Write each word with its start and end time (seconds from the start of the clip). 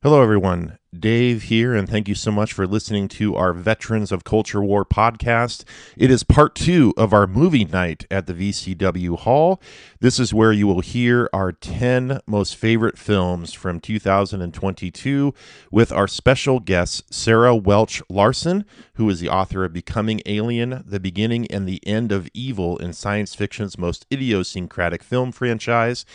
Hello, 0.00 0.22
everyone. 0.22 0.78
Dave 0.96 1.42
here, 1.42 1.74
and 1.74 1.88
thank 1.88 2.06
you 2.06 2.14
so 2.14 2.30
much 2.30 2.52
for 2.52 2.68
listening 2.68 3.08
to 3.08 3.34
our 3.34 3.52
Veterans 3.52 4.12
of 4.12 4.22
Culture 4.22 4.62
War 4.62 4.84
podcast. 4.84 5.64
It 5.96 6.08
is 6.08 6.22
part 6.22 6.54
two 6.54 6.94
of 6.96 7.12
our 7.12 7.26
movie 7.26 7.64
night 7.64 8.06
at 8.08 8.28
the 8.28 8.32
VCW 8.32 9.18
Hall. 9.18 9.60
This 9.98 10.20
is 10.20 10.32
where 10.32 10.52
you 10.52 10.68
will 10.68 10.82
hear 10.82 11.28
our 11.32 11.50
10 11.50 12.20
most 12.28 12.54
favorite 12.54 12.96
films 12.96 13.52
from 13.52 13.80
2022 13.80 15.34
with 15.72 15.90
our 15.90 16.06
special 16.06 16.60
guest, 16.60 17.12
Sarah 17.12 17.56
Welch 17.56 18.00
Larson, 18.08 18.64
who 18.94 19.10
is 19.10 19.18
the 19.18 19.28
author 19.28 19.64
of 19.64 19.72
Becoming 19.72 20.22
Alien, 20.26 20.84
The 20.86 21.00
Beginning 21.00 21.48
and 21.48 21.68
the 21.68 21.84
End 21.84 22.12
of 22.12 22.28
Evil 22.32 22.76
in 22.76 22.92
science 22.92 23.34
fiction's 23.34 23.76
most 23.76 24.06
idiosyncratic 24.12 25.02
film 25.02 25.32
franchise 25.32 26.06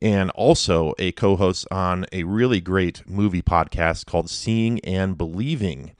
and 0.00 0.30
also 0.30 0.94
a 0.98 1.12
co 1.12 1.36
host 1.36 1.66
on 1.70 2.06
a 2.12 2.24
really 2.24 2.60
great 2.60 3.08
movie 3.08 3.42
podcast 3.42 4.06
called 4.06 4.30
Seeing 4.30 4.80
and 4.80 5.16
Believing. 5.16 5.92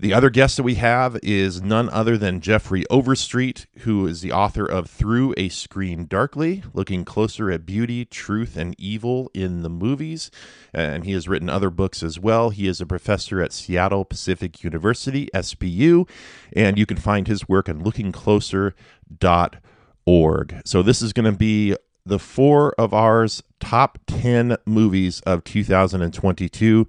The 0.00 0.14
other 0.14 0.30
guest 0.30 0.56
that 0.56 0.62
we 0.62 0.76
have 0.76 1.18
is 1.22 1.60
none 1.60 1.90
other 1.90 2.16
than 2.16 2.40
Jeffrey 2.40 2.86
Overstreet, 2.88 3.66
who 3.80 4.06
is 4.06 4.22
the 4.22 4.32
author 4.32 4.64
of 4.64 4.88
Through 4.88 5.34
a 5.36 5.50
Screen 5.50 6.06
Darkly, 6.06 6.62
looking 6.72 7.04
closer 7.04 7.50
at 7.50 7.66
beauty, 7.66 8.06
truth, 8.06 8.56
and 8.56 8.74
evil 8.78 9.30
in 9.34 9.60
the 9.60 9.68
movies. 9.68 10.30
And 10.72 11.04
he 11.04 11.12
has 11.12 11.28
written 11.28 11.50
other 11.50 11.68
books 11.68 12.02
as 12.02 12.18
well. 12.18 12.48
He 12.48 12.66
is 12.66 12.80
a 12.80 12.86
professor 12.86 13.42
at 13.42 13.52
Seattle 13.52 14.06
Pacific 14.06 14.64
University, 14.64 15.28
SPU, 15.34 16.08
and 16.54 16.78
you 16.78 16.86
can 16.86 16.96
find 16.96 17.28
his 17.28 17.46
work 17.46 17.68
at 17.68 17.76
lookingcloser.org. 17.76 20.62
So 20.64 20.82
this 20.82 21.02
is 21.02 21.12
going 21.12 21.30
to 21.30 21.38
be 21.38 21.76
the 22.04 22.18
four 22.18 22.72
of 22.78 22.92
ours 22.92 23.42
top 23.60 23.98
10 24.06 24.56
movies 24.66 25.20
of 25.20 25.44
2022. 25.44 26.88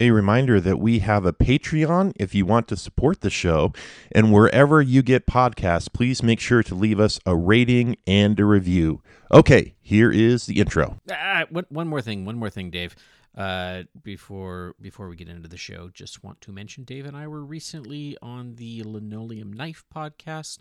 A 0.00 0.10
reminder 0.10 0.60
that 0.60 0.78
we 0.78 0.98
have 0.98 1.24
a 1.24 1.32
Patreon 1.32 2.12
if 2.16 2.34
you 2.34 2.44
want 2.44 2.66
to 2.68 2.76
support 2.76 3.20
the 3.20 3.30
show. 3.30 3.72
And 4.10 4.32
wherever 4.32 4.82
you 4.82 5.00
get 5.00 5.26
podcasts, 5.26 5.92
please 5.92 6.24
make 6.24 6.40
sure 6.40 6.64
to 6.64 6.74
leave 6.74 6.98
us 6.98 7.20
a 7.24 7.36
rating 7.36 7.96
and 8.04 8.38
a 8.40 8.44
review. 8.44 9.00
Okay, 9.32 9.74
here 9.80 10.10
is 10.10 10.46
the 10.46 10.58
intro. 10.58 10.98
Uh, 11.08 11.44
one, 11.50 11.86
more 11.86 12.02
thing, 12.02 12.24
one 12.24 12.36
more 12.36 12.50
thing, 12.50 12.70
Dave. 12.70 12.96
Uh, 13.34 13.84
before 14.02 14.74
before 14.78 15.08
we 15.08 15.16
get 15.16 15.28
into 15.28 15.48
the 15.48 15.56
show, 15.56 15.88
just 15.94 16.22
want 16.22 16.40
to 16.42 16.52
mention 16.52 16.84
Dave 16.84 17.06
and 17.06 17.16
I 17.16 17.26
were 17.28 17.44
recently 17.44 18.18
on 18.20 18.56
the 18.56 18.82
Linoleum 18.82 19.52
Knife 19.52 19.84
podcast 19.94 20.58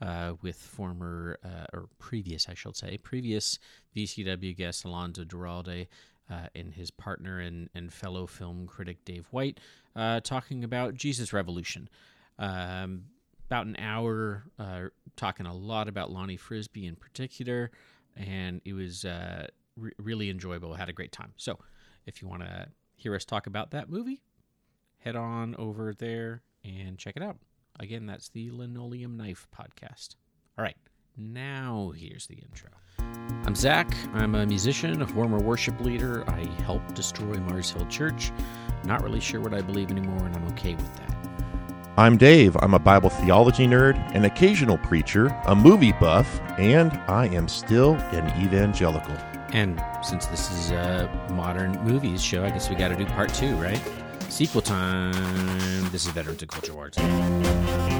uh, 0.00 0.34
with 0.42 0.56
former 0.56 1.38
uh, 1.44 1.66
or 1.72 1.88
previous, 1.98 2.48
I 2.48 2.54
should 2.54 2.76
say, 2.76 2.98
previous 2.98 3.58
VCW 3.96 4.56
guest 4.56 4.84
Alonso 4.84 5.24
Duralde 5.24 5.86
uh, 6.30 6.46
and 6.54 6.74
his 6.74 6.90
partner 6.90 7.40
and, 7.40 7.68
and 7.74 7.92
fellow 7.92 8.26
film 8.26 8.66
critic 8.66 9.04
Dave 9.04 9.26
White 9.30 9.58
uh, 9.96 10.20
talking 10.20 10.64
about 10.64 10.94
Jesus 10.94 11.32
Revolution. 11.32 11.88
Um, 12.38 13.04
about 13.46 13.66
an 13.66 13.76
hour, 13.78 14.44
uh, 14.58 14.82
talking 15.16 15.46
a 15.46 15.54
lot 15.54 15.88
about 15.88 16.10
Lonnie 16.12 16.36
Frisbee 16.36 16.86
in 16.86 16.96
particular, 16.96 17.70
and 18.14 18.60
it 18.66 18.74
was 18.74 19.06
re- 19.76 19.92
really 19.98 20.28
enjoyable. 20.28 20.74
Had 20.74 20.90
a 20.90 20.92
great 20.92 21.12
time. 21.12 21.32
So, 21.36 21.58
if 22.04 22.20
you 22.20 22.28
want 22.28 22.42
to 22.42 22.68
hear 22.94 23.14
us 23.14 23.24
talk 23.24 23.46
about 23.46 23.70
that 23.70 23.88
movie, 23.88 24.20
head 24.98 25.16
on 25.16 25.54
over 25.56 25.94
there 25.94 26.42
and 26.62 26.98
check 26.98 27.16
it 27.16 27.22
out. 27.22 27.38
Again, 27.80 28.06
that's 28.06 28.28
the 28.30 28.50
Linoleum 28.50 29.16
Knife 29.16 29.46
Podcast. 29.56 30.16
All 30.58 30.64
right, 30.64 30.76
now 31.16 31.92
here's 31.96 32.26
the 32.26 32.34
intro. 32.34 32.70
I'm 33.44 33.54
Zach. 33.54 33.94
I'm 34.14 34.34
a 34.34 34.44
musician, 34.44 35.00
a 35.00 35.06
former 35.06 35.38
worship 35.38 35.80
leader. 35.80 36.28
I 36.28 36.44
helped 36.64 36.94
destroy 36.94 37.34
Mars 37.34 37.70
Hill 37.70 37.86
Church. 37.86 38.32
Not 38.84 39.04
really 39.04 39.20
sure 39.20 39.40
what 39.40 39.54
I 39.54 39.60
believe 39.60 39.92
anymore, 39.92 40.26
and 40.26 40.34
I'm 40.34 40.48
okay 40.48 40.74
with 40.74 40.96
that. 40.96 41.14
I'm 41.96 42.16
Dave. 42.16 42.56
I'm 42.60 42.74
a 42.74 42.80
Bible 42.80 43.10
theology 43.10 43.68
nerd, 43.68 43.96
an 44.12 44.24
occasional 44.24 44.78
preacher, 44.78 45.26
a 45.46 45.54
movie 45.54 45.92
buff, 45.92 46.40
and 46.58 46.92
I 47.06 47.26
am 47.28 47.46
still 47.46 47.94
an 47.94 48.26
evangelical. 48.44 49.16
And 49.52 49.80
since 50.02 50.26
this 50.26 50.50
is 50.50 50.72
a 50.72 51.08
modern 51.30 51.72
movies 51.84 52.24
show, 52.24 52.44
I 52.44 52.50
guess 52.50 52.68
we 52.68 52.74
got 52.74 52.88
to 52.88 52.96
do 52.96 53.06
part 53.06 53.32
two, 53.32 53.54
right? 53.56 53.80
Sequel 54.28 54.62
time. 54.62 55.90
This 55.90 56.06
is 56.06 56.12
Veterans 56.12 56.42
of 56.42 56.48
Culture 56.48 56.74
Wars. 56.74 57.97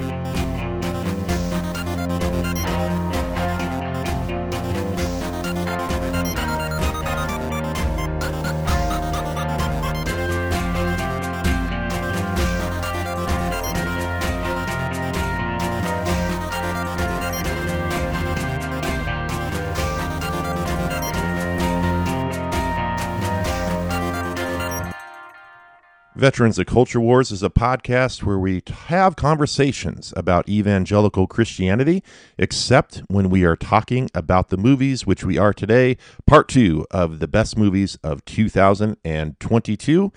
Veterans 26.19 26.59
of 26.59 26.67
Culture 26.67 27.01
Wars 27.01 27.31
is 27.31 27.45
a 27.45 27.49
podcast 27.49 28.25
where 28.25 28.41
we 28.41 28.61
have 28.89 29.15
conversations 29.15 30.13
about 30.17 30.49
evangelical 30.49 31.29
Christianity, 31.29 32.03
except 32.37 33.05
when 33.07 33.31
we 33.31 33.45
are 33.45 33.55
talking 33.55 34.11
about 34.17 34.49
the 34.49 34.57
movies, 34.57 35.07
which 35.07 35.23
we 35.23 35.39
are 35.39 35.53
today, 35.53 35.97
part 36.27 36.49
two 36.49 36.85
of 36.91 37.21
the 37.21 37.29
best 37.29 37.57
movies 37.57 37.99
of 38.03 38.25
2022. 38.25 40.13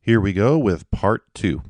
Here 0.00 0.20
we 0.22 0.32
go 0.32 0.56
with 0.56 0.90
part 0.90 1.24
two. 1.34 1.60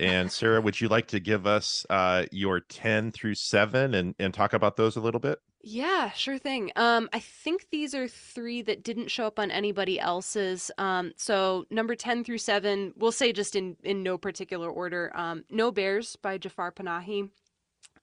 And 0.00 0.32
Sarah, 0.32 0.62
would 0.62 0.80
you 0.80 0.88
like 0.88 1.08
to 1.08 1.20
give 1.20 1.46
us 1.46 1.84
uh, 1.90 2.24
your 2.32 2.60
10 2.60 3.12
through 3.12 3.34
7 3.34 3.94
and, 3.94 4.14
and 4.18 4.32
talk 4.32 4.54
about 4.54 4.78
those 4.78 4.96
a 4.96 5.00
little 5.00 5.20
bit? 5.20 5.38
Yeah, 5.68 6.10
sure 6.12 6.38
thing. 6.38 6.70
Um, 6.76 7.08
I 7.12 7.18
think 7.18 7.66
these 7.72 7.92
are 7.92 8.06
three 8.06 8.62
that 8.62 8.84
didn't 8.84 9.08
show 9.10 9.26
up 9.26 9.40
on 9.40 9.50
anybody 9.50 9.98
else's. 9.98 10.70
Um, 10.78 11.12
so 11.16 11.66
number 11.70 11.96
10 11.96 12.22
through 12.22 12.38
7, 12.38 12.92
we'll 12.96 13.10
say 13.10 13.32
just 13.32 13.56
in, 13.56 13.76
in 13.82 14.04
no 14.04 14.16
particular 14.16 14.70
order. 14.70 15.10
Um, 15.16 15.44
no 15.50 15.72
Bears 15.72 16.14
by 16.14 16.38
Jafar 16.38 16.70
Panahi, 16.70 17.30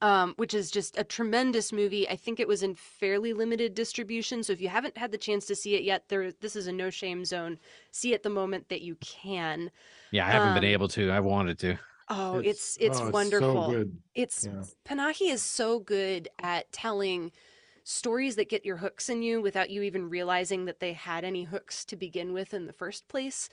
um, 0.02 0.34
which 0.36 0.52
is 0.52 0.70
just 0.70 0.98
a 0.98 1.04
tremendous 1.04 1.72
movie. 1.72 2.06
I 2.06 2.16
think 2.16 2.38
it 2.38 2.46
was 2.46 2.62
in 2.62 2.74
fairly 2.74 3.32
limited 3.32 3.74
distribution. 3.74 4.42
So 4.42 4.52
if 4.52 4.60
you 4.60 4.68
haven't 4.68 4.98
had 4.98 5.10
the 5.10 5.16
chance 5.16 5.46
to 5.46 5.54
see 5.54 5.74
it 5.74 5.84
yet, 5.84 6.04
there 6.08 6.32
this 6.32 6.56
is 6.56 6.66
a 6.66 6.72
no 6.72 6.90
shame 6.90 7.24
zone. 7.24 7.58
See 7.92 8.12
it 8.12 8.22
the 8.22 8.28
moment 8.28 8.68
that 8.68 8.82
you 8.82 8.96
can. 8.96 9.70
Yeah, 10.10 10.26
I 10.26 10.32
haven't 10.32 10.52
been 10.52 10.64
Um, 10.64 10.70
able 10.70 10.88
to. 10.88 11.10
I 11.10 11.20
wanted 11.20 11.58
to. 11.60 11.78
Oh, 12.10 12.40
it's 12.40 12.76
It's- 12.76 12.76
it's, 12.78 12.98
oh, 12.98 13.04
it's 13.04 13.06
so 13.06 13.10
wonderful. 13.10 13.70
good. 13.70 13.96
It's 14.14 14.44
Yeah. 14.44 14.64
Panahi 14.84 15.30
is 15.32 15.40
so 15.42 15.78
good 15.78 16.28
at 16.38 16.70
telling 16.70 17.32
stories 17.84 18.36
that 18.36 18.48
get 18.48 18.64
your 18.64 18.78
hooks 18.78 19.08
in 19.08 19.22
you 19.22 19.40
without 19.40 19.70
you 19.70 19.82
even 19.82 20.08
realizing 20.08 20.64
that 20.64 20.80
they 20.80 20.94
had 20.94 21.22
any 21.22 21.44
hooks 21.44 21.84
to 21.84 21.96
begin 21.96 22.32
with 22.32 22.52
in 22.52 22.66
the 22.66 22.72
first 22.72 23.06
place. 23.08 23.48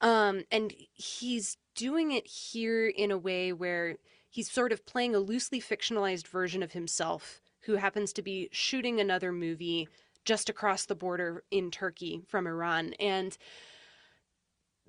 Um, 0.00 0.44
and 0.52 0.72
he's 0.92 1.56
doing 1.74 2.12
it 2.12 2.26
here 2.26 2.86
in 2.86 3.10
a 3.10 3.18
way 3.18 3.52
where 3.52 3.96
he's 4.28 4.50
sort 4.50 4.72
of 4.72 4.86
playing 4.86 5.14
a 5.14 5.18
loosely 5.18 5.60
fictionalized 5.60 6.28
version 6.28 6.62
of 6.62 6.72
himself 6.72 7.40
who 7.62 7.74
happens 7.74 8.12
to 8.12 8.22
be 8.22 8.48
shooting 8.52 9.00
another 9.00 9.32
movie 9.32 9.88
just 10.24 10.48
across 10.48 10.86
the 10.86 10.94
border 10.94 11.42
in 11.50 11.70
Turkey 11.70 12.22
from 12.26 12.46
Iran. 12.46 12.94
And 13.00 13.36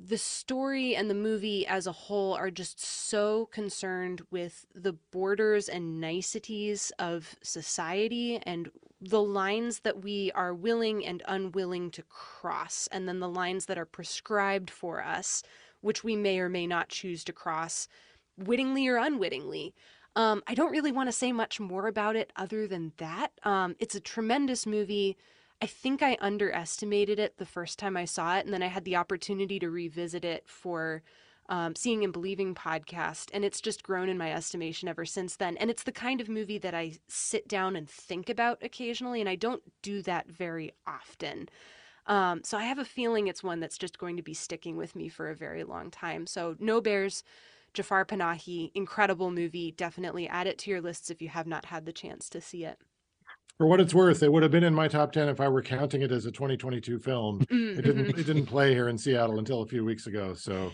the 0.04 0.18
story 0.18 0.96
and 0.96 1.10
the 1.10 1.16
movie 1.16 1.66
as 1.68 1.86
a 1.86 1.92
whole 1.92 2.34
are 2.34 2.50
just 2.50 2.84
so 2.84 3.46
concerned 3.48 4.22
with 4.32 4.66
the 4.74 4.94
borders 5.12 5.70
and 5.70 6.02
niceties 6.02 6.92
of 6.98 7.36
society 7.44 8.38
and 8.38 8.72
the 9.00 9.22
lines 9.22 9.80
that 9.82 10.04
we 10.04 10.32
are 10.34 10.54
willing 10.54 11.06
and 11.06 11.22
unwilling 11.28 11.92
to 11.92 12.04
cross, 12.04 12.88
and 12.92 13.08
then 13.08 13.20
the 13.20 13.30
lines 13.30 13.66
that 13.66 13.78
are 13.78 13.86
prescribed 13.86 14.70
for 14.70 15.04
us, 15.04 15.44
which 15.82 16.04
we 16.04 16.16
may 16.16 16.40
or 16.40 16.50
may 16.50 16.66
not 16.66 16.90
choose 16.90 17.24
to 17.24 17.34
cross, 17.34 17.88
wittingly 18.38 18.88
or 18.88 18.98
unwittingly. 18.98 19.74
Um, 20.16 20.44
I 20.48 20.56
don't 20.56 20.72
really 20.72 20.92
want 20.92 21.08
to 21.08 21.14
say 21.14 21.32
much 21.32 21.60
more 21.60 21.88
about 21.88 22.16
it 22.16 22.32
other 22.36 22.68
than 22.68 22.94
that. 22.98 23.32
Um, 23.44 23.76
it's 23.80 23.96
a 23.96 24.00
tremendous 24.02 24.66
movie. 24.66 25.18
I 25.62 25.68
think 25.68 26.02
I 26.02 26.18
underestimated 26.20 27.20
it 27.20 27.38
the 27.38 27.46
first 27.46 27.78
time 27.78 27.96
I 27.96 28.06
saw 28.06 28.38
it, 28.38 28.46
and 28.46 28.54
then 28.54 28.64
I 28.64 28.68
had 28.68 28.84
the 28.84 28.96
opportunity 28.96 29.60
to 29.60 29.70
revisit 29.70 30.26
it 30.26 30.44
for 30.48 31.04
um, 31.50 31.76
Seeing 31.76 32.04
and 32.04 32.12
Believing 32.12 32.56
podcast, 32.56 33.30
and 33.32 33.46
it's 33.46 33.62
just 33.62 33.84
grown 33.84 34.10
in 34.10 34.18
my 34.18 34.32
estimation 34.32 34.88
ever 34.88 35.06
since 35.06 35.36
then. 35.36 35.58
And 35.58 35.70
it's 35.70 35.84
the 35.84 35.92
kind 35.92 36.20
of 36.20 36.30
movie 36.30 36.58
that 36.58 36.74
I 36.74 36.94
sit 37.08 37.48
down 37.48 37.76
and 37.76 37.88
think 37.88 38.28
about 38.28 38.64
occasionally, 38.64 39.20
and 39.20 39.30
I 39.30 39.36
don't 39.36 39.62
do 39.84 40.02
that 40.04 40.28
very 40.28 40.72
often. 40.88 41.48
Um, 42.08 42.42
so 42.44 42.58
I 42.58 42.64
have 42.64 42.80
a 42.80 42.86
feeling 42.86 43.28
it's 43.28 43.44
one 43.44 43.60
that's 43.60 43.78
just 43.78 44.00
going 44.00 44.18
to 44.18 44.24
be 44.24 44.34
sticking 44.34 44.78
with 44.78 44.96
me 44.96 45.10
for 45.10 45.30
a 45.30 45.36
very 45.36 45.64
long 45.64 45.92
time. 45.92 46.26
So 46.26 46.56
No 46.60 46.82
Bears, 46.82 47.24
Jafar 47.76 48.04
Panahi, 48.06 48.72
incredible 48.74 49.30
movie. 49.30 49.72
Definitely 49.72 50.28
add 50.28 50.48
it 50.48 50.58
to 50.60 50.72
your 50.72 50.82
lists 50.82 51.12
if 51.12 51.22
you 51.22 51.30
have 51.30 51.46
not 51.46 51.66
had 51.66 51.86
the 51.86 51.94
chance 51.94 52.30
to 52.30 52.42
see 52.42 52.66
it. 52.66 52.80
For 53.62 53.68
what 53.68 53.80
it's 53.80 53.94
worth, 53.94 54.24
it 54.24 54.32
would 54.34 54.42
have 54.42 54.52
been 54.52 54.64
in 54.64 54.74
my 54.74 54.88
top 54.88 55.12
ten 55.12 55.30
if 55.30 55.40
I 55.40 55.48
were 55.48 55.62
counting 55.62 56.02
it 56.02 56.12
as 56.12 56.26
a 56.26 56.32
2022 56.32 56.98
film. 56.98 57.46
Mm, 57.52 57.78
It 57.78 57.82
didn't. 57.84 58.18
It 58.18 58.26
didn't 58.26 58.46
play 58.48 58.74
here 58.74 58.90
in 58.90 58.98
Seattle 58.98 59.38
until 59.38 59.62
a 59.62 59.68
few 59.68 59.86
weeks 59.86 60.08
ago. 60.08 60.34
So, 60.34 60.72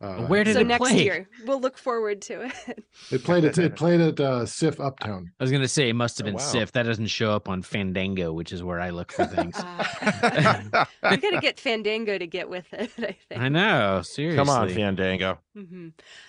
uh, 0.00 0.22
Where 0.22 0.42
did 0.42 0.54
so 0.54 0.60
it 0.60 0.66
next 0.66 0.78
play? 0.78 1.04
year 1.04 1.28
we'll 1.46 1.60
look 1.60 1.76
forward 1.76 2.22
to 2.22 2.44
it. 2.46 2.84
it 3.10 3.22
played? 3.22 3.44
It, 3.44 3.58
it 3.58 3.76
played 3.76 4.00
at 4.00 4.18
uh, 4.18 4.46
SIFF 4.46 4.80
Uptown. 4.80 5.30
I 5.38 5.44
was 5.44 5.50
gonna 5.52 5.68
say 5.68 5.90
it 5.90 5.92
must 5.92 6.16
have 6.16 6.24
Oh, 6.26 6.28
been 6.30 6.34
wow. 6.36 6.40
SIFF. 6.40 6.72
That 6.72 6.84
doesn't 6.84 7.08
show 7.08 7.32
up 7.32 7.50
on 7.50 7.60
Fandango, 7.60 8.32
which 8.32 8.50
is 8.50 8.62
where 8.62 8.80
I 8.80 8.88
look 8.88 9.12
for 9.12 9.26
things. 9.26 9.54
Uh, 9.58 10.86
we 11.10 11.18
gotta 11.18 11.38
get 11.38 11.60
Fandango 11.60 12.16
to 12.16 12.26
get 12.26 12.48
with 12.48 12.72
it. 12.72 12.90
I 12.96 13.14
think. 13.28 13.42
I 13.42 13.50
know, 13.50 14.00
seriously. 14.00 14.38
Come 14.38 14.48
on, 14.48 14.70
Fandango. 14.70 15.38
hmm 15.54 15.88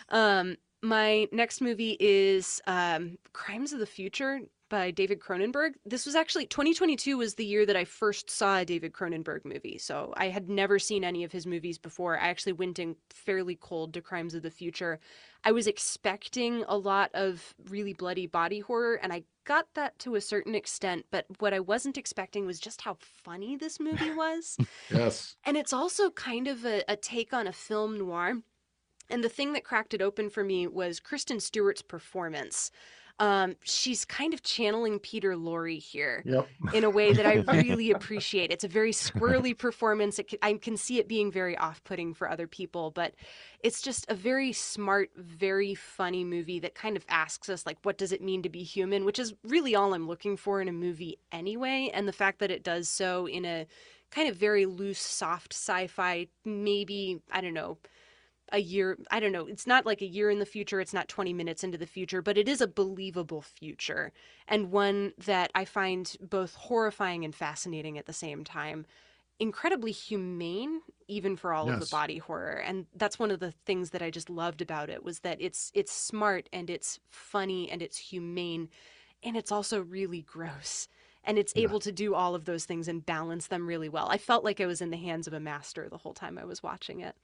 Um, 0.09 0.57
my 0.81 1.29
next 1.31 1.61
movie 1.61 1.95
is 1.97 2.59
um, 2.67 3.17
Crimes 3.31 3.71
of 3.71 3.79
the 3.79 3.85
Future 3.85 4.41
by 4.73 4.89
David 4.89 5.19
Cronenberg. 5.19 5.73
This 5.85 6.07
was 6.07 6.15
actually 6.15 6.47
2022 6.47 7.15
was 7.15 7.35
the 7.35 7.45
year 7.45 7.63
that 7.63 7.75
I 7.75 7.85
first 7.85 8.31
saw 8.31 8.57
a 8.57 8.65
David 8.65 8.91
Cronenberg 8.91 9.45
movie. 9.45 9.77
So 9.77 10.15
I 10.17 10.29
had 10.29 10.49
never 10.49 10.79
seen 10.79 11.03
any 11.03 11.23
of 11.23 11.31
his 11.31 11.45
movies 11.45 11.77
before. 11.77 12.17
I 12.17 12.29
actually 12.29 12.53
went 12.53 12.79
in 12.79 12.95
fairly 13.11 13.55
cold 13.55 13.93
to 13.93 14.01
Crimes 14.01 14.33
of 14.33 14.41
the 14.41 14.49
Future. 14.49 14.99
I 15.43 15.51
was 15.51 15.67
expecting 15.67 16.65
a 16.67 16.75
lot 16.75 17.11
of 17.13 17.53
really 17.69 17.93
bloody 17.93 18.25
body 18.25 18.61
horror, 18.61 18.95
and 18.95 19.13
I 19.13 19.25
got 19.45 19.67
that 19.75 19.99
to 19.99 20.15
a 20.15 20.21
certain 20.21 20.55
extent. 20.55 21.05
But 21.11 21.27
what 21.37 21.53
I 21.53 21.59
wasn't 21.59 21.99
expecting 21.99 22.47
was 22.47 22.59
just 22.59 22.81
how 22.81 22.97
funny 22.99 23.55
this 23.55 23.79
movie 23.79 24.09
was. 24.15 24.57
Yes. 24.89 25.35
And 25.45 25.55
it's 25.55 25.73
also 25.73 26.09
kind 26.09 26.47
of 26.47 26.65
a, 26.65 26.83
a 26.87 26.95
take 26.95 27.31
on 27.31 27.45
a 27.45 27.53
film 27.53 27.99
noir. 27.99 28.37
And 29.07 29.23
the 29.23 29.29
thing 29.29 29.53
that 29.53 29.65
cracked 29.65 29.93
it 29.93 30.01
open 30.01 30.31
for 30.31 30.43
me 30.43 30.65
was 30.65 30.99
Kristen 30.99 31.39
Stewart's 31.39 31.83
performance. 31.83 32.71
Um, 33.19 33.56
she's 33.63 34.06
kind 34.06 34.33
of 34.33 34.42
channeling 34.42 35.00
Peter 35.00 35.36
Lorre 35.36 35.80
here 35.80 36.24
Yep. 36.25 36.48
in 36.74 36.83
a 36.83 36.89
way 36.89 37.13
that 37.13 37.25
I 37.25 37.36
really 37.54 37.92
appreciate. 37.92 38.51
It's 38.51 38.63
a 38.63 38.68
very 38.68 38.92
squirrely 38.92 39.57
performance. 39.57 40.18
It, 40.19 40.31
c- 40.31 40.39
I 40.42 40.54
can 40.54 40.77
see 40.77 40.98
it 41.00 41.07
being 41.07 41.31
very 41.31 41.56
off 41.57 41.83
putting 41.83 42.13
for 42.15 42.30
other 42.30 42.48
people, 42.48 42.89
but 42.92 43.13
it's 43.60 43.81
just 43.81 44.06
a 44.10 44.15
very 44.15 44.51
smart, 44.51 45.12
very 45.15 45.75
funny 45.75 46.24
movie 46.24 46.60
that 46.60 46.74
kind 46.75 46.98
of 46.98 47.06
asks 47.07 47.50
us, 47.50 47.65
like, 47.65 47.77
what 47.83 47.98
does 47.98 48.12
it 48.12 48.21
mean 48.21 48.42
to 48.44 48.50
be 48.50 48.63
human? 48.63 49.06
Which 49.06 49.19
is 49.19 49.33
really 49.44 49.75
all 49.75 49.94
I'm 49.94 50.07
looking 50.07 50.36
for 50.36 50.59
in 50.59 50.68
a 50.68 50.74
movie 50.74 51.19
anyway. 51.31 51.92
And 51.94 52.07
the 52.07 52.13
fact 52.13 52.39
that 52.39 52.51
it 52.51 52.63
does 52.63 52.89
so 52.89 53.27
in 53.27 53.45
a 53.45 53.68
kind 54.09 54.27
of 54.27 54.36
very 54.36 54.66
loose, 54.66 55.00
soft 55.00 55.54
sci 55.54 55.88
fi, 55.88 56.27
maybe, 56.45 57.21
I 57.31 57.42
don't 57.42 57.54
know, 57.54 57.77
a 58.53 58.59
year 58.59 58.97
i 59.11 59.19
don't 59.19 59.31
know 59.31 59.47
it's 59.47 59.67
not 59.67 59.85
like 59.85 60.01
a 60.01 60.05
year 60.07 60.29
in 60.29 60.39
the 60.39 60.45
future 60.45 60.79
it's 60.79 60.94
not 60.94 61.07
20 61.09 61.33
minutes 61.33 61.63
into 61.63 61.77
the 61.77 61.88
future 61.88 62.21
but 62.21 62.38
it 62.38 62.47
is 62.47 62.61
a 62.61 62.67
believable 62.67 63.41
future 63.41 64.13
and 64.47 64.71
one 64.71 65.11
that 65.17 65.51
i 65.55 65.65
find 65.65 66.15
both 66.21 66.53
horrifying 66.55 67.25
and 67.25 67.35
fascinating 67.35 67.97
at 67.97 68.05
the 68.05 68.13
same 68.13 68.44
time. 68.44 68.85
Incredibly 69.39 69.91
humane 69.91 70.81
even 71.07 71.35
for 71.35 71.53
all 71.53 71.67
of 71.67 71.79
the 71.79 71.88
body 71.88 72.19
horror 72.19 72.61
and 72.65 72.85
that's 72.95 73.19
one 73.19 73.31
of 73.31 73.39
the 73.39 73.51
things 73.65 73.89
that 73.89 74.01
i 74.01 74.09
just 74.11 74.29
loved 74.29 74.61
about 74.61 74.89
it 74.89 75.03
was 75.03 75.19
that 75.21 75.38
it's 75.41 75.71
it's 75.73 75.91
smart 75.91 76.47
and 76.53 76.69
it's 76.69 76.99
funny 77.09 77.69
and 77.69 77.81
it's 77.81 77.97
humane 77.97 78.69
and 79.23 79.35
it's 79.35 79.51
also 79.51 79.81
really 79.81 80.21
gross 80.21 80.88
and 81.23 81.38
it's 81.39 81.53
Yeah. 81.56 81.63
able 81.63 81.79
to 81.79 81.91
do 81.91 82.13
all 82.13 82.35
of 82.35 82.45
those 82.45 82.65
things 82.65 82.88
and 82.88 83.06
balance 83.06 83.47
them 83.47 83.65
really 83.67 83.89
well. 83.89 84.07
I 84.09 84.17
felt 84.17 84.44
like 84.44 84.61
i 84.61 84.65
was 84.65 84.81
in 84.81 84.91
the 84.91 84.97
hands 84.97 85.27
of 85.27 85.33
a 85.33 85.39
master 85.39 85.89
the 85.89 85.97
whole 85.97 86.13
time 86.13 86.38
i 86.38 86.45
was 86.45 86.61
watching 86.63 86.99
it 87.01 87.15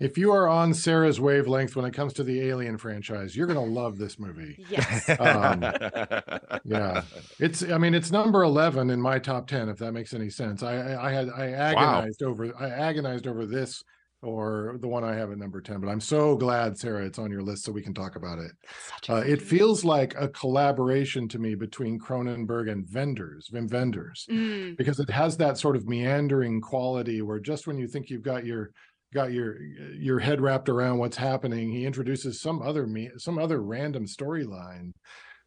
If 0.00 0.16
you 0.18 0.32
are 0.32 0.48
on 0.48 0.72
Sarah's 0.74 1.20
wavelength 1.20 1.76
when 1.76 1.84
it 1.84 1.92
comes 1.92 2.14
to 2.14 2.24
the 2.24 2.40
Alien 2.48 2.78
franchise, 2.78 3.36
you're 3.36 3.46
gonna 3.46 3.62
love 3.64 3.98
this 3.98 4.18
movie. 4.18 4.56
yes 4.70 5.08
Um, 5.20 5.62
yeah. 6.64 7.02
It's 7.38 7.62
I 7.62 7.78
mean 7.78 7.94
it's 7.94 8.10
number 8.10 8.42
11 8.42 8.90
in 8.90 9.00
my 9.00 9.18
top 9.18 9.46
10 9.46 9.68
if 9.68 9.78
that 9.78 9.92
makes 9.92 10.14
any 10.14 10.30
sense. 10.30 10.62
I 10.62 10.74
I, 10.94 11.08
I 11.08 11.12
had 11.12 11.28
I 11.30 11.50
agonized 11.50 12.22
over 12.22 12.52
I 12.58 12.68
agonized 12.70 13.26
over 13.26 13.46
this 13.46 13.82
or 14.22 14.76
the 14.80 14.88
one 14.88 15.02
I 15.02 15.14
have 15.14 15.30
at 15.32 15.38
number 15.38 15.62
10, 15.62 15.80
but 15.80 15.88
I'm 15.88 15.98
so 16.00 16.36
glad 16.36 16.76
Sarah 16.76 17.06
it's 17.06 17.18
on 17.18 17.30
your 17.30 17.40
list 17.40 17.64
so 17.64 17.72
we 17.72 17.80
can 17.82 17.94
talk 17.94 18.16
about 18.16 18.38
it. 18.38 18.52
Such 18.90 19.08
a 19.08 19.14
Uh, 19.14 19.20
it 19.20 19.40
feels 19.40 19.82
like 19.82 20.14
a 20.18 20.28
collaboration 20.28 21.26
to 21.28 21.38
me 21.38 21.54
between 21.54 21.98
Cronenberg 21.98 22.70
and 22.70 22.86
Wenders, 22.92 23.48
Wim 23.50 23.72
Wenders, 23.72 24.26
Mm, 24.30 24.76
because 24.76 25.00
it 25.00 25.08
has 25.08 25.38
that 25.38 25.56
sort 25.56 25.74
of 25.74 25.88
meandering 25.88 26.60
quality 26.60 27.22
where 27.22 27.40
just 27.40 27.66
when 27.66 27.78
you 27.78 27.88
think 27.88 28.10
you've 28.10 28.22
got 28.22 28.44
your 28.44 28.72
got 29.12 29.32
your 29.32 29.60
your 29.62 30.18
head 30.18 30.40
wrapped 30.40 30.68
around 30.68 30.98
what's 30.98 31.16
happening, 31.16 31.70
he 31.70 31.86
introduces 31.86 32.40
some 32.40 32.62
other 32.62 32.86
me 32.86 33.10
some 33.18 33.38
other 33.38 33.62
random 33.62 34.06
storyline 34.06 34.92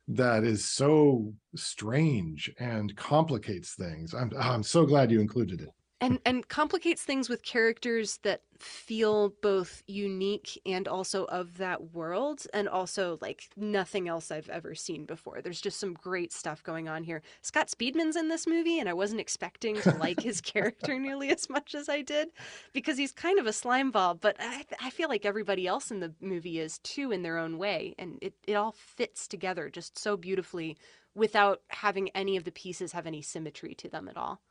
that 0.08 0.44
is 0.44 0.66
so 0.66 1.34
strange 1.56 2.52
and 2.60 2.96
complicates 2.96 3.76
things. 3.76 4.14
I'm 4.14 4.32
I'm 4.38 4.64
so 4.64 4.86
glad 4.86 5.12
you 5.12 5.22
included 5.22 5.62
it. 5.62 5.70
And 6.04 6.20
and 6.26 6.48
complicates 6.50 7.02
things 7.04 7.30
with 7.30 7.44
characters 7.44 8.20
that 8.24 8.42
feel 8.60 9.30
both 9.42 9.84
unique 9.88 10.62
and 10.66 10.88
also 10.88 11.24
of 11.26 11.58
that 11.58 11.94
world 11.94 12.46
and 12.54 12.68
also 12.68 13.18
like 13.22 13.50
nothing 13.56 14.10
else 14.10 14.30
I've 14.30 14.50
ever 14.50 14.76
seen 14.76 15.06
before. 15.06 15.42
There's 15.42 15.62
just 15.62 15.80
some 15.80 15.94
great 15.94 16.34
stuff 16.34 16.62
going 16.62 16.90
on 16.90 17.04
here. 17.04 17.22
Scott 17.42 17.70
Speedman's 17.70 18.18
in 18.18 18.28
this 18.28 18.46
movie 18.46 18.80
and 18.80 18.90
I 18.90 18.94
wasn't 18.94 19.22
expecting 19.22 19.76
to 19.82 19.92
like 19.92 20.22
his 20.22 20.42
character 20.54 21.00
nearly 21.00 21.30
as 21.30 21.50
much 21.50 21.74
as 21.74 21.88
I 21.88 22.02
did 22.02 22.30
because 22.74 22.98
he's 22.98 23.12
kind 23.14 23.40
of 23.40 23.48
a 23.48 23.54
slime 23.54 23.92
ball, 23.92 24.14
but 24.14 24.36
I, 24.40 24.66
I 24.82 24.90
feel 24.90 25.10
like 25.10 25.26
everybody 25.26 25.68
else 25.68 25.90
in 25.90 26.02
the 26.02 26.14
movie 26.20 26.60
is 26.60 26.80
too 26.80 27.12
in 27.12 27.24
their 27.24 27.38
own 27.38 27.58
way 27.58 27.96
and 27.98 28.18
it, 28.22 28.34
it 28.46 28.56
all 28.56 28.76
fits 28.78 29.28
together 29.28 29.70
just 29.70 29.98
so 29.98 30.18
beautifully 30.18 30.78
without 31.16 31.62
having 31.70 32.10
any 32.10 32.36
of 32.36 32.44
the 32.44 32.52
pieces 32.52 32.92
have 32.92 33.08
any 33.08 33.22
symmetry 33.22 33.74
to 33.76 33.88
them 33.90 34.10
at 34.10 34.18
all. 34.18 34.42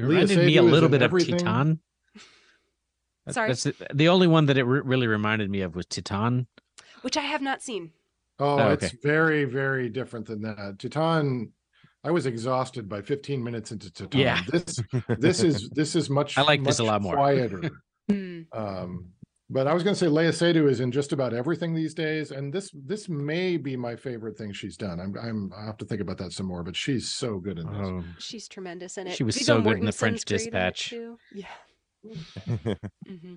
It 0.00 0.06
Leah 0.08 0.20
reminded 0.20 0.38
me 0.38 0.56
a 0.56 0.60
Seydoux 0.62 0.66
is 0.66 0.72
little 0.72 0.88
bit 0.88 1.02
everything. 1.02 1.34
of 1.34 1.40
Titane. 1.42 1.78
That- 3.26 3.34
Sorry? 3.34 3.48
That's 3.48 3.62
the, 3.64 3.74
the 3.94 4.08
only 4.08 4.26
one 4.26 4.46
that 4.46 4.56
it 4.58 4.64
re- 4.64 4.80
really 4.84 5.06
reminded 5.06 5.50
me 5.50 5.60
of 5.60 5.74
was 5.76 5.86
Titane. 5.86 6.46
Which 7.02 7.16
I 7.16 7.22
have 7.22 7.42
not 7.42 7.62
seen. 7.62 7.92
Oh, 8.38 8.58
Oh, 8.58 8.68
it's 8.70 8.84
okay. 8.86 8.96
very, 9.02 9.44
very 9.44 9.88
different 9.88 10.26
than 10.26 10.42
that. 10.42 10.78
Titane, 10.78 11.50
I 12.02 12.10
was 12.10 12.24
exhausted 12.26 12.88
by 12.88 13.02
15 13.02 13.44
minutes 13.44 13.72
into 13.72 13.90
Titane. 13.90 14.14
Yeah. 14.20 14.40
This 14.50 14.80
this 15.18 15.42
is 15.42 15.68
this 15.70 15.94
is 15.94 16.08
much 16.18 16.38
I 16.38 16.42
like 16.42 16.64
this 16.64 16.78
a 16.78 16.84
lot 16.84 17.02
more. 17.02 17.14
quieter. 17.14 17.70
Mm. 18.10 18.46
um 18.52 19.10
but 19.50 19.66
I 19.66 19.74
was 19.74 19.82
going 19.82 19.94
to 19.94 19.98
say 19.98 20.06
Léa 20.06 20.30
Seydoux 20.30 20.68
is 20.70 20.80
in 20.80 20.92
just 20.92 21.12
about 21.12 21.34
everything 21.34 21.74
these 21.74 21.92
days, 21.92 22.30
and 22.30 22.52
this 22.52 22.70
this 22.72 23.08
may 23.08 23.56
be 23.56 23.76
my 23.76 23.96
favorite 23.96 24.38
thing 24.38 24.52
she's 24.52 24.76
done. 24.76 25.00
I'm 25.00 25.14
I'm 25.18 25.52
I 25.52 25.66
have 25.66 25.76
to 25.78 25.84
think 25.84 26.00
about 26.00 26.18
that 26.18 26.32
some 26.32 26.46
more, 26.46 26.62
but 26.62 26.76
she's 26.76 27.08
so 27.08 27.38
good 27.38 27.58
in 27.58 27.66
this. 27.66 27.76
Um, 27.88 28.14
She's 28.18 28.46
tremendous 28.48 28.96
in 28.96 29.08
it. 29.08 29.14
She 29.14 29.24
was 29.24 29.34
Viggo 29.34 29.44
so 29.44 29.60
good 29.60 29.78
in 29.78 29.84
The 29.84 29.92
French 29.92 30.24
great 30.24 30.40
in 30.42 30.46
it, 30.46 30.50
Dispatch. 30.50 30.90
too. 30.90 31.18
Yeah. 31.34 31.46
hmm 33.06 33.34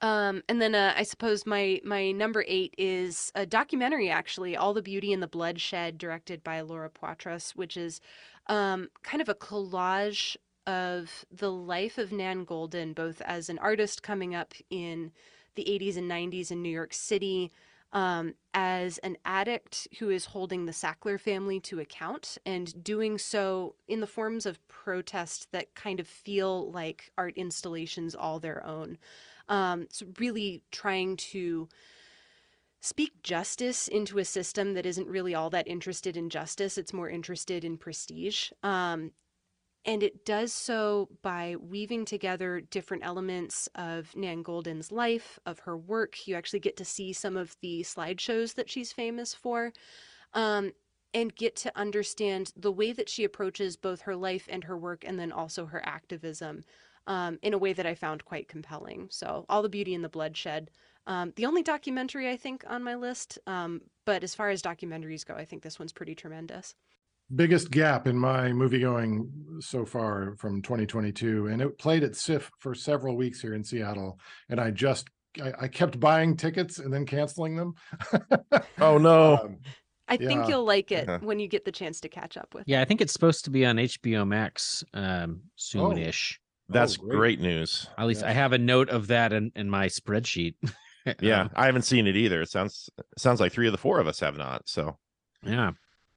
Um, 0.00 0.42
and 0.48 0.60
then 0.62 0.74
uh, 0.74 0.92
I 0.96 1.02
suppose 1.04 1.46
my 1.46 1.80
my 1.84 2.12
number 2.12 2.44
eight 2.46 2.74
is 2.78 3.32
a 3.34 3.46
documentary, 3.46 4.10
actually, 4.10 4.56
"All 4.56 4.74
the 4.74 4.82
Beauty 4.82 5.12
and 5.12 5.22
the 5.22 5.28
Bloodshed," 5.28 5.98
directed 5.98 6.44
by 6.44 6.60
Laura 6.60 6.90
Poitras, 6.90 7.52
which 7.56 7.76
is 7.76 8.00
um, 8.48 8.88
kind 9.02 9.20
of 9.20 9.28
a 9.28 9.34
collage 9.34 10.36
of 10.68 11.24
the 11.32 11.50
life 11.50 11.96
of 11.96 12.12
Nan 12.12 12.44
Goldin, 12.44 12.94
both 12.94 13.22
as 13.22 13.48
an 13.48 13.58
artist 13.58 14.02
coming 14.02 14.34
up 14.34 14.52
in 14.68 15.10
the 15.54 15.64
80s 15.64 15.96
and 15.96 16.10
90s 16.10 16.50
in 16.50 16.62
New 16.62 16.68
York 16.68 16.92
City, 16.92 17.50
um, 17.94 18.34
as 18.52 18.98
an 18.98 19.16
addict 19.24 19.88
who 19.98 20.10
is 20.10 20.26
holding 20.26 20.66
the 20.66 20.72
Sackler 20.72 21.18
family 21.18 21.58
to 21.60 21.80
account 21.80 22.36
and 22.44 22.84
doing 22.84 23.16
so 23.16 23.76
in 23.88 24.00
the 24.00 24.06
forms 24.06 24.44
of 24.44 24.66
protest 24.68 25.50
that 25.52 25.74
kind 25.74 26.00
of 26.00 26.06
feel 26.06 26.70
like 26.70 27.10
art 27.16 27.32
installations 27.38 28.14
all 28.14 28.38
their 28.38 28.62
own. 28.66 28.98
Um, 29.48 29.82
it's 29.82 30.02
really 30.18 30.62
trying 30.70 31.16
to 31.16 31.66
speak 32.82 33.22
justice 33.22 33.88
into 33.88 34.18
a 34.18 34.24
system 34.24 34.74
that 34.74 34.84
isn't 34.84 35.08
really 35.08 35.34
all 35.34 35.48
that 35.48 35.66
interested 35.66 36.14
in 36.14 36.28
justice. 36.28 36.76
It's 36.76 36.92
more 36.92 37.08
interested 37.08 37.64
in 37.64 37.78
prestige. 37.78 38.50
Um, 38.62 39.12
and 39.84 40.02
it 40.02 40.24
does 40.24 40.52
so 40.52 41.08
by 41.22 41.56
weaving 41.60 42.04
together 42.04 42.60
different 42.60 43.04
elements 43.04 43.68
of 43.74 44.14
Nan 44.16 44.42
Goldin's 44.42 44.92
life, 44.92 45.38
of 45.46 45.60
her 45.60 45.76
work. 45.76 46.26
You 46.26 46.34
actually 46.34 46.60
get 46.60 46.76
to 46.78 46.84
see 46.84 47.12
some 47.12 47.36
of 47.36 47.56
the 47.62 47.82
slideshows 47.82 48.54
that 48.54 48.68
she's 48.68 48.92
famous 48.92 49.34
for, 49.34 49.72
um, 50.34 50.72
and 51.14 51.34
get 51.34 51.56
to 51.56 51.78
understand 51.78 52.52
the 52.56 52.72
way 52.72 52.92
that 52.92 53.08
she 53.08 53.24
approaches 53.24 53.76
both 53.76 54.02
her 54.02 54.14
life 54.14 54.46
and 54.50 54.64
her 54.64 54.76
work, 54.76 55.04
and 55.06 55.18
then 55.18 55.32
also 55.32 55.66
her 55.66 55.86
activism 55.86 56.64
um, 57.06 57.38
in 57.42 57.54
a 57.54 57.58
way 57.58 57.72
that 57.72 57.86
I 57.86 57.94
found 57.94 58.24
quite 58.24 58.48
compelling. 58.48 59.08
So, 59.10 59.46
All 59.48 59.62
the 59.62 59.68
Beauty 59.70 59.94
and 59.94 60.04
the 60.04 60.10
Bloodshed. 60.10 60.70
Um, 61.06 61.32
the 61.36 61.46
only 61.46 61.62
documentary 61.62 62.28
I 62.28 62.36
think 62.36 62.64
on 62.68 62.84
my 62.84 62.94
list, 62.94 63.38
um, 63.46 63.80
but 64.04 64.22
as 64.22 64.34
far 64.34 64.50
as 64.50 64.60
documentaries 64.60 65.24
go, 65.24 65.34
I 65.34 65.46
think 65.46 65.62
this 65.62 65.78
one's 65.78 65.92
pretty 65.94 66.14
tremendous. 66.14 66.74
Biggest 67.34 67.70
gap 67.70 68.06
in 68.06 68.16
my 68.16 68.52
movie 68.52 68.80
going 68.80 69.30
so 69.60 69.84
far 69.84 70.34
from 70.38 70.62
2022, 70.62 71.48
and 71.48 71.60
it 71.60 71.76
played 71.78 72.02
at 72.02 72.16
SIFF 72.16 72.50
for 72.58 72.74
several 72.74 73.16
weeks 73.16 73.40
here 73.42 73.52
in 73.54 73.62
Seattle, 73.62 74.18
and 74.48 74.58
I 74.58 74.70
just 74.70 75.08
I, 75.42 75.52
I 75.62 75.68
kept 75.68 76.00
buying 76.00 76.36
tickets 76.38 76.78
and 76.78 76.92
then 76.92 77.04
canceling 77.04 77.54
them. 77.56 77.74
Oh 78.80 78.96
no. 78.96 79.36
Um, 79.36 79.58
I 80.06 80.16
think 80.16 80.48
you'll 80.48 80.64
like 80.64 80.90
it 80.90 81.06
Uh-huh. 81.08 81.18
when 81.20 81.38
you 81.38 81.48
get 81.48 81.64
the 81.66 81.72
chance 81.72 82.00
to 82.00 82.08
catch 82.08 82.36
up 82.38 82.54
with. 82.54 82.64
Yeah, 82.66 82.80
I 82.80 82.86
think 82.86 83.00
it's 83.02 83.12
supposed 83.12 83.44
to 83.44 83.50
be 83.50 83.66
on 83.66 83.76
HBO 83.76 84.26
Max 84.26 84.82
um 84.94 85.42
soonish. 85.58 86.36
That's 86.70 86.96
Oh, 86.98 87.02
great. 87.02 87.16
great. 87.16 87.40
news. 87.40 87.88
At 87.98 88.06
least 88.06 88.22
I 88.22 88.32
have 88.32 88.52
a 88.54 88.58
note 88.58 88.88
of 88.88 89.08
that 89.08 89.32
in, 89.34 89.52
in 89.54 89.68
my 89.68 89.86
spreadsheet. 89.88 90.54
Yeah, 91.20 91.42
Um, 91.42 91.50
I 91.56 91.66
haven't 91.66 91.82
seen 91.82 92.06
it 92.06 92.16
either. 92.16 92.42
It 92.42 92.50
sounds 92.50 92.90
sounds 93.16 93.40
like 93.40 93.52
three 93.52 93.66
of 93.66 93.72
the 93.72 93.78
four 93.78 93.98
of 93.98 94.06
us 94.06 94.20
have 94.20 94.36
not. 94.36 94.68
So 94.68 94.98
yeah. 95.42 95.70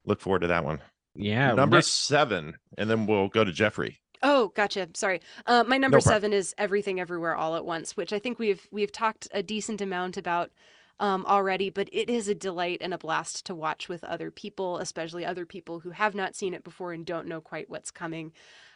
look 0.05 0.19
forward 0.19 0.41
to 0.41 0.47
that 0.47 0.65
one. 0.65 0.79
Yeah. 1.15 1.53
Number 1.53 1.77
next- 1.77 1.89
seven, 2.05 2.57
and 2.77 2.89
then 2.89 3.05
we'll 3.05 3.27
go 3.27 3.43
to 3.43 3.51
Jeffrey. 3.51 3.99
Oh, 4.23 4.49
gotcha. 4.49 4.87
Sorry. 4.93 5.19
Uh, 5.47 5.63
my 5.67 5.77
number 5.77 5.97
No 5.97 6.01
seven 6.01 6.31
is 6.31 6.53
Everything 6.57 6.99
Everywhere 6.99 7.35
All 7.35 7.55
at 7.55 7.65
Once, 7.65 7.97
which 7.97 8.13
I 8.13 8.19
think 8.19 8.37
we've 8.37 8.67
we've 8.71 8.91
talked 8.91 9.27
a 9.31 9.41
decent 9.41 9.81
amount 9.81 10.15
about 10.15 10.51
um, 10.99 11.25
already, 11.25 11.71
but 11.71 11.89
it 11.91 12.07
is 12.07 12.27
a 12.27 12.35
delight 12.35 12.77
and 12.81 12.93
a 12.93 12.99
blast 12.99 13.47
to 13.47 13.55
watch 13.55 13.89
with 13.89 14.03
other 14.03 14.29
people, 14.29 14.77
especially 14.77 15.25
other 15.25 15.47
people 15.47 15.79
who 15.79 15.89
have 15.89 16.13
not 16.13 16.35
seen 16.35 16.53
it 16.53 16.63
before 16.63 16.93
and 16.93 17.05
don't 17.07 17.25
know 17.27 17.41
quite 17.41 17.67
what's 17.71 17.89
coming. 17.89 18.31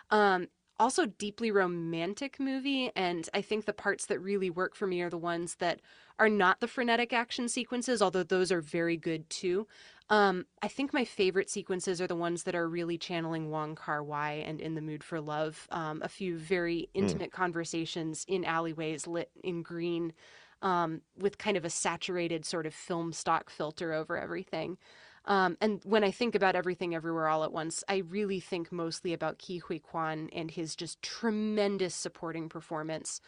Um, 0.09 0.47
also, 0.79 1.05
deeply 1.05 1.51
romantic 1.51 2.39
movie, 2.39 2.91
and 2.95 3.29
I 3.33 3.41
think 3.41 3.65
the 3.65 3.71
parts 3.73 4.07
that 4.07 4.19
really 4.19 4.49
work 4.49 4.75
for 4.75 4.87
me 4.87 5.01
are 5.01 5.09
the 5.09 5.17
ones 5.17 5.55
that 5.59 5.79
are 6.19 6.27
not 6.27 6.59
the 6.59 6.67
frenetic 6.67 7.13
action 7.13 7.47
sequences, 7.47 8.01
although 8.01 8.23
those 8.23 8.51
are 8.51 8.61
very 8.61 8.97
good 8.97 9.29
too. 9.29 9.67
Um, 10.09 10.45
I 10.61 10.67
think 10.67 10.93
my 10.93 11.03
favorite 11.03 11.49
sequences 11.49 11.99
are 11.99 12.07
the 12.07 12.15
ones 12.15 12.43
that 12.43 12.55
are 12.55 12.69
really 12.69 12.97
channeling 12.97 13.49
Wong 13.49 13.75
Kar 13.75 14.03
Wai 14.03 14.43
and 14.45 14.61
In 14.61 14.75
the 14.75 14.81
Mood 14.81 15.03
for 15.03 15.19
Love. 15.19 15.67
Um, 15.71 16.01
a 16.03 16.09
few 16.09 16.37
very 16.37 16.89
intimate 16.93 17.31
conversations 17.31 18.23
in 18.27 18.45
alleyways 18.45 19.07
lit 19.07 19.31
in 19.43 19.63
green, 19.63 20.13
um, 20.61 21.01
with 21.17 21.39
kind 21.39 21.57
of 21.57 21.65
a 21.65 21.69
saturated 21.71 22.45
sort 22.45 22.67
of 22.67 22.73
film 22.73 23.13
stock 23.13 23.49
filter 23.49 23.93
over 23.93 24.17
everything. 24.17 24.77
Um, 25.25 25.57
and 25.59 25.81
when 25.83 26.03
I 26.03 26.11
think 26.11 26.35
about 26.35 26.55
everything 26.55 26.93
everywhere 26.93 27.27
all 27.27 27.43
at 27.43 27.51
once, 27.51 27.83
I 27.87 27.97
really 27.97 28.39
think 28.39 28.71
mostly 28.71 29.11
about 29.11 29.39
Ke 29.39 29.59
Huy 29.63 29.79
Quan 29.79 30.29
and 30.33 30.51
his 30.51 30.75
just 30.75 31.01
tremendous 31.01 31.95
supporting 31.95 32.47
performance. 32.47 33.21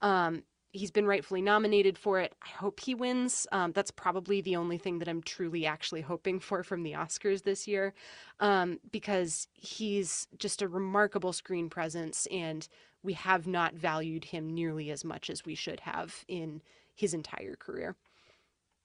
Um, 0.00 0.44
he's 0.72 0.90
been 0.90 1.06
rightfully 1.06 1.42
nominated 1.42 1.98
for 1.98 2.18
it. 2.18 2.34
I 2.42 2.48
hope 2.48 2.80
he 2.80 2.94
wins. 2.94 3.46
Um, 3.52 3.72
that's 3.72 3.90
probably 3.90 4.40
the 4.40 4.56
only 4.56 4.78
thing 4.78 4.98
that 4.98 5.08
I'm 5.08 5.22
truly 5.22 5.66
actually 5.66 6.00
hoping 6.00 6.40
for 6.40 6.62
from 6.62 6.82
the 6.82 6.92
Oscars 6.92 7.42
this 7.42 7.68
year, 7.68 7.94
um, 8.40 8.80
because 8.90 9.48
he's 9.54 10.26
just 10.38 10.62
a 10.62 10.68
remarkable 10.68 11.32
screen 11.32 11.68
presence, 11.70 12.26
and 12.30 12.66
we 13.02 13.12
have 13.14 13.46
not 13.46 13.74
valued 13.74 14.24
him 14.24 14.48
nearly 14.48 14.90
as 14.90 15.04
much 15.04 15.28
as 15.30 15.44
we 15.44 15.54
should 15.54 15.80
have 15.80 16.24
in 16.28 16.62
his 16.94 17.14
entire 17.14 17.56
career. 17.56 17.96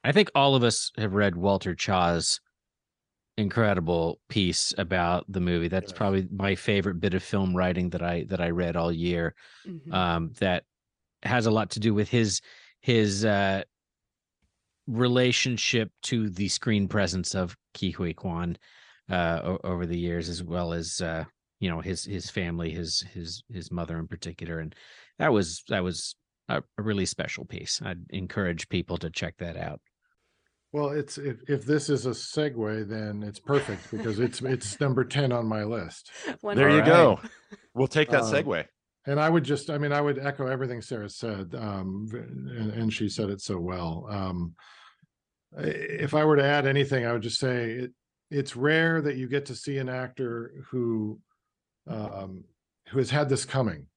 I 0.03 0.11
think 0.11 0.29
all 0.35 0.55
of 0.55 0.63
us 0.63 0.91
have 0.97 1.13
read 1.13 1.35
Walter 1.35 1.75
Chaw's 1.75 2.39
incredible 3.37 4.19
piece 4.29 4.73
about 4.77 5.25
the 5.31 5.39
movie. 5.39 5.67
That's 5.67 5.91
Yes. 5.91 5.93
probably 5.93 6.27
my 6.31 6.55
favorite 6.55 6.99
bit 6.99 7.13
of 7.13 7.23
film 7.23 7.55
writing 7.55 7.91
that 7.91 8.01
I 8.01 8.23
that 8.25 8.41
I 8.41 8.49
read 8.49 8.75
all 8.75 8.91
year. 8.91 9.35
Mhm. 9.65 9.97
Um, 9.97 10.33
that 10.39 10.65
has 11.27 11.45
a 11.45 11.51
lot 11.51 11.69
to 11.71 11.79
do 11.79 11.93
with 11.93 12.09
his 12.09 12.41
his 12.81 13.25
uh, 13.25 13.63
relationship 14.87 15.91
to 16.03 16.29
the 16.29 16.47
screen 16.47 16.87
presence 16.87 17.35
of 17.35 17.55
Ke 17.75 17.93
Huy 17.95 18.13
Quan 18.13 18.57
uh, 19.09 19.39
o- 19.43 19.59
over 19.63 19.85
the 19.85 19.97
years, 19.97 20.29
as 20.29 20.43
well 20.43 20.73
as 20.73 21.01
uh, 21.01 21.25
you 21.59 21.69
know 21.69 21.81
his 21.81 22.03
his 22.05 22.29
family, 22.29 22.71
his 22.71 23.01
his 23.13 23.43
his 23.51 23.71
mother 23.71 23.97
in 23.99 24.07
particular, 24.07 24.59
and 24.59 24.75
that 25.19 25.31
was 25.33 25.63
that 25.69 25.83
was 25.83 26.15
a, 26.49 26.61
a 26.77 26.81
really 26.81 27.05
special 27.05 27.45
piece. 27.45 27.81
I'd 27.83 28.05
encourage 28.09 28.69
people 28.69 28.97
to 28.97 29.09
check 29.09 29.35
that 29.39 29.57
out. 29.57 29.81
Well, 30.73 30.89
it's 30.89 31.17
if 31.17 31.37
if 31.49 31.65
this 31.65 31.89
is 31.89 32.05
a 32.05 32.11
segue, 32.11 32.87
then 32.89 33.23
it's 33.23 33.39
perfect 33.39 33.89
because 33.91 34.19
it's 34.19 34.41
it's 34.41 34.79
number 34.81 35.03
ten 35.03 35.31
on 35.31 35.47
my 35.47 35.63
list. 35.63 36.11
There 36.43 36.69
you 36.69 36.81
All 36.81 36.85
go. 36.85 37.19
We'll 37.73 37.87
take 37.87 38.09
that 38.09 38.23
Um, 38.23 38.33
segue. 38.33 38.65
And 39.07 39.21
I 39.21 39.29
would 39.29 39.45
just, 39.45 39.69
I 39.69 39.77
mean, 39.77 39.93
I 39.93 40.01
would 40.01 40.19
echo 40.19 40.47
everything 40.47 40.81
Sarah 40.81 41.09
said, 41.09 41.55
um, 41.55 42.09
and, 42.11 42.71
and 42.71 42.93
she 42.93 43.07
said 43.07 43.29
it 43.29 43.39
so 43.41 43.57
well. 43.57 44.05
Um, 44.09 44.53
if 45.57 46.13
I 46.13 46.25
were 46.25 46.35
to 46.35 46.43
add 46.43 46.67
anything, 46.67 47.05
I 47.05 47.13
would 47.13 47.21
just 47.21 47.39
say 47.39 47.71
it, 47.71 47.91
it's 48.29 48.57
rare 48.57 49.01
that 49.01 49.15
you 49.15 49.29
get 49.29 49.45
to 49.45 49.55
see 49.55 49.77
an 49.77 49.87
actor 49.87 50.51
who, 50.69 51.19
um, 51.87 52.43
who 52.89 52.97
has 52.97 53.09
had 53.09 53.29
this 53.29 53.45
coming, 53.45 53.87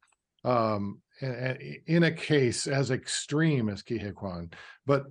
um, 0.45 1.03
a- 1.21 1.27
a- 1.61 1.83
in 1.89 2.05
a 2.05 2.13
case 2.13 2.69
as 2.69 2.93
extreme 2.93 3.69
as 3.69 3.83
Ke 3.83 4.15
Quan, 4.15 4.51
but 4.87 5.05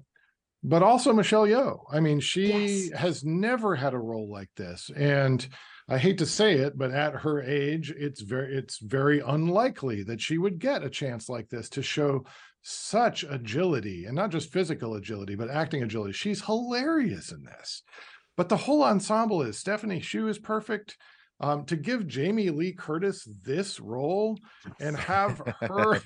but 0.62 0.84
also 0.84 1.13
Michelle 1.13 1.46
Yeoh. 1.48 1.86
I 1.89 2.01
mean, 2.01 2.20
she 2.20 2.48
Yes. 2.89 3.00
has 3.00 3.24
never 3.24 3.75
had 3.75 3.94
a 3.94 3.98
role 3.98 4.29
like 4.29 4.50
this, 4.58 4.89
and 4.94 5.48
I 5.89 5.98
hate 5.98 6.19
to 6.19 6.25
say 6.25 6.53
it, 6.53 6.77
but 6.77 6.91
at 6.91 7.15
her 7.15 7.41
age, 7.41 7.91
it's 7.91 8.22
very 8.22 8.55
it's 8.55 8.77
very 8.77 9.22
unlikely 9.22 10.03
that 10.03 10.22
she 10.22 10.38
would 10.38 10.60
get 10.60 10.84
a 10.84 10.89
chance 10.89 11.29
like 11.29 11.50
this 11.50 11.67
to 11.69 11.81
show 11.81 12.25
such 12.62 13.24
agility 13.24 14.05
and 14.05 14.15
not 14.15 14.29
just 14.29 14.53
physical 14.53 14.96
agility, 14.96 15.34
but 15.34 15.50
acting 15.50 15.81
agility. 15.81 16.13
She's 16.13 16.46
hilarious 16.46 17.31
in 17.31 17.43
this. 17.43 17.81
But 18.38 18.50
the 18.50 18.58
whole 18.58 18.84
ensemble 18.84 19.41
is 19.41 19.58
Stephanie 19.58 20.00
Hsu 20.00 20.27
is 20.27 20.38
perfect. 20.38 20.96
Um, 21.41 21.65
to 21.65 21.77
give 21.77 22.05
Jamie 22.05 22.50
Lee 22.50 22.74
Curtis 22.74 23.25
this 23.43 23.79
role 23.79 24.38
and 24.81 24.98
have 24.98 25.41
her 25.62 26.01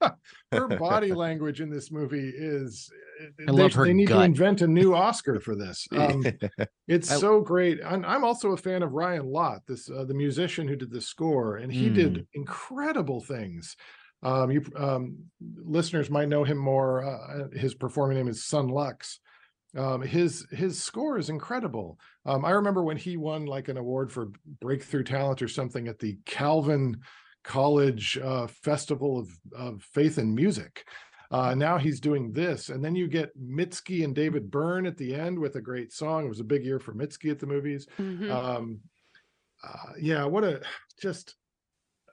her 0.52 0.68
body 0.78 1.12
language 1.26 1.60
in 1.60 1.70
this 1.70 1.90
movie 1.90 2.32
is 2.34 2.90
I 3.20 3.26
they, 3.38 3.52
love 3.52 3.72
her 3.74 3.84
they 3.84 3.94
need 3.94 4.08
to 4.08 4.20
invent 4.20 4.60
a 4.62 4.66
new 4.66 4.94
Oscar 4.94 5.40
for 5.40 5.54
this. 5.54 5.86
Um, 5.92 6.24
it's 6.88 7.10
I- 7.10 7.16
so 7.16 7.40
great. 7.40 7.80
And 7.80 8.04
I'm 8.04 8.24
also 8.24 8.52
a 8.52 8.56
fan 8.56 8.82
of 8.82 8.92
Ryan 8.92 9.26
Lott, 9.26 9.62
this 9.66 9.90
uh, 9.90 10.04
the 10.04 10.14
musician 10.14 10.68
who 10.68 10.76
did 10.76 10.90
the 10.90 11.00
score, 11.00 11.56
and 11.56 11.72
he 11.72 11.88
Mm. 11.88 11.94
did 11.94 12.26
incredible 12.34 13.20
things. 13.20 13.76
Um, 14.22 14.50
you 14.50 14.64
um, 14.76 15.18
listeners 15.64 16.10
might 16.10 16.28
know 16.28 16.44
him 16.44 16.56
more. 16.58 17.04
Uh, 17.04 17.48
his 17.56 17.74
performing 17.74 18.16
name 18.16 18.28
is 18.28 18.44
Son 18.46 18.68
Lux. 18.68 19.20
Um, 19.76 20.02
his 20.02 20.46
his 20.50 20.82
score 20.82 21.18
is 21.18 21.28
incredible. 21.30 21.98
Um, 22.24 22.44
I 22.44 22.50
remember 22.52 22.82
when 22.84 22.96
he 22.96 23.16
won 23.16 23.44
like 23.44 23.68
an 23.68 23.76
award 23.76 24.10
for 24.12 24.28
breakthrough 24.60 25.02
talent 25.04 25.42
or 25.42 25.48
something 25.48 25.88
at 25.88 25.98
the 25.98 26.18
Calvin 26.26 27.00
College 27.44 28.18
uh, 28.18 28.46
Festival 28.46 29.18
of, 29.18 29.28
of 29.56 29.82
Faith 29.82 30.18
and 30.18 30.34
Music. 30.34 30.84
Uh, 31.30 31.54
now 31.54 31.78
he's 31.78 32.00
doing 32.00 32.32
this, 32.32 32.68
and 32.68 32.84
then 32.84 32.94
you 32.94 33.08
get 33.08 33.36
Mitski 33.40 34.04
and 34.04 34.14
David 34.14 34.50
Byrne 34.50 34.86
at 34.86 34.96
the 34.96 35.14
end 35.14 35.38
with 35.38 35.56
a 35.56 35.60
great 35.60 35.92
song. 35.92 36.24
It 36.24 36.28
was 36.28 36.40
a 36.40 36.44
big 36.44 36.64
year 36.64 36.78
for 36.78 36.94
Mitski 36.94 37.30
at 37.30 37.38
the 37.38 37.46
movies. 37.46 37.86
Mhm. 37.98 38.30
Um, 38.30 38.80
uh, 39.62 39.92
yeah, 40.00 40.24
what 40.24 40.44
a 40.44 40.62
just. 41.00 41.34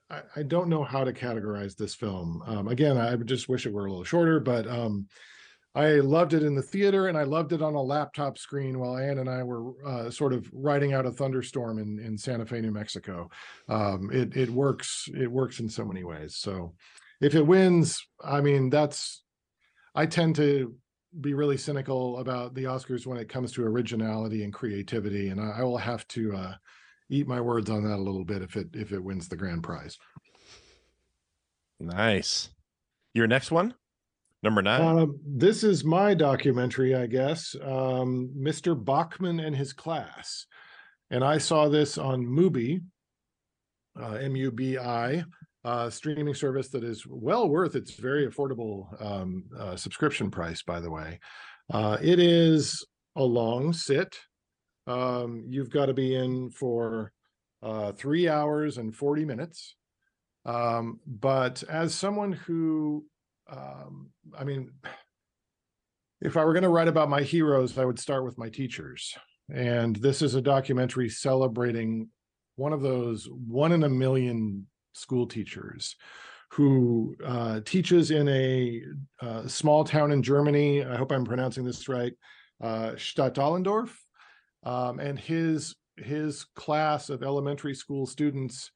I, 0.09 0.21
I 0.37 0.43
don't 0.43 0.69
know 0.69 0.83
how 0.83 1.03
to 1.03 1.13
categorize 1.13 1.75
this 1.75 1.95
film. 1.95 2.43
Um, 2.45 2.67
again, 2.67 2.97
I 2.97 3.15
would 3.15 3.27
just 3.27 3.47
wish 3.47 3.65
it 3.65 3.73
were 3.73 3.85
a 3.85 3.89
little 3.89 4.03
shorter, 4.03 4.39
but 4.39 4.67
um, 4.67 5.07
I 5.73 5.95
loved 5.95 6.33
it 6.33 6.43
in 6.43 6.53
the 6.53 6.61
theater 6.61 7.07
and 7.07 7.17
I 7.17 7.23
loved 7.23 7.53
it 7.53 7.61
on 7.61 7.75
a 7.75 7.81
laptop 7.81 8.37
screen 8.37 8.77
while 8.77 8.97
Ann 8.97 9.19
and 9.19 9.29
I 9.29 9.41
were 9.43 9.73
uh, 9.85 10.09
sort 10.09 10.33
of 10.33 10.49
riding 10.51 10.93
out 10.93 11.05
a 11.05 11.11
thunderstorm 11.11 11.79
in, 11.79 11.97
in 11.99 12.17
Santa 12.17 12.45
Fe, 12.45 12.59
New 12.59 12.71
Mexico. 12.71 13.29
Um, 13.69 14.09
it 14.11 14.35
it 14.35 14.49
works. 14.49 15.07
It 15.13 15.31
works 15.31 15.59
in 15.59 15.69
so 15.69 15.85
many 15.85 16.03
ways. 16.03 16.35
So 16.35 16.73
if 17.21 17.35
it 17.35 17.45
wins, 17.45 18.05
I 18.23 18.41
mean 18.41 18.69
that's. 18.69 19.23
I 19.93 20.05
tend 20.05 20.37
to 20.37 20.73
be 21.19 21.33
really 21.33 21.57
cynical 21.57 22.19
about 22.19 22.53
the 22.53 22.63
Oscars 22.63 23.05
when 23.05 23.17
it 23.17 23.27
comes 23.27 23.51
to 23.53 23.65
originality 23.65 24.45
and 24.45 24.53
creativity, 24.53 25.27
and 25.27 25.39
I, 25.39 25.59
I 25.59 25.63
will 25.63 25.77
have 25.77 26.07
to 26.09 26.33
uh, 26.33 26.53
eat 27.09 27.27
my 27.27 27.41
words 27.41 27.69
on 27.69 27.83
that 27.83 27.97
a 27.97 28.01
little 28.01 28.23
bit 28.23 28.41
if 28.41 28.55
it 28.55 28.67
if 28.73 28.91
it 28.91 29.03
wins 29.03 29.27
the 29.27 29.37
grand 29.37 29.63
prize. 29.63 29.97
Nice. 31.79 32.49
Your 33.13 33.27
next 33.27 33.51
one, 33.51 33.73
number 34.43 34.61
nine. 34.61 34.81
Um, 34.81 35.19
this 35.25 35.63
is 35.63 35.83
my 35.83 36.13
documentary, 36.13 36.95
I 36.95 37.07
guess. 37.07 37.55
Um, 37.61 38.31
Mr. 38.37 38.75
Bachmann 38.75 39.39
and 39.39 39.55
his 39.55 39.73
class, 39.73 40.45
and 41.09 41.23
I 41.23 41.37
saw 41.37 41.67
this 41.67 41.97
on 41.97 42.25
Mubi, 42.25 42.81
uh, 44.01 44.13
M-U-B-I, 44.13 45.23
uh, 45.63 45.89
streaming 45.89 46.33
service 46.33 46.69
that 46.69 46.83
is 46.83 47.05
well 47.07 47.47
worth 47.47 47.75
its 47.75 47.93
very 47.93 48.27
affordable 48.27 48.87
um, 49.03 49.43
uh, 49.57 49.75
subscription 49.75 50.31
price. 50.31 50.63
By 50.63 50.79
the 50.79 50.89
way, 50.89 51.19
uh, 51.71 51.97
it 52.01 52.19
is 52.19 52.85
a 53.15 53.23
long 53.23 53.73
sit. 53.73 54.17
Um, 54.87 55.45
you've 55.47 55.69
got 55.69 55.87
to 55.87 55.93
be 55.93 56.15
in 56.15 56.49
for 56.49 57.11
uh, 57.61 57.91
three 57.91 58.27
hours 58.27 58.77
and 58.77 58.95
forty 58.95 59.23
minutes. 59.23 59.75
Um, 60.43 60.99
but 61.05 61.63
as 61.69 61.93
someone 61.93 62.31
who 62.31 63.05
um, 63.51 64.11
I 64.37 64.43
mean, 64.43 64.71
if 66.21 66.37
I 66.37 66.45
were 66.45 66.53
going 66.53 66.63
to 66.63 66.69
write 66.69 66.87
about 66.87 67.09
my 67.09 67.21
heroes, 67.21 67.77
I 67.77 67.85
would 67.85 67.99
start 67.99 68.23
with 68.23 68.37
my 68.37 68.49
teachers. 68.49 69.13
And 69.53 69.95
this 69.97 70.21
is 70.21 70.35
a 70.35 70.41
documentary 70.41 71.09
celebrating 71.09 72.09
one 72.55 72.73
of 72.73 72.81
those 72.81 73.27
one 73.29 73.71
in 73.71 73.83
a 73.83 73.89
million 73.89 74.67
school 74.93 75.25
teachers 75.25 75.95
who 76.51 77.15
uh, 77.25 77.61
teaches 77.65 78.11
in 78.11 78.27
a 78.27 78.81
uh, 79.21 79.47
small 79.47 79.83
town 79.83 80.11
in 80.11 80.21
Germany. 80.21 80.83
I 80.83 80.95
hope 80.97 81.11
I'm 81.11 81.25
pronouncing 81.25 81.63
this 81.63 81.87
right. 81.87 82.13
Uh, 82.61 82.93
um, 84.63 84.99
and 84.99 85.19
his 85.19 85.75
his 85.97 86.45
class 86.55 87.09
of 87.09 87.23
elementary 87.23 87.73
school 87.73 88.05
students 88.05 88.71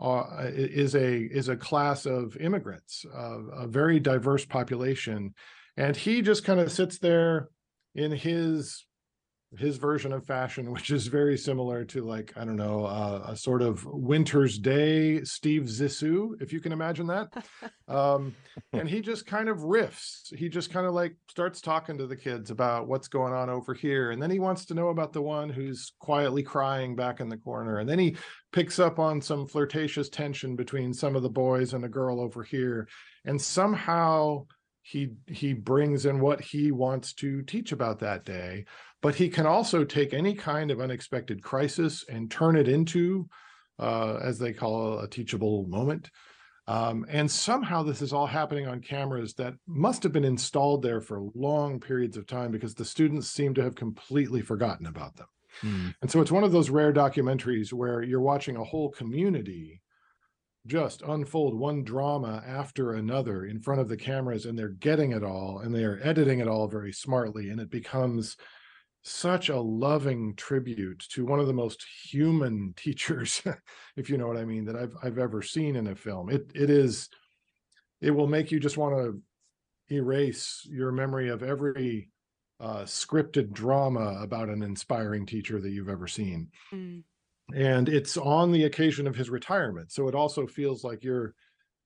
uh, 0.00 0.50
is 0.52 0.94
a 0.94 1.16
is 1.16 1.48
a 1.48 1.56
class 1.56 2.06
of 2.06 2.36
immigrants, 2.36 3.04
uh, 3.14 3.42
a 3.52 3.66
very 3.66 3.98
diverse 3.98 4.44
population, 4.44 5.34
and 5.76 5.96
he 5.96 6.22
just 6.22 6.44
kind 6.44 6.60
of 6.60 6.70
sits 6.70 6.98
there 6.98 7.48
in 7.94 8.12
his 8.12 8.84
his 9.56 9.76
version 9.76 10.12
of 10.12 10.24
fashion, 10.24 10.70
which 10.72 10.90
is 10.90 11.06
very 11.06 11.36
similar 11.36 11.84
to 11.86 12.02
like 12.02 12.32
I 12.36 12.44
don't 12.44 12.56
know 12.56 12.84
uh, 12.84 13.24
a 13.28 13.36
sort 13.36 13.62
of 13.62 13.84
Winter's 13.86 14.58
Day 14.58 15.22
Steve 15.24 15.62
Zissou, 15.62 16.40
if 16.40 16.52
you 16.52 16.60
can 16.60 16.72
imagine 16.72 17.06
that. 17.08 17.32
Um, 17.88 18.34
and 18.72 18.88
he 18.88 19.00
just 19.00 19.26
kind 19.26 19.48
of 19.48 19.58
riffs. 19.58 20.34
He 20.34 20.48
just 20.48 20.72
kind 20.72 20.88
of 20.88 20.92
like 20.92 21.14
starts 21.30 21.60
talking 21.60 21.96
to 21.98 22.08
the 22.08 22.16
kids 22.16 22.50
about 22.50 22.88
what's 22.88 23.06
going 23.06 23.32
on 23.32 23.48
over 23.48 23.74
here, 23.74 24.10
and 24.10 24.20
then 24.20 24.28
he 24.28 24.40
wants 24.40 24.64
to 24.66 24.74
know 24.74 24.88
about 24.88 25.12
the 25.12 25.22
one 25.22 25.48
who's 25.48 25.92
quietly 26.00 26.42
crying 26.42 26.96
back 26.96 27.20
in 27.20 27.28
the 27.28 27.36
corner, 27.36 27.78
and 27.78 27.88
then 27.88 28.00
he 28.00 28.16
picks 28.50 28.80
up 28.80 28.98
on 28.98 29.20
some 29.20 29.46
flirtatious 29.46 30.08
tension 30.08 30.56
between 30.56 30.92
some 30.92 31.14
of 31.14 31.22
the 31.22 31.30
boys 31.30 31.74
and 31.74 31.84
a 31.84 31.88
girl 31.88 32.20
over 32.20 32.42
here, 32.42 32.88
and 33.24 33.40
somehow 33.40 34.44
he 34.86 35.10
he 35.26 35.52
brings 35.52 36.06
in 36.06 36.20
what 36.20 36.40
he 36.40 36.70
wants 36.70 37.12
to 37.12 37.42
teach 37.42 37.72
about 37.72 37.98
that 37.98 38.24
day 38.24 38.64
but 39.02 39.14
he 39.14 39.28
can 39.28 39.46
also 39.46 39.84
take 39.84 40.14
any 40.14 40.34
kind 40.34 40.70
of 40.70 40.80
unexpected 40.80 41.42
crisis 41.42 42.04
and 42.08 42.30
turn 42.30 42.56
it 42.56 42.68
into, 42.68 43.28
uh, 43.78 44.18
as 44.22 44.38
they 44.38 44.52
call 44.52 44.98
a 45.00 45.08
teachable 45.08 45.66
moment. 45.68 46.10
Um, 46.68 47.06
and 47.08 47.30
somehow 47.30 47.82
this 47.82 48.02
is 48.02 48.12
all 48.12 48.26
happening 48.26 48.66
on 48.66 48.80
cameras 48.80 49.34
that 49.34 49.54
must 49.66 50.02
have 50.02 50.12
been 50.12 50.24
installed 50.24 50.82
there 50.82 51.00
for 51.00 51.28
long 51.34 51.78
periods 51.78 52.16
of 52.16 52.26
time 52.26 52.50
because 52.50 52.74
the 52.74 52.84
students 52.84 53.30
seem 53.30 53.54
to 53.54 53.62
have 53.62 53.76
completely 53.76 54.40
forgotten 54.40 54.86
about 54.86 55.16
them. 55.16 55.28
Hmm. 55.60 55.88
And 56.02 56.10
so 56.10 56.20
it's 56.20 56.32
one 56.32 56.42
of 56.42 56.52
those 56.52 56.70
rare 56.70 56.92
documentaries 56.92 57.72
where 57.72 58.02
you're 58.02 58.20
watching 58.20 58.56
a 58.56 58.64
whole 58.64 58.90
community 58.90 59.80
just 60.66 61.02
unfold 61.02 61.56
one 61.56 61.84
drama 61.84 62.42
after 62.44 62.94
another 62.94 63.44
in 63.44 63.60
front 63.60 63.80
of 63.80 63.88
the 63.88 63.96
cameras 63.96 64.46
and 64.46 64.58
they're 64.58 64.68
getting 64.68 65.12
it 65.12 65.22
all 65.22 65.60
and 65.60 65.72
they're 65.72 66.04
editing 66.06 66.40
it 66.40 66.48
all 66.48 66.66
very 66.66 66.92
smartly 66.92 67.50
and 67.50 67.60
it 67.60 67.70
becomes 67.70 68.36
such 69.06 69.50
a 69.50 69.60
loving 69.60 70.34
tribute 70.34 70.98
to 71.10 71.24
one 71.24 71.38
of 71.38 71.46
the 71.46 71.52
most 71.52 71.84
human 72.10 72.74
teachers, 72.76 73.42
if 73.96 74.10
you 74.10 74.18
know 74.18 74.26
what 74.26 74.36
I 74.36 74.44
mean, 74.44 74.64
that 74.64 74.76
I've 74.76 74.94
I've 75.02 75.18
ever 75.18 75.42
seen 75.42 75.76
in 75.76 75.86
a 75.88 75.94
film. 75.94 76.28
It 76.30 76.50
it 76.54 76.70
is 76.70 77.08
it 78.00 78.10
will 78.10 78.26
make 78.26 78.50
you 78.50 78.60
just 78.60 78.76
want 78.76 78.94
to 78.96 79.20
erase 79.94 80.66
your 80.68 80.90
memory 80.90 81.28
of 81.28 81.42
every 81.42 82.10
uh, 82.58 82.82
scripted 82.82 83.52
drama 83.52 84.18
about 84.20 84.48
an 84.48 84.62
inspiring 84.62 85.24
teacher 85.24 85.60
that 85.60 85.70
you've 85.70 85.88
ever 85.88 86.06
seen. 86.06 86.48
Mm. 86.72 87.02
And 87.54 87.88
it's 87.88 88.16
on 88.16 88.50
the 88.50 88.64
occasion 88.64 89.06
of 89.06 89.14
his 89.14 89.30
retirement. 89.30 89.92
So 89.92 90.08
it 90.08 90.14
also 90.14 90.46
feels 90.46 90.82
like 90.82 91.04
you're 91.04 91.34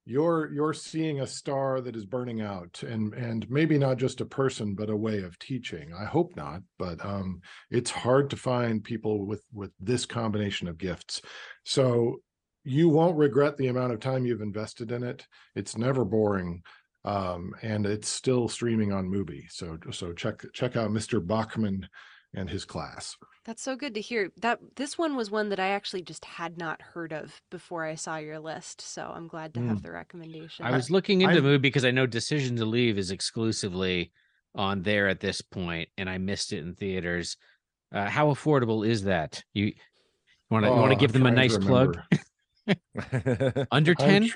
you're 0.04 0.52
you're 0.52 0.73
seeing 0.73 1.21
a 1.21 1.26
star 1.26 1.80
that 1.80 1.95
is 1.95 2.04
burning 2.04 2.40
out 2.40 2.83
and 2.83 3.12
and 3.14 3.49
maybe 3.50 3.78
not 3.78 3.99
just 3.99 4.21
a 4.21 4.26
person 4.26 4.75
but 4.75 4.90
a 4.90 4.97
way 4.97 5.23
of 5.23 5.38
teaching. 5.38 5.92
I 5.92 6.04
hope 6.04 6.35
not 6.37 6.62
but 6.78 7.04
um 7.04 7.40
it's 7.71 7.90
hard 7.90 8.30
to 8.30 8.37
find 8.37 8.83
people 8.83 9.26
with 9.26 9.45
with 9.52 9.73
this 9.78 10.07
combination 10.07 10.69
of 10.69 10.78
gifts. 10.78 11.21
So 11.64 12.21
you 12.64 12.88
won't 12.88 13.16
regret 13.16 13.57
the 13.57 13.69
amount 13.69 13.92
of 13.92 14.00
time 14.00 14.26
you've 14.26 14.42
invested 14.42 14.90
in 14.92 15.02
it. 15.02 15.26
It's 15.54 15.76
never 15.76 16.04
boring 16.04 16.62
um 17.04 17.54
and 17.62 17.87
it's 17.87 18.09
still 18.09 18.49
streaming 18.49 18.92
on 18.92 19.09
Mubi 19.09 19.50
so 19.50 19.78
so 19.90 20.12
check 20.12 20.45
check 20.52 20.76
out 20.76 20.90
mr 20.90 21.26
bachmann 21.26 21.88
and 22.34 22.50
his 22.50 22.64
class 22.64 23.16
that's 23.44 23.62
so 23.62 23.75
good 23.76 23.94
to 23.94 24.00
hear. 24.00 24.30
That 24.40 24.60
this 24.76 24.99
one 24.99 25.16
was 25.16 25.30
one 25.30 25.49
that 25.49 25.60
I 25.60 25.68
actually 25.68 26.02
just 26.02 26.25
had 26.25 26.58
not 26.58 26.82
heard 26.82 27.12
of 27.12 27.40
before 27.50 27.84
I 27.84 27.94
saw 27.94 28.16
your 28.16 28.38
list, 28.38 28.80
so 28.80 29.12
I'm 29.14 29.28
glad 29.28 29.54
to 29.54 29.60
have 29.60 29.78
hmm. 29.78 29.82
the 29.82 29.92
recommendation. 29.92 30.64
I 30.64 30.70
was 30.72 30.90
looking 30.90 31.22
into 31.22 31.40
the 31.40 31.49
Mubi 31.49 31.62
because 31.62 31.84
I 31.84 31.90
know 31.90 32.06
Decision 32.06 32.56
to 32.56 32.64
Leave 32.64 32.99
is 32.99 33.10
exclusively 33.10 34.12
on 34.54 34.82
there 34.82 35.08
at 35.08 35.20
this 35.20 35.40
point, 35.40 35.88
and 35.97 36.08
I 36.08 36.19
missed 36.19 36.52
it 36.52 36.58
in 36.58 36.75
theaters. 36.75 37.36
Uh, 37.93 38.08
how 38.08 38.28
affordable 38.28 38.86
is 38.86 39.04
that? 39.04 39.43
You 39.54 39.73
want 40.50 40.64
to 40.64 40.71
oh, 40.71 40.76
want 40.76 40.93
to 40.93 40.99
give 40.99 41.12
them 41.12 41.26
a 41.26 41.30
nice 41.30 41.56
plug? 41.56 41.99
Under 43.73 43.95
ten? 43.95 44.30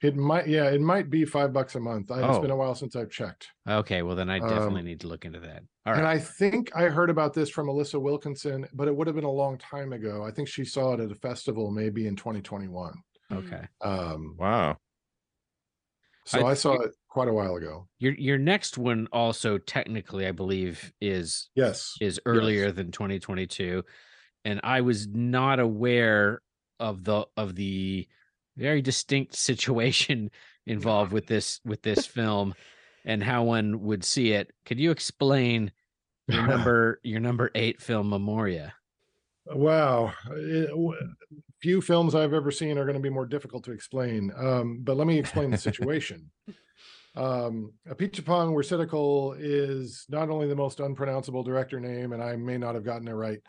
Tr- 0.00 0.06
it 0.08 0.16
might, 0.16 0.46
yeah, 0.46 0.66
it 0.70 0.80
might 0.80 1.10
be 1.10 1.24
five 1.24 1.52
bucks 1.52 1.74
a 1.74 1.80
month. 1.80 2.10
I, 2.10 2.20
oh. 2.20 2.30
It's 2.30 2.38
been 2.38 2.50
a 2.50 2.56
while 2.56 2.74
since 2.74 2.96
I've 2.96 3.10
checked. 3.10 3.48
Okay, 3.68 4.02
well 4.02 4.16
then 4.16 4.30
I 4.30 4.38
definitely 4.38 4.80
um, 4.80 4.86
need 4.86 5.00
to 5.00 5.08
look 5.08 5.24
into 5.24 5.40
that. 5.40 5.62
All 5.86 5.92
right. 5.92 5.98
And 5.98 6.06
I 6.06 6.18
think 6.18 6.70
I 6.74 6.84
heard 6.84 7.10
about 7.10 7.34
this 7.34 7.50
from 7.50 7.66
Alissa 7.66 8.00
Wilkinson, 8.00 8.66
but 8.72 8.88
it 8.88 8.96
would 8.96 9.06
have 9.06 9.16
been 9.16 9.24
a 9.24 9.30
long 9.30 9.58
time 9.58 9.92
ago. 9.92 10.24
I 10.24 10.30
think 10.30 10.48
she 10.48 10.64
saw 10.64 10.94
it 10.94 11.00
at 11.00 11.10
a 11.10 11.14
festival, 11.14 11.70
maybe 11.70 12.06
in 12.06 12.16
2021. 12.16 12.94
Okay. 13.32 13.66
Um, 13.82 14.36
wow. 14.38 14.76
So 16.26 16.46
I, 16.46 16.52
I 16.52 16.54
saw 16.54 16.80
it 16.80 16.92
quite 17.08 17.28
a 17.28 17.32
while 17.32 17.56
ago. 17.56 17.86
Your 17.98 18.14
your 18.14 18.38
next 18.38 18.78
one 18.78 19.08
also 19.12 19.58
technically, 19.58 20.26
I 20.26 20.32
believe, 20.32 20.92
is 21.00 21.50
yes 21.54 21.94
is 22.00 22.18
earlier 22.24 22.66
yes. 22.66 22.74
than 22.74 22.90
2022, 22.90 23.84
and 24.44 24.60
I 24.64 24.80
was 24.80 25.06
not 25.06 25.60
aware 25.60 26.40
of 26.80 27.04
the 27.04 27.26
of 27.36 27.54
the 27.54 28.08
very 28.56 28.82
distinct 28.82 29.34
situation 29.36 30.30
involved 30.66 31.12
with 31.12 31.26
this 31.26 31.60
with 31.64 31.82
this 31.82 32.06
film 32.06 32.54
and 33.04 33.22
how 33.22 33.44
one 33.44 33.82
would 33.82 34.04
see 34.04 34.32
it. 34.32 34.52
Could 34.64 34.80
you 34.80 34.90
explain 34.90 35.72
your 36.28 36.46
number 36.46 37.00
your 37.02 37.20
number 37.20 37.50
eight 37.54 37.80
film 37.80 38.10
Memoria? 38.10 38.74
Wow, 39.46 40.14
it, 40.30 40.70
few 41.60 41.82
films 41.82 42.14
I've 42.14 42.32
ever 42.32 42.50
seen 42.50 42.78
are 42.78 42.84
going 42.84 42.96
to 42.96 43.02
be 43.02 43.10
more 43.10 43.26
difficult 43.26 43.64
to 43.64 43.72
explain. 43.72 44.32
Um, 44.36 44.80
but 44.82 44.96
let 44.96 45.06
me 45.06 45.18
explain 45.18 45.50
the 45.50 45.58
situation. 45.58 46.30
um, 47.14 47.74
Apichatpong 47.86 48.54
Weerasethakul 48.54 49.36
is 49.38 50.06
not 50.08 50.30
only 50.30 50.48
the 50.48 50.56
most 50.56 50.80
unpronounceable 50.80 51.42
director 51.42 51.78
name, 51.78 52.14
and 52.14 52.22
I 52.22 52.36
may 52.36 52.56
not 52.56 52.74
have 52.74 52.86
gotten 52.86 53.06
it 53.06 53.12
right, 53.12 53.40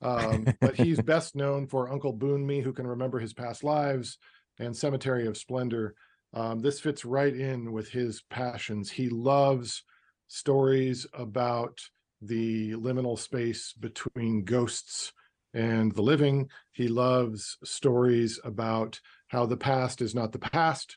um, 0.00 0.46
but 0.60 0.74
he's 0.74 1.00
best 1.00 1.36
known 1.36 1.66
for 1.66 1.90
Uncle 1.90 2.14
Boonmee, 2.14 2.62
who 2.62 2.72
can 2.72 2.86
remember 2.86 3.18
his 3.18 3.32
past 3.32 3.62
lives, 3.62 4.18
and 4.58 4.76
Cemetery 4.76 5.26
of 5.26 5.36
Splendor. 5.36 5.94
Um, 6.34 6.60
this 6.60 6.80
fits 6.80 7.04
right 7.04 7.34
in 7.34 7.72
with 7.72 7.88
his 7.90 8.22
passions. 8.30 8.90
He 8.90 9.08
loves 9.08 9.82
stories 10.28 11.06
about 11.12 11.78
the 12.22 12.72
liminal 12.72 13.18
space 13.18 13.72
between 13.72 14.44
ghosts 14.44 15.12
and 15.54 15.94
the 15.94 16.02
living. 16.02 16.48
He 16.72 16.88
loves 16.88 17.58
stories 17.64 18.40
about 18.44 19.00
how 19.28 19.46
the 19.46 19.56
past 19.56 20.00
is 20.00 20.14
not 20.14 20.32
the 20.32 20.38
past. 20.38 20.96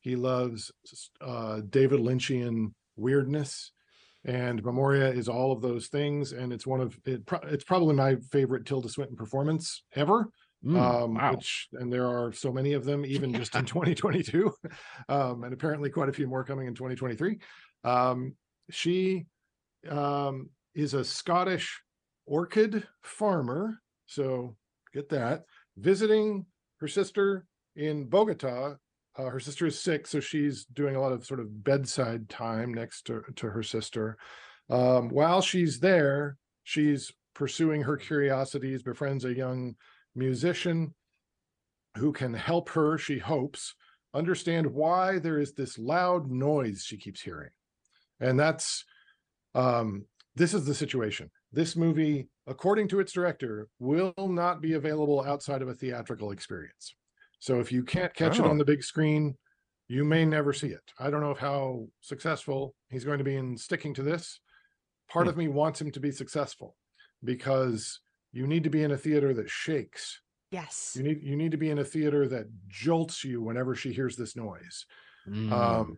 He 0.00 0.16
loves 0.16 0.70
uh, 1.20 1.60
David 1.68 2.00
Lynchian 2.00 2.72
weirdness, 2.96 3.72
and 4.24 4.64
Memoria 4.64 5.10
is 5.10 5.28
all 5.28 5.52
of 5.52 5.60
those 5.60 5.88
things. 5.88 6.32
And 6.32 6.52
it's 6.52 6.66
one 6.66 6.80
of 6.80 6.98
it. 7.04 7.22
It's 7.44 7.64
probably 7.64 7.94
my 7.94 8.16
favorite 8.30 8.64
Tilda 8.64 8.88
Swinton 8.88 9.16
performance 9.16 9.82
ever. 9.94 10.30
Mm, 10.64 10.78
um, 10.78 11.14
wow. 11.14 11.30
which 11.32 11.68
and 11.72 11.90
there 11.90 12.06
are 12.06 12.32
so 12.32 12.52
many 12.52 12.74
of 12.74 12.84
them 12.84 13.06
even 13.06 13.32
just 13.32 13.54
in 13.54 13.64
2022 13.64 14.52
um, 15.08 15.42
and 15.42 15.54
apparently 15.54 15.88
quite 15.88 16.10
a 16.10 16.12
few 16.12 16.26
more 16.26 16.44
coming 16.44 16.66
in 16.66 16.74
2023 16.74 17.38
um, 17.84 18.34
she 18.70 19.24
um, 19.88 20.50
is 20.74 20.92
a 20.92 21.02
scottish 21.02 21.80
orchid 22.26 22.86
farmer 23.02 23.80
so 24.04 24.54
get 24.92 25.08
that 25.08 25.44
visiting 25.78 26.44
her 26.80 26.88
sister 26.88 27.46
in 27.76 28.04
bogota. 28.04 28.74
Uh, 29.18 29.24
her 29.24 29.40
sister 29.40 29.66
is 29.66 29.80
sick 29.80 30.06
so 30.06 30.20
she's 30.20 30.64
doing 30.66 30.94
a 30.94 31.00
lot 31.00 31.12
of 31.12 31.24
sort 31.24 31.40
of 31.40 31.64
bedside 31.64 32.28
time 32.28 32.72
next 32.72 33.06
to, 33.06 33.22
to 33.34 33.48
her 33.48 33.62
sister. 33.62 34.16
Um, 34.68 35.08
while 35.08 35.40
she's 35.40 35.80
there 35.80 36.36
she's 36.64 37.10
pursuing 37.34 37.82
her 37.82 37.96
curiosities 37.96 38.82
befriends 38.82 39.24
a 39.24 39.34
young 39.34 39.74
musician 40.14 40.94
who 41.96 42.12
can 42.12 42.34
help 42.34 42.68
her, 42.70 42.98
she 42.98 43.18
hopes, 43.18 43.74
understand 44.14 44.66
why 44.66 45.18
there 45.18 45.38
is 45.38 45.52
this 45.52 45.78
loud 45.78 46.30
noise 46.30 46.84
she 46.84 46.96
keeps 46.96 47.20
hearing. 47.20 47.50
And 48.20 48.38
that's 48.38 48.84
um, 49.54 50.04
this 50.36 50.54
is 50.54 50.64
the 50.64 50.74
situation. 50.74 51.30
This 51.52 51.74
movie, 51.76 52.28
according 52.46 52.88
to 52.88 53.00
its 53.00 53.12
director, 53.12 53.68
will 53.78 54.14
not 54.18 54.60
be 54.60 54.74
available 54.74 55.22
outside 55.22 55.62
of 55.62 55.68
a 55.68 55.74
theatrical 55.74 56.30
experience. 56.30 56.94
So 57.40 57.58
if 57.58 57.72
you 57.72 57.82
can't 57.82 58.14
catch 58.14 58.38
oh. 58.38 58.44
it 58.44 58.50
on 58.50 58.58
the 58.58 58.64
big 58.64 58.84
screen, 58.84 59.36
you 59.88 60.04
may 60.04 60.24
never 60.24 60.52
see 60.52 60.68
it. 60.68 60.92
I 60.98 61.10
don't 61.10 61.22
know 61.22 61.34
how 61.34 61.88
successful 62.00 62.74
he's 62.90 63.04
going 63.04 63.18
to 63.18 63.24
be 63.24 63.34
in 63.34 63.56
sticking 63.56 63.92
to 63.94 64.02
this. 64.02 64.38
Part 65.10 65.26
hmm. 65.26 65.30
of 65.30 65.36
me 65.36 65.48
wants 65.48 65.80
him 65.80 65.90
to 65.92 66.00
be 66.00 66.12
successful 66.12 66.76
because 67.24 68.00
you 68.32 68.46
need 68.46 68.64
to 68.64 68.70
be 68.70 68.82
in 68.82 68.92
a 68.92 68.96
theater 68.96 69.34
that 69.34 69.48
shakes 69.48 70.20
yes 70.50 70.94
you 70.96 71.02
need 71.02 71.22
you 71.22 71.36
need 71.36 71.50
to 71.50 71.56
be 71.56 71.70
in 71.70 71.78
a 71.78 71.84
theater 71.84 72.26
that 72.28 72.46
jolts 72.68 73.24
you 73.24 73.40
whenever 73.42 73.74
she 73.74 73.92
hears 73.92 74.16
this 74.16 74.36
noise 74.36 74.86
mm. 75.28 75.50
um 75.52 75.96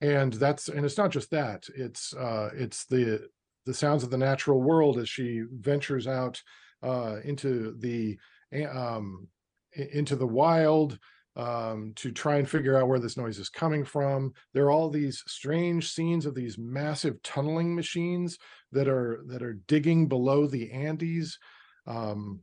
and 0.00 0.34
that's 0.34 0.68
and 0.68 0.84
it's 0.84 0.98
not 0.98 1.10
just 1.10 1.30
that 1.30 1.66
it's 1.74 2.14
uh 2.14 2.50
it's 2.54 2.84
the 2.86 3.28
the 3.68 3.74
sounds 3.74 4.02
of 4.02 4.10
the 4.10 4.16
natural 4.16 4.62
world 4.62 4.98
as 4.98 5.08
she 5.08 5.42
ventures 5.52 6.06
out 6.06 6.42
uh, 6.82 7.16
into 7.24 7.74
the 7.78 8.18
um, 8.70 9.28
into 9.74 10.16
the 10.16 10.26
wild 10.26 10.98
um, 11.36 11.92
to 11.96 12.10
try 12.10 12.36
and 12.36 12.48
figure 12.48 12.78
out 12.78 12.88
where 12.88 12.98
this 12.98 13.18
noise 13.18 13.38
is 13.38 13.50
coming 13.50 13.84
from. 13.84 14.32
There 14.54 14.64
are 14.64 14.70
all 14.70 14.88
these 14.88 15.22
strange 15.26 15.92
scenes 15.92 16.24
of 16.24 16.34
these 16.34 16.56
massive 16.58 17.22
tunneling 17.22 17.74
machines 17.74 18.38
that 18.72 18.88
are 18.88 19.22
that 19.26 19.42
are 19.42 19.60
digging 19.68 20.08
below 20.08 20.46
the 20.46 20.70
Andes. 20.72 21.38
Um, 21.88 22.40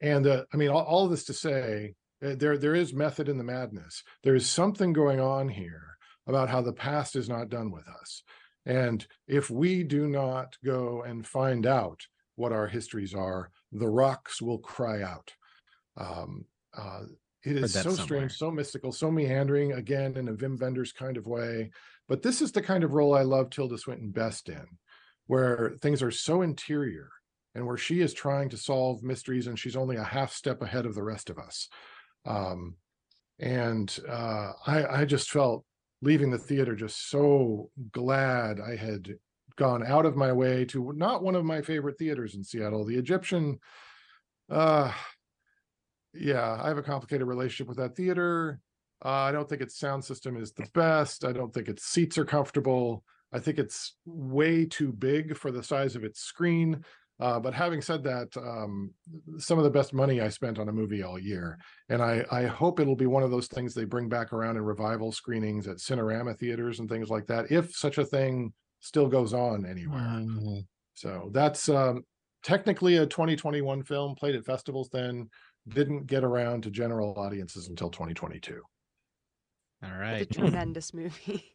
and 0.00 0.26
uh, 0.26 0.44
I 0.52 0.56
mean, 0.56 0.68
all, 0.68 0.82
all 0.82 1.04
of 1.04 1.10
this 1.10 1.24
to 1.26 1.32
say, 1.32 1.94
uh, 2.24 2.34
there 2.36 2.58
there 2.58 2.74
is 2.74 2.92
method 2.92 3.28
in 3.28 3.38
the 3.38 3.44
madness. 3.44 4.02
There 4.22 4.34
is 4.34 4.50
something 4.50 4.92
going 4.92 5.20
on 5.20 5.48
here 5.48 5.96
about 6.26 6.48
how 6.48 6.60
the 6.60 6.72
past 6.72 7.16
is 7.16 7.28
not 7.28 7.48
done 7.48 7.70
with 7.70 7.86
us. 7.88 8.22
And 8.66 9.04
if 9.26 9.50
we 9.50 9.82
do 9.82 10.08
not 10.08 10.56
go 10.64 11.02
and 11.02 11.26
find 11.26 11.66
out 11.66 12.00
what 12.36 12.52
our 12.52 12.66
histories 12.66 13.14
are, 13.14 13.50
the 13.72 13.88
rocks 13.88 14.40
will 14.40 14.58
cry 14.58 15.02
out. 15.02 15.32
Um, 15.96 16.44
uh, 16.76 17.02
it 17.44 17.56
is 17.56 17.72
so 17.72 17.82
somewhere. 17.82 18.04
strange, 18.04 18.32
so 18.32 18.50
mystical, 18.52 18.92
so 18.92 19.10
meandering, 19.10 19.72
again, 19.72 20.16
in 20.16 20.28
a 20.28 20.32
Wim 20.32 20.60
Wenders 20.60 20.92
kind 20.92 21.16
of 21.16 21.26
way. 21.26 21.70
But 22.08 22.22
this 22.22 22.40
is 22.40 22.52
the 22.52 22.62
kind 22.62 22.84
of 22.84 22.92
role 22.92 23.14
I 23.14 23.22
love 23.22 23.50
Tilda 23.50 23.78
Swinton 23.78 24.10
best 24.10 24.48
in, 24.48 24.64
where 25.26 25.74
things 25.82 26.02
are 26.02 26.12
so 26.12 26.42
interior 26.42 27.10
and 27.54 27.66
where 27.66 27.76
she 27.76 28.00
is 28.00 28.14
trying 28.14 28.48
to 28.50 28.56
solve 28.56 29.02
mysteries 29.02 29.46
and 29.46 29.58
she's 29.58 29.76
only 29.76 29.96
a 29.96 30.04
half 30.04 30.32
step 30.32 30.62
ahead 30.62 30.86
of 30.86 30.94
the 30.94 31.02
rest 31.02 31.30
of 31.30 31.38
us. 31.38 31.68
Um, 32.24 32.76
and 33.38 33.96
uh, 34.08 34.52
I, 34.66 35.00
I 35.00 35.04
just 35.04 35.30
felt 35.30 35.64
leaving 36.00 36.30
the 36.30 36.38
theater 36.38 36.74
just 36.74 37.10
so 37.10 37.70
glad 37.92 38.60
I 38.60 38.76
had 38.76 39.16
gone 39.56 39.84
out 39.84 40.06
of 40.06 40.16
my 40.16 40.32
way 40.32 40.64
to 40.66 40.92
not 40.96 41.22
one 41.22 41.34
of 41.34 41.44
my 41.44 41.60
favorite 41.60 41.98
theaters 41.98 42.34
in 42.34 42.42
Seattle, 42.42 42.84
the 42.84 42.96
Egyptian. 42.96 43.58
Uh, 44.50 44.92
yeah, 46.14 46.58
I 46.62 46.68
have 46.68 46.78
a 46.78 46.82
complicated 46.82 47.26
relationship 47.26 47.68
with 47.68 47.78
that 47.78 47.96
theater. 47.96 48.60
Uh, 49.04 49.08
I 49.08 49.32
don't 49.32 49.48
think 49.48 49.62
its 49.62 49.78
sound 49.78 50.04
system 50.04 50.36
is 50.36 50.52
the 50.52 50.66
best. 50.74 51.24
I 51.24 51.32
don't 51.32 51.52
think 51.52 51.68
its 51.68 51.84
seats 51.84 52.18
are 52.18 52.24
comfortable. 52.24 53.04
I 53.32 53.38
think 53.38 53.58
it's 53.58 53.96
way 54.04 54.66
too 54.66 54.92
big 54.92 55.36
for 55.36 55.50
the 55.50 55.62
size 55.62 55.96
of 55.96 56.04
its 56.04 56.20
screen. 56.20 56.84
Uh, 57.22 57.38
but 57.38 57.54
having 57.54 57.80
said 57.80 58.02
that, 58.02 58.36
um, 58.36 58.92
some 59.38 59.56
of 59.56 59.62
the 59.62 59.70
best 59.70 59.94
money 59.94 60.20
I 60.20 60.28
spent 60.28 60.58
on 60.58 60.68
a 60.68 60.72
movie 60.72 61.04
all 61.04 61.20
year, 61.20 61.56
and 61.88 62.02
I, 62.02 62.24
I 62.32 62.46
hope 62.46 62.80
it'll 62.80 62.96
be 62.96 63.06
one 63.06 63.22
of 63.22 63.30
those 63.30 63.46
things 63.46 63.74
they 63.74 63.84
bring 63.84 64.08
back 64.08 64.32
around 64.32 64.56
in 64.56 64.64
revival 64.64 65.12
screenings 65.12 65.68
at 65.68 65.76
Cinerama 65.76 66.36
theaters 66.36 66.80
and 66.80 66.88
things 66.88 67.10
like 67.10 67.28
that, 67.28 67.52
if 67.52 67.76
such 67.76 67.98
a 67.98 68.04
thing 68.04 68.52
still 68.80 69.06
goes 69.06 69.34
on 69.34 69.64
anywhere. 69.64 70.00
Mm-hmm. 70.00 70.58
So 70.94 71.30
that's 71.32 71.68
um, 71.68 72.04
technically 72.42 72.96
a 72.96 73.06
2021 73.06 73.84
film, 73.84 74.16
played 74.16 74.34
at 74.34 74.44
festivals 74.44 74.88
then, 74.92 75.30
didn't 75.68 76.08
get 76.08 76.24
around 76.24 76.64
to 76.64 76.72
general 76.72 77.14
audiences 77.16 77.68
until 77.68 77.88
2022. 77.88 78.60
All 79.84 79.90
right. 79.92 80.22
a 80.22 80.26
tremendous 80.26 80.92
movie. 80.92 81.54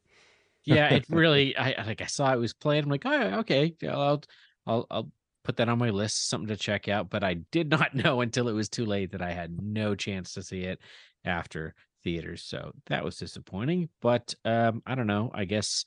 yeah, 0.64 0.94
it 0.94 1.04
really. 1.10 1.58
I 1.58 1.84
like. 1.86 2.02
I 2.02 2.06
saw 2.06 2.32
it 2.32 2.40
was 2.40 2.54
played. 2.54 2.86
I'm 2.86 2.90
like, 2.90 3.06
oh, 3.06 3.40
okay. 3.40 3.76
I'll, 3.84 4.24
I'll, 4.66 4.88
I'll 4.90 5.12
put 5.48 5.56
that 5.56 5.70
on 5.70 5.80
my 5.80 5.90
list, 5.92 6.28
something 6.28 6.50
to 6.50 6.58
check 6.58 6.90
out. 6.90 7.10
But 7.10 7.24
I 7.24 7.36
did 7.52 7.70
not 7.72 7.96
know 7.96 8.22
until 8.22 8.50
it 8.50 8.54
was 8.54 8.70
too 8.70 8.86
late 8.86 9.12
that 9.14 9.22
I 9.22 9.32
had 9.32 9.62
no 9.62 9.96
chance 9.96 10.34
to 10.34 10.44
see 10.44 10.62
it 10.62 10.80
after 11.26 11.74
theaters. 12.04 12.44
So 12.44 12.74
that 12.88 13.04
was 13.04 13.18
disappointing. 13.18 13.90
But 14.02 14.36
um, 14.46 14.84
I 14.86 14.94
don't 14.96 15.08
know. 15.08 15.32
I 15.34 15.46
guess 15.46 15.86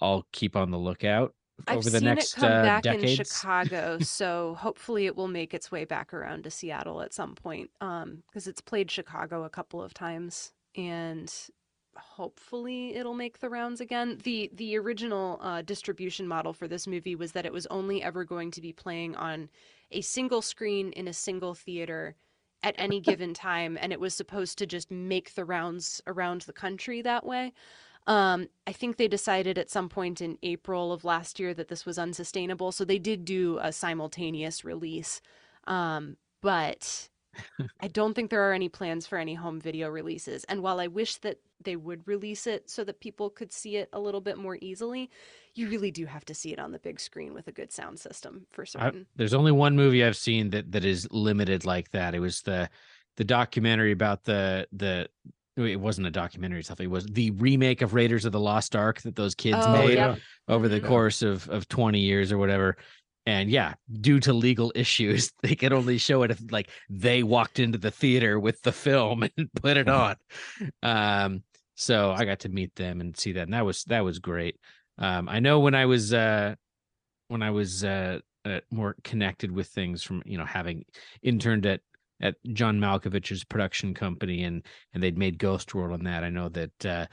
I'll 0.00 0.26
keep 0.32 0.56
on 0.56 0.72
the 0.72 0.78
lookout 0.78 1.34
I've 1.68 1.78
over 1.78 1.90
the 1.90 1.98
seen 1.98 2.08
next 2.08 2.36
it 2.36 2.40
come 2.40 2.50
uh, 2.52 2.62
back 2.62 2.82
decades. 2.82 3.20
in 3.20 3.24
Chicago, 3.24 3.98
so 4.02 4.56
hopefully 4.58 5.06
it 5.06 5.16
will 5.16 5.28
make 5.28 5.54
its 5.54 5.70
way 5.70 5.84
back 5.84 6.12
around 6.12 6.44
to 6.44 6.50
Seattle 6.50 7.02
at 7.02 7.14
some 7.14 7.36
point. 7.36 7.70
Um, 7.80 8.24
because 8.26 8.48
it's 8.48 8.60
played 8.60 8.90
Chicago 8.90 9.44
a 9.44 9.50
couple 9.50 9.80
of 9.80 9.94
times, 9.94 10.50
and 10.76 11.32
hopefully 11.96 12.94
it'll 12.94 13.14
make 13.14 13.40
the 13.40 13.48
rounds 13.48 13.80
again. 13.80 14.18
the 14.22 14.50
The 14.54 14.76
original 14.78 15.38
uh, 15.40 15.62
distribution 15.62 16.26
model 16.26 16.52
for 16.52 16.68
this 16.68 16.86
movie 16.86 17.14
was 17.14 17.32
that 17.32 17.46
it 17.46 17.52
was 17.52 17.66
only 17.66 18.02
ever 18.02 18.24
going 18.24 18.50
to 18.52 18.60
be 18.60 18.72
playing 18.72 19.14
on 19.16 19.48
a 19.90 20.00
single 20.00 20.42
screen 20.42 20.92
in 20.92 21.08
a 21.08 21.12
single 21.12 21.54
theater 21.54 22.16
at 22.62 22.74
any 22.78 23.00
given 23.10 23.34
time, 23.34 23.78
and 23.80 23.92
it 23.92 24.00
was 24.00 24.14
supposed 24.14 24.58
to 24.58 24.66
just 24.66 24.90
make 24.90 25.34
the 25.34 25.44
rounds 25.44 26.00
around 26.06 26.42
the 26.42 26.52
country 26.52 27.02
that 27.02 27.24
way. 27.24 27.52
Um, 28.06 28.48
I 28.66 28.72
think 28.72 28.96
they 28.96 29.06
decided 29.06 29.58
at 29.58 29.70
some 29.70 29.88
point 29.88 30.20
in 30.20 30.36
April 30.42 30.92
of 30.92 31.04
last 31.04 31.38
year 31.38 31.54
that 31.54 31.68
this 31.68 31.86
was 31.86 31.98
unsustainable, 31.98 32.72
so 32.72 32.84
they 32.84 32.98
did 32.98 33.24
do 33.24 33.58
a 33.62 33.72
simultaneous 33.72 34.64
release. 34.64 35.20
Um, 35.68 36.16
but 36.40 37.08
I 37.80 37.88
don't 37.88 38.14
think 38.14 38.30
there 38.30 38.48
are 38.48 38.52
any 38.52 38.68
plans 38.68 39.06
for 39.06 39.18
any 39.18 39.34
home 39.34 39.60
video 39.60 39.88
releases. 39.88 40.44
And 40.44 40.62
while 40.62 40.80
I 40.80 40.88
wish 40.88 41.16
that 41.18 41.38
they 41.64 41.76
would 41.76 42.06
release 42.06 42.46
it 42.46 42.68
so 42.70 42.84
that 42.84 43.00
people 43.00 43.30
could 43.30 43.52
see 43.52 43.76
it 43.76 43.88
a 43.92 44.00
little 44.00 44.20
bit 44.20 44.38
more 44.38 44.58
easily, 44.60 45.10
you 45.54 45.68
really 45.68 45.90
do 45.90 46.06
have 46.06 46.24
to 46.26 46.34
see 46.34 46.52
it 46.52 46.58
on 46.58 46.72
the 46.72 46.78
big 46.78 47.00
screen 47.00 47.34
with 47.34 47.48
a 47.48 47.52
good 47.52 47.72
sound 47.72 47.98
system 47.98 48.46
for 48.50 48.64
certain. 48.64 49.00
I, 49.00 49.06
there's 49.16 49.34
only 49.34 49.52
one 49.52 49.76
movie 49.76 50.04
I've 50.04 50.16
seen 50.16 50.50
that 50.50 50.72
that 50.72 50.84
is 50.84 51.08
limited 51.10 51.64
like 51.64 51.90
that. 51.90 52.14
It 52.14 52.20
was 52.20 52.42
the 52.42 52.68
the 53.16 53.24
documentary 53.24 53.92
about 53.92 54.24
the 54.24 54.66
the 54.72 55.08
it 55.56 55.78
wasn't 55.78 56.06
a 56.06 56.10
documentary 56.10 56.60
itself. 56.60 56.80
It 56.80 56.86
was 56.86 57.04
the 57.04 57.30
remake 57.32 57.82
of 57.82 57.92
Raiders 57.92 58.24
of 58.24 58.32
the 58.32 58.40
Lost 58.40 58.74
Ark 58.74 59.02
that 59.02 59.16
those 59.16 59.34
kids 59.34 59.58
oh, 59.60 59.72
made 59.72 59.98
yeah. 59.98 60.16
over 60.48 60.66
the 60.66 60.78
mm-hmm. 60.78 60.88
course 60.88 61.22
of 61.22 61.48
of 61.50 61.68
20 61.68 61.98
years 62.00 62.32
or 62.32 62.38
whatever. 62.38 62.76
And 63.26 63.50
yeah, 63.50 63.74
due 64.00 64.18
to 64.20 64.32
legal 64.32 64.72
issues, 64.74 65.32
they 65.42 65.54
could 65.54 65.72
only 65.72 65.98
show 65.98 66.22
it 66.22 66.30
if 66.30 66.40
like 66.50 66.70
they 66.88 67.22
walked 67.22 67.58
into 67.58 67.78
the 67.78 67.90
theater 67.90 68.38
with 68.38 68.62
the 68.62 68.72
film 68.72 69.22
and 69.36 69.52
put 69.54 69.76
it 69.76 69.88
on. 69.88 70.16
Um, 70.82 71.42
so 71.82 72.12
I 72.12 72.24
got 72.24 72.40
to 72.40 72.48
meet 72.48 72.74
them 72.76 73.00
and 73.00 73.16
see 73.16 73.32
that, 73.32 73.42
and 73.42 73.54
that 73.54 73.66
was 73.66 73.84
that 73.84 74.04
was 74.04 74.18
great. 74.18 74.56
Um, 74.98 75.28
I 75.28 75.40
know 75.40 75.58
when 75.60 75.74
I 75.74 75.86
was 75.86 76.12
uh, 76.12 76.54
when 77.28 77.42
I 77.42 77.50
was 77.50 77.82
uh, 77.82 78.20
uh, 78.44 78.60
more 78.70 78.94
connected 79.02 79.50
with 79.50 79.66
things 79.68 80.02
from 80.02 80.22
you 80.24 80.38
know 80.38 80.44
having 80.44 80.84
interned 81.22 81.66
at 81.66 81.80
at 82.20 82.36
John 82.52 82.78
Malkovich's 82.78 83.42
production 83.42 83.94
company, 83.94 84.44
and 84.44 84.64
and 84.94 85.02
they'd 85.02 85.18
made 85.18 85.38
Ghost 85.38 85.74
World 85.74 85.92
on 85.92 86.04
that. 86.04 86.22
I 86.22 86.30
know 86.30 86.48
that 86.50 86.86
uh, 86.86 87.06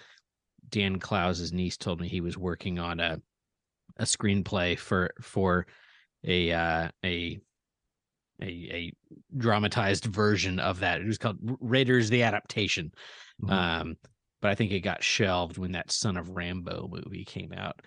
Dan 0.69 0.99
Clowes's 0.99 1.51
niece 1.51 1.77
told 1.77 1.99
me 1.99 2.07
he 2.07 2.21
was 2.21 2.37
working 2.37 2.77
on 2.77 2.99
a 2.99 3.19
a 3.97 4.03
screenplay 4.03 4.77
for 4.77 5.11
for 5.19 5.65
a 6.23 6.51
uh, 6.51 6.89
a 7.03 7.39
a 8.39 8.45
a 8.45 8.93
dramatized 9.35 10.05
version 10.05 10.59
of 10.59 10.81
that. 10.81 11.01
It 11.01 11.07
was 11.07 11.17
called 11.17 11.39
Raiders: 11.59 12.11
The 12.11 12.21
Adaptation. 12.21 12.91
Mm-hmm. 13.41 13.51
Um, 13.51 13.97
but 14.41 14.51
I 14.51 14.55
think 14.55 14.71
it 14.71 14.81
got 14.81 15.03
shelved 15.03 15.57
when 15.57 15.73
that 15.73 15.91
Son 15.91 16.17
of 16.17 16.29
Rambow 16.29 16.89
movie 16.89 17.25
came 17.25 17.53
out. 17.53 17.81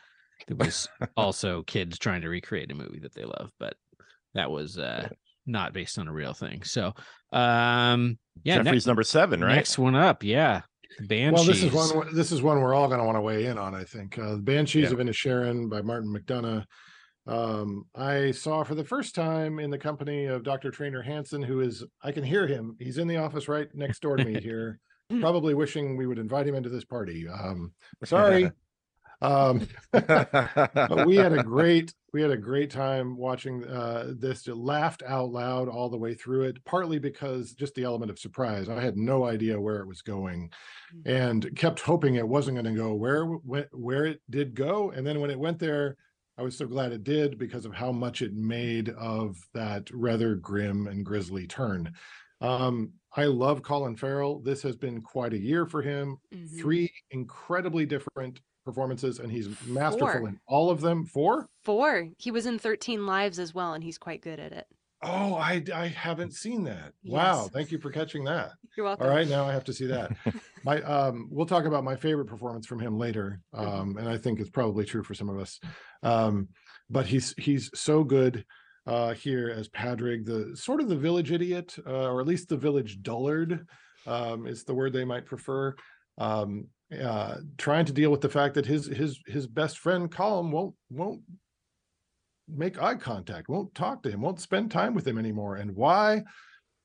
It 0.49 0.59
was 0.59 0.89
also 1.17 1.63
kids 1.63 1.99
trying 1.99 2.23
to 2.23 2.29
recreate 2.29 2.71
a 2.71 2.75
movie 2.75 3.01
that 3.01 3.15
they 3.15 3.25
love, 3.25 3.51
but 3.59 3.75
that 4.35 4.51
was 4.51 4.79
uh 4.79 5.09
not 5.47 5.73
based 5.73 5.99
on 5.99 6.09
a 6.09 6.13
real 6.13 6.33
thing. 6.33 6.63
So, 6.63 6.95
um, 7.33 8.19
yeah, 8.45 8.57
Jeffrey's 8.57 8.75
next, 8.75 8.87
number 8.87 9.03
seven, 9.03 9.43
right? 9.43 9.57
Next 9.57 9.79
one 9.79 9.95
up, 9.95 10.23
yeah. 10.23 10.63
The 10.99 11.07
Banshees. 11.07 11.33
Well, 11.33 11.45
this 11.45 11.63
is 11.63 11.73
one. 11.73 12.15
This 12.15 12.33
is 12.33 12.43
one 12.43 12.61
we're 12.61 12.75
all 12.75 12.87
going 12.87 13.01
to 13.01 13.05
want 13.05 13.17
to 13.17 13.23
weigh 13.23 13.47
in 13.47 13.59
on. 13.59 13.75
I 13.75 13.85
think 13.85 14.19
uh, 14.19 14.33
the 14.33 14.43
Banshees 14.43 14.85
yeah. 14.85 14.93
of 14.93 14.99
Inisherin 14.99 15.71
by 15.71 15.83
Martin 15.83 16.15
McDonagh. 16.15 16.65
Um, 17.27 17.85
I 17.95 18.33
saw 18.33 18.65
for 18.65 18.75
the 18.75 18.85
first 18.85 19.15
time 19.15 19.59
in 19.59 19.71
the 19.71 19.79
company 19.79 20.27
of 20.27 20.43
Dr. 20.43 20.71
Trainer 20.71 21.03
Hansen, 21.03 21.43
who 21.43 21.61
is 21.61 21.85
I 22.03 22.13
can 22.13 22.25
hear 22.25 22.47
him. 22.47 22.77
He's 22.79 22.99
in 22.99 23.09
the 23.09 23.17
office 23.19 23.49
right 23.49 23.69
next 23.75 24.03
door 24.03 24.17
to 24.17 24.25
me 24.25 24.41
here, 24.43 24.81
probably 25.21 25.55
wishing 25.55 25.97
we 25.97 26.07
would 26.07 26.19
invite 26.19 26.47
him 26.47 26.55
into 26.55 26.69
this 26.69 26.85
party. 26.85 27.27
Um, 27.29 27.73
sorry. 28.05 28.51
Um, 29.23 29.69
but 29.93 31.07
we 31.07 31.17
had 31.17 31.33
a 31.33 31.45
great 31.45 31.95
we 32.13 32.21
had 32.21 32.31
a 32.31 32.37
great 32.37 32.71
time 32.71 33.17
watching 33.17 33.65
uh, 33.65 34.13
this. 34.19 34.47
It 34.47 34.57
laughed 34.57 35.03
out 35.07 35.31
loud 35.31 35.69
all 35.69 35.89
the 35.89 35.97
way 35.97 36.15
through 36.15 36.43
it, 36.43 36.63
partly 36.65 36.99
because 36.99 37.53
just 37.53 37.75
the 37.75 37.85
element 37.85 38.11
of 38.11 38.19
surprise. 38.19 38.69
I 38.69 38.81
had 38.81 38.99
no 38.99 39.25
idea 39.25 39.61
where 39.61 39.81
it 39.81 39.87
was 39.87 40.03
going, 40.03 40.51
mm-hmm. 40.95 41.09
and 41.09 41.57
kept 41.57 41.81
hoping 41.81 42.17
it 42.17 42.29
wasn't 42.29 42.57
going 42.57 42.75
to 42.75 42.81
go 42.81 42.95
where 42.95 43.25
where 43.25 44.07
it 44.07 44.21
did 44.29 44.55
go. 44.55 44.91
And 44.91 45.07
then 45.07 45.21
when 45.21 45.31
it 45.31 45.39
went 45.39 45.59
there, 45.59 45.97
I 46.37 46.43
was 46.43 46.57
so 46.57 46.67
glad 46.67 46.93
it 46.93 47.05
did 47.05 47.39
because 47.39 47.65
of 47.65 47.75
how 47.75 47.93
much 47.93 48.23
it 48.23 48.35
made 48.35 48.89
of 48.91 49.37
that 49.55 49.89
rather 49.93 50.35
grim 50.35 50.87
and 50.89 51.05
grisly 51.05 51.47
turn. 51.47 51.93
Um, 52.43 52.93
I 53.15 53.25
love 53.25 53.63
Colin 53.63 53.97
Farrell. 53.97 54.41
This 54.41 54.63
has 54.63 54.77
been 54.77 55.01
quite 55.01 55.33
a 55.33 55.39
year 55.39 55.67
for 55.67 55.83
him. 55.83 56.17
Mm-hmm. 56.35 56.59
Three 56.59 56.93
incredibly 57.11 57.87
different 57.87 58.41
performances 58.65 59.19
and 59.19 59.31
he's 59.31 59.49
masterful 59.67 60.09
Four. 60.09 60.29
in 60.29 60.41
all 60.47 60.71
of 60.71 60.81
them. 60.81 61.05
Four? 61.07 61.49
Four. 61.63 62.09
He 62.19 62.31
was 62.31 62.47
in 62.47 62.59
13 62.59 63.07
Lives 63.07 63.39
as 63.39 63.55
well, 63.55 63.75
and 63.75 63.83
he's 63.83 63.99
quite 63.99 64.23
good 64.23 64.39
at 64.41 64.53
it. 64.53 64.67
Oh, 65.05 65.35
I 65.35 65.63
I 65.75 65.89
haven't 65.89 66.33
seen 66.33 66.63
that. 66.65 66.93
Wow, 67.05 67.49
thank 67.53 67.73
you 67.73 67.79
for 67.81 67.91
catching 67.91 68.23
that. 68.25 68.53
You're 68.77 68.87
welcome. 68.87 69.05
All 69.07 69.13
right, 69.13 69.29
now 69.29 69.45
I 69.45 69.53
have 69.53 69.65
to 69.65 69.73
see 69.73 69.87
that. 69.87 70.13
My 70.65 70.81
um 70.83 71.27
we'll 71.29 71.47
talk 71.47 71.65
about 71.65 71.83
my 71.83 71.97
favorite 71.97 72.27
performance 72.29 72.69
from 72.69 72.79
him 72.79 72.97
later. 72.97 73.41
Mhm. 73.53 73.67
Um 73.67 73.97
and 73.97 74.09
I 74.09 74.17
think 74.17 74.39
it's 74.39 74.49
probably 74.51 74.85
true 74.85 75.03
for 75.03 75.15
some 75.15 75.29
of 75.29 75.41
us. 75.41 75.59
Um 76.05 76.49
but 76.89 77.07
he's 77.07 77.35
he's 77.37 77.69
so 77.75 78.05
good 78.05 78.45
uh 78.87 79.15
here 79.15 79.55
as 79.57 79.69
Padrig, 79.69 80.25
the 80.25 80.57
sort 80.57 80.81
of 80.81 80.89
the 80.89 80.97
village 80.97 81.33
idiot, 81.33 81.77
uh, 81.87 82.11
or 82.11 82.21
at 82.21 82.27
least 82.27 82.49
the 82.49 82.57
village 82.57 83.03
dullard 83.03 83.67
um 84.07 84.47
is 84.47 84.65
the 84.65 84.75
word 84.75 84.93
they 84.93 85.05
might 85.05 85.27
prefer. 85.27 85.75
Um 86.19 86.69
uh 87.03 87.37
trying 87.59 87.85
to 87.87 87.93
deal 87.93 88.11
with 88.11 88.21
the 88.21 88.29
fact 88.29 88.55
that 88.55 88.67
his 88.67 88.87
his 88.87 89.21
his 89.27 89.47
best 89.47 89.79
friend 89.79 90.11
Colm 90.11 90.51
won't 90.51 90.75
won't 90.91 91.23
make 92.49 92.81
eye 92.83 92.95
contact, 92.97 93.49
won't 93.49 93.75
talk 93.75 94.03
to 94.03 94.11
him, 94.11 94.21
won't 94.21 94.41
spend 94.41 94.71
time 94.71 94.95
with 94.95 95.07
him 95.07 95.19
anymore. 95.19 95.57
And 95.57 95.75
why? 95.75 96.25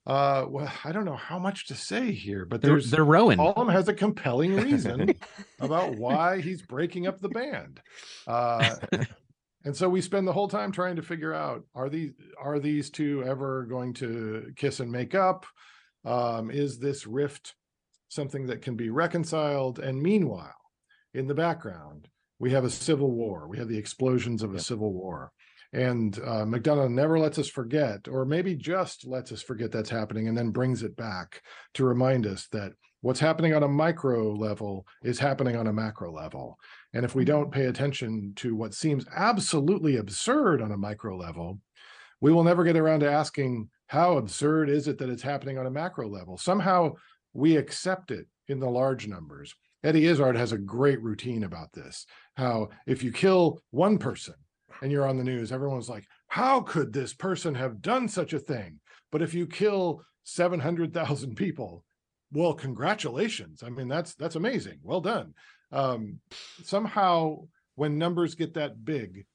Uh, 0.05 0.45
well, 0.47 0.71
I 0.86 0.93
don't 0.93 1.03
know 1.03 1.17
how 1.17 1.38
much 1.38 1.67
to 1.67 1.75
say 1.75 2.13
here, 2.13 2.45
but 2.45 2.62
They're, 2.62 2.71
there's 2.71 2.89
they're 2.89 3.03
rowing. 3.03 3.38
Colm 3.38 3.69
has 3.69 3.89
a 3.89 3.93
compelling 3.93 4.55
reason 4.55 5.13
about 5.60 5.97
why 5.97 6.39
he's 6.39 6.62
breaking 6.62 7.07
up 7.07 7.19
the 7.19 7.27
band. 7.27 7.81
Uh, 8.25 8.75
and 9.67 9.75
so 9.75 9.89
we 9.89 9.99
spend 9.99 10.25
the 10.25 10.32
whole 10.32 10.47
time 10.47 10.71
trying 10.71 10.95
to 10.95 11.01
figure 11.01 11.34
out 11.34 11.62
are 11.75 11.89
these 11.89 12.12
are 12.41 12.58
these 12.58 12.89
two 12.89 13.21
ever 13.25 13.65
going 13.65 13.93
to 13.95 14.53
kiss 14.56 14.80
and 14.80 14.89
make 14.89 15.13
up? 15.13 15.45
Um, 16.06 16.49
is 16.49 16.80
this 16.80 17.06
rift 17.06 17.53
something 18.08 18.47
that 18.47 18.62
can 18.62 18.77
be 18.77 18.89
reconciled? 18.89 19.80
And 19.80 20.01
meanwhile, 20.01 20.56
in 21.13 21.27
the 21.27 21.36
background, 21.36 22.08
we 22.39 22.51
have 22.51 22.63
a 22.63 22.69
civil 22.69 23.12
war. 23.12 23.49
We 23.49 23.58
have 23.58 23.67
the 23.67 23.77
explosions 23.77 24.41
of 24.41 24.56
a 24.56 24.62
civil 24.62 24.93
war. 24.93 25.34
And 25.73 26.17
uh, 26.19 26.45
McDonagh 26.45 26.91
never 26.91 27.19
lets 27.19 27.38
us 27.38 27.49
forget, 27.49 28.08
or 28.08 28.23
maybe 28.23 28.56
just 28.56 29.06
lets 29.06 29.34
us 29.34 29.41
forget 29.41 29.73
that's 29.73 29.89
happening 29.89 30.30
and 30.30 30.38
then 30.38 30.51
brings 30.51 30.82
it 30.82 30.95
back 30.95 31.41
to 31.73 31.84
remind 31.84 32.25
us 32.25 32.47
that 32.53 32.71
what's 33.08 33.22
happening 33.22 33.54
on 33.54 33.63
a 33.63 33.67
micro 33.70 34.34
level 34.34 34.86
is 35.02 35.17
happening 35.17 35.56
on 35.56 35.67
a 35.67 35.74
macro 35.74 36.12
level. 36.12 36.60
And 36.93 37.06
if 37.06 37.15
we 37.15 37.24
mm-hmm. 37.24 37.32
don't 37.32 37.52
pay 37.54 37.67
attention 37.67 38.34
to 38.36 38.54
what 38.54 38.74
seems 38.74 39.06
absolutely 39.15 39.96
absurd 39.96 40.62
on 40.62 40.74
a 40.74 40.78
micro 40.78 41.15
level, 41.15 41.62
we 42.20 42.34
will 42.34 42.43
never 42.43 42.65
get 42.65 42.76
around 42.76 43.00
to 43.00 43.10
asking 43.10 43.70
how 43.88 44.17
absurd 44.17 44.70
is 44.70 44.89
it 44.89 44.98
that 44.98 45.10
it's 45.10 45.24
happening 45.24 45.58
on 45.58 45.67
a 45.67 45.72
macro 45.72 46.10
level? 46.10 46.38
Somehow 46.38 46.96
we 47.32 47.56
accept 47.56 48.12
it 48.12 48.28
in 48.50 48.60
the 48.60 48.70
large 48.70 49.08
numbers. 49.08 49.56
Eddie 49.86 50.08
Izzard 50.08 50.36
has 50.36 50.52
a 50.52 50.58
great 50.58 51.02
routine 51.02 51.46
about 51.46 51.72
this. 51.72 52.06
How 52.36 52.67
if 52.88 53.04
you 53.04 53.13
kill 53.13 53.62
one 53.72 54.00
person 54.00 54.36
and 54.82 54.91
you're 54.91 55.08
on 55.08 55.17
the 55.17 55.24
news, 55.24 55.54
everyone's 55.54 55.88
like, 55.88 56.04
how 56.28 56.60
could 56.60 56.91
this 56.91 57.13
person 57.13 57.56
have 57.56 57.82
done 57.82 58.10
such 58.10 58.34
a 58.34 58.39
thing? 58.39 58.82
But 59.13 59.22
if 59.22 59.34
you 59.34 59.48
kill 59.48 60.04
700,000 60.26 61.36
people, 61.38 61.86
well, 62.31 62.53
congratulations. 62.53 63.63
I 63.63 63.69
mean, 63.69 63.87
that's 63.87 64.15
that's 64.15 64.35
amazing. 64.35 64.79
Well 64.83 65.01
done. 65.01 65.33
Um, 65.71 66.19
somehow 66.63 67.47
when 67.75 67.97
numbers 67.97 68.35
get 68.35 68.53
that 68.55 68.83
big, 68.83 69.25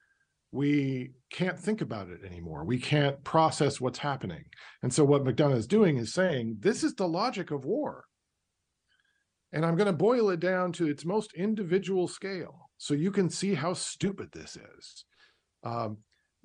we 0.51 1.13
can't 1.31 1.59
think 1.59 1.81
about 1.81 2.09
it 2.09 2.25
anymore. 2.25 2.65
We 2.65 2.79
can't 2.79 3.23
process 3.25 3.81
what's 3.81 3.99
happening. 3.99 4.45
And 4.83 4.93
so 4.93 5.05
what 5.05 5.25
McDonagh 5.25 5.57
is 5.57 5.67
doing 5.67 5.97
is 5.97 6.13
saying, 6.13 6.57
this 6.61 6.85
is 6.85 6.95
the 6.95 7.09
logic 7.09 7.51
of 7.51 7.65
war. 7.65 8.05
And 9.53 9.65
I'm 9.65 9.77
going 9.77 9.87
to 9.87 9.93
boil 9.93 10.31
it 10.31 10.41
down 10.41 10.73
to 10.73 10.89
its 10.89 11.05
most 11.05 11.33
individual 11.35 12.09
scale 12.09 12.71
so 12.79 12.95
you 12.95 13.11
can 13.11 13.31
see 13.31 13.55
how 13.55 13.75
stupid 13.75 14.31
this 14.33 14.57
is. 14.57 15.05
Um, 15.63 15.99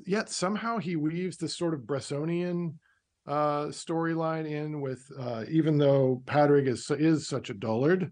yet 0.06 0.30
somehow 0.30 0.78
he 0.78 0.96
weaves 0.96 1.38
this 1.38 1.58
sort 1.58 1.74
of 1.74 1.82
Bressonian 1.82 2.76
uh, 3.28 3.66
storyline 3.66 4.50
in 4.50 4.82
with, 4.82 5.06
uh, 5.20 5.44
even 5.50 5.78
though 5.78 6.22
Padrig 6.26 6.68
is, 6.68 6.90
is 6.92 7.28
such 7.28 7.50
a 7.50 7.54
dullard, 7.54 8.12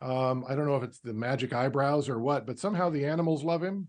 um, 0.00 0.44
I 0.48 0.54
don't 0.54 0.66
know 0.66 0.76
if 0.76 0.82
it's 0.82 1.00
the 1.00 1.12
magic 1.12 1.52
eyebrows 1.52 2.08
or 2.08 2.18
what, 2.18 2.46
but 2.46 2.58
somehow 2.58 2.90
the 2.90 3.06
animals 3.06 3.42
love 3.42 3.62
him. 3.62 3.88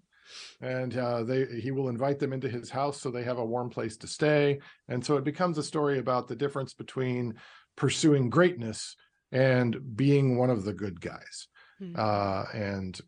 And 0.60 0.98
uh, 0.98 1.24
they 1.24 1.46
he 1.46 1.70
will 1.70 1.88
invite 1.88 2.18
them 2.18 2.34
into 2.34 2.50
his 2.50 2.72
house 2.72 3.00
so 3.00 3.12
they 3.12 3.24
have 3.24 3.38
a 3.38 3.46
warm 3.46 3.70
place 3.70 3.96
to 3.98 4.08
stay. 4.08 4.60
And 4.88 5.06
so 5.06 5.18
it 5.18 5.24
becomes 5.24 5.60
a 5.60 5.64
story 5.64 6.00
about 6.00 6.28
the 6.28 6.36
difference 6.36 6.74
between 6.74 7.36
pursuing 7.76 8.32
greatness 8.32 8.96
and 9.32 9.96
being 9.96 10.36
one 10.36 10.50
of 10.50 10.64
the 10.64 10.74
good 10.74 11.00
guys. 11.00 11.48
Hmm. 11.80 11.94
uh, 11.98 12.46
and 12.54 13.02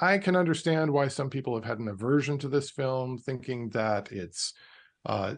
i 0.00 0.18
can 0.18 0.36
understand 0.36 0.90
why 0.90 1.08
some 1.08 1.30
people 1.30 1.54
have 1.54 1.64
had 1.64 1.78
an 1.78 1.88
aversion 1.88 2.38
to 2.38 2.48
this 2.48 2.70
film 2.70 3.18
thinking 3.18 3.68
that 3.70 4.10
it's 4.10 4.52
uh, 5.06 5.34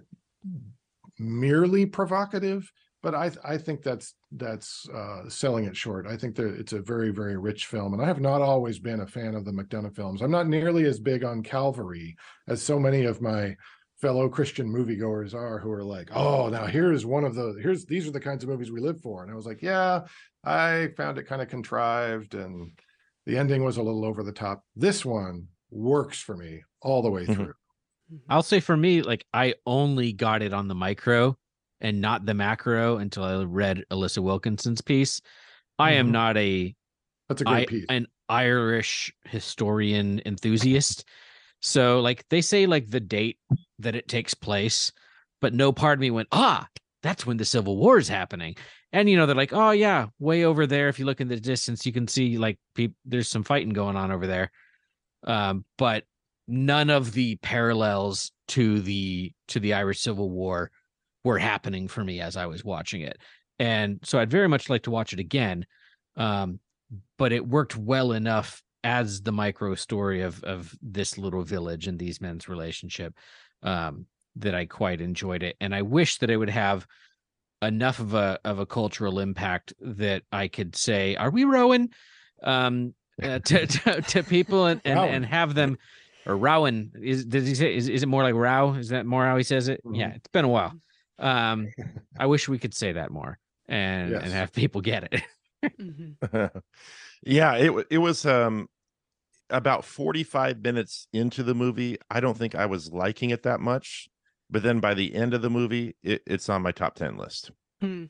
merely 1.21 1.85
provocative 1.85 2.69
but 3.03 3.15
i 3.15 3.31
i 3.45 3.57
think 3.59 3.83
that's 3.83 4.15
that's 4.33 4.89
uh 4.95 5.29
selling 5.29 5.65
it 5.67 5.77
short. 5.77 6.07
I 6.07 6.17
think 6.17 6.35
that 6.37 6.55
it's 6.59 6.73
a 6.73 6.81
very 6.81 7.11
very 7.11 7.37
rich 7.37 7.67
film 7.67 7.93
and 7.93 8.03
i 8.03 8.07
have 8.07 8.21
not 8.21 8.41
always 8.43 8.79
been 8.79 9.01
a 9.01 9.07
fan 9.07 9.35
of 9.35 9.45
the 9.45 9.53
mcdonagh 9.53 9.95
films. 9.95 10.23
I'm 10.23 10.31
not 10.31 10.49
nearly 10.49 10.85
as 10.87 10.99
big 10.99 11.23
on 11.25 11.43
calvary 11.43 12.17
as 12.49 12.63
so 12.63 12.79
many 12.79 13.05
of 13.05 13.21
my 13.21 13.55
fellow 14.01 14.29
christian 14.31 14.67
moviegoers 14.67 15.35
are 15.35 15.59
who 15.59 15.71
are 15.71 15.85
like 15.85 16.09
oh 16.15 16.49
now 16.49 16.65
here's 16.65 17.05
one 17.05 17.25
of 17.25 17.35
the 17.35 17.59
here's 17.63 17.85
these 17.85 18.09
are 18.09 18.13
the 18.13 18.21
kinds 18.29 18.43
of 18.43 18.49
movies 18.49 18.71
we 18.73 18.81
live 18.81 18.99
for. 19.03 19.23
And 19.23 19.31
i 19.31 19.35
was 19.35 19.45
like 19.47 19.61
yeah 19.63 20.01
i 20.45 20.89
found 20.97 21.19
it 21.19 21.25
kind 21.27 21.43
of 21.43 21.49
contrived 21.49 22.35
and 22.35 22.73
the 23.27 23.37
ending 23.37 23.63
was 23.63 23.77
a 23.77 23.83
little 23.83 24.07
over 24.07 24.23
the 24.23 24.33
top. 24.33 24.65
This 24.75 25.05
one 25.05 25.49
works 25.71 26.19
for 26.19 26.35
me 26.37 26.63
all 26.81 27.03
the 27.03 27.11
way 27.11 27.27
Mhm. 27.27 27.53
Through 28.11 28.21
I'll 28.29 28.43
say 28.43 28.61
for 28.61 28.77
me, 28.77 29.03
like 29.03 29.25
I 29.33 29.55
only 29.67 30.13
got 30.13 30.43
it 30.43 30.53
on 30.53 30.69
the 30.69 30.75
micro 30.75 31.37
and 31.81 32.01
not 32.01 32.27
the 32.27 32.35
macro 32.35 32.99
until 32.99 33.25
I 33.25 33.43
read 33.45 33.85
Alissa 33.91 34.19
Wilkinson's 34.19 34.81
piece. 34.81 35.21
I 35.79 35.93
am 35.93 36.09
Mhm. 36.09 36.13
not 36.13 36.37
a 36.37 36.77
that's 37.29 37.41
a 37.43 37.45
great 37.45 37.63
I, 37.63 37.65
piece 37.67 37.87
an 37.89 38.07
Irish 38.29 39.13
historian 39.25 40.21
enthusiast. 40.27 41.05
So 41.61 42.01
like 42.01 42.29
they 42.29 42.41
say 42.41 42.67
like 42.67 42.91
the 42.91 43.01
date 43.01 43.39
that 43.79 43.95
it 43.95 44.09
takes 44.09 44.35
place, 44.35 44.93
but 45.41 45.55
no 45.55 45.73
part 45.73 45.99
of 45.99 46.01
me 46.01 46.11
went, 46.11 46.29
ah, 46.33 46.67
that's 47.03 47.25
when 47.25 47.37
the 47.37 47.45
Civil 47.45 47.77
War 47.77 47.99
is 47.99 48.09
happening. 48.09 48.57
And 48.93 49.09
you 49.09 49.17
know, 49.17 49.27
they're 49.27 49.37
like, 49.37 49.53
oh 49.53 49.71
yeah, 49.71 50.09
way 50.19 50.45
over 50.45 50.67
there. 50.67 50.89
If 50.89 50.99
you 50.99 51.05
look 51.07 51.21
in 51.21 51.29
the 51.29 51.39
distance, 51.39 51.87
you 51.87 51.93
can 51.93 52.09
see 52.09 52.37
like 52.39 52.59
peop- 52.75 52.97
there's 53.05 53.29
some 53.29 53.45
fighting 53.45 53.73
going 53.73 53.97
on 53.97 54.11
over 54.11 54.27
there. 54.27 54.51
Um, 55.25 55.65
but 55.79 56.05
none 56.51 56.91
of 56.91 57.13
the 57.13 57.37
parallels 57.37 58.33
to 58.49 58.81
the 58.81 59.33
to 59.49 59.61
the 59.61 59.75
Irish 59.75 60.01
Civil 60.01 60.31
War 60.31 60.71
were 61.25 61.39
happening 61.39 61.89
for 61.89 62.05
me 62.05 62.21
as 62.21 62.37
I 62.37 62.47
was 62.47 62.65
watching 62.65 63.03
it. 63.03 63.19
And 63.59 64.01
so 64.03 64.19
I'd 64.19 64.31
very 64.31 64.49
much 64.49 64.69
like 64.69 64.83
to 64.85 64.91
watch 64.91 65.13
it 65.13 65.21
again. 65.21 65.67
Um, 66.17 66.61
but 67.19 67.33
it 67.33 67.47
worked 67.47 67.77
well 67.77 68.13
enough 68.13 68.63
as 68.83 69.21
the 69.23 69.33
micro 69.33 69.75
story 69.75 70.23
of 70.23 70.43
of 70.43 70.75
this 70.83 71.17
little 71.17 71.45
village 71.45 71.87
and 71.87 71.99
these 71.99 72.21
men's 72.21 72.49
relationship 72.49 73.15
um, 73.63 74.07
that 74.37 74.55
I 74.55 74.67
quite 74.67 75.01
enjoyed 75.01 75.43
it. 75.43 75.57
And 75.61 75.75
I 75.75 75.83
wish 75.83 76.19
that 76.19 76.31
it 76.31 76.37
would 76.37 76.51
have 76.51 76.87
enough 77.63 78.01
of 78.01 78.15
a 78.15 78.41
of 78.45 78.59
a 78.59 78.67
cultural 78.67 79.21
impact 79.21 79.73
that 79.81 80.23
I 80.33 80.49
could 80.49 80.75
say, 80.75 81.15
"Are 81.17 81.31
we 81.31 81.45
rowing?" 81.45 81.91
Um, 82.43 82.95
uh, 83.23 83.39
to, 83.39 83.67
to 83.67 84.01
to 84.01 84.23
people 84.25 84.67
and 84.67 84.81
and, 84.85 84.99
and 84.99 85.27
have 85.27 85.55
them 85.55 85.77
or 86.27 86.37
Rowan 86.37 86.93
is 87.01 87.25
does 87.25 87.47
he 87.47 87.55
say 87.55 87.75
is, 87.75 87.89
is 87.89 88.03
it 88.03 88.07
more 88.09 88.23
like 88.23 88.35
Row? 88.35 88.75
Is 88.75 88.89
that 88.91 89.07
more 89.07 89.25
how 89.25 89.37
he 89.37 89.43
says 89.43 89.69
it? 89.69 89.81
Yeah, 89.91 90.11
Mhm. 90.11 90.17
it's 90.17 90.29
been 90.29 90.45
a 90.45 90.49
while. 90.49 90.75
Um, 91.19 91.69
I 92.19 92.27
wish 92.27 92.49
we 92.49 92.59
could 92.59 92.75
say 92.75 92.93
that 92.93 93.11
more 93.11 93.39
and 93.69 94.13
and 94.15 94.33
have 94.33 94.53
people 94.53 94.81
get 94.81 95.09
it. 95.13 95.23
Mhm. 95.79 96.17
yeah, 97.23 97.55
it 97.57 97.75
wa- 97.75 97.85
it 97.91 97.99
was 97.99 98.25
um 98.25 98.69
about 99.51 99.85
45 99.85 100.63
minutes 100.63 101.07
into 101.13 101.43
the 101.43 101.55
movie. 101.55 101.99
I 102.11 102.21
don't 102.21 102.39
think 102.39 102.55
I 102.55 102.65
was 102.67 102.93
liking 102.93 103.29
it 103.31 103.43
that 103.43 103.61
much, 103.61 104.09
but 104.49 104.63
then 104.63 104.81
by 104.81 104.95
the 104.95 105.15
end 105.15 105.35
of 105.35 105.43
the 105.43 105.51
movie, 105.51 105.97
it, 106.03 106.23
it's 106.27 106.49
on 106.49 106.63
my 106.63 106.73
top 106.73 106.95
10 106.95 107.17
list. 107.19 107.51
Hmm. 107.81 108.05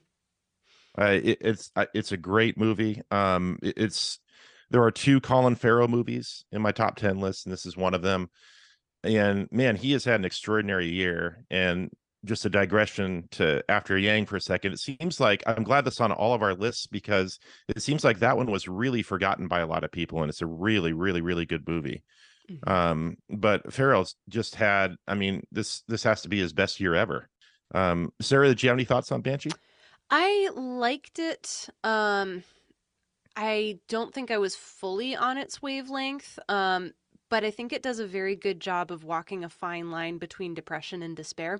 Uh, 0.98 1.18
it, 1.22 1.38
it's 1.40 1.72
it's 1.94 2.12
a 2.12 2.16
great 2.16 2.56
movie. 2.58 3.00
Um, 3.10 3.58
it- 3.62 3.78
it's 3.78 4.20
there 4.70 4.82
are 4.82 4.90
two 4.90 5.20
Colin 5.20 5.56
Farrell 5.56 5.88
movies 5.88 6.44
in 6.52 6.62
my 6.62 6.72
top 6.72 6.96
10 6.96 7.20
list, 7.20 7.46
and 7.46 7.52
this 7.52 7.66
is 7.66 7.76
one 7.76 7.94
of 7.94 8.02
them. 8.02 8.30
And 9.02 9.48
man, 9.50 9.76
he 9.76 9.92
has 9.92 10.04
had 10.04 10.20
an 10.20 10.24
extraordinary 10.24 10.88
year. 10.88 11.44
And 11.50 11.90
just 12.24 12.44
a 12.44 12.50
digression 12.50 13.26
to 13.32 13.62
after 13.70 13.96
Yang 13.96 14.26
for 14.26 14.36
a 14.36 14.40
second, 14.40 14.72
it 14.72 14.78
seems 14.78 15.20
like 15.20 15.42
I'm 15.46 15.62
glad 15.64 15.84
that's 15.84 16.00
on 16.00 16.12
all 16.12 16.34
of 16.34 16.42
our 16.42 16.54
lists 16.54 16.86
because 16.86 17.38
it 17.68 17.80
seems 17.82 18.04
like 18.04 18.18
that 18.18 18.36
one 18.36 18.50
was 18.50 18.68
really 18.68 19.02
forgotten 19.02 19.48
by 19.48 19.60
a 19.60 19.66
lot 19.66 19.84
of 19.84 19.92
people, 19.92 20.20
and 20.20 20.28
it's 20.28 20.42
a 20.42 20.46
really, 20.46 20.92
really, 20.92 21.22
really 21.22 21.46
good 21.46 21.66
movie. 21.66 22.02
Mhm. 22.50 22.68
Um, 22.68 23.16
but 23.30 23.72
Farrell's 23.72 24.16
just 24.28 24.54
had, 24.54 24.96
I 25.08 25.14
mean, 25.14 25.44
this 25.50 25.82
this 25.88 26.02
has 26.02 26.22
to 26.22 26.28
be 26.28 26.38
his 26.38 26.52
best 26.52 26.78
year 26.78 26.94
ever. 26.94 27.28
Um, 27.74 28.12
Sarah, 28.20 28.48
did 28.48 28.62
you 28.62 28.68
have 28.68 28.76
any 28.76 28.84
thoughts 28.84 29.12
on 29.12 29.22
Banshee? 29.22 29.52
I 30.10 30.50
liked 30.54 31.18
it. 31.18 31.68
Um, 31.84 32.42
I 33.42 33.78
don't 33.88 34.12
think 34.12 34.30
I 34.30 34.36
was 34.36 34.54
fully 34.54 35.16
on 35.16 35.38
its 35.38 35.62
wavelength. 35.62 36.38
Um, 36.48 36.92
but 37.30 37.42
I 37.42 37.50
think 37.50 37.72
it 37.72 37.82
does 37.82 37.98
a 37.98 38.06
very 38.06 38.36
good 38.36 38.60
job 38.60 38.90
of 38.90 39.02
walking 39.02 39.44
a 39.44 39.48
fine 39.48 39.90
line 39.90 40.18
between 40.18 40.52
depression 40.52 41.02
and 41.02 41.16
despair. 41.16 41.58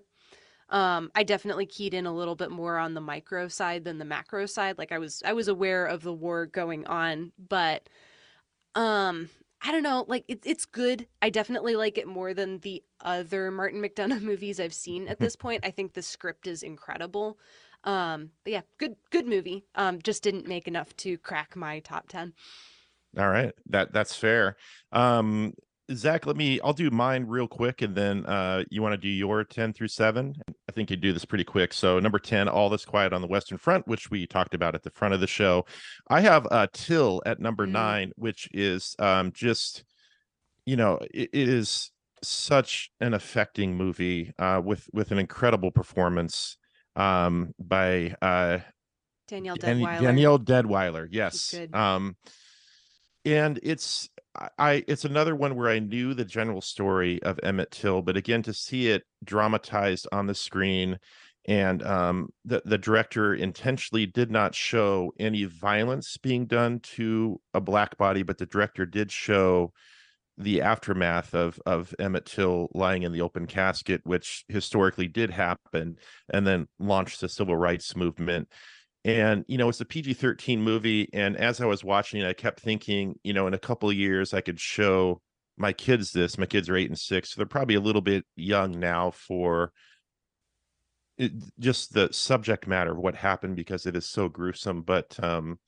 Um, 0.69 1.11
I 1.15 1.23
definitely 1.23 1.65
keyed 1.67 1.95
in 1.95 2.07
a 2.07 2.15
little 2.15 2.37
bit 2.37 2.51
more 2.51 2.77
on 2.77 2.93
the 2.95 3.01
micro 3.01 3.49
side 3.49 3.85
than 3.85 3.99
the 3.99 4.05
macro 4.05 4.45
side. 4.47 4.79
Like 4.79 4.93
I 4.93 4.99
was 4.99 5.23
I 5.25 5.33
was 5.33 5.49
aware 5.49 5.87
of 5.87 6.03
the 6.03 6.13
war 6.13 6.47
going 6.47 6.87
on, 6.87 7.33
but 7.39 7.89
um 8.75 9.31
I 9.63 9.73
don't 9.73 9.83
know, 9.83 10.07
like 10.09 10.25
it, 10.29 10.41
it's 10.45 10.65
good. 10.65 11.07
I 11.21 11.29
definitely 11.29 11.77
like 11.77 11.99
it 11.99 12.07
more 12.07 12.33
than 12.33 12.61
the 12.61 12.83
other 13.03 13.51
Martin 13.51 13.83
McDonagh 13.83 14.23
movies 14.25 14.59
I've 14.61 14.75
seen 14.75 15.09
at 15.09 15.19
this 15.21 15.37
point. 15.37 15.65
I 15.67 15.71
think 15.71 15.93
the 15.95 16.03
script 16.03 16.47
is 16.47 16.63
incredible. 16.63 17.39
Um, 17.85 18.31
but 18.45 18.53
yeah, 18.53 18.63
good 18.79 18.97
good 19.11 19.27
movie. 19.27 19.65
Um, 19.75 20.01
just 20.03 20.23
didn't 20.23 20.47
make 20.47 20.69
enough 20.69 20.95
to 20.99 21.17
crack 21.19 21.57
my 21.57 21.81
top 21.81 22.09
ten. 22.09 22.35
All 23.19 23.29
right, 23.29 23.53
that 23.71 23.93
that's 23.93 24.15
fair. 24.15 24.57
Um, 24.93 25.55
Zach, 25.93 26.25
let 26.25 26.37
me. 26.37 26.61
I'll 26.61 26.73
do 26.73 26.89
mine 26.91 27.25
real 27.27 27.49
quick, 27.49 27.83
and 27.83 27.95
then 27.97 28.25
uh, 28.27 28.63
you 28.71 28.81
want 28.81 28.93
to 28.93 28.97
do 28.97 29.09
your 29.09 29.43
ten 29.43 29.73
through 29.73 29.89
seven. 29.89 30.35
I 30.69 30.73
think 30.73 30.91
you 30.91 30.97
do 30.97 31.13
this 31.13 31.25
pretty 31.25 31.43
quick. 31.43 31.73
So 31.73 31.99
number 31.99 32.21
ten, 32.21 32.49
All 32.49 32.69
This 32.71 32.85
Quiet 32.85 33.13
on 33.13 33.21
the 33.21 33.27
Western 33.27 33.59
Front, 33.59 33.89
which 33.89 34.09
we 34.11 34.27
talked 34.27 34.55
about 34.55 34.77
at 34.77 34.85
the 34.85 34.91
front 34.91 35.15
of 35.15 35.21
the 35.21 35.27
show. 35.27 35.65
I 36.09 36.21
have 36.21 36.47
uh, 36.53 36.69
Till 36.73 37.23
at 37.27 37.41
number 37.41 37.67
Mm. 37.67 37.73
nine, 37.73 38.13
which 38.15 38.49
is 38.53 38.95
um, 39.01 39.33
just, 39.33 39.83
you 40.65 40.77
know, 40.77 41.01
it, 41.13 41.31
it 41.33 41.49
is 41.49 41.91
such 42.23 42.93
an 43.01 43.15
affecting 43.15 43.77
movie 43.77 44.33
uh, 44.39 44.61
with 44.65 44.89
with 44.93 45.11
an 45.11 45.19
incredible 45.19 45.73
performance 45.73 46.57
um, 47.01 47.55
by 47.59 48.15
uh, 48.21 48.59
Danielle 49.29 49.57
Dan- 49.57 49.81
Deadwyler. 49.81 50.01
Danielle 50.01 50.39
Deadwyler, 50.39 51.09
yes. 51.11 51.51
good. 51.53 51.75
Um, 51.75 52.17
and 53.25 53.59
it's 53.63 54.09
I- 54.35 54.49
I 54.59 54.85
it's 54.87 55.05
another 55.05 55.35
one 55.35 55.57
where 55.57 55.69
I 55.69 55.79
knew 55.79 56.15
the 56.15 56.25
general 56.25 56.61
story 56.61 57.23
of 57.23 57.39
Emmett 57.43 57.71
Till, 57.71 58.03
but 58.03 58.17
again 58.17 58.43
to 58.43 58.55
see 58.55 58.89
it 58.89 59.03
dramatized 59.25 60.07
on 60.13 60.27
the 60.27 60.35
screen, 60.35 60.99
and 61.47 61.83
um, 61.83 62.29
the 62.45 62.63
the 62.65 62.79
director 62.79 63.35
intentionally 63.35 64.07
did 64.07 64.31
not 64.31 64.55
show 64.55 65.13
any 65.19 65.45
violence 65.45 66.17
being 66.17 66.47
done 66.47 66.81
to 66.81 67.41
a 67.55 67.61
black 67.61 67.97
body, 67.99 68.23
but 68.23 68.39
the 68.39 68.47
director 68.47 68.87
did 68.87 69.11
show 69.11 69.73
the 70.41 70.63
aftermath 70.63 71.35
of 71.35 71.61
of 71.67 71.95
Emmett 71.99 72.27
Till 72.27 72.69
lying 72.75 73.03
in 73.03 73.13
the 73.13 73.21
open 73.21 73.47
casket, 73.47 74.01
which 74.05 74.45
historically 74.49 75.09
did 75.09 75.31
happen, 75.31 75.97
and 76.33 76.47
then 76.47 76.67
launched 76.79 77.21
the 77.21 77.29
civil 77.29 77.57
rights 77.57 77.95
movement. 77.95 78.49
And 79.05 79.45
you 79.49 79.57
know 79.57 79.69
it's 79.69 79.81
a 79.81 79.87
pg-13 79.87 80.59
movie 80.59 81.09
and 81.15 81.35
as 81.39 81.63
i 81.63 81.65
was 81.65 81.83
watching 81.83 82.21
it 82.21 82.29
i 82.29 82.35
kept 82.35 82.61
thinking 82.61 83.15
you 83.23 83.33
know 83.33 83.47
in 83.47 83.55
a 83.55 83.59
couple 83.59 83.91
years 83.91 84.35
i 84.35 84.43
could 84.43 84.61
show 84.61 85.23
my 85.61 85.73
kids 85.73 86.11
this. 86.13 86.39
My 86.39 86.47
kids 86.47 86.69
are 86.69 86.77
eight 86.77 86.89
and 86.89 86.99
six 86.99 87.31
so 87.31 87.35
they're 87.39 87.47
probably 87.47 87.75
a 87.75 87.81
little 87.81 88.01
bit 88.01 88.25
young 88.35 88.81
now 88.81 89.11
for 89.11 89.73
it, 91.19 91.33
just 91.59 91.93
the 91.93 92.09
subject 92.13 92.67
matter 92.67 92.93
of 92.93 92.99
what 92.99 93.15
happened 93.15 93.57
because 93.57 93.85
it 93.85 93.95
is 93.95 94.09
so 94.09 94.29
gruesome. 94.29 94.81
But 94.83 95.23
um 95.23 95.59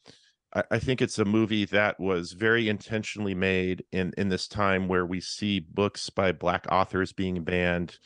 I, 0.55 0.65
I 0.73 0.79
think 0.79 1.03
it's 1.03 1.19
a 1.19 1.25
movie 1.25 1.65
that 1.67 1.99
was 1.99 2.33
very 2.33 2.69
intentionally 2.69 3.35
made 3.35 3.85
in 3.93 4.13
in 4.17 4.29
this 4.29 4.49
time 4.49 4.89
where 4.89 5.07
we 5.07 5.21
see 5.21 5.61
books 5.61 6.11
by 6.11 6.33
black 6.33 6.67
authors 6.71 7.13
being 7.13 7.43
banned 7.45 7.99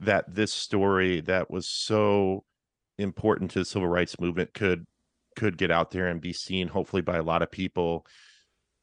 that 0.00 0.34
this 0.34 0.52
story 0.52 1.20
that 1.22 1.50
was 1.50 1.68
so 1.68 2.44
important 2.98 3.50
to 3.52 3.60
the 3.60 3.64
civil 3.64 3.88
rights 3.88 4.18
movement 4.20 4.52
could 4.54 4.86
could 5.36 5.56
get 5.56 5.70
out 5.70 5.90
there 5.90 6.08
and 6.08 6.20
be 6.20 6.32
seen 6.32 6.68
hopefully 6.68 7.02
by 7.02 7.16
a 7.16 7.22
lot 7.22 7.42
of 7.42 7.50
people. 7.50 8.06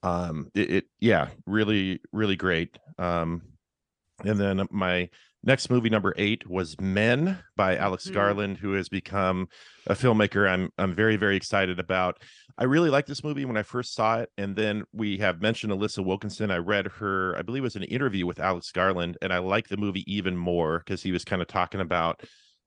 Um 0.04 0.50
it, 0.56 0.72
it 0.72 0.86
yeah 1.00 1.30
really 1.46 2.02
really 2.12 2.36
great. 2.36 2.78
Um 2.98 3.42
and 4.26 4.40
then 4.40 4.66
my 4.72 5.10
next 5.44 5.70
movie 5.70 5.90
number 5.90 6.14
eight 6.18 6.50
was 6.50 6.80
men 6.82 7.40
by 7.56 7.76
alex 7.78 8.08
Mhm. 8.10 8.14
garland 8.14 8.58
who 8.58 8.74
has 8.74 8.90
become 8.90 9.48
a 9.86 9.94
filmmaker 9.94 10.50
i'm 10.50 10.70
i'm 10.78 10.96
very 10.96 11.16
very 11.16 11.36
excited 11.36 11.80
about 11.80 12.22
i 12.58 12.64
really 12.64 12.90
liked 12.90 13.08
this 13.08 13.24
movie 13.24 13.46
when 13.46 13.58
i 13.58 13.64
first 13.64 13.94
saw 13.94 14.20
it 14.20 14.30
and 14.38 14.56
then 14.56 14.84
we 14.92 15.18
have 15.18 15.42
mentioned 15.42 15.72
alissa 15.72 16.04
wilkinson 16.04 16.50
i 16.52 16.58
read 16.58 16.88
her 16.88 17.36
i 17.38 17.42
believe 17.42 17.62
it 17.62 17.64
was 17.64 17.76
an 17.76 17.84
interview 17.84 18.26
with 18.26 18.40
alex 18.40 18.72
garland 18.72 19.18
and 19.22 19.32
i 19.32 19.38
like 19.38 19.68
the 19.68 19.78
movie 19.78 20.04
even 20.12 20.36
more 20.36 20.80
because 20.80 21.04
he 21.04 21.12
was 21.12 21.24
kind 21.24 21.42
of 21.42 21.48
talking 21.48 21.82
about 21.82 22.22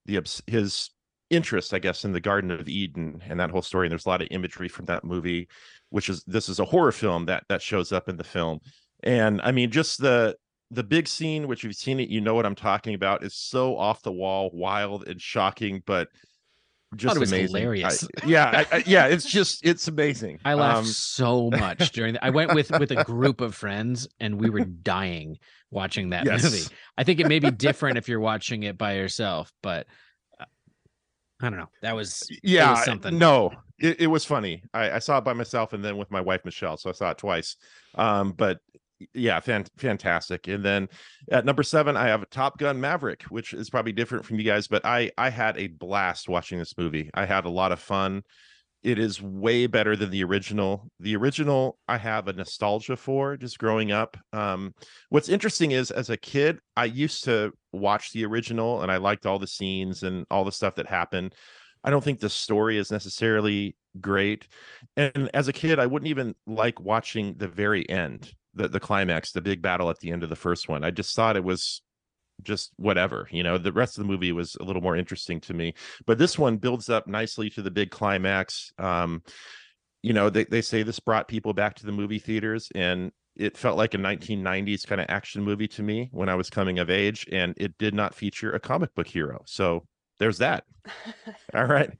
the 0.07 0.21
his 0.47 0.91
interest, 1.31 1.73
I 1.73 1.79
guess, 1.79 2.05
in 2.05 2.11
the 2.11 2.21
Garden 2.21 2.51
of 2.51 2.69
Eden 2.69 3.23
and 3.29 3.39
that 3.39 3.53
whole 3.53 3.63
story. 3.63 3.87
And 3.87 3.93
there's 3.93 4.05
a 4.05 4.09
lot 4.09 4.21
of 4.21 4.27
imagery 4.33 4.67
from 4.67 4.87
that 4.87 5.05
movie, 5.05 5.49
which 5.91 6.09
is 6.09 6.25
this 6.27 6.49
is 6.49 6.59
a 6.59 6.65
horror 6.65 6.91
film 6.91 7.27
that 7.27 7.45
that 7.49 7.63
shows 7.63 7.93
up 7.93 8.09
in 8.09 8.17
the 8.17 8.25
film. 8.25 8.59
And 9.05 9.41
I 9.43 9.53
mean, 9.53 9.71
just 9.71 10.01
the 10.01 10.35
the 10.71 10.83
big 10.85 11.09
scene, 11.09 11.49
which 11.49 11.65
you've 11.65 11.75
seen 11.75 12.01
it, 12.01 12.09
you 12.09 12.21
know 12.21 12.35
what 12.35 12.47
I'm 12.47 12.55
talking 12.55 12.95
about, 12.95 13.25
is 13.25 13.35
so 13.35 13.77
off 13.77 14.03
the 14.03 14.13
wall, 14.13 14.51
wild 14.53 15.09
and 15.09 15.21
shocking, 15.21 15.83
but 15.87 16.09
just 16.97 17.17
amazing. 17.17 17.45
I- 17.45 17.49
hilarious. 17.59 18.09
yeah, 18.27 18.65
I, 18.71 18.77
I, 18.77 18.83
yeah, 18.87 19.07
it's 19.07 19.25
just 19.25 19.65
it's 19.65 19.89
amazing. 19.89 20.39
I 20.45 20.55
laughed 20.55 20.79
Um, 20.79 20.85
so 20.87 21.51
much 21.51 21.91
during 21.93 22.15
the, 22.15 22.25
I 22.25 22.31
went 22.31 22.55
with 22.55 22.71
with 22.73 22.91
a 22.91 23.05
group 23.05 23.41
of 23.41 23.55
friends 23.55 24.09
and 24.21 24.41
we 24.41 24.51
were 24.51 24.61
dying 24.61 25.39
watching 25.71 26.11
that 26.11 26.25
Yes. 26.25 26.43
movie. 26.45 26.65
I 26.97 27.05
think 27.05 27.21
it 27.21 27.27
may 27.27 27.39
be 27.39 27.51
different 27.53 27.99
if 27.99 28.09
you're 28.09 28.21
watching 28.21 28.63
it 28.65 28.77
by 28.79 28.95
yourself, 28.97 29.53
but 29.63 29.87
uh, 30.41 30.45
I 31.41 31.51
don't 31.51 31.59
know. 31.59 31.69
That 31.83 31.95
was 31.95 32.29
it 32.31 32.39
was 32.41 32.43
yeah 32.43 32.85
something. 32.85 33.19
no 33.19 33.53
it, 33.79 34.01
it 34.03 34.07
was 34.09 34.25
funny 34.25 34.63
I, 34.75 34.93
I 34.93 34.99
saw 34.99 35.19
it 35.19 35.25
by 35.25 35.33
myself 35.33 35.73
and 35.73 35.85
then 35.85 35.97
with 35.97 36.11
my 36.11 36.21
wife 36.21 36.45
michelle 36.45 36.77
so 36.77 36.91
i 36.91 36.93
saw 36.93 37.11
it 37.11 37.19
twice 37.19 37.57
um 37.95 38.33
but 38.33 38.59
yeah 39.15 39.41
fan- 39.41 39.67
fantastic. 39.77 40.49
And 40.49 40.65
then 40.65 40.89
at 41.31 41.45
number 41.45 41.63
seven 41.63 41.97
i 41.97 42.09
have 42.09 42.29
top 42.31 42.59
gun 42.59 42.81
maverick 42.81 43.23
which 43.25 43.55
is 43.55 43.71
probably 43.71 43.93
different 43.93 44.25
from 44.25 44.39
you 44.39 44.45
guys 44.45 44.69
but 44.69 44.85
i 44.85 45.11
i 45.19 45.31
had 45.31 45.57
a 45.59 45.69
blast 45.69 46.29
watching 46.29 46.59
this 46.59 46.77
movie. 46.77 47.11
I 47.15 47.25
had 47.27 47.45
a 47.45 47.51
lot 47.51 47.73
of 47.73 47.81
fun. 47.81 48.23
It 48.83 48.99
is 48.99 49.21
way 49.21 49.67
better 49.67 49.95
than 49.95 50.11
the 50.11 50.25
original. 50.25 50.91
The 51.01 51.17
original 51.17 51.79
i 51.89 51.97
have 51.97 52.29
a 52.29 52.33
nostalgia 52.33 52.97
for 52.97 53.37
just 53.37 53.59
growing 53.59 53.93
up. 53.93 54.17
Um 54.33 54.75
what's 55.09 55.29
interesting 55.29 55.73
is 55.73 55.91
as 55.91 56.11
a 56.11 56.17
kid 56.17 56.59
i 56.77 56.85
used 56.85 57.25
to 57.25 57.53
watch 57.73 58.13
the 58.13 58.25
original 58.25 58.83
and 58.83 58.91
i 58.91 58.97
liked 58.97 59.27
all 59.27 59.39
the 59.39 59.47
scenes 59.47 60.03
and 60.03 60.27
all 60.31 60.45
the 60.45 60.53
stuff 60.53 60.75
that 60.77 60.87
happened. 60.89 61.35
I 61.83 61.89
don't 61.91 62.05
think 62.05 62.21
the 62.21 62.29
story 62.29 62.77
is 62.77 62.91
necessarily 62.91 63.75
great. 64.01 64.47
And 64.97 65.31
as 65.35 65.49
a 65.49 65.53
kid 65.53 65.79
i 65.79 65.87
wouldn't 65.87 66.11
even 66.11 66.35
like 66.47 66.81
watching 66.81 67.35
the 67.37 67.49
very 67.49 67.89
end 67.89 68.33
the 68.55 68.69
the 68.69 68.81
climax 68.81 69.33
the 69.33 69.41
big 69.41 69.63
battle 69.63 69.91
at 69.91 69.99
the 70.01 70.11
end 70.11 70.23
of 70.23 70.29
the 70.31 70.37
first 70.37 70.69
one. 70.69 70.85
I 70.85 70.91
just 70.91 71.15
thought 71.15 71.37
it 71.37 71.45
was 71.45 71.83
just 72.43 72.73
whatever 72.77 73.29
you 73.31 73.43
know? 73.43 73.59
The 73.59 73.73
rest 73.73 73.99
of 73.99 74.05
the 74.05 74.09
movie 74.11 74.33
was 74.33 74.57
a 74.61 74.65
little 74.65 74.83
more 74.83 74.97
interesting 74.97 75.41
to 75.43 75.55
me. 75.55 75.75
But 76.07 76.19
this 76.19 76.39
one 76.39 76.57
builds 76.57 76.89
up 76.89 77.07
nicely 77.07 77.51
to 77.51 77.63
the 77.63 77.71
big 77.71 77.91
climax. 77.91 78.73
Um 78.79 79.23
you 80.03 80.13
know 80.15 80.31
they, 80.31 80.45
they 80.45 80.63
say 80.63 80.83
this 80.83 80.99
brought 81.01 81.29
people 81.29 81.53
back 81.53 81.75
to 81.75 81.85
the 81.87 81.93
movie 81.93 82.19
theaters 82.19 82.71
and 82.75 83.13
it 83.37 83.57
felt 83.57 83.77
like 83.77 83.95
a 83.95 83.99
1990s 83.99 84.87
kind 84.87 85.01
of 85.01 85.07
action 85.11 85.43
movie 85.43 85.69
to 85.69 85.83
me 85.83 86.09
when 86.13 86.29
i 86.29 86.35
was 86.35 86.51
coming 86.51 86.79
of 86.79 86.91
age 86.91 87.27
and 87.31 87.55
it 87.59 87.77
did 87.79 87.95
not 87.95 88.15
feature 88.15 88.53
a 88.53 88.59
comic 88.61 88.95
book 88.95 89.07
hero. 89.07 89.43
So 89.47 89.87
there's 90.19 90.39
that. 90.39 90.65
All 91.55 91.67
right. 91.67 91.91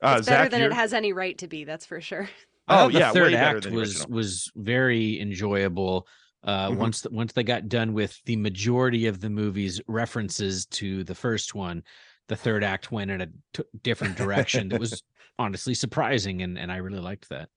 Uh 0.00 0.16
it's 0.18 0.28
better 0.28 0.44
Zach, 0.44 0.50
than 0.52 0.60
you're- 0.60 0.72
it 0.72 0.76
has 0.76 0.92
any 0.94 1.12
right 1.12 1.36
to 1.38 1.48
be, 1.48 1.64
that's 1.64 1.84
for 1.86 2.00
sure. 2.00 2.28
I 2.68 2.74
Oh, 2.74 2.76
thought 2.84 2.92
the 2.92 2.98
yeah, 2.98 3.12
third 3.12 3.32
better 3.32 3.56
act 3.56 3.64
than 3.64 3.74
was 3.74 3.96
original. 4.00 4.16
was 4.16 4.50
very 4.56 5.20
enjoyable. 5.20 6.06
Uh, 6.44 6.68
Mhm. 6.70 6.76
Once 6.76 7.00
the, 7.02 7.10
once 7.10 7.32
they 7.32 7.42
got 7.42 7.68
done 7.68 7.92
with 7.94 8.20
the 8.24 8.36
majority 8.36 9.06
of 9.06 9.20
the 9.20 9.30
movie's 9.30 9.80
references 9.88 10.66
to 10.66 11.02
the 11.04 11.14
first 11.14 11.54
one, 11.54 11.82
the 12.28 12.36
third 12.36 12.62
act 12.62 12.92
went 12.92 13.10
in 13.10 13.20
a 13.22 13.26
t- 13.54 13.62
different 13.82 14.16
direction. 14.16 14.68
that 14.68 14.80
was 14.80 15.02
honestly 15.38 15.74
surprising, 15.74 16.42
and 16.42 16.58
and 16.58 16.70
I 16.70 16.76
really 16.76 17.00
liked 17.00 17.28
that. 17.30 17.48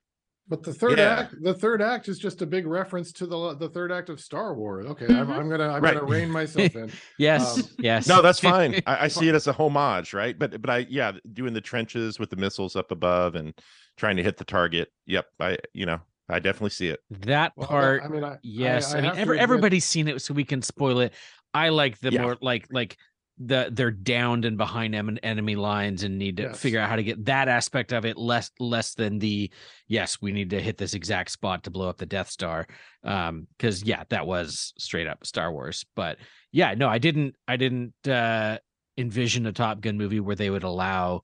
But 0.47 0.63
the 0.63 0.73
third 0.73 0.97
Yeah. 0.97 1.19
act, 1.19 1.35
the 1.41 1.53
third 1.53 1.81
act 1.81 2.09
is 2.09 2.17
just 2.17 2.41
a 2.41 2.45
big 2.47 2.65
reference 2.65 3.11
to 3.13 3.27
the 3.27 3.53
the 3.55 3.69
third 3.69 3.91
act 3.91 4.09
of 4.09 4.19
Star 4.19 4.55
Wars. 4.55 4.85
Okay, 4.87 5.05
I'm, 5.05 5.27
Mhm. 5.27 5.37
I'm 5.37 5.49
gonna 5.49 5.69
I'm 5.69 5.81
Right. 5.83 5.93
gonna 5.93 6.05
rein 6.05 6.29
myself 6.31 6.75
in. 6.75 6.91
Yes, 7.19 7.59
Um, 7.59 7.63
yes. 7.79 8.07
no 8.07 8.21
that's 8.21 8.39
fine 8.39 8.81
I, 8.87 9.05
I 9.05 9.07
see 9.07 9.29
it 9.29 9.35
as 9.35 9.45
a 9.47 9.53
homage 9.53 10.13
right 10.13 10.37
but 10.37 10.59
but 10.61 10.69
i 10.69 10.79
yeah 10.89 11.11
doing 11.31 11.53
the 11.53 11.61
trenches 11.61 12.19
with 12.19 12.31
the 12.31 12.35
missiles 12.35 12.75
up 12.75 12.91
above 12.91 13.35
and 13.35 13.53
trying 14.01 14.17
to 14.17 14.23
hit 14.23 14.35
the 14.35 14.43
target 14.43 14.89
yep 15.05 15.27
i 15.39 15.55
you 15.73 15.85
know 15.85 15.99
i 16.27 16.39
definitely 16.39 16.71
see 16.71 16.87
it 16.87 16.99
that 17.11 17.53
Well, 17.55 17.67
part. 17.67 18.01
I 18.03 18.07
mean, 18.07 18.23
I, 18.23 18.37
yes, 18.41 18.93
I, 18.93 18.95
mean 18.95 19.05
have 19.05 19.13
to 19.13 19.19
every, 19.21 19.39
everybody's 19.39 19.85
seen 19.85 20.07
it, 20.07 20.19
so 20.21 20.33
we 20.33 20.43
can 20.43 20.61
spoil 20.63 20.99
it. 21.01 21.13
I 21.53 21.69
like 21.69 21.99
the 21.99 22.11
Yeah. 22.11 22.23
more 22.23 22.37
like 22.41 22.65
like 22.71 22.97
the 23.37 23.69
they're 23.71 23.91
downed 23.91 24.45
and 24.45 24.57
behind 24.57 24.95
em- 24.95 25.19
enemy 25.21 25.55
lines 25.55 26.03
and 26.03 26.17
need 26.17 26.37
to 26.37 26.43
Yes. 26.43 26.59
figure 26.59 26.79
out 26.79 26.89
how 26.89 26.95
to 26.95 27.03
get 27.03 27.25
that 27.25 27.47
aspect 27.47 27.93
of 27.93 28.05
it 28.05 28.17
less 28.17 28.49
less 28.59 28.95
than 28.95 29.19
the 29.19 29.51
yes 29.87 30.19
we 30.21 30.31
need 30.31 30.49
to 30.51 30.59
hit 30.61 30.77
this 30.79 30.93
exact 30.95 31.29
spot 31.31 31.63
to 31.65 31.69
blow 31.71 31.89
up 31.89 31.97
the 31.97 32.05
death 32.05 32.29
star 32.29 32.65
um 33.03 33.47
because 33.57 33.83
yeah 33.83 34.03
that 34.09 34.25
was 34.25 34.73
straight 34.79 35.07
up 35.07 35.25
star 35.25 35.51
wars 35.51 35.85
but 35.95 36.17
yeah 36.51 36.73
no 36.75 36.87
i 36.87 36.97
didn't 36.97 37.35
i 37.47 37.55
didn't 37.57 37.93
uh 38.07 38.57
envision 38.97 39.45
a 39.47 39.51
top 39.51 39.81
gun 39.81 39.97
movie 39.97 40.19
where 40.19 40.35
they 40.35 40.49
would 40.49 40.63
allow 40.63 41.21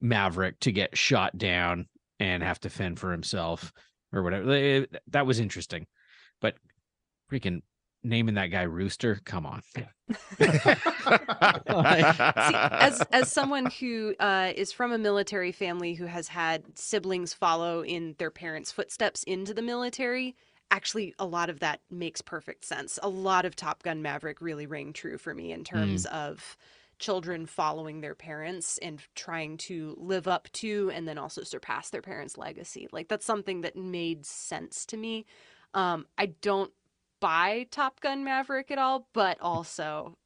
maverick 0.00 0.58
to 0.60 0.72
get 0.72 0.96
shot 0.96 1.36
down 1.38 1.86
and 2.20 2.42
have 2.42 2.60
to 2.60 2.70
fend 2.70 2.98
for 2.98 3.12
himself 3.12 3.72
or 4.12 4.22
whatever 4.22 4.50
Eh, 4.52 4.84
that 5.08 5.26
was 5.26 5.40
interesting 5.40 5.86
but 6.40 6.54
freaking 7.30 7.62
naming 8.06 8.36
that 8.36 8.46
guy 8.46 8.62
Rooster. 8.62 9.20
Come 9.24 9.46
on. 9.46 9.62
See, 10.38 10.46
as 12.78 13.02
as 13.10 13.32
someone 13.32 13.66
who 13.66 14.14
uh, 14.20 14.52
is 14.54 14.72
from 14.72 14.92
a 14.92 14.98
military 14.98 15.52
family 15.52 15.94
who 15.94 16.06
has 16.06 16.28
had 16.28 16.78
siblings 16.78 17.34
follow 17.34 17.82
in 17.84 18.14
their 18.18 18.30
parents' 18.30 18.70
footsteps 18.70 19.22
into 19.24 19.52
the 19.52 19.62
military, 19.62 20.36
actually 20.70 21.14
a 21.18 21.26
lot 21.26 21.50
of 21.50 21.60
that 21.60 21.80
makes 21.90 22.22
perfect 22.22 22.64
sense. 22.64 22.98
A 23.02 23.08
lot 23.08 23.44
of 23.44 23.56
Top 23.56 23.82
Gun 23.82 24.02
Maverick 24.02 24.40
really 24.40 24.66
rang 24.66 24.92
true 24.92 25.18
for 25.18 25.34
me 25.34 25.52
in 25.52 25.64
terms 25.64 26.06
of 26.06 26.56
children 26.98 27.46
following 27.46 28.00
their 28.00 28.14
parents 28.14 28.78
and 28.78 29.02
trying 29.14 29.56
to 29.58 29.94
live 29.98 30.26
up 30.26 30.48
to 30.52 30.90
and 30.94 31.06
then 31.06 31.18
also 31.18 31.42
surpass 31.42 31.90
their 31.90 32.02
parents' 32.02 32.38
legacy. 32.38 32.88
Like 32.92 33.08
that's 33.08 33.26
something 33.26 33.60
that 33.62 33.76
made 33.76 34.24
sense 34.24 34.86
to 34.86 34.96
me. 34.96 35.26
Um, 35.74 36.06
I 36.16 36.26
don't 36.26 36.72
buy 37.20 37.66
Top 37.70 38.00
Gun 38.00 38.24
Maverick 38.24 38.70
at 38.70 38.78
all, 38.78 39.08
but 39.12 39.38
also 39.40 40.16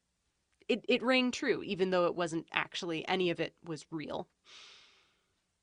it, 0.69 0.85
it 0.89 1.03
rang 1.03 1.33
true, 1.33 1.63
even 1.65 1.91
though 1.91 2.07
it 2.07 2.15
wasn't 2.15 2.47
actually 2.53 3.07
any 3.09 3.31
of 3.31 3.41
it 3.41 3.55
was 3.65 3.85
real. 3.91 4.29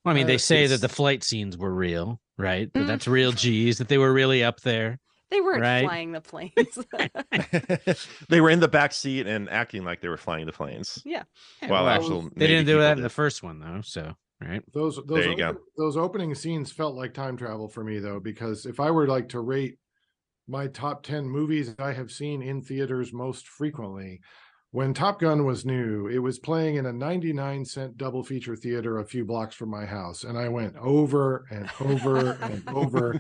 Well, 0.04 0.14
I 0.14 0.16
mean, 0.16 0.26
Uh, 0.26 0.28
they 0.28 0.38
say 0.38 0.68
that 0.68 0.82
the 0.82 0.90
flight 0.90 1.24
scenes 1.24 1.58
were 1.58 1.74
real, 1.74 2.20
right? 2.38 2.72
That 2.74 2.84
Mm. 2.84 2.88
that's 2.88 3.08
real 3.08 3.32
G's, 3.32 3.78
that 3.78 3.88
they 3.88 3.98
were 3.98 4.12
really 4.12 4.44
up 4.44 4.62
there. 4.62 5.00
They 5.30 5.42
weren't 5.42 5.62
Right. 5.62 5.84
flying 5.84 6.12
the 6.14 6.22
planes. 6.22 6.54
they 8.30 8.40
were 8.42 8.50
in 8.50 8.60
the 8.60 8.68
back 8.68 8.94
seat 8.94 9.28
and 9.28 9.50
acting 9.50 9.84
like 9.84 10.02
they 10.02 10.08
were 10.08 10.18
flying 10.18 10.46
the 10.46 10.54
planes. 10.54 11.02
yeah. 11.06 11.24
While 11.62 11.86
well, 11.86 11.90
actual 11.90 12.22
they 12.22 12.30
Navy 12.36 12.48
didn't 12.48 12.66
do 12.68 12.72
people 12.74 12.82
that 12.84 12.98
in 12.98 13.04
the 13.04 13.10
first 13.10 13.44
one, 13.44 13.60
though. 13.60 13.82
So, 13.84 14.16
right? 14.42 14.64
Those 14.74 14.96
those 15.06 15.08
There 15.24 15.30
you 15.32 15.38
go. 15.38 15.58
those 15.78 15.98
opening 15.98 16.34
scenes 16.36 16.72
felt 16.72 16.96
like 16.96 17.14
time 17.14 17.36
travel 17.38 17.68
for 17.68 17.84
me 17.84 18.00
though, 18.00 18.20
because 18.20 18.66
if 18.66 18.80
I 18.80 18.92
were 18.92 19.08
like 19.08 19.30
to 19.30 19.42
rate 19.42 19.80
my 20.48 20.68
top 20.68 21.04
10 21.04 21.26
movies 21.28 21.76
I 21.78 21.92
have 21.92 22.10
seen 22.12 22.42
in 22.42 22.62
theaters 22.62 23.12
most 23.12 23.48
frequently, 23.50 24.22
when 24.72 24.94
Top 24.94 25.20
Gun 25.20 25.46
was 25.46 25.66
new, 25.66 26.08
it 26.08 26.20
was 26.20 26.40
playing 26.40 26.76
in 26.76 26.86
a 26.86 26.94
99 26.94 27.66
cent 27.66 27.98
double 27.98 28.24
feature 28.24 28.56
theater 28.56 29.00
a 29.00 29.06
few 29.06 29.26
blocks 29.26 29.56
from 29.56 29.70
my 29.70 29.86
house. 29.86 30.24
And 30.24 30.38
I 30.38 30.50
went 30.50 30.76
over 30.78 31.46
and 31.50 31.70
over 31.80 32.32
and 32.34 32.64
over. 32.68 33.20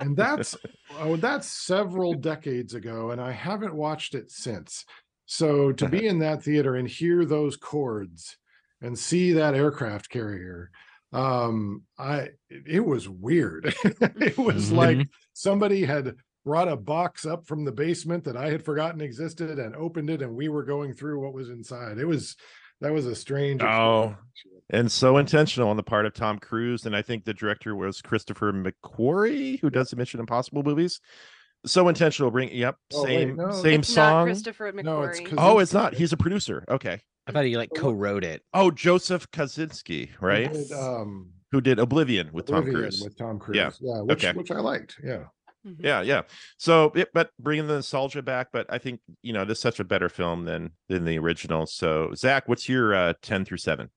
And 0.00 0.16
that's 0.16 0.56
oh, 0.90 1.16
that's 1.16 1.48
several 1.48 2.14
decades 2.14 2.74
ago, 2.74 3.10
and 3.10 3.20
I 3.20 3.32
haven't 3.32 3.74
watched 3.74 4.14
it 4.14 4.30
since. 4.30 4.84
So 5.26 5.72
to 5.72 5.86
be 5.86 6.06
in 6.06 6.18
that 6.20 6.42
theater 6.42 6.76
and 6.76 6.88
hear 6.88 7.24
those 7.24 7.56
chords 7.56 8.36
and 8.80 8.98
see 8.98 9.32
that 9.32 9.54
aircraft 9.54 10.10
carrier, 10.10 10.70
um, 11.12 11.82
I 11.98 12.30
it 12.50 12.84
was 12.84 13.08
weird. 13.08 13.74
it 13.84 14.36
was 14.38 14.72
like 14.72 14.98
Mhm. 14.98 15.08
somebody 15.32 15.84
had 15.84 16.16
brought 16.44 16.68
a 16.68 16.76
box 16.76 17.24
up 17.26 17.46
from 17.46 17.64
the 17.64 17.72
basement 17.72 18.24
that 18.24 18.36
I 18.36 18.50
had 18.50 18.64
forgotten 18.64 19.00
existed 19.00 19.58
and 19.58 19.74
opened 19.76 20.10
it, 20.10 20.22
and 20.22 20.34
we 20.34 20.48
were 20.48 20.64
going 20.64 20.92
through 20.92 21.20
what 21.22 21.32
was 21.34 21.48
inside. 21.48 21.98
It 21.98 22.06
was 22.06 22.36
that 22.80 22.92
was 22.92 23.06
a 23.06 23.14
strange. 23.14 23.62
Oh. 23.62 24.14
and 24.70 24.90
so 24.90 25.16
intentional 25.18 25.68
on 25.68 25.76
the 25.76 25.82
part 25.82 26.06
of 26.06 26.12
Tom 26.14 26.38
Cruise. 26.38 26.84
And 26.86 26.94
I 26.96 27.02
think 27.02 27.24
the 27.24 27.32
director 27.34 27.74
was 27.74 28.02
Christopher 28.02 28.52
McQuarrie, 28.52 29.60
who 29.60 29.70
does 29.70 29.90
the 29.90 29.96
Mission 29.96 30.20
Impossible 30.20 30.62
movies. 30.62 31.00
So 31.66 31.88
intentional. 31.88 32.30
Bring 32.30 32.50
yep, 32.52 32.76
Oh, 32.92 33.04
wait, 33.04 33.08
same 33.28 33.36
no, 33.36 33.50
same 33.52 33.80
It's 33.80 33.96
not 33.96 34.10
song. 34.10 34.26
Christopher 34.26 34.72
McQuarrie. 34.72 34.84
No, 34.84 35.02
it's 35.04 35.20
'cause- 35.20 35.34
Oh, 35.38 35.58
it's 35.60 35.72
not. 35.72 35.94
He's 35.94 36.12
a 36.12 36.16
producer. 36.16 36.62
Okay. 36.68 37.00
I 37.26 37.32
thought 37.32 37.44
he 37.46 37.56
like 37.56 37.70
Oh, 37.76 37.80
co-wrote 37.80 38.22
it. 38.24 38.42
Oh, 38.52 38.70
Joseph 38.70 39.30
Kosinski, 39.30 40.08
Who 40.10 40.26
right? 40.26 40.52
did, 40.52 40.72
um, 40.72 41.30
Who 41.52 41.60
did 41.62 41.78
Oblivion 41.78 42.30
with 42.32 42.46
Tom 42.46 42.64
Cruise? 42.64 43.00
With 43.02 43.16
Tom 43.16 43.38
Cruise. 43.38 43.56
Yeah. 43.56 43.70
Yeah. 43.80 44.00
which, 44.02 44.24
Okay. 44.24 44.36
which 44.36 44.50
I 44.50 44.58
liked. 44.60 44.96
Yeah. 45.02 45.24
Mhm. 45.66 45.76
Yeah, 45.78 46.02
yeah. 46.02 46.22
So, 46.58 46.92
it, 46.94 47.10
but 47.14 47.30
bringing 47.38 47.66
the 47.66 47.74
nostalgia 47.76 48.22
back, 48.22 48.48
but 48.52 48.66
I 48.68 48.78
think 48.78 49.00
you 49.22 49.32
know 49.32 49.44
this 49.44 49.58
is 49.58 49.62
such 49.62 49.80
a 49.80 49.84
better 49.84 50.08
film 50.08 50.44
than 50.44 50.72
than 50.88 51.04
the 51.04 51.18
original. 51.18 51.66
So, 51.66 52.12
Zach, 52.14 52.48
what's 52.48 52.68
your 52.68 52.94
uh, 52.94 53.14
ten 53.22 53.44
through 53.44 53.58
seven? 53.58 53.90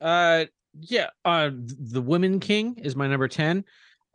Uh, 0.00 0.46
yeah. 0.80 1.10
Uh, 1.24 1.50
the 1.52 2.02
Women 2.02 2.40
King 2.40 2.76
is 2.78 2.94
my 2.94 3.06
number 3.06 3.28
10 3.28 3.64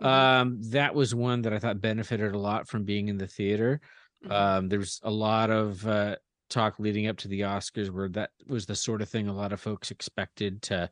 Mhm. 0.02 0.06
Um, 0.06 0.62
that 0.72 0.96
was 0.96 1.14
one 1.14 1.42
that 1.44 1.54
I 1.54 1.60
thought 1.60 1.80
benefited 1.82 2.34
a 2.34 2.38
lot 2.38 2.68
from 2.68 2.84
being 2.84 3.08
in 3.10 3.18
the 3.18 3.28
theater. 3.28 3.80
Mhm. 4.26 4.32
Um, 4.32 4.70
there's 4.70 5.00
a 5.04 5.12
lot 5.12 5.50
of 5.50 5.86
uh, 5.88 6.16
talk 6.50 6.80
leading 6.80 7.08
up 7.08 7.18
to 7.18 7.28
the 7.28 7.42
Oscars 7.42 7.90
where 7.90 8.10
that 8.10 8.32
was 8.48 8.66
the 8.66 8.76
sort 8.76 9.02
of 9.02 9.10
thing 9.10 9.28
a 9.28 9.34
lot 9.34 9.54
of 9.54 9.62
folks 9.62 9.92
expected 9.92 10.62
to 10.64 10.90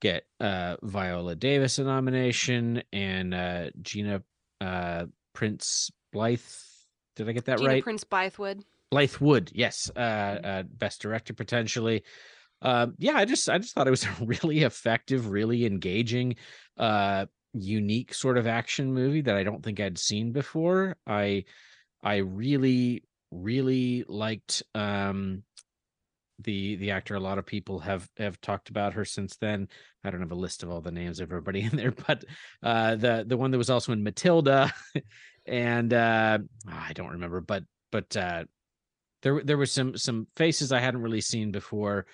get 0.00 0.24
uh, 0.40 0.76
Viola 0.82 1.34
Davis 1.34 1.78
a 1.78 1.84
nomination 1.84 2.82
and 2.92 3.34
uh, 3.34 3.70
Gina 3.82 4.22
uh, 4.60 5.06
Prince 5.36 5.90
Blythe. 6.12 6.40
Did 7.14 7.28
I 7.28 7.32
get 7.32 7.44
that 7.44 7.58
Gina 7.58 7.70
right? 7.70 7.82
Prince 7.82 8.04
Bythewood. 8.04 8.62
Blythe 8.90 9.16
Wood, 9.18 9.50
yes, 9.54 9.90
uh, 9.94 9.98
uh, 9.98 10.62
best 10.62 11.02
director 11.02 11.34
potentially. 11.34 12.04
Um, 12.62 12.94
yeah, 12.98 13.16
I 13.16 13.26
just 13.26 13.48
I 13.48 13.58
just 13.58 13.74
thought 13.74 13.86
it 13.86 13.90
was 13.90 14.04
a 14.04 14.16
really 14.24 14.62
effective, 14.62 15.28
really 15.28 15.66
engaging, 15.66 16.36
uh, 16.78 17.26
unique 17.52 18.14
sort 18.14 18.38
of 18.38 18.46
action 18.46 18.94
movie 18.94 19.20
that 19.20 19.36
I 19.36 19.42
don't 19.42 19.62
think 19.62 19.78
I'd 19.78 19.98
seen 19.98 20.32
before. 20.32 20.96
I 21.06 21.44
I 22.02 22.16
really 22.16 23.04
really 23.30 24.04
liked 24.08 24.62
um 24.74 25.42
the 26.40 26.76
the 26.76 26.90
actor 26.90 27.14
a 27.14 27.20
lot 27.20 27.38
of 27.38 27.46
people 27.46 27.78
have 27.78 28.08
have 28.18 28.40
talked 28.40 28.68
about 28.68 28.92
her 28.92 29.04
since 29.04 29.36
then 29.36 29.68
i 30.04 30.10
don't 30.10 30.20
have 30.20 30.32
a 30.32 30.34
list 30.34 30.62
of 30.62 30.70
all 30.70 30.80
the 30.82 30.90
names 30.90 31.18
of 31.18 31.30
everybody 31.30 31.60
in 31.70 31.76
there 31.76 31.92
but 32.06 32.24
uh 32.62 32.94
the 32.96 33.24
the 33.26 33.36
one 33.36 33.50
that 33.50 33.58
was 33.58 33.70
also 33.70 33.92
in 33.92 34.02
matilda 34.02 34.72
and 35.46 35.94
uh 35.94 36.38
i 36.68 36.92
don't 36.92 37.12
remember 37.12 37.40
but 37.40 37.64
but 37.90 38.14
uh 38.16 38.44
there 39.22 39.42
there 39.42 39.56
was 39.56 39.72
some 39.72 39.96
some 39.96 40.26
faces 40.36 40.72
i 40.72 40.80
hadn't 40.80 41.02
really 41.02 41.22
seen 41.22 41.50
before 41.50 42.06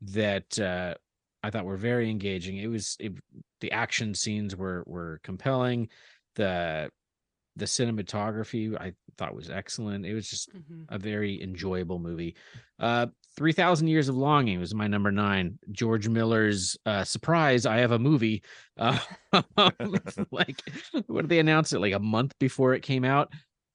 that 0.00 0.58
uh 0.58 0.94
i 1.42 1.50
thought 1.50 1.66
were 1.66 1.76
very 1.76 2.10
engaging 2.10 2.56
it 2.56 2.68
was 2.68 2.96
it, 2.98 3.12
the 3.60 3.72
action 3.72 4.14
scenes 4.14 4.56
were 4.56 4.84
were 4.86 5.20
compelling 5.22 5.88
the 6.36 6.88
the 7.56 7.64
cinematography 7.66 8.74
i 8.80 8.92
thought 9.18 9.34
was 9.34 9.50
excellent 9.50 10.06
it 10.06 10.14
was 10.14 10.28
just 10.28 10.50
Mhm. 10.54 10.84
a 10.88 10.98
very 10.98 11.42
enjoyable 11.42 11.98
movie. 11.98 12.36
Uh, 12.78 13.06
3000 13.36 13.88
Years 13.88 14.08
of 14.08 14.16
Longing 14.16 14.58
was 14.58 14.74
my 14.74 14.86
number 14.86 15.12
nine. 15.12 15.58
George 15.70 16.08
Miller's 16.08 16.76
uh, 16.86 17.04
surprise, 17.04 17.66
I 17.66 17.78
have 17.78 17.92
a 17.92 17.98
movie. 17.98 18.42
Uh, 18.78 18.98
like, 20.30 20.60
what 21.06 21.22
did 21.22 21.28
they 21.28 21.38
announce 21.38 21.72
it? 21.72 21.80
Like 21.80 21.92
a 21.92 21.98
month 21.98 22.34
before 22.38 22.74
it 22.74 22.82
came 22.82 23.04
out. 23.04 23.30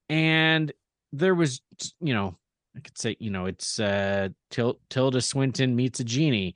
And 0.09 0.71
there 1.13 1.35
was, 1.35 1.61
you 1.99 2.13
know, 2.13 2.37
I 2.75 2.79
could 2.79 2.97
say, 2.97 3.17
you 3.19 3.29
know, 3.29 3.45
it's 3.45 3.79
uh, 3.79 4.29
Til- 4.49 4.79
Tilda 4.89 5.21
Swinton 5.21 5.75
meets 5.75 5.99
a 5.99 6.03
genie. 6.03 6.55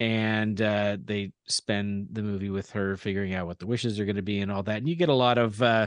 And 0.00 0.60
uh, 0.60 0.98
they 1.02 1.32
spend 1.48 2.08
the 2.12 2.22
movie 2.22 2.50
with 2.50 2.70
her 2.70 2.96
figuring 2.96 3.32
out 3.32 3.46
what 3.46 3.58
the 3.58 3.66
wishes 3.66 3.98
are 3.98 4.04
going 4.04 4.16
to 4.16 4.22
be 4.22 4.40
and 4.40 4.50
all 4.50 4.64
that. 4.64 4.78
And 4.78 4.88
you 4.88 4.96
get 4.96 5.08
a 5.08 5.14
lot 5.14 5.38
of 5.38 5.62
uh, 5.62 5.86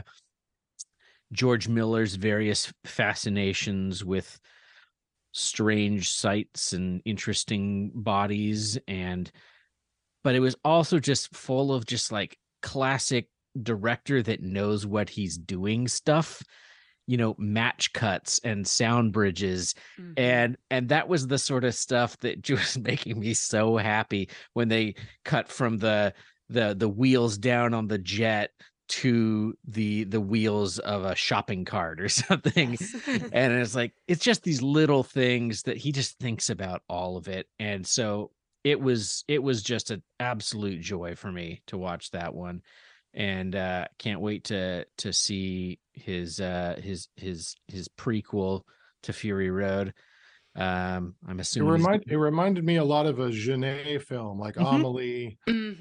George 1.32 1.68
Miller's 1.68 2.14
various 2.14 2.72
fascinations 2.84 4.04
with 4.04 4.40
strange 5.32 6.10
sights 6.10 6.72
and 6.72 7.02
interesting 7.04 7.90
bodies 7.94 8.78
and 8.88 9.30
but 10.24 10.34
it 10.34 10.40
was 10.40 10.56
also 10.64 10.98
just 10.98 11.34
full 11.34 11.72
of 11.72 11.86
just 11.86 12.10
like 12.10 12.36
classic 12.62 13.28
director 13.62 14.22
that 14.22 14.42
knows 14.42 14.86
what 14.86 15.08
he's 15.08 15.36
doing 15.36 15.86
stuff 15.88 16.42
you 17.06 17.16
know 17.16 17.34
match 17.38 17.92
cuts 17.92 18.40
and 18.44 18.66
sound 18.66 19.12
bridges 19.12 19.74
Mhm. 19.98 20.14
and 20.16 20.56
and 20.70 20.88
that 20.90 21.08
was 21.08 21.26
the 21.26 21.38
sort 21.38 21.64
of 21.64 21.74
stuff 21.74 22.16
that 22.18 22.42
just 22.50 22.78
making 22.78 23.18
me 23.20 23.34
so 23.34 23.76
happy 23.76 24.28
when 24.54 24.68
they 24.68 24.94
cut 25.24 25.48
from 25.48 25.78
the 25.78 26.12
the 26.48 26.74
the 26.74 26.88
wheels 26.88 27.36
down 27.38 27.74
on 27.74 27.88
the 27.88 27.98
jet 27.98 28.50
to 28.88 29.56
the 29.66 30.04
the 30.04 30.20
wheels 30.20 30.78
of 30.78 31.04
a 31.04 31.14
shopping 31.14 31.64
cart 31.64 32.00
or 32.00 32.08
something. 32.08 32.72
Yes. 32.72 32.96
and 33.32 33.52
it's 33.52 33.74
like 33.74 33.92
it's 34.06 34.24
just 34.24 34.42
these 34.42 34.62
little 34.62 35.02
things 35.02 35.62
that 35.64 35.76
he 35.76 35.92
just 35.92 36.18
thinks 36.18 36.50
about 36.50 36.82
all 36.88 37.16
of 37.16 37.28
it. 37.28 37.48
And 37.58 37.86
so 37.86 38.30
it 38.64 38.80
was 38.80 39.24
it 39.28 39.42
was 39.42 39.62
just 39.62 39.90
an 39.90 40.02
absolute 40.18 40.80
joy 40.80 41.14
for 41.14 41.30
me 41.30 41.62
to 41.66 41.78
watch 41.78 42.10
that 42.12 42.34
one. 42.34 42.62
And 43.14 43.54
uh 43.54 43.86
can't 43.98 44.20
wait 44.20 44.44
to 44.44 44.86
to 44.98 45.12
see 45.12 45.78
his 45.92 46.40
uh 46.40 46.80
his 46.82 47.08
his 47.16 47.56
his 47.66 47.88
prequel 47.88 48.62
to 49.02 49.12
fury 49.12 49.50
road 49.50 49.94
um 50.58 51.16
i'm 51.28 51.40
It, 51.56 51.62
assuming 51.62 51.74
he's 51.74 51.88
remind, 51.88 52.04
it 52.06 52.16
reminded 52.16 52.64
me 52.64 52.76
a 52.76 52.84
lot 52.84 53.06
of 53.06 53.18
a 53.18 53.30
Jeunet 53.30 54.02
film 54.02 54.38
like 54.38 54.56
Mhm. 54.58 54.66
Amelie 54.76 55.38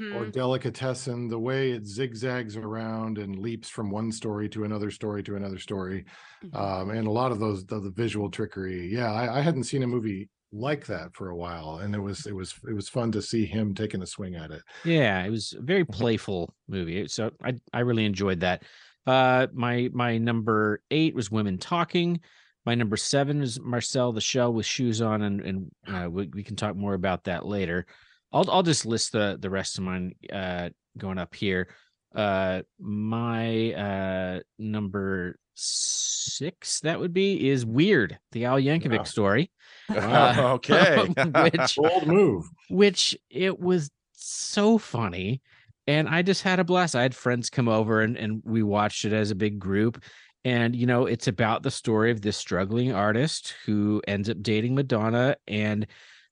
or 0.10 0.26
Mhm. 0.26 0.32
Delicatessen, 0.32 1.28
the 1.28 1.40
way 1.40 1.72
it 1.72 1.86
zigzags 1.86 2.56
around 2.58 3.18
and 3.18 3.38
leaps 3.38 3.70
from 3.70 3.92
one 3.92 4.12
story 4.12 4.50
to 4.50 4.64
another 4.64 4.90
story 4.92 5.22
to 5.24 5.36
another 5.36 5.60
story. 5.60 6.06
Mhm. 6.44 6.56
Um, 6.56 6.90
and 6.92 7.08
a 7.08 7.12
lot 7.12 7.32
of 7.32 7.40
those, 7.40 7.66
the, 7.66 7.80
the 7.80 7.92
visual 7.92 8.32
trickery. 8.32 8.88
Yeah, 8.88 9.12
I, 9.12 9.40
I 9.40 9.42
hadn't 9.42 9.66
seen 9.66 9.84
a 9.84 9.88
movie 9.88 10.30
like 10.54 10.86
that 10.88 11.16
for 11.16 11.30
a 11.30 11.36
while. 11.36 11.78
And 11.80 11.94
it 11.94 12.00
was, 12.00 12.26
it 12.26 12.34
was, 12.36 12.56
it 12.70 12.74
was 12.74 12.90
fun 12.90 13.12
to 13.14 13.22
see 13.22 13.46
him 13.46 13.76
taking 13.76 14.02
a 14.02 14.08
swing 14.08 14.36
at 14.36 14.52
it. 14.52 14.64
Yeah, 14.84 15.24
it 15.24 15.30
was 15.30 15.54
a 15.54 15.62
very 15.62 15.86
playful 15.86 16.54
movie. 16.68 17.08
So 17.08 17.32
I 17.44 17.54
I 17.74 17.80
really 17.82 18.06
enjoyed 18.06 18.40
that. 18.42 18.64
Uh 19.06 19.48
my 19.54 19.90
my 19.94 20.18
number 20.18 20.82
8 20.92 21.16
was 21.16 21.32
Women 21.32 21.58
Talking. 21.58 22.22
My 22.68 22.76
number 22.76 22.98
seven 22.98 23.42
is 23.42 23.62
Marcel 23.62 24.12
the 24.12 24.20
Shell 24.20 24.52
with 24.52 24.66
shoes 24.66 25.02
on, 25.02 25.22
and 25.22 25.40
and 25.40 25.72
uh, 25.88 26.10
we, 26.10 26.28
we 26.34 26.44
can 26.44 26.58
talk 26.58 26.76
more 26.76 26.96
about 26.96 27.24
that 27.24 27.46
later. 27.46 27.86
I'll 28.34 28.52
I'll 28.52 28.62
just 28.62 28.86
list 28.86 29.14
the 29.14 29.38
the 29.40 29.50
rest 29.50 29.78
of 29.78 29.86
mine 29.86 30.16
uh, 30.34 30.68
going 30.98 31.18
up 31.18 31.34
here. 31.34 31.70
Uh, 32.14 32.64
my 32.78 33.72
uh 33.72 34.40
number 34.60 35.40
six 35.56 36.82
that 36.82 37.00
would 37.00 37.14
be 37.14 37.50
is 37.50 37.66
weird 37.66 38.20
the 38.34 38.44
Al 38.44 38.60
Yankovic 38.60 38.98
Wow. 38.98 39.04
story. 39.06 39.52
Uh, 39.90 40.56
okay. 40.56 41.08
which 41.08 41.76
Bold 41.78 42.06
move. 42.06 42.50
which 42.70 43.18
it 43.30 43.58
was 43.58 43.90
so 44.12 44.78
funny 44.78 45.42
and 45.88 46.10
i 46.10 46.22
just 46.22 46.44
had 46.44 46.60
a 46.60 46.64
blast 46.66 46.94
i 46.96 47.02
had 47.02 47.16
friends 47.16 47.50
come 47.50 47.70
over 47.70 48.02
and, 48.02 48.18
and 48.18 48.42
we 48.44 48.62
watched 48.62 49.06
it 49.06 49.14
as 49.14 49.32
a 49.32 49.36
big 49.36 49.58
group 49.58 50.04
and 50.46 50.76
you 50.76 50.86
know 50.86 51.06
it's 51.06 51.28
about 51.28 51.64
the 51.64 51.72
story 51.72 52.12
of 52.12 52.22
this 52.22 52.38
struggling 52.38 52.94
artist 52.94 53.54
who 53.66 54.02
ends 54.08 54.30
up 54.30 54.42
dating 54.42 54.76
madonna 54.76 55.36
and 55.48 55.88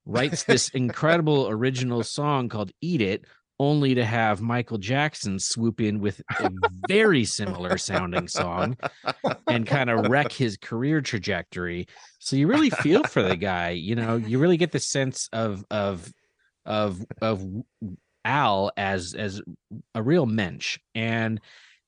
writes 0.06 0.43
this 0.43 0.70
incredible 0.74 1.47
original 1.49 2.03
song 2.03 2.49
called 2.49 2.72
eat 2.82 3.01
it 3.01 3.26
only 3.60 3.95
to 3.95 4.06
have 4.06 4.41
michael 4.41 4.78
jackson 4.78 5.39
swoop 5.39 5.80
in 5.80 5.99
with 5.99 6.22
a 6.39 6.49
very 6.88 7.24
similar 7.26 7.78
sounding 7.78 8.28
song 8.28 8.76
and 9.47 9.66
kind 9.66 9.89
of 9.89 10.08
wreck 10.08 10.32
his 10.32 10.58
career 10.58 11.01
trajectory. 11.01 11.88
So 12.20 12.36
you 12.36 12.47
really 12.47 12.70
feel 12.70 13.03
for 13.03 13.22
the 13.22 13.36
guy, 13.36 13.72
you 13.72 13.95
know, 13.95 14.16
you 14.16 14.39
really 14.39 14.58
get 14.58 14.72
the 14.72 14.80
sense 14.80 15.30
of 15.34 15.64
of 15.70 16.12
of 16.66 17.03
of 17.22 17.45
Al 18.24 18.72
as 18.76 19.14
as 19.14 19.41
a 19.93 20.01
real 20.01 20.26
mensch 20.26 20.80
and 20.93 21.39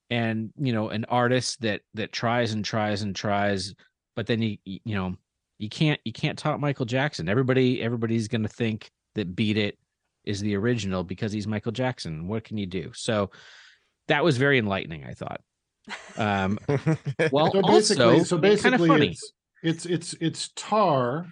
and 0.09 0.51
you 0.57 0.71
know 0.73 0.89
an 0.89 1.05
artist 1.05 1.61
that 1.61 1.81
that 1.93 2.11
tries 2.11 2.53
and 2.53 2.63
tries 2.63 3.01
and 3.01 3.15
tries 3.15 3.73
but 4.15 4.25
then 4.25 4.41
you 4.41 4.57
you 4.65 4.95
know 4.95 5.15
you 5.59 5.69
can't 5.69 5.99
you 6.05 6.13
can't 6.13 6.37
top 6.37 6.59
Michael 6.59 6.85
Jackson. 6.85 7.27
Everybody 7.29 7.81
everybody's 7.81 8.27
going 8.27 8.43
to 8.43 8.49
think 8.49 8.89
that 9.15 9.35
Beat 9.35 9.57
It 9.57 9.77
is 10.23 10.39
the 10.39 10.55
original 10.55 11.03
because 11.03 11.31
he's 11.31 11.47
Michael 11.47 11.71
Jackson. 11.71 12.27
What 12.27 12.43
can 12.43 12.57
you 12.57 12.65
do? 12.67 12.91
So 12.93 13.31
that 14.07 14.23
was 14.23 14.37
very 14.37 14.59
enlightening, 14.59 15.05
I 15.05 15.13
thought. 15.13 15.41
Um 16.17 16.59
well 17.31 17.51
So 17.51 17.61
basically, 17.61 18.19
also 18.19 18.23
so 18.23 18.37
kind 18.37 18.75
of 18.75 18.81
basically, 18.81 18.87
funny. 18.87 19.09
it's 19.09 19.33
it's 19.63 19.85
it's 19.85 20.15
it's 20.19 20.49
tar, 20.55 21.27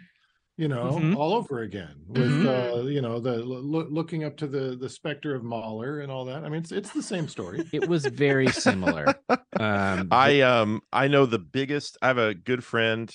you 0.58 0.68
know, 0.68 1.00
Mhm. 1.00 1.16
all 1.18 1.34
over 1.34 1.62
again 1.62 1.96
with 2.08 2.32
Mhm. 2.32 2.46
uh, 2.46 2.88
you 2.88 3.02
know 3.02 3.20
the 3.20 3.38
lo- 3.44 3.88
looking 3.90 4.24
up 4.24 4.38
to 4.38 4.48
the 4.48 4.76
the 4.76 4.90
specter 4.90 5.36
of 5.36 5.44
Mahler 5.44 6.00
and 6.00 6.12
all 6.12 6.26
that. 6.26 6.44
I 6.46 6.50
mean, 6.50 6.62
it's 6.62 6.72
it's 6.72 6.92
the 6.94 7.04
same 7.04 7.28
story. 7.28 7.64
It 7.74 7.88
was 7.88 8.06
very 8.06 8.48
similar. 8.52 9.16
Um, 9.60 10.08
I 10.12 10.42
um 10.42 10.82
I 10.94 11.08
know 11.08 11.26
the 11.26 11.40
biggest. 11.40 11.98
I 12.02 12.08
have 12.08 12.18
a 12.18 12.34
good 12.34 12.64
friend. 12.64 13.14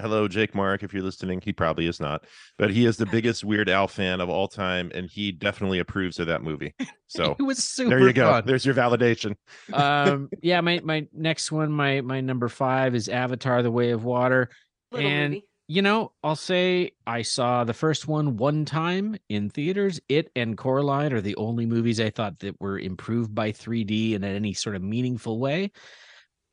Hello, 0.00 0.28
Jake 0.28 0.54
Mark. 0.54 0.84
If 0.84 0.94
you're 0.94 1.02
listening, 1.02 1.40
he 1.40 1.52
probably 1.52 1.86
is 1.88 1.98
not, 1.98 2.24
but 2.56 2.70
he 2.70 2.84
is 2.86 2.96
the 2.98 3.06
biggest 3.06 3.42
Weird 3.44 3.68
Al 3.68 3.88
fan 3.88 4.20
of 4.20 4.28
all 4.28 4.46
time, 4.46 4.92
and 4.94 5.10
he 5.10 5.32
definitely 5.32 5.80
approves 5.80 6.20
of 6.20 6.28
that 6.28 6.44
movie. 6.44 6.72
So 7.08 7.34
it 7.40 7.42
was 7.42 7.58
super 7.64 7.90
there 7.90 8.06
you 8.06 8.12
go. 8.12 8.30
fun. 8.30 8.44
There's 8.46 8.64
your 8.64 8.76
validation. 8.76 9.34
um, 9.72 10.28
yeah, 10.40 10.60
my 10.60 10.80
my 10.84 11.08
next 11.12 11.50
one, 11.50 11.72
my 11.72 12.00
my 12.02 12.20
number 12.20 12.48
five 12.48 12.94
is 12.94 13.08
Avatar: 13.08 13.60
The 13.64 13.72
Way 13.72 13.90
of 13.90 14.04
Water. 14.04 14.50
Little 14.92 15.10
and 15.10 15.32
movie. 15.34 15.47
You 15.68 15.82
know, 15.82 16.12
I'll 16.24 16.34
say 16.34 16.92
I 17.06 17.20
saw 17.20 17.62
the 17.62 17.74
first 17.74 18.08
one 18.08 18.38
one 18.38 18.64
time 18.64 19.16
in 19.28 19.50
theaters. 19.50 20.00
It 20.08 20.30
and 20.34 20.56
Coraline 20.56 21.12
are 21.12 21.20
the 21.20 21.36
only 21.36 21.66
movies 21.66 22.00
I 22.00 22.08
thought 22.08 22.38
that 22.38 22.58
were 22.58 22.78
improved 22.78 23.34
by 23.34 23.52
3D 23.52 24.14
in 24.14 24.24
any 24.24 24.54
sort 24.54 24.76
of 24.76 24.82
meaningful 24.82 25.38
way. 25.38 25.70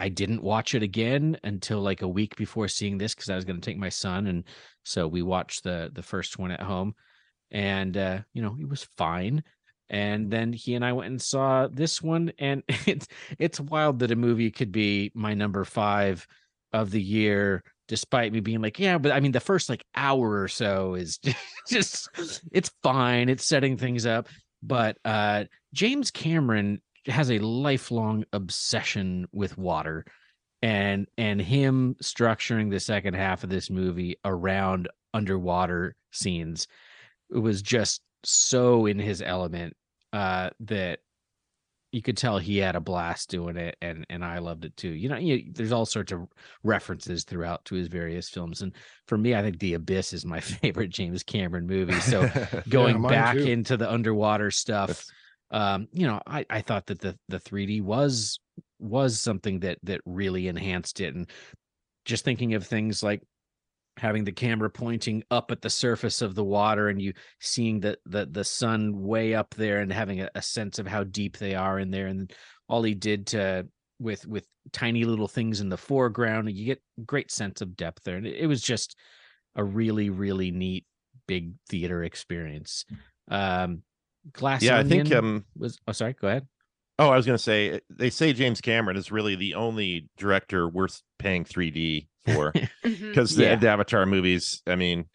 I 0.02 0.10
didn't 0.10 0.44
watch 0.44 0.76
it 0.76 0.84
again 0.84 1.38
until 1.46 1.80
like 1.80 2.02
a 2.02 2.08
week 2.08 2.36
before 2.36 2.68
seeing 2.68 2.98
this 2.98 3.16
because 3.16 3.30
I 3.30 3.38
was 3.38 3.46
going 3.46 3.62
to 3.62 3.66
take 3.66 3.78
my 3.78 3.88
son, 3.88 4.28
and 4.28 4.44
so 4.84 5.08
we 5.08 5.22
watched 5.22 5.64
the 5.64 5.90
the 5.94 6.04
first 6.04 6.38
one 6.38 6.52
at 6.52 6.62
home, 6.62 6.94
and 7.52 7.96
uh, 7.96 8.20
you 8.34 8.42
know 8.42 8.58
it 8.60 8.68
was 8.68 8.90
fine. 8.98 9.44
And 9.90 10.30
then 10.30 10.52
he 10.52 10.74
and 10.76 10.84
I 10.84 10.92
went 10.92 11.12
and 11.12 11.22
saw 11.22 11.68
this 11.68 12.02
one, 12.02 12.34
and 12.38 12.64
it's 12.86 13.08
it's 13.40 13.62
wild 13.62 14.00
that 14.00 14.12
a 14.12 14.18
movie 14.18 14.52
could 14.52 14.74
be 14.74 15.14
my 15.16 15.34
number 15.34 15.64
five 15.64 16.28
of 16.74 16.92
the 16.92 17.02
year 17.02 17.64
despite 17.88 18.34
me 18.34 18.40
being 18.40 18.62
like, 18.62 18.80
yeah, 18.80 18.98
but 18.98 19.12
I 19.12 19.20
mean, 19.20 19.32
the 19.32 19.40
first 19.40 19.70
like 19.70 19.86
hour 19.96 20.42
or 20.42 20.48
so 20.48 20.96
is 20.96 21.20
just, 21.70 22.10
it's 22.52 22.72
fine. 22.84 23.30
It's 23.30 23.46
setting 23.46 23.78
things 23.78 24.06
up. 24.06 24.28
But 24.64 24.98
uh, 25.06 25.46
James 25.74 26.12
Cameron 26.12 26.82
has 27.08 27.30
a 27.30 27.40
lifelong 27.40 28.26
obsession 28.34 29.28
with 29.32 29.58
water 29.58 30.06
and 30.62 31.08
and 31.18 31.40
him 31.40 31.96
structuring 32.02 32.72
the 32.72 32.80
second 32.80 33.14
half 33.14 33.44
of 33.44 33.50
this 33.50 33.70
movie 33.70 34.16
around 34.26 34.88
underwater 35.14 35.96
scenes 36.12 36.68
was 37.30 37.62
just 37.62 38.02
so 38.24 38.86
in 38.88 38.98
his 38.98 39.22
element 39.22 39.76
uh 40.14 40.50
that 40.60 41.00
you 41.96 42.02
could 42.02 42.18
tell 42.18 42.38
he 42.38 42.58
had 42.58 42.76
a 42.76 42.82
blast 42.82 43.30
doing 43.30 43.56
it 43.56 43.78
and 43.82 44.06
and 44.10 44.26
I 44.26 44.40
loved 44.40 44.66
it 44.66 44.76
too. 44.76 44.90
You 44.90 45.08
know, 45.08 45.16
you, 45.16 45.46
there's 45.54 45.72
all 45.72 45.86
sorts 45.86 46.12
of 46.12 46.28
references 46.62 47.24
throughout 47.24 47.64
to 47.66 47.76
his 47.76 47.88
various 47.88 48.28
films 48.28 48.62
and 48.62 48.74
for 49.08 49.18
me 49.18 49.34
I 49.34 49.42
think 49.42 49.60
The 49.60 49.76
Abyss 49.76 50.12
is 50.12 50.26
my 50.26 50.40
favorite 50.42 50.90
James 50.90 51.24
Cameron 51.24 51.68
movie. 51.68 52.02
So 52.02 52.30
going 52.70 53.00
mine 53.00 53.14
back 53.14 53.38
too. 53.38 53.46
into 53.46 53.78
the 53.78 53.90
underwater 53.90 54.52
stuff 54.52 55.06
um 55.52 55.88
you 55.94 56.06
know 56.06 56.20
I 56.28 56.46
I 56.50 56.60
thought 56.60 56.88
that 56.88 57.00
the 57.00 57.18
the 57.30 57.40
3D 57.40 57.82
was 57.82 58.42
was 58.78 59.22
something 59.22 59.62
that 59.62 59.78
that 59.84 60.02
really 60.06 60.50
enhanced 60.50 61.00
it 61.00 61.16
and 61.16 61.30
just 62.04 62.26
thinking 62.26 62.56
of 62.56 62.68
things 62.68 63.04
like 63.04 63.22
having 63.98 64.24
the 64.24 64.32
camera 64.32 64.70
pointing 64.70 65.24
up 65.32 65.52
at 65.52 65.62
the 65.62 65.70
surface 65.70 66.22
of 66.22 66.36
the 66.36 66.44
water 66.44 66.90
and 66.90 67.02
you 67.02 67.14
seeing 67.40 67.80
the 67.80 67.98
the 68.06 68.26
the 68.26 68.44
sun 68.44 69.02
way 69.02 69.34
up 69.34 69.54
there 69.56 69.80
and 69.80 69.92
having 69.92 70.22
a, 70.22 70.30
a 70.36 70.42
sense 70.42 70.80
of 70.80 70.88
how 70.88 71.04
deep 71.04 71.38
they 71.38 71.56
are 71.56 71.80
in 71.80 71.92
there. 71.92 72.08
And 72.08 72.32
all 72.68 72.84
he 72.84 72.94
did 72.94 73.28
to 73.28 73.68
with 74.00 74.28
with 74.28 74.46
tiny 74.74 75.06
little 75.06 75.28
things 75.28 75.62
in 75.62 75.70
the 75.70 75.78
foreground 75.78 76.48
and 76.48 76.58
you 76.58 76.66
get 76.66 76.82
great 77.06 77.32
sense 77.32 77.62
of 77.62 77.78
depth 77.78 78.04
there. 78.04 78.18
And 78.18 78.28
it, 78.28 78.36
it 78.36 78.48
was 78.48 78.62
just 78.62 78.96
a 79.56 79.64
really 79.64 80.10
really 80.10 80.52
neat 80.52 80.86
big 81.28 81.54
theater 81.70 82.04
experience. 82.04 82.86
Um 83.30 83.84
glass 84.34 84.64
yeah, 84.64 84.80
I 84.80 84.84
think 84.84 85.14
um 85.14 85.46
was 85.58 85.80
oh 85.88 85.92
sorry 85.92 86.14
go 86.20 86.28
ahead 86.28 86.48
Oh, 86.98 87.10
I 87.10 87.16
was 87.18 87.26
going 87.26 87.38
to 87.38 87.44
say 87.44 87.72
eh, 87.72 87.80
they 87.90 88.10
say 88.10 88.34
James 88.34 88.62
Cameron 88.62 88.96
is 88.98 89.12
really 89.12 89.36
the 89.36 89.56
only 89.56 90.10
director 90.18 90.68
worth 90.68 91.02
paying 91.20 91.44
3D 91.44 92.08
for 92.26 92.52
mm-hmm. 92.54 93.08
because 93.10 93.36
the, 93.36 93.44
Yeah. 93.44 93.56
the 93.56 93.70
Avatar 93.70 94.06
movies. 94.06 94.62
I 94.68 94.76
mean, 94.76 95.10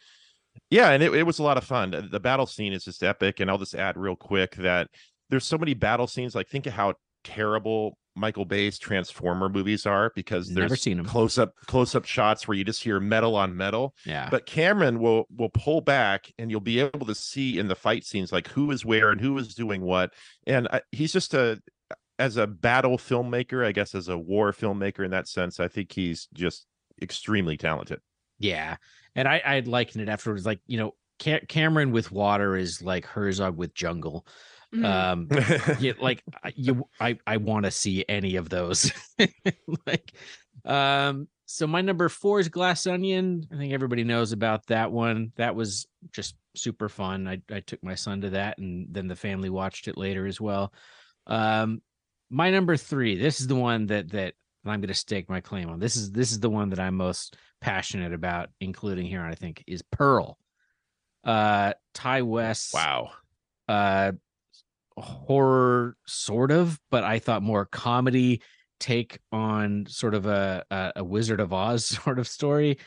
yeah, 0.68 0.90
and 0.90 1.02
it, 1.02 1.14
it 1.14 1.22
was 1.24 1.38
a 1.38 1.42
lot 1.42 1.56
of 1.56 1.64
fun. 1.64 1.90
The- 1.92 2.02
The 2.02 2.20
battle 2.20 2.46
scene 2.46 2.72
is 2.72 2.84
just 2.84 3.02
epic, 3.02 3.40
and 3.40 3.50
I'll 3.50 3.58
just 3.58 3.74
add 3.74 3.96
real 3.96 4.16
quick 4.16 4.56
that 4.56 4.88
there's 5.30 5.44
so 5.46 5.58
many 5.58 5.74
battle 5.74 6.06
scenes. 6.06 6.34
Like 6.34 6.48
think 6.48 6.66
of 6.66 6.72
how 6.74 6.94
terrible 7.24 7.96
Michael 8.16 8.44
Bay's 8.44 8.78
Transformer 8.78 9.48
movies 9.48 9.86
are 9.86 10.11
because 10.14 10.50
Never 10.50 10.68
there's 10.68 10.82
seen 10.82 10.98
'em. 10.98 11.04
close 11.04 11.38
up 11.38 11.54
close 11.66 11.94
up 11.94 12.04
shots 12.04 12.46
where 12.48 12.56
you 12.56 12.64
just 12.64 12.82
hear 12.82 12.98
metal 13.00 13.36
on 13.36 13.56
metal. 13.56 13.94
yeah 14.04 14.28
But 14.30 14.46
Cameron 14.46 14.98
will 14.98 15.26
will 15.36 15.50
pull 15.50 15.80
back, 15.80 16.32
and 16.38 16.50
you'll 16.50 16.61
be 16.61 16.80
able 16.80 17.06
to 17.06 17.14
see 17.14 17.58
in 17.58 17.68
the 17.68 17.74
fight 17.76 18.04
scenes 18.04 18.32
like 18.32 18.48
who 18.48 18.70
is 18.70 18.84
where 18.84 19.11
and 19.11 19.20
who 19.20 19.36
is 19.38 19.54
doing 19.54 19.82
what. 19.82 20.12
And 20.46 20.68
I, 20.68 20.82
he's 20.92 21.12
just 21.12 21.34
a 21.34 21.61
as 22.18 22.36
a 22.36 22.46
battle 22.46 22.98
filmmaker, 22.98 23.64
I 23.64 23.72
guess 23.72 23.94
as 23.94 24.08
a 24.08 24.18
war 24.18 24.52
filmmaker 24.52 25.04
in 25.04 25.11
that 25.12 25.26
sense, 25.28 25.58
I 25.58 25.68
think 25.68 25.92
he's 25.92 26.28
just 26.34 26.66
extremely 27.00 27.56
talented. 27.56 28.00
Yeah, 28.38 28.76
and 29.14 29.26
I 29.28 29.40
I'd 29.44 29.66
liken 29.68 30.00
it 30.00 30.08
afterwards, 30.08 30.44
like 30.44 30.61
you 30.66 30.78
know, 30.78 30.94
Ca- 31.22 31.46
Cameron 31.48 31.92
with 31.92 32.11
water 32.11 32.56
is 32.56 32.82
like 32.82 33.06
Herzog 33.06 33.56
with 33.56 33.72
jungle. 33.74 34.26
Mhm. 34.74 34.84
Um, 34.84 35.28
yeah, 35.80 35.92
like 36.00 36.22
you, 36.54 36.86
I 37.00 37.18
I 37.26 37.38
want 37.38 37.64
to 37.64 37.70
see 37.70 38.04
any 38.08 38.36
of 38.36 38.48
those. 38.48 38.92
like, 39.86 40.12
um, 40.64 41.26
so 41.46 41.66
my 41.66 41.80
number 41.80 42.08
four 42.08 42.38
is 42.38 42.48
Glass 42.48 42.86
Onion. 42.86 43.46
I 43.52 43.56
think 43.56 43.72
everybody 43.72 44.04
knows 44.04 44.32
about 44.32 44.66
that 44.66 44.92
one. 44.92 45.32
That 45.36 45.56
was 45.56 45.88
just 46.12 46.36
super 46.56 46.88
fun. 46.88 47.26
I 47.26 47.42
I 47.50 47.60
took 47.60 47.82
my 47.82 47.96
son 47.96 48.20
to 48.20 48.30
that, 48.30 48.58
and 48.58 48.86
then 48.90 49.08
the 49.08 49.16
family 49.16 49.50
watched 49.50 49.88
it 49.88 49.98
later 49.98 50.26
as 50.26 50.40
well. 50.40 50.72
Um, 51.26 51.82
my 52.30 52.50
number 52.50 52.76
three. 52.76 53.16
This 53.18 53.40
is 53.40 53.48
the 53.48 53.56
one 53.56 53.86
that 53.86 54.10
that 54.12 54.34
I'm 54.64 54.80
going 54.80 54.88
to 54.88 54.94
stake 54.94 55.28
my 55.28 55.40
claim 55.40 55.68
on. 55.68 55.80
This 55.80 55.96
is 55.96 56.12
this 56.12 56.30
is 56.30 56.38
the 56.38 56.50
one 56.50 56.70
that 56.70 56.78
I'm 56.78 56.96
most 56.96 57.36
passionate 57.60 58.12
about, 58.12 58.50
including 58.60 59.06
here. 59.06 59.22
I 59.22 59.34
think 59.34 59.64
is 59.66 59.82
Pearl. 59.82 60.38
Uh, 61.24 61.74
Ti 61.94 62.22
West 62.22 62.72
wow. 62.72 63.10
uh 63.68 64.12
horror 64.97 65.97
sort 66.07 66.51
of 66.51 66.78
but 66.91 67.05
i 67.05 67.18
thought 67.18 67.43
more 67.43 67.64
comedy 67.64 68.43
take 68.78 69.18
on 69.30 69.84
sort 69.86 70.14
of 70.14 70.26
a, 70.26 70.64
a 70.70 70.93
a 70.97 71.05
wizard 71.05 71.41
of 71.41 71.53
oz 71.53 71.86
sort 72.03 72.18
of 72.18 72.26
story 72.26 72.78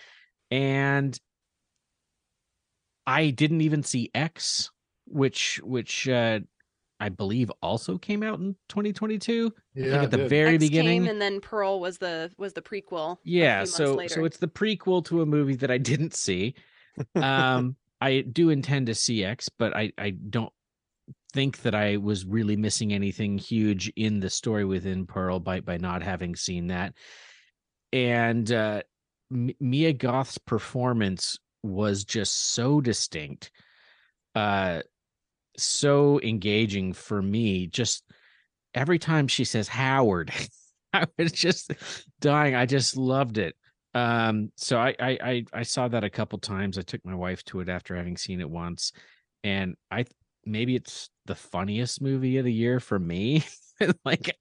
and 0.52 1.20
i 3.08 3.30
didn't 3.30 3.62
even 3.62 3.84
see 3.84 4.10
x 4.14 4.72
which 5.06 5.60
which 5.64 6.08
uh 6.08 6.40
I 7.04 7.10
believe 7.10 7.52
also 7.62 7.98
came 7.98 8.24
out 8.24 8.40
in 8.40 8.56
2022. 8.70 9.54
Yeah, 9.76 10.04
at 10.04 10.12
the 10.12 10.26
very 10.30 10.56
X 10.56 10.64
beginning. 10.64 11.04
came 11.04 11.12
and 11.12 11.22
then 11.22 11.42
Pearl 11.42 11.82
was 11.82 11.98
the 11.98 12.32
was 12.38 12.54
the 12.54 12.62
prequel. 12.62 13.18
yeah, 13.26 13.66
so 13.66 13.96
later. 13.96 14.14
so 14.14 14.24
it's 14.24 14.38
the 14.38 14.48
prequel 14.48 15.04
to 15.06 15.22
a 15.22 15.26
movie 15.26 15.58
that 15.58 15.70
I 15.70 15.78
didn't 15.78 16.14
see. 16.14 16.56
Um, 17.16 17.76
I 18.00 18.22
do 18.22 18.52
intend 18.52 18.86
to 18.86 18.94
see 18.94 19.26
X, 19.26 19.50
but 19.50 19.76
I 19.76 19.92
I 19.98 20.12
don't 20.12 20.54
think 21.34 21.62
that 21.64 21.76
I 21.76 21.98
was 21.98 22.26
really 22.26 22.56
missing 22.56 22.94
anything 22.94 23.38
huge 23.38 23.92
in 23.96 24.20
the 24.20 24.30
story 24.30 24.66
within 24.66 25.06
Pearl 25.06 25.40
by 25.40 25.60
by 25.60 25.78
not 25.78 26.04
having 26.04 26.36
seen 26.36 26.68
that. 26.68 26.94
And 27.92 28.52
uh, 28.52 28.84
M- 29.32 29.52
Mia 29.60 29.94
Goth's 29.94 30.38
performance 30.38 31.38
was 31.64 32.04
just 32.04 32.54
so 32.54 32.82
distinct, 32.82 33.52
uh, 34.36 34.82
so 35.58 36.20
engaging 36.22 36.94
for 36.94 37.22
me. 37.22 37.68
Just 37.68 38.04
every 38.74 39.00
time 39.00 39.28
she 39.28 39.44
says 39.44 39.68
Howard, 39.68 40.32
I 40.94 41.08
was 41.18 41.32
just 41.32 41.74
dying. 42.22 42.56
I 42.56 42.66
just 42.66 42.96
loved 42.96 43.38
it. 43.38 43.56
Um, 43.96 44.52
so 44.56 44.80
I, 44.80 44.96
I 45.00 45.18
I 45.22 45.46
I 45.54 45.64
saw 45.64 45.88
that 45.88 46.04
a 46.04 46.10
couple 46.10 46.40
times. 46.40 46.78
I 46.78 46.82
took 46.82 47.06
my 47.06 47.16
wife 47.16 47.44
to 47.46 47.60
it 47.60 47.70
after 47.70 47.96
having 47.96 48.18
seen 48.18 48.42
it 48.42 48.50
once, 48.50 48.92
and 49.44 49.76
I 49.92 50.06
maybe 50.46 50.76
it's 50.76 51.10
the 51.26 51.36
funniest 51.36 52.02
movie 52.02 52.38
of 52.38 52.46
the 52.46 52.54
year 52.54 52.80
for 52.80 53.00
me. 53.00 53.44
like 54.06 54.36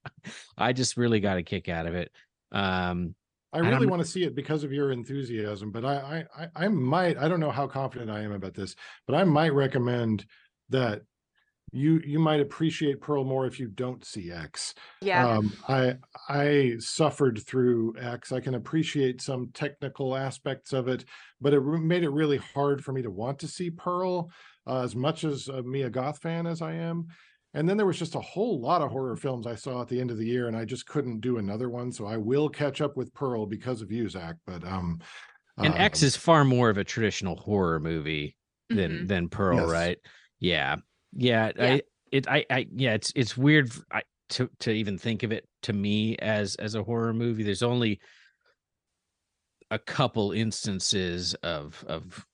I 0.57 0.73
just 0.73 0.97
really 0.97 1.21
got 1.21 1.39
a 1.39 1.43
kick 1.43 1.69
out 1.69 1.87
of 1.87 1.95
it. 1.95 2.11
Um, 2.51 3.15
I 3.53 3.59
really 3.59 3.87
want 3.87 4.03
to 4.03 4.09
see 4.09 4.25
it 4.25 4.35
because 4.35 4.65
of 4.65 4.73
your 4.73 4.93
enthusiasm, 4.93 5.71
but 5.71 5.85
I, 5.85 6.25
I, 6.37 6.43
I, 6.45 6.65
I 6.65 6.69
might, 6.69 7.19
I 7.19 7.29
don't 7.29 7.41
know 7.41 7.51
how 7.51 7.67
confident 7.67 8.11
I 8.11 8.21
am 8.21 8.33
about 8.33 8.55
this, 8.55 8.75
but 9.07 9.15
I 9.15 9.25
might 9.25 9.53
recommend 9.53 10.25
that 10.71 11.03
you, 11.71 12.01
you 12.05 12.19
might 12.19 12.41
appreciate 12.41 13.03
Pearl 13.03 13.25
more 13.25 13.47
if 13.47 13.61
you 13.61 13.69
don't 13.69 14.05
see 14.07 14.31
X. 14.31 14.75
yeah. 15.03 15.27
Um, 15.27 15.53
I, 15.69 15.97
I 16.31 16.77
suffered 16.79 17.43
through 17.47 17.95
X. 18.01 18.33
I 18.33 18.41
can 18.41 18.55
appreciate 18.55 19.21
some 19.21 19.51
technical 19.53 20.17
aspects 20.17 20.73
of 20.73 20.89
it, 20.89 21.05
but 21.41 21.53
it 21.53 21.61
re- 21.61 21.81
made 21.81 22.05
it 22.05 22.11
really 22.11 22.39
hard 22.39 22.83
for 22.83 22.93
me 22.93 23.03
to 23.03 23.11
want 23.11 23.39
to 23.41 23.49
see 23.49 23.71
Pearl 23.71 24.31
uh, 24.67 24.83
as 24.83 24.95
much 24.95 25.25
as 25.25 25.49
me 25.49 25.55
a 25.59 25.63
Mia 25.63 25.91
Goth 25.91 26.19
fan 26.21 26.47
as 26.47 26.63
I 26.63 26.73
am. 26.75 27.07
And 27.55 27.69
then 27.69 27.77
there 27.77 27.85
was 27.87 27.99
just 27.99 28.15
a 28.15 28.21
whole 28.21 28.61
lot 28.61 28.81
of 28.81 28.91
horror 28.91 29.15
films 29.17 29.47
I 29.47 29.57
saw 29.57 29.83
at 29.83 29.89
the 29.89 30.01
end 30.01 30.11
of 30.11 30.17
the 30.17 30.25
year, 30.27 30.49
and 30.49 30.57
I 30.57 30.65
just 30.65 30.87
couldn't 30.87 31.21
do 31.21 31.37
another 31.37 31.69
one. 31.69 31.93
So 31.93 32.07
I 32.07 32.17
will 32.17 32.49
catch 32.49 32.81
up 32.81 32.97
with 32.97 33.13
Pearl 33.13 33.45
because 33.45 33.83
of 33.83 33.93
you, 33.93 34.09
Zach. 34.09 34.37
But 34.47 34.65
um, 34.65 35.01
and 35.59 35.75
X 35.75 36.03
um, 36.03 36.07
is 36.07 36.17
far 36.17 36.45
more 36.45 36.71
of 36.71 36.79
a 36.79 36.85
traditional 36.85 37.37
horror 37.37 37.79
movie 37.79 38.37
than 38.71 39.01
Mhm. 39.01 39.09
than 39.09 39.29
Pearl, 39.29 39.57
Yes. 39.59 39.71
right? 39.71 39.99
Yeah, 40.41 40.77
yeah. 41.13 41.53
Yeah. 41.57 41.65
I 41.75 41.83
it 42.11 42.27
I 42.27 42.47
I 42.49 42.67
yeah. 42.75 42.95
It's 42.95 43.13
it's 43.15 43.37
weird 43.37 43.69
f- 43.69 43.85
I, 43.91 44.03
to 44.31 44.49
to 44.61 44.71
even 44.71 44.97
think 44.97 45.23
of 45.23 45.31
it 45.31 45.47
to 45.63 45.75
me 45.75 46.17
as 46.21 46.55
as 46.57 46.75
a 46.75 46.83
horror 46.83 47.13
movie. 47.13 47.43
There's 47.43 47.63
only 47.63 48.01
a 49.71 49.79
couple 49.79 50.33
instances 50.33 51.35
of 51.43 51.85
of 51.87 52.27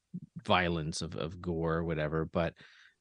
violence 0.45 1.03
of 1.03 1.17
of 1.17 1.41
gore 1.41 1.77
or 1.77 1.85
whatever, 1.85 2.25
but 2.25 2.55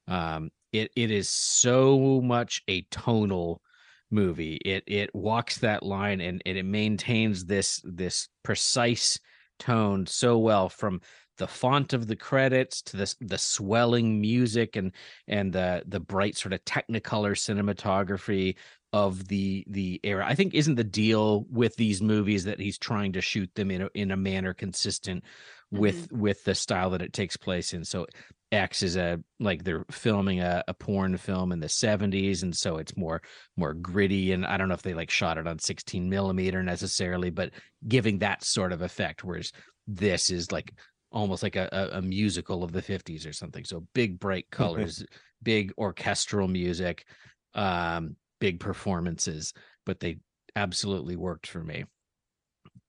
um, 0.06 0.50
it 0.72 0.90
it 0.96 1.10
is 1.10 1.28
so 1.28 2.20
much 2.20 2.62
a 2.68 2.82
tonal 2.90 3.62
movie. 4.10 4.56
It 4.64 4.84
it 4.86 5.14
walks 5.14 5.58
that 5.58 5.82
line 5.82 6.20
and, 6.20 6.42
and 6.46 6.58
it 6.58 6.64
maintains 6.64 7.44
this 7.44 7.80
this 7.84 8.28
precise 8.42 9.18
tone 9.58 10.06
so 10.06 10.38
well 10.38 10.68
from 10.68 11.00
the 11.36 11.46
font 11.46 11.92
of 11.92 12.06
the 12.06 12.16
credits 12.16 12.82
to 12.82 12.96
the 12.96 13.14
the 13.20 13.38
swelling 13.38 14.20
music 14.20 14.76
and 14.76 14.92
and 15.28 15.52
the 15.52 15.82
the 15.86 16.00
bright 16.00 16.36
sort 16.36 16.52
of 16.52 16.64
technicolor 16.64 17.32
cinematography 17.32 18.56
of 18.92 19.28
the 19.28 19.64
the 19.68 20.00
era. 20.02 20.24
I 20.26 20.34
think 20.34 20.54
isn't 20.54 20.76
the 20.76 20.84
deal 20.84 21.44
with 21.50 21.76
these 21.76 22.00
movies 22.02 22.44
that 22.44 22.60
he's 22.60 22.78
trying 22.78 23.12
to 23.12 23.20
shoot 23.20 23.50
them 23.54 23.70
in 23.70 23.82
a, 23.82 23.88
in 23.94 24.10
a 24.10 24.16
manner 24.16 24.54
consistent 24.54 25.24
with 25.70 26.10
with 26.12 26.44
the 26.44 26.54
style 26.54 26.90
that 26.90 27.02
it 27.02 27.12
takes 27.12 27.36
place 27.36 27.72
in. 27.72 27.84
So 27.84 28.06
X 28.50 28.82
is 28.82 28.96
a 28.96 29.20
like 29.38 29.64
they're 29.64 29.84
filming 29.90 30.40
a, 30.40 30.64
a 30.68 30.74
porn 30.74 31.16
film 31.18 31.52
in 31.52 31.60
the 31.60 31.66
70s 31.66 32.42
and 32.42 32.56
so 32.56 32.78
it's 32.78 32.96
more 32.96 33.20
more 33.56 33.74
gritty 33.74 34.32
and 34.32 34.46
I 34.46 34.56
don't 34.56 34.68
know 34.68 34.74
if 34.74 34.82
they 34.82 34.94
like 34.94 35.10
shot 35.10 35.36
it 35.36 35.46
on 35.46 35.58
16 35.58 36.08
millimeter 36.08 36.62
necessarily 36.62 37.30
but 37.30 37.50
giving 37.86 38.18
that 38.18 38.44
sort 38.44 38.72
of 38.72 38.80
effect 38.80 39.22
whereas 39.22 39.52
this 39.86 40.30
is 40.30 40.50
like 40.50 40.72
almost 41.12 41.42
like 41.42 41.56
a, 41.56 41.68
a, 41.72 41.98
a 41.98 42.02
musical 42.02 42.64
of 42.64 42.72
the 42.72 42.82
50s 42.82 43.28
or 43.28 43.32
something. 43.32 43.64
So 43.64 43.86
big 43.94 44.18
bright 44.18 44.46
colors 44.50 45.04
big 45.42 45.72
orchestral 45.78 46.48
music 46.48 47.06
um 47.54 48.16
big 48.40 48.60
performances 48.60 49.52
but 49.84 50.00
they 50.00 50.18
absolutely 50.56 51.16
worked 51.16 51.46
for 51.46 51.62
me 51.62 51.84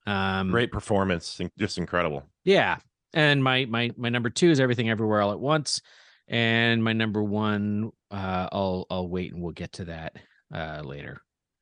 um 0.10 0.52
Great 0.52 0.72
performance, 0.72 1.40
just 1.58 1.78
incredible. 1.78 2.24
yeah. 2.44 2.78
And 3.14 3.44
my 3.44 3.66
my 3.66 3.92
my 3.98 4.10
number 4.10 4.30
two 4.30 4.50
is 4.52 4.60
everything 4.60 4.90
everywhere 4.90 5.22
all 5.22 5.32
at 5.32 5.40
once. 5.40 5.82
And 6.28 6.84
my 6.84 6.94
number 6.94 7.24
one, 7.24 7.92
uh, 8.12 8.48
I'll 8.52 8.86
I'll 8.92 9.08
wait 9.10 9.34
and 9.34 9.42
we'll 9.42 9.54
get 9.54 9.72
to 9.74 9.86
that 9.86 10.16
uh 10.54 10.82
later. 10.84 11.22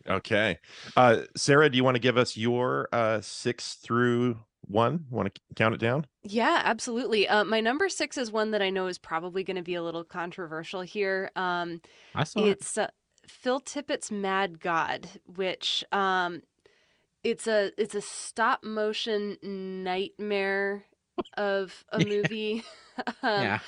Okay, 0.07 0.57
uh, 0.97 1.21
Sarah, 1.35 1.69
do 1.69 1.77
you 1.77 1.83
want 1.83 1.95
to 1.95 1.99
give 2.01 2.17
us 2.17 2.35
your 2.35 2.87
uh, 2.91 3.21
six 3.21 3.75
through 3.75 4.37
one? 4.61 5.05
Want 5.11 5.33
to 5.33 5.41
count 5.55 5.75
it 5.75 5.79
down? 5.79 6.05
Yeah, 6.23 6.61
absolutely. 6.63 7.27
Uh, 7.27 7.43
my 7.43 7.59
number 7.61 7.89
six 7.89 8.17
is 8.17 8.31
one 8.31 8.51
that 8.51 8.61
I 8.61 8.69
know 8.71 8.87
is 8.87 8.97
probably 8.97 9.43
going 9.43 9.57
to 9.57 9.61
be 9.63 9.75
a 9.75 9.83
little 9.83 10.03
controversial 10.03 10.81
here. 10.81 11.29
Um, 11.35 11.81
I 12.15 12.23
saw 12.23 12.43
it. 12.43 12.49
it's 12.49 12.77
uh, 12.77 12.87
Phil 13.27 13.59
Tippett's 13.59 14.11
Mad 14.11 14.59
God, 14.59 15.07
which 15.35 15.83
um, 15.91 16.41
it's 17.23 17.47
a 17.47 17.71
it's 17.77 17.95
a 17.95 18.01
stop 18.01 18.63
motion 18.63 19.37
nightmare 19.43 20.85
of 21.37 21.85
a 21.91 21.99
movie. 21.99 22.63
um, 23.23 23.43
Yeah. 23.43 23.59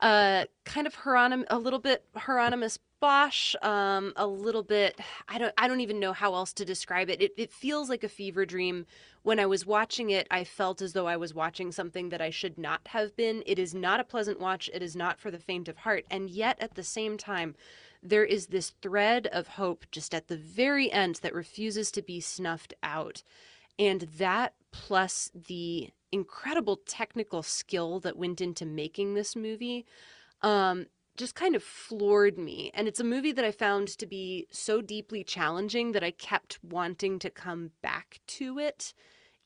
uh 0.00 0.44
kind 0.64 0.86
of 0.86 0.94
Hieronym 0.96 1.44
a 1.50 1.58
little 1.58 1.78
bit 1.80 2.04
Hieronymus 2.16 2.78
Bosch, 3.00 3.54
um, 3.62 4.12
a 4.16 4.26
little 4.26 4.62
bit 4.64 4.98
I 5.28 5.38
don't 5.38 5.54
I 5.58 5.68
don't 5.68 5.80
even 5.80 6.00
know 6.00 6.12
how 6.12 6.34
else 6.34 6.52
to 6.54 6.64
describe 6.64 7.10
it. 7.10 7.22
It 7.22 7.32
it 7.36 7.52
feels 7.52 7.88
like 7.88 8.04
a 8.04 8.08
fever 8.08 8.44
dream. 8.46 8.86
When 9.22 9.38
I 9.40 9.46
was 9.46 9.66
watching 9.66 10.10
it, 10.10 10.26
I 10.30 10.44
felt 10.44 10.80
as 10.80 10.94
though 10.94 11.06
I 11.06 11.16
was 11.16 11.34
watching 11.34 11.70
something 11.72 12.08
that 12.08 12.20
I 12.22 12.30
should 12.30 12.56
not 12.56 12.80
have 12.88 13.14
been. 13.16 13.42
It 13.46 13.58
is 13.58 13.74
not 13.74 14.00
a 14.00 14.04
pleasant 14.04 14.40
watch. 14.40 14.70
It 14.72 14.82
is 14.82 14.96
not 14.96 15.20
for 15.20 15.30
the 15.30 15.38
faint 15.38 15.68
of 15.68 15.78
heart. 15.78 16.04
And 16.10 16.30
yet 16.30 16.56
at 16.60 16.74
the 16.76 16.82
same 16.84 17.18
time, 17.18 17.54
there 18.02 18.24
is 18.24 18.46
this 18.46 18.70
thread 18.82 19.26
of 19.28 19.48
hope 19.48 19.86
just 19.90 20.14
at 20.14 20.28
the 20.28 20.36
very 20.36 20.90
end 20.90 21.16
that 21.16 21.34
refuses 21.34 21.90
to 21.92 22.02
be 22.02 22.20
snuffed 22.20 22.74
out. 22.82 23.22
And 23.78 24.02
that 24.18 24.54
plus 24.72 25.30
the 25.34 25.90
incredible 26.10 26.80
technical 26.86 27.42
skill 27.42 28.00
that 28.00 28.16
went 28.16 28.40
into 28.40 28.64
making 28.66 29.14
this 29.14 29.36
movie 29.36 29.86
um, 30.42 30.86
just 31.16 31.34
kind 31.34 31.54
of 31.54 31.62
floored 31.62 32.38
me. 32.38 32.70
And 32.74 32.88
it's 32.88 33.00
a 33.00 33.04
movie 33.04 33.32
that 33.32 33.44
I 33.44 33.50
found 33.50 33.88
to 33.98 34.06
be 34.06 34.46
so 34.50 34.80
deeply 34.80 35.24
challenging 35.24 35.92
that 35.92 36.04
I 36.04 36.12
kept 36.12 36.62
wanting 36.62 37.18
to 37.20 37.30
come 37.30 37.72
back 37.82 38.20
to 38.28 38.58
it, 38.58 38.94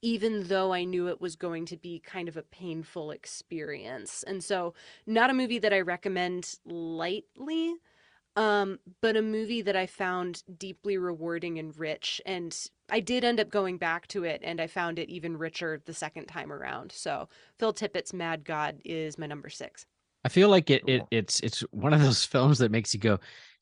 even 0.03 0.49
though 0.49 0.73
I 0.73 0.85
knew 0.85 1.09
it 1.09 1.21
was 1.21 1.37
going 1.37 1.67
to 1.67 1.77
be 1.77 1.99
kind 1.99 2.29
of 2.29 2.37
a 2.37 2.43
painful 2.43 3.11
experience. 3.11 4.23
And 4.23 4.45
so, 4.45 4.75
not 5.07 5.31
a 5.31 5.35
movie 5.35 5.59
that 5.59 5.73
I 5.73 5.81
recommend 5.81 6.59
lightly. 6.67 7.77
Um, 8.35 8.79
but 9.03 9.17
a 9.17 9.23
movie 9.23 9.61
that 9.63 9.77
I 9.77 9.87
found 9.87 10.43
deeply 10.59 10.97
rewarding 10.97 11.59
and 11.59 11.77
rich. 11.77 12.21
And 12.25 12.57
I 12.91 13.01
did 13.01 13.25
end 13.25 13.41
up 13.41 13.51
going 13.51 13.77
back 13.77 14.07
to 14.09 14.25
it 14.25 14.41
and 14.43 14.61
I 14.61 14.67
found 14.67 14.99
it 14.99 15.11
even 15.11 15.37
richer 15.37 15.83
the 15.85 15.93
second 15.93 16.27
time 16.27 16.51
around. 16.51 16.93
So 16.93 17.29
Phil 17.59 17.75
Tippett's 17.75 18.15
Mad 18.15 18.45
God 18.45 18.81
is 18.85 19.19
my 19.19 19.27
number 19.27 19.51
six. 19.51 19.85
I 20.25 20.29
feel 20.29 20.49
like 20.49 20.71
it, 20.71 20.83
it 20.87 21.03
it's 21.11 21.41
it's 21.41 21.61
one 21.73 21.93
of 21.93 22.01
those 22.01 22.25
films 22.25 22.59
that 22.61 22.71
makes 22.71 22.95
you 22.95 23.01
go, 23.01 23.19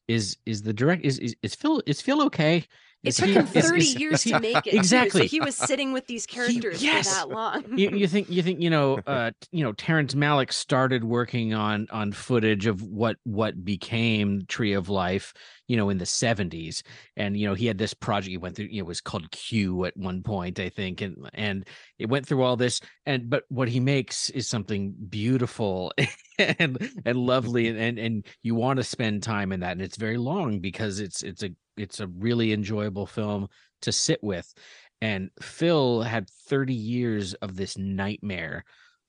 is 0.08 0.36
is 0.46 0.62
the 0.62 0.72
direct 0.72 1.04
is 1.04 1.18
is, 1.18 1.34
is 1.42 1.54
Phil 1.54 1.82
is 1.86 2.00
Phil 2.00 2.22
okay? 2.26 2.64
It 3.02 3.08
Is 3.10 3.16
took 3.16 3.28
he- 3.28 3.34
him 3.34 3.46
30 3.46 3.78
is- 3.78 3.98
years 3.98 4.14
is 4.14 4.22
he- 4.24 4.30
to 4.32 4.40
make 4.40 4.66
it. 4.66 4.70
too, 4.72 4.76
Exactly. 4.76 5.22
so 5.22 5.26
he 5.26 5.40
was 5.40 5.56
sitting 5.56 5.92
with 5.92 6.06
these 6.06 6.26
characters 6.34 6.82
yes. 6.82 7.08
for 7.08 7.28
that 7.28 7.34
long. 7.34 7.78
you, 7.78 7.90
you 7.90 8.06
think 8.06 8.28
you 8.30 8.42
think 8.42 8.60
you 8.60 8.68
know 8.70 8.98
uh 9.06 9.30
you 9.52 9.64
know 9.64 9.72
Terrence 9.72 10.14
Malick 10.14 10.52
started 10.52 11.02
working 11.04 11.54
on 11.54 11.86
on 11.90 12.12
footage 12.12 12.66
of 12.66 12.82
what 12.82 13.16
what 13.24 13.64
became 13.64 14.42
Tree 14.48 14.74
of 14.74 14.88
Life 14.90 15.32
you 15.70 15.76
know 15.76 15.88
in 15.88 15.98
the 15.98 16.04
70s 16.04 16.82
and 17.16 17.36
you 17.36 17.46
know 17.46 17.54
he 17.54 17.66
had 17.66 17.78
this 17.78 17.94
project 17.94 18.32
he 18.32 18.36
went 18.36 18.56
through 18.56 18.66
you 18.66 18.82
know 18.82 18.86
it 18.86 18.88
was 18.88 19.00
called 19.00 19.30
Q 19.30 19.84
at 19.84 19.96
one 19.96 20.20
point 20.20 20.58
I 20.58 20.68
think 20.68 21.00
and 21.00 21.30
and 21.32 21.64
it 21.96 22.08
went 22.08 22.26
through 22.26 22.42
all 22.42 22.56
this 22.56 22.80
and 23.06 23.30
but 23.30 23.44
what 23.50 23.68
he 23.68 23.78
makes 23.78 24.30
is 24.30 24.48
something 24.48 24.92
beautiful 25.08 25.92
and 26.38 26.90
and 27.04 27.16
lovely 27.16 27.68
and 27.68 27.78
and, 27.78 27.98
and 28.00 28.26
you 28.42 28.56
want 28.56 28.78
to 28.78 28.82
spend 28.82 29.22
time 29.22 29.52
in 29.52 29.60
that 29.60 29.72
and 29.72 29.82
it's 29.82 29.96
very 29.96 30.18
long 30.18 30.58
because 30.58 30.98
it's 30.98 31.22
it's 31.22 31.44
a 31.44 31.50
it's 31.76 32.00
a 32.00 32.08
really 32.08 32.52
enjoyable 32.52 33.06
film 33.06 33.46
to 33.82 33.92
sit 33.92 34.18
with 34.24 34.52
and 35.00 35.30
Phil 35.40 36.02
had 36.02 36.28
30 36.48 36.74
years 36.74 37.34
of 37.34 37.54
this 37.54 37.78
nightmare 37.78 38.64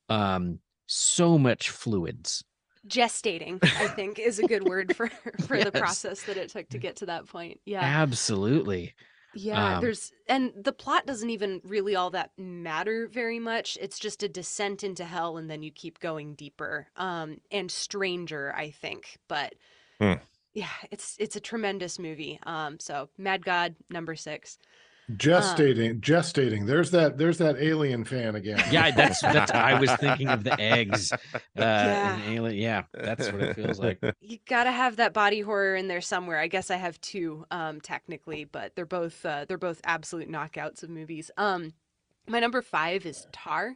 um 0.09 0.59
so 0.86 1.39
much 1.39 1.72
fluids 1.72 2.43
gestating 2.88 3.63
i 3.63 3.88
think 3.88 4.17
is 4.19 4.39
a 4.39 4.47
good 4.47 4.67
word 4.67 4.95
for 4.95 5.07
for 5.47 5.63
the 5.63 5.71
process 5.71 6.23
that 6.23 6.38
it 6.38 6.49
took 6.49 6.67
to 6.69 6.77
get 6.77 6.95
to 6.95 7.05
that 7.05 7.27
point 7.27 7.59
yeah. 7.65 7.82
Absolutely. 7.82 8.93
yeah 9.36 9.75
um, 9.75 9.82
there's 9.82 10.11
and 10.27 10.51
the 10.55 10.71
plot 10.73 11.05
doesn't 11.05 11.29
even 11.29 11.61
really 11.63 11.95
all 11.95 12.09
that 12.09 12.32
matter 12.38 13.07
very 13.07 13.38
much. 13.39 13.77
It's 13.79 13.99
just 13.99 14.23
a 14.23 14.29
descent 14.29 14.84
into 14.84 15.03
hell 15.05 15.38
and 15.38 15.49
then 15.49 15.61
you 15.61 15.71
keep 15.71 15.99
going 15.99 16.34
deeper. 16.36 16.88
Um 16.95 17.38
and 17.51 17.69
stranger 17.69 18.53
i 18.55 18.71
think 18.71 19.17
but 19.27 19.53
Hmm. 19.99 20.13
yeah 20.53 20.67
it's 20.89 21.15
it's 21.19 21.36
a 21.36 21.39
tremendous 21.41 21.99
movie. 21.99 22.39
Um 22.43 22.79
so 22.79 23.09
mad 23.17 23.45
god 23.45 23.75
number 23.89 24.15
six 24.15 24.57
Gestating, 25.18 25.99
gestating. 26.01 26.66
There's 26.68 26.91
that. 26.91 27.18
There's 27.18 27.38
that 27.39 27.57
alien 27.57 28.03
fan 28.03 28.36
again. 28.36 28.62
Yeah, 28.72 28.91
that's 28.91 29.22
that's. 29.22 29.51
I 29.53 29.80
was 29.80 29.91
thinking 29.93 30.28
of 30.28 30.43
the 30.43 30.59
eggs. 30.59 31.12
Uh, 31.12 31.18
Yeah. 31.55 32.22
Alien. 32.28 32.57
Yeah, 32.57 32.84
that's 32.93 33.32
what 33.32 33.41
it 33.41 33.55
feels 33.55 33.80
like. 33.80 33.99
you 34.22 34.38
gotta 34.47 34.72
have 34.72 34.97
that 34.97 35.14
body 35.14 35.41
horror 35.41 35.76
in 35.76 35.88
there 35.88 36.01
somewhere. 36.01 36.39
I 36.39 36.47
guess 36.47 36.70
I 36.72 36.76
have 36.78 36.99
two, 37.01 37.45
um, 37.51 37.82
technically, 37.82 38.45
but 38.45 38.76
they're 38.76 38.86
both 38.86 39.26
uh, 39.26 39.45
they're 39.47 39.57
both 39.57 39.82
absolute 39.84 40.30
knockouts 40.30 40.84
of 40.84 40.89
movies. 40.89 41.32
Um, 41.38 41.74
my 42.28 42.39
number 42.39 42.62
five 42.62 43.05
is 43.05 43.28
Tar, 43.32 43.76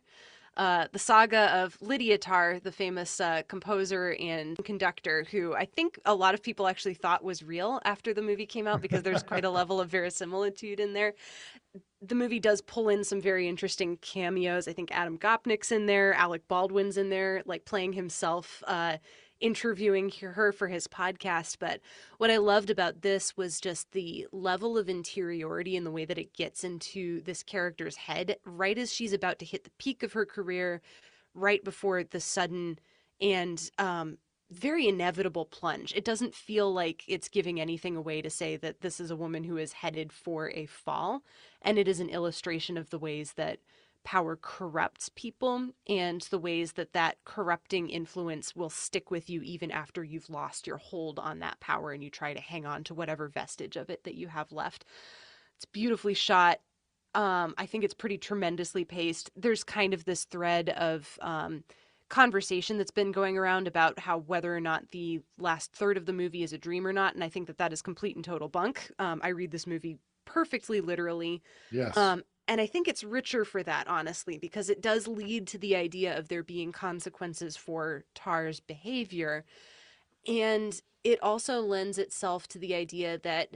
uh, 0.58 0.88
the 0.92 1.00
saga 1.00 1.54
of 1.56 1.78
Lydia 1.82 2.18
Tar, 2.18 2.60
the 2.60 2.72
famous 2.72 3.20
uh, 3.20 3.42
composer 3.48 4.16
and 4.20 4.58
conductor, 4.64 5.26
who 5.30 5.54
I 5.54 5.66
think 5.66 6.00
a 6.06 6.16
lot 6.16 6.34
of 6.34 6.42
people 6.42 6.68
actually 6.68 6.94
thought 6.94 7.24
was 7.24 7.44
real 7.44 7.82
after 7.84 8.14
the 8.14 8.22
movie 8.22 8.46
came 8.46 8.68
out 8.68 8.82
because 8.82 9.04
there's 9.04 9.24
quite 9.24 9.44
a 9.44 9.50
level 9.60 9.82
of 9.82 9.90
verisimilitude 9.90 10.80
in 10.80 10.94
there. 10.94 11.14
The 12.02 12.16
movie 12.16 12.40
does 12.40 12.62
pull 12.62 12.90
in 12.90 13.04
some 13.04 13.20
very 13.20 13.48
interesting 13.50 13.98
cameos. 13.98 14.68
I 14.68 14.74
think 14.74 14.92
Adam 14.92 15.18
Gopnik's 15.18 15.72
in 15.72 15.88
there, 15.88 16.14
Alec 16.14 16.48
Baldwin's 16.48 16.98
in 16.98 17.10
there, 17.10 17.42
like 17.46 17.66
playing 17.66 17.94
himself. 17.94 18.64
Uh, 18.66 18.98
interviewing 19.46 20.12
her 20.22 20.52
for 20.52 20.68
his 20.68 20.88
podcast. 20.88 21.58
But 21.60 21.80
what 22.18 22.32
I 22.32 22.38
loved 22.38 22.72
about 22.72 23.04
this 23.04 23.38
was 23.38 23.62
just 23.62 23.92
the 23.92 24.26
level 24.32 24.76
of 24.76 24.90
interiority 24.90 25.78
and 25.78 25.86
the 25.86 25.92
way 25.92 26.04
that 26.04 26.18
it 26.18 26.34
gets 26.34 26.64
into 26.64 27.22
this 27.22 27.44
character's 27.44 27.96
head 27.96 28.38
right 28.44 28.76
as 28.76 28.92
she's 28.92 29.14
about 29.14 29.38
to 29.38 29.46
hit 29.46 29.64
the 29.64 29.70
peak 29.78 30.02
of 30.02 30.14
her 30.14 30.26
career, 30.26 30.82
right 31.36 31.64
before 31.64 32.04
the 32.04 32.20
sudden 32.20 32.80
and 33.22 33.70
um, 33.78 34.18
very 34.50 34.88
inevitable 34.88 35.46
plunge. 35.46 35.94
It 35.96 36.06
doesn't 36.06 36.34
feel 36.34 36.74
like 36.74 37.04
it's 37.08 37.30
giving 37.30 37.62
anything 37.62 37.96
away 37.96 38.24
to 38.24 38.32
say 38.32 38.56
that 38.58 38.82
this 38.82 39.00
is 39.00 39.12
a 39.12 39.16
woman 39.16 39.44
who 39.44 39.58
is 39.58 39.74
headed 39.74 40.12
for 40.12 40.50
a 40.56 40.66
fall. 40.66 41.22
And 41.62 41.78
it 41.78 41.88
is 41.88 42.00
an 42.00 42.10
illustration 42.10 42.78
of 42.78 42.90
the 42.90 43.00
ways 43.00 43.34
that 43.34 43.60
power 44.06 44.38
corrupts 44.40 45.10
people 45.16 45.68
and 45.90 46.22
the 46.30 46.38
ways 46.38 46.74
that 46.74 46.94
that 46.94 47.18
corrupting 47.26 47.90
influence 47.90 48.56
will 48.56 48.70
stick 48.70 49.10
with 49.10 49.30
you 49.30 49.42
even 49.42 49.72
after 49.72 50.04
you've 50.04 50.30
lost 50.30 50.68
your 50.68 50.78
hold 50.78 51.18
on 51.20 51.40
that 51.40 51.60
power 51.60 51.92
and 51.92 52.04
you 52.04 52.10
try 52.10 52.34
to 52.34 52.40
hang 52.40 52.66
on 52.66 52.84
to 52.84 52.94
whatever 52.94 53.28
vestige 53.28 53.76
of 53.76 53.90
it 53.90 54.04
that 54.04 54.16
you 54.16 54.28
have 54.28 54.52
left. 54.52 54.86
It's 55.58 55.66
beautifully 55.66 56.14
shot. 56.14 56.60
Um, 57.16 57.56
I 57.58 57.66
think 57.66 57.84
it's 57.84 57.94
pretty 57.94 58.18
tremendously 58.18 58.86
paced. 58.86 59.32
There's 59.36 59.64
kind 59.64 59.94
of 59.94 60.06
this 60.06 60.26
thread 60.26 60.70
of 60.70 61.18
um, 61.22 61.64
conversation 62.10 62.78
that's 62.78 62.92
been 62.92 63.12
going 63.12 63.38
around 63.38 63.68
about 63.68 63.98
how 63.98 64.20
whether 64.20 64.56
or 64.56 64.62
not 64.62 64.90
the 64.90 65.22
last 65.40 65.74
third 65.74 65.98
of 65.98 66.06
the 66.06 66.14
movie 66.14 66.44
is 66.44 66.54
a 66.54 66.58
dream 66.58 66.86
or 66.86 66.94
not, 66.94 67.16
and 67.16 67.24
I 67.24 67.30
think 67.30 67.48
that 67.48 67.58
that 67.58 67.74
is 67.74 67.82
complete 67.82 68.16
and 68.16 68.24
total 68.24 68.50
bunk. 68.50 68.92
Um, 69.00 69.22
I 69.24 69.30
read 69.30 69.52
this 69.52 69.66
movie 69.66 69.98
perfectly 70.26 70.82
literally. 70.82 71.42
Yes. 71.72 71.96
Um, 71.98 72.24
and 72.48 72.62
I 72.62 72.68
think 72.68 72.88
it's 72.88 73.04
richer 73.04 73.44
for 73.44 73.64
that, 73.64 73.88
honestly, 73.88 74.38
because 74.38 74.70
it 74.70 74.82
does 74.82 75.08
lead 75.08 75.48
to 75.48 75.58
the 75.58 75.76
idea 75.76 76.18
of 76.18 76.28
there 76.28 76.44
being 76.44 76.72
consequences 76.72 77.58
for 77.58 78.04
Tar's 78.14 78.60
behavior. 78.60 79.46
And 80.28 80.80
it 81.04 81.22
also 81.24 81.60
lends 81.62 81.98
itself 81.98 82.48
to 82.50 82.60
the 82.60 82.76
idea 82.76 83.18
that 83.20 83.50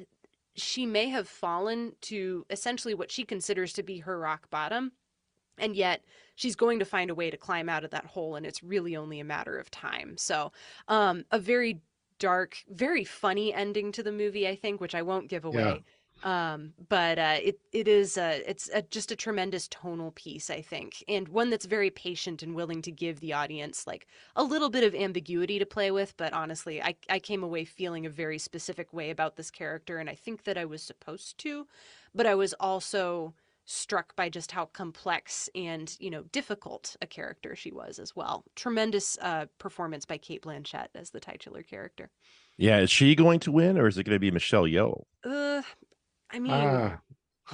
she 0.56 0.86
may 0.86 1.10
have 1.10 1.28
fallen 1.28 1.94
to 2.02 2.46
essentially 2.50 2.94
what 2.94 3.12
she 3.12 3.24
considers 3.24 3.74
to 3.74 3.84
be 3.84 4.00
her 4.00 4.20
rock 4.20 4.50
bottom. 4.50 4.92
And 5.60 5.76
yet 5.76 6.04
she's 6.36 6.56
going 6.56 6.80
to 6.80 6.86
find 6.86 7.12
a 7.12 7.16
way 7.16 7.30
to 7.30 7.38
climb 7.38 7.70
out 7.70 7.84
of 7.84 7.92
that 7.92 8.06
hole, 8.06 8.36
and 8.36 8.46
it's 8.46 8.64
really 8.64 8.96
only 8.96 9.20
a 9.20 9.26
matter 9.26 9.58
of 9.58 9.70
time. 9.70 10.18
So, 10.18 10.52
um, 10.88 11.26
a 11.32 11.40
very 11.40 11.82
dark, 12.18 12.58
very 12.70 13.04
funny 13.04 13.54
ending 13.54 13.92
to 13.92 14.04
the 14.04 14.12
movie, 14.12 14.48
I 14.48 14.56
think, 14.56 14.82
which 14.82 14.96
I 14.96 15.02
won't 15.02 15.30
give 15.30 15.46
away 15.46 15.84
um 16.24 16.74
but 16.90 17.18
uh 17.18 17.38
it 17.42 17.60
it 17.72 17.88
is 17.88 18.18
uh 18.18 18.40
it's 18.46 18.70
a, 18.74 18.82
just 18.84 19.12
a 19.12 19.16
tremendous 19.16 19.68
tonal 19.70 20.12
piece 20.12 20.50
i 20.50 20.62
think 20.62 21.04
and 21.08 21.30
one 21.30 21.50
that's 21.50 21.66
very 21.66 21.90
patient 21.90 22.44
and 22.44 22.56
willing 22.56 22.82
to 22.82 22.92
give 22.92 23.22
the 23.22 23.32
audience 23.32 23.88
like 23.88 24.06
a 24.36 24.44
little 24.44 24.70
bit 24.70 24.84
of 24.84 24.94
ambiguity 24.94 25.58
to 25.60 25.66
play 25.66 25.92
with 25.92 26.16
but 26.18 26.34
honestly 26.34 26.82
i 26.82 26.94
i 27.10 27.20
came 27.20 27.42
away 27.44 27.64
feeling 27.64 28.06
a 28.06 28.10
very 28.10 28.38
specific 28.38 28.92
way 28.92 29.10
about 29.12 29.38
this 29.38 29.50
character 29.50 29.98
and 29.98 30.10
i 30.10 30.16
think 30.16 30.44
that 30.44 30.58
i 30.58 30.66
was 30.66 30.84
supposed 30.84 31.38
to 31.38 31.66
but 32.14 32.26
i 32.26 32.36
was 32.36 32.54
also 32.60 33.34
struck 33.66 34.16
by 34.16 34.28
just 34.28 34.52
how 34.52 34.66
complex 34.66 35.48
and 35.54 35.96
you 36.00 36.10
know 36.10 36.24
difficult 36.32 36.96
a 37.02 37.08
character 37.08 37.56
she 37.56 37.72
was 37.72 38.00
as 38.00 38.16
well 38.16 38.44
tremendous 38.56 39.18
uh 39.22 39.46
performance 39.60 40.06
by 40.06 40.18
cate 40.18 40.42
blanchett 40.42 40.88
as 40.96 41.12
the 41.12 41.20
titular 41.20 41.62
character 41.64 42.10
Yeah, 42.58 42.80
is 42.80 42.92
she 42.92 43.16
going 43.16 43.40
to 43.42 43.52
win 43.52 43.78
or 43.78 43.88
is 43.88 43.98
it 43.98 44.04
going 44.04 44.16
to 44.16 44.20
be 44.20 44.32
Michelle 44.32 44.64
Yeoh? 44.66 45.06
uh 45.24 45.62
i 46.32 46.40
mean 46.40 46.52
Ah, 46.52 47.00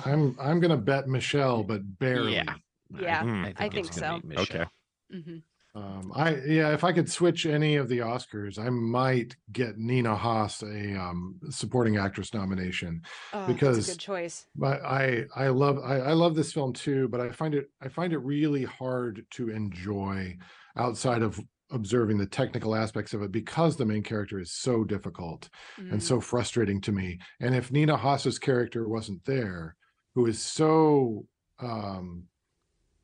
I'm 0.06 0.36
I'm 0.40 0.60
gonna 0.60 0.78
bet 0.78 1.08
Michelle, 1.08 1.64
but 1.64 1.82
barely. 2.00 2.34
Yeah. 2.36 2.54
Yeah. 3.00 3.52
I 3.58 3.70
think 3.70 3.90
gonna 3.96 4.22
so. 4.22 4.42
Okay. 4.42 4.66
Michelle. 4.66 4.72
hmm 5.12 5.38
Um, 5.76 6.12
I 6.16 6.36
yeah, 6.36 6.74
if 6.74 6.84
I 6.84 6.92
could 6.94 7.10
switch 7.12 7.46
any 7.46 7.76
of 7.76 7.88
the 7.90 8.00
Oscars, 8.00 8.58
I 8.60 8.70
might 8.70 9.36
get 9.52 9.78
Nina 9.78 10.16
Hoss 10.16 10.62
a 10.64 10.96
um, 11.00 11.36
supporting 11.50 11.98
actress 11.98 12.34
nomination. 12.34 13.02
Oh, 13.34 13.46
Because- 13.48 13.78
that's 13.78 13.90
a 13.90 13.92
good 13.94 14.00
choice. 14.00 14.46
But 14.56 14.82
I 14.84 15.26
I 15.36 15.48
love 15.50 15.80
I, 15.84 15.96
I 15.98 16.14
love 16.14 16.36
this 16.36 16.54
film 16.54 16.72
too, 16.74 17.08
but 17.10 17.20
I 17.22 17.30
find 17.32 17.54
it 17.56 17.70
I 17.82 17.88
find 17.90 18.14
it 18.14 18.20
really 18.20 18.64
hard 18.64 19.26
to 19.32 19.50
enjoy 19.50 20.38
outside 20.78 21.22
of 21.22 21.40
observing 21.72 22.18
the 22.18 22.26
technical 22.26 22.76
aspects 22.76 23.14
of 23.14 23.22
it 23.22 23.32
because 23.32 23.76
the 23.76 23.86
main 23.86 24.04
character 24.04 24.40
is 24.40 24.52
so 24.52 24.84
difficult 24.84 25.50
and 25.78 25.94
Mm. 25.94 26.02
so 26.02 26.22
frustrating 26.22 26.80
to 26.82 26.92
me. 26.92 27.20
And 27.40 27.56
if 27.56 27.72
Nina 27.72 27.98
Hoss's 27.98 28.38
character 28.40 28.88
wasn't 28.88 29.24
there, 29.26 29.76
who 30.14 30.26
is 30.28 30.40
so 30.42 31.26
um, 31.60 32.26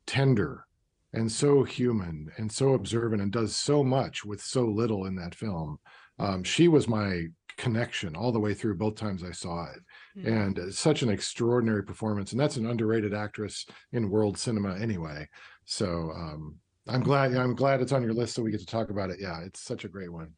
tender 0.06 0.66
and 1.12 1.30
so 1.30 1.62
human 1.62 2.30
and 2.38 2.50
so 2.50 2.74
observant 2.74 3.20
and 3.22 3.32
does 3.32 3.54
so 3.54 3.82
much 3.84 4.24
with 4.24 4.40
so 4.40 4.64
little 4.64 5.06
in 5.06 5.16
that 5.16 5.34
film, 5.34 5.78
um, 6.18 6.44
she 6.44 6.68
was 6.68 6.88
my 6.88 7.26
connection 7.58 8.16
all 8.16 8.32
the 8.32 8.40
way 8.40 8.54
through 8.54 8.76
both 8.76 8.94
times 8.94 9.22
I 9.22 9.32
saw 9.32 9.66
it. 9.72 9.80
Mm. 10.20 10.26
And 10.46 10.58
it's 10.58 10.78
such 10.78 11.02
an 11.02 11.10
extraordinary 11.10 11.82
performance. 11.82 12.32
And 12.32 12.40
that's 12.40 12.56
an 12.56 12.66
underrated 12.66 13.12
actress 13.12 13.66
in 13.92 14.08
world 14.08 14.38
cinema 14.38 14.78
anyway. 14.78 15.28
So 15.64 16.10
um, 16.14 16.56
I'm 16.92 17.02
glad 17.02 17.34
I'm 17.34 17.54
glad 17.54 17.80
it's 17.80 17.92
on 17.92 18.02
your 18.02 18.12
list 18.12 18.34
so 18.34 18.42
we 18.42 18.50
get 18.50 18.60
to 18.60 18.66
talk 18.66 18.90
about 18.90 19.10
it. 19.10 19.18
Yeah, 19.20 19.40
it's 19.40 19.60
such 19.60 19.84
a 19.84 19.88
great 19.88 20.12
one. 20.12 20.34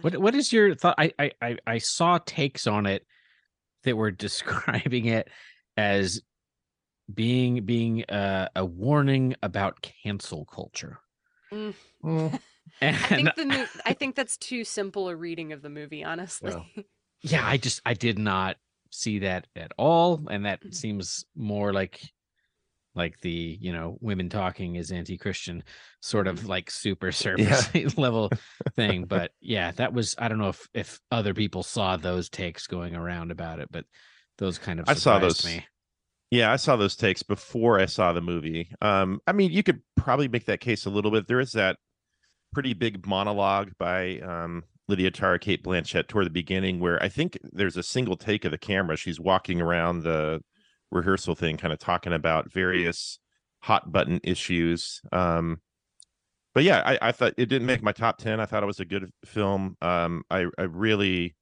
What 0.00 0.16
what 0.18 0.34
is 0.34 0.52
your 0.52 0.74
thought? 0.74 0.96
I, 0.98 1.12
I 1.18 1.30
I 1.40 1.56
I 1.66 1.78
saw 1.78 2.18
takes 2.18 2.66
on 2.66 2.86
it 2.86 3.06
that 3.84 3.96
were 3.96 4.10
describing 4.26 5.06
it 5.06 5.28
as 5.76 6.22
being 7.12 7.64
being 7.64 8.04
uh, 8.04 8.48
a 8.56 8.64
warning 8.64 9.36
about 9.42 9.80
cancel 9.82 10.44
culture. 10.44 10.98
Mm. 11.52 11.74
Mm, 12.04 12.40
And 12.80 12.96
I 12.96 13.00
think 13.08 13.34
the 13.36 13.44
mo- 13.44 13.66
I 13.86 13.92
think 13.92 14.16
that's 14.16 14.36
too 14.36 14.64
simple 14.64 15.08
a 15.08 15.14
reading 15.14 15.52
of 15.52 15.62
the 15.62 15.70
movie, 15.70 16.02
honestly. 16.02 16.52
yeah, 17.22 17.46
I 17.46 17.56
just 17.58 17.80
I 17.86 17.94
did 17.94 18.18
not 18.18 18.56
see 18.90 19.20
that 19.20 19.46
at 19.54 19.72
all, 19.78 20.26
and 20.30 20.46
that 20.46 20.62
Mhm. 20.62 20.74
seems 20.74 21.26
more 21.36 21.72
like 21.72 22.00
like 22.94 23.20
the 23.20 23.58
you 23.60 23.72
know 23.72 23.96
women 24.00 24.28
talking 24.28 24.76
is 24.76 24.92
anti-Christian 24.92 25.62
sort 26.00 26.26
of 26.26 26.46
like 26.46 26.70
super 26.70 27.12
surface 27.12 27.96
level 27.98 28.30
thing. 28.74 29.04
But 29.04 29.32
yeah, 29.40 29.70
that 29.72 29.92
was 29.92 30.14
I 30.18 30.28
don't 30.28 30.38
know 30.38 30.50
if 30.50 30.68
if 30.74 31.00
other 31.10 31.34
people 31.34 31.62
saw 31.62 31.96
those 31.96 32.28
takes 32.28 32.66
going 32.66 32.94
around 32.94 33.30
about 33.30 33.58
it, 33.60 33.68
but 33.70 33.84
those 34.38 34.58
kind 34.58 34.80
of 34.80 34.88
I 34.88 34.94
saw 34.94 35.18
those. 35.18 35.44
me. 35.44 35.64
Yeah, 36.30 36.50
I 36.50 36.56
saw 36.56 36.76
those 36.76 36.96
takes 36.96 37.22
before 37.22 37.78
I 37.78 37.84
saw 37.84 38.14
the 38.14 38.22
movie. 38.22 38.70
Um, 38.80 39.20
I 39.26 39.32
mean, 39.32 39.52
you 39.52 39.62
could 39.62 39.82
probably 39.98 40.28
make 40.28 40.46
that 40.46 40.60
case 40.60 40.86
a 40.86 40.90
little 40.90 41.10
bit. 41.10 41.28
There 41.28 41.40
is 41.40 41.52
that 41.52 41.76
pretty 42.54 42.72
big 42.72 43.06
monologue 43.06 43.72
by 43.78 44.18
um, 44.20 44.62
Lydia 44.88 45.10
Tarr, 45.10 45.38
Cate 45.38 45.62
Blanchett 45.62 46.08
toward 46.08 46.24
the 46.24 46.30
beginning, 46.30 46.80
where 46.80 47.02
I 47.02 47.10
think 47.10 47.38
there's 47.52 47.76
a 47.76 47.82
single 47.82 48.16
take 48.16 48.46
of 48.46 48.50
the 48.50 48.56
camera. 48.56 48.96
She's 48.96 49.20
walking 49.20 49.60
around 49.60 50.04
the 50.04 50.40
rehearsal 50.92 51.34
thing, 51.34 51.56
kind 51.56 51.72
of 51.72 51.78
talking 51.78 52.12
about 52.12 52.52
various 52.52 53.18
hot 53.60 53.90
button 53.90 54.20
issues. 54.22 55.00
Um, 55.10 55.60
but 56.54 56.64
yeah, 56.64 56.82
I, 56.84 56.98
I 57.08 57.12
thought 57.12 57.34
it 57.38 57.46
didn't 57.46 57.66
make 57.66 57.82
my 57.82 57.92
top 57.92 58.18
ten. 58.18 58.38
I 58.38 58.46
thought 58.46 58.62
it 58.62 58.66
was 58.66 58.80
a 58.80 58.84
good 58.84 59.10
film. 59.24 59.76
Um, 59.80 60.22
I, 60.30 60.46
I 60.58 60.62
really 60.62 61.34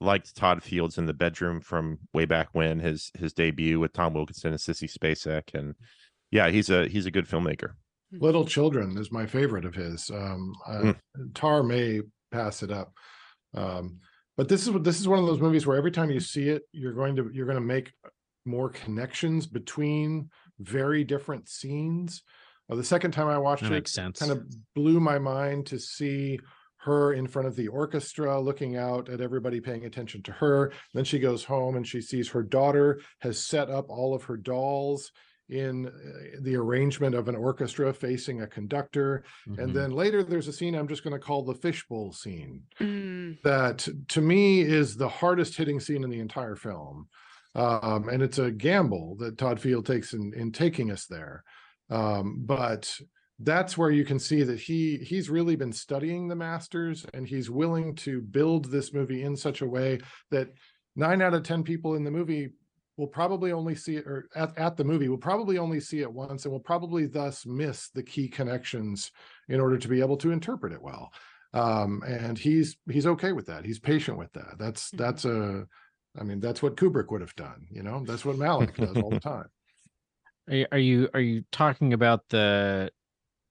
liked 0.00 0.34
Todd 0.36 0.62
Field's 0.62 0.98
in 0.98 1.06
the 1.06 1.14
bedroom 1.14 1.60
from 1.60 1.98
way 2.14 2.24
back 2.24 2.48
when 2.52 2.80
his 2.80 3.10
his 3.18 3.32
debut 3.32 3.78
with 3.78 3.92
Tom 3.92 4.14
Wilkinson 4.14 4.52
and 4.52 4.60
Sissy 4.60 4.90
Spacek, 4.90 5.54
and 5.54 5.74
yeah, 6.30 6.48
he's 6.48 6.70
a 6.70 6.88
he's 6.88 7.06
a 7.06 7.10
good 7.10 7.28
filmmaker. 7.28 7.72
Little 8.12 8.44
Children 8.46 8.96
is 8.98 9.10
my 9.10 9.26
favorite 9.26 9.64
of 9.64 9.74
his. 9.74 10.10
Um, 10.10 10.54
uh, 10.66 10.72
Mm. 10.78 10.96
Tar 11.34 11.62
may 11.62 12.00
pass 12.30 12.62
it 12.62 12.70
up, 12.70 12.92
um, 13.54 13.98
but 14.36 14.48
this 14.48 14.62
is 14.62 14.70
what 14.70 14.84
this 14.84 15.00
is 15.00 15.08
one 15.08 15.18
of 15.18 15.26
those 15.26 15.40
movies 15.40 15.66
where 15.66 15.76
every 15.76 15.90
time 15.90 16.10
you 16.10 16.20
see 16.20 16.48
it, 16.48 16.62
you're 16.72 16.92
going 16.94 17.16
to 17.16 17.30
you're 17.32 17.46
going 17.46 17.56
to 17.56 17.60
make 17.60 17.92
more 18.46 18.70
connections 18.70 19.46
between 19.46 20.30
very 20.58 21.04
different 21.04 21.48
scenes. 21.48 22.22
Uh, 22.70 22.76
the 22.76 22.84
second 22.84 23.10
time 23.12 23.28
I 23.28 23.38
watched 23.38 23.62
That 23.62 23.72
it, 23.72 23.74
makes 23.74 23.92
sense. 23.92 24.18
kind 24.20 24.32
of 24.32 24.44
blew 24.74 25.00
my 25.00 25.18
mind 25.18 25.66
to 25.66 25.78
see 25.78 26.38
her 26.78 27.12
in 27.12 27.26
front 27.26 27.48
of 27.48 27.56
the 27.56 27.68
orchestra 27.68 28.40
looking 28.40 28.76
out 28.76 29.08
at 29.08 29.20
everybody 29.20 29.60
paying 29.60 29.84
attention 29.86 30.22
to 30.22 30.30
her 30.30 30.72
then 30.94 31.02
she 31.04 31.18
goes 31.18 31.42
home 31.42 31.74
and 31.74 31.84
she 31.88 32.00
sees 32.00 32.28
her 32.28 32.44
daughter 32.44 33.00
has 33.20 33.42
set 33.44 33.68
up 33.68 33.86
all 33.88 34.14
of 34.14 34.22
her 34.22 34.36
dolls 34.36 35.10
in 35.48 35.86
uh, 35.86 35.90
the 36.42 36.54
arrangement 36.54 37.12
of 37.16 37.26
an 37.28 37.34
orchestra 37.34 37.92
facing 37.92 38.42
a 38.42 38.46
conductor 38.46 39.24
Mhm. 39.48 39.58
and 39.58 39.74
then 39.74 39.90
later 39.90 40.22
there's 40.22 40.46
a 40.46 40.52
scene 40.52 40.76
i'm 40.76 40.86
just 40.86 41.02
going 41.02 41.14
to 41.18 41.18
call 41.26 41.42
the 41.44 41.54
fishbowl 41.54 42.12
scene 42.12 42.62
Mm, 42.78 43.42
that 43.42 43.88
to 44.08 44.20
me 44.20 44.60
is 44.60 44.96
the 44.96 45.08
hardest 45.08 45.56
hitting 45.56 45.80
scene 45.80 46.04
in 46.04 46.10
the 46.10 46.20
entire 46.20 46.54
film. 46.56 47.08
Um, 47.56 48.08
and 48.08 48.22
it's 48.22 48.38
a 48.38 48.50
gamble 48.50 49.16
that 49.20 49.38
Todd 49.38 49.58
Field 49.58 49.86
takes 49.86 50.12
in, 50.12 50.32
in 50.36 50.52
taking 50.52 50.90
us 50.90 51.06
there. 51.06 51.42
Um, 51.90 52.44
but 52.44 52.94
that's 53.38 53.76
where 53.78 53.90
you 53.90 54.04
can 54.04 54.18
see 54.18 54.42
that 54.42 54.58
he 54.60 54.98
he's 54.98 55.28
really 55.30 55.56
been 55.56 55.72
studying 55.72 56.28
the 56.28 56.36
masters 56.36 57.04
and 57.12 57.26
he's 57.26 57.50
willing 57.50 57.94
to 57.94 58.20
build 58.22 58.66
this 58.66 58.92
movie 58.94 59.22
in 59.22 59.36
such 59.36 59.60
a 59.62 59.66
way 59.66 59.98
that 60.30 60.48
nine 60.96 61.20
out 61.22 61.34
of 61.34 61.42
ten 61.42 61.62
people 61.62 61.94
in 61.94 62.04
the 62.04 62.10
movie 62.10 62.50
will 62.96 63.06
probably 63.06 63.52
only 63.52 63.74
see 63.74 63.96
it 63.96 64.06
or 64.06 64.26
at, 64.34 64.56
at 64.56 64.76
the 64.78 64.84
movie 64.84 65.08
will 65.08 65.18
probably 65.18 65.58
only 65.58 65.80
see 65.80 66.00
it 66.00 66.10
once 66.12 66.44
and 66.44 66.52
will 66.52 66.60
probably 66.60 67.06
thus 67.06 67.44
miss 67.44 67.90
the 67.90 68.02
key 68.02 68.26
connections 68.28 69.10
in 69.48 69.60
order 69.60 69.76
to 69.76 69.88
be 69.88 70.00
able 70.00 70.16
to 70.16 70.30
interpret 70.32 70.72
it 70.72 70.80
well 70.82 71.12
um 71.52 72.02
and 72.06 72.38
he's 72.38 72.78
he's 72.90 73.06
okay 73.06 73.32
with 73.32 73.46
that 73.46 73.66
he's 73.66 73.78
patient 73.78 74.16
with 74.16 74.32
that 74.32 74.54
that's 74.58 74.90
Mhm. 74.92 74.96
that's 74.98 75.24
a 75.26 75.66
i 76.18 76.22
mean 76.22 76.40
that's 76.40 76.62
what 76.62 76.76
kubrick 76.76 77.10
would 77.10 77.20
have 77.20 77.34
done 77.36 77.66
you 77.70 77.82
know 77.82 78.02
that's 78.04 78.24
what 78.24 78.36
malick 78.36 78.74
does 78.86 78.96
all 78.96 79.10
the 79.10 79.20
time 79.20 79.48
Are 80.70 80.78
you, 80.78 81.08
are 81.12 81.20
you 81.20 81.44
talking 81.50 81.92
about 81.92 82.28
the 82.28 82.90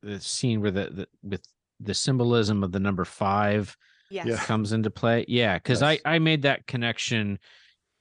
the 0.02 0.20
scene 0.20 0.62
where 0.62 0.72
the, 0.72 0.90
the 0.92 1.08
with 1.24 1.42
the 1.80 1.94
symbolism 1.94 2.64
of 2.64 2.72
the 2.72 2.80
number 2.80 3.04
five 3.04 3.76
yes. 4.10 4.46
Comes 4.46 4.72
into 4.72 4.90
play? 4.90 5.26
Yeah, 5.28 5.56
because 5.58 5.82
Yes. 5.82 6.00
I 6.06 6.16
I 6.16 6.20
made 6.20 6.44
that 6.44 6.68
connection 6.68 7.40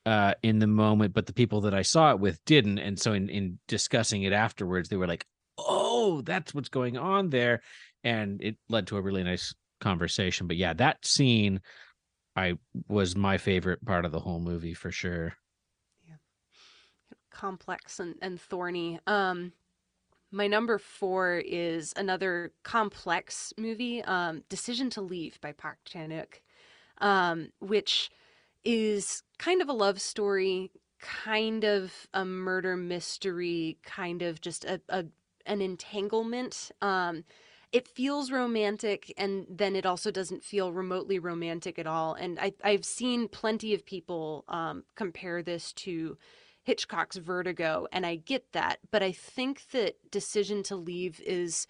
uh 0.06 0.34
in 0.42 0.58
the 0.58 0.66
moment, 0.66 1.14
but 1.14 1.26
the 1.26 1.32
people 1.32 1.62
that 1.62 1.74
I 1.74 1.82
saw 1.82 2.12
it 2.12 2.20
with 2.20 2.44
didn't, 2.44 2.78
and 2.78 2.98
so 2.98 3.12
in 3.12 3.28
in 3.28 3.58
discussing 3.68 4.22
it 4.22 4.32
afterwards, 4.32 4.88
they 4.88 4.96
were 4.96 5.06
like, 5.08 5.26
"Oh, 5.58 6.20
that's 6.20 6.54
what's 6.54 6.68
going 6.68 6.96
on 6.98 7.30
there," 7.30 7.62
and 8.04 8.40
it 8.42 8.56
led 8.68 8.86
to 8.88 8.96
a 8.96 9.02
really 9.02 9.24
nice 9.24 9.54
conversation. 9.80 10.46
But 10.46 10.56
yeah, 10.56 10.74
that 10.74 11.04
scene 11.04 11.60
I 12.36 12.58
was 12.88 13.14
my 13.16 13.38
favorite 13.38 13.84
part 13.84 14.04
of 14.04 14.12
the 14.12 14.20
whole 14.20 14.40
movie 14.40 14.74
for 14.74 14.90
sure. 14.90 15.34
complex 17.34 18.00
and, 18.00 18.14
and 18.22 18.40
thorny. 18.40 18.98
Um, 19.06 19.52
my 20.30 20.46
number 20.46 20.78
four 20.78 21.42
is 21.44 21.92
another 21.96 22.52
complex 22.62 23.52
movie, 23.58 24.02
um, 24.04 24.44
Decision 24.48 24.88
to 24.90 25.02
Leave 25.02 25.40
by 25.40 25.52
Park 25.52 25.78
Chan-wook, 25.84 26.40
um, 26.98 27.50
which 27.60 28.10
is 28.64 29.22
kind 29.38 29.60
of 29.60 29.68
a 29.68 29.72
love 29.72 30.00
story, 30.00 30.70
kind 31.00 31.64
of 31.64 31.92
a 32.14 32.24
murder 32.24 32.76
mystery, 32.76 33.78
kind 33.82 34.22
of 34.22 34.40
just 34.40 34.64
a, 34.64 34.80
a 34.88 35.04
an 35.46 35.60
entanglement. 35.60 36.70
Um, 36.80 37.24
it 37.74 37.88
feels 37.88 38.30
romantic, 38.30 39.12
and 39.18 39.46
then 39.50 39.74
it 39.74 39.84
also 39.84 40.12
doesn't 40.12 40.44
feel 40.44 40.72
remotely 40.72 41.18
romantic 41.18 41.76
at 41.76 41.88
all. 41.88 42.14
And 42.14 42.38
I, 42.38 42.52
I've 42.62 42.84
seen 42.84 43.26
plenty 43.26 43.74
of 43.74 43.84
people 43.84 44.44
um, 44.46 44.84
compare 44.94 45.42
this 45.42 45.72
to 45.72 46.16
Hitchcock's 46.62 47.16
Vertigo, 47.16 47.88
and 47.90 48.06
I 48.06 48.14
get 48.14 48.52
that, 48.52 48.78
but 48.92 49.02
I 49.02 49.10
think 49.10 49.70
that 49.72 49.96
Decision 50.12 50.62
to 50.62 50.76
Leave 50.76 51.20
is 51.26 51.66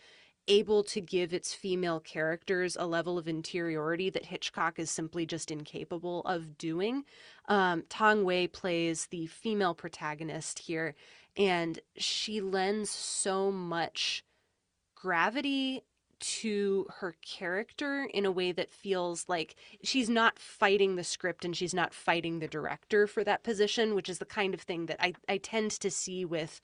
able 0.47 0.85
to 0.85 1.01
give 1.01 1.33
its 1.33 1.55
female 1.55 2.01
characters 2.01 2.77
a 2.79 2.87
level 2.87 3.17
of 3.17 3.27
interiority 3.27 4.11
that 4.11 4.27
Hitchcock 4.27 4.79
is 4.79 4.91
simply 4.91 5.25
just 5.25 5.51
incapable 5.51 6.21
of 6.27 6.59
doing. 6.59 7.05
Um, 7.49 7.85
Tang 7.89 8.25
Wei 8.27 8.47
plays 8.47 9.07
the 9.07 9.25
female 9.25 9.73
protagonist 9.73 10.59
here, 10.59 10.95
and 11.35 11.81
she 11.97 12.43
lends 12.43 12.91
so 12.91 13.51
much 13.51 14.23
gravity 14.95 15.83
to 16.25 16.87
her 16.99 17.15
character 17.21 18.09
in 18.15 18.25
a 18.25 18.33
way 18.33 18.51
that 18.53 18.73
feels 18.73 19.29
like 19.29 19.57
she's 19.83 20.09
not 20.09 20.39
fighting 20.39 20.97
the 20.97 21.05
script 21.05 21.45
and 21.45 21.55
she's 21.55 21.75
not 21.75 21.93
fighting 21.93 22.39
the 22.39 22.49
director 22.49 23.07
for 23.07 23.23
that 23.25 23.43
position, 23.43 23.95
which 23.95 24.09
is 24.09 24.19
the 24.19 24.25
kind 24.25 24.55
of 24.55 24.61
thing 24.63 24.87
that 24.87 24.97
I, 25.01 25.13
I 25.29 25.37
tend 25.37 25.73
to 25.73 25.91
see 25.91 26.25
with 26.25 26.63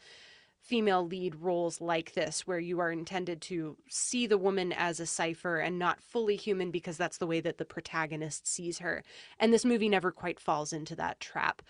female 0.61 1.06
lead 1.06 1.34
roles 1.34 1.80
like 1.80 2.12
this, 2.12 2.46
where 2.46 2.58
you 2.58 2.80
are 2.80 2.90
intended 2.92 3.42
to 3.42 3.76
see 3.88 4.26
the 4.26 4.38
woman 4.38 4.72
as 4.72 4.98
a 4.98 5.06
cipher 5.06 5.58
and 5.58 5.78
not 5.78 6.02
fully 6.02 6.36
human 6.36 6.70
because 6.70 6.96
that's 6.96 7.18
the 7.18 7.26
way 7.26 7.40
that 7.40 7.58
the 7.58 7.64
protagonist 7.64 8.46
sees 8.46 8.78
her. 8.78 9.02
And 9.38 9.52
this 9.52 9.64
movie 9.64 9.88
never 9.88 10.11
quite 10.11 10.40
falls 10.40 10.72
into 10.72 10.94
that 10.96 11.20
trap. 11.20 11.62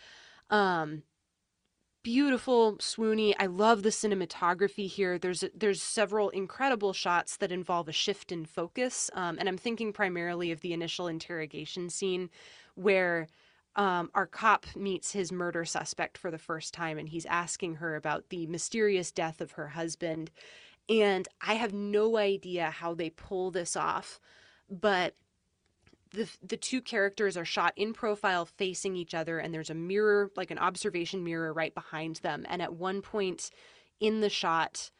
Um, 0.48 1.02
beautiful 2.02 2.76
swoony 2.76 3.34
i 3.38 3.46
love 3.46 3.82
the 3.82 3.90
cinematography 3.90 4.88
here. 4.88 5.18
There's 5.18 5.44
there's 5.54 5.82
several 5.82 6.30
incredible 6.30 6.92
shots 6.92 7.36
that 7.36 7.52
involve 7.52 7.88
a 7.88 7.92
shift 7.92 8.32
in 8.32 8.46
focus 8.46 9.10
um, 9.14 9.36
and 9.38 9.48
i'm 9.48 9.58
thinking 9.58 9.92
primarily 9.92 10.50
of 10.50 10.60
the 10.60 10.72
initial 10.72 11.08
interrogation 11.08 11.90
scene 11.90 12.30
where 12.74 13.28
um, 13.76 14.10
our 14.14 14.26
cop 14.26 14.66
meets 14.74 15.12
his 15.12 15.30
murder 15.30 15.64
suspect 15.64 16.16
for 16.18 16.30
the 16.30 16.38
first 16.38 16.72
time 16.74 16.98
and 16.98 17.10
he's 17.10 17.26
asking 17.26 17.76
her 17.76 17.94
about 17.96 18.30
the 18.30 18.46
mysterious 18.46 19.12
death 19.12 19.40
of 19.40 19.52
her 19.52 19.68
husband. 19.68 20.30
And 20.88 21.28
i 21.42 21.54
have 21.54 21.74
no 21.74 22.16
idea 22.16 22.70
how 22.70 22.94
they 22.94 23.10
pull 23.10 23.50
this 23.50 23.76
off 23.76 24.18
but 24.70 25.14
the 26.12 26.28
the 26.42 26.56
two 26.56 26.80
characters 26.80 27.36
are 27.36 27.44
shot 27.44 27.72
in 27.76 27.92
profile 27.92 28.44
facing 28.44 28.96
each 28.96 29.14
other 29.14 29.38
and 29.38 29.54
there's 29.54 29.70
a 29.70 29.74
mirror 29.74 30.30
like 30.36 30.50
an 30.50 30.58
observation 30.58 31.22
mirror 31.24 31.52
right 31.52 31.74
behind 31.74 32.16
them. 32.16 32.44
And 32.48 32.60
at 32.62 32.74
one 32.74 33.02
point 33.02 33.50
in 34.00 34.20
the 34.20 34.30
shot 34.30 34.90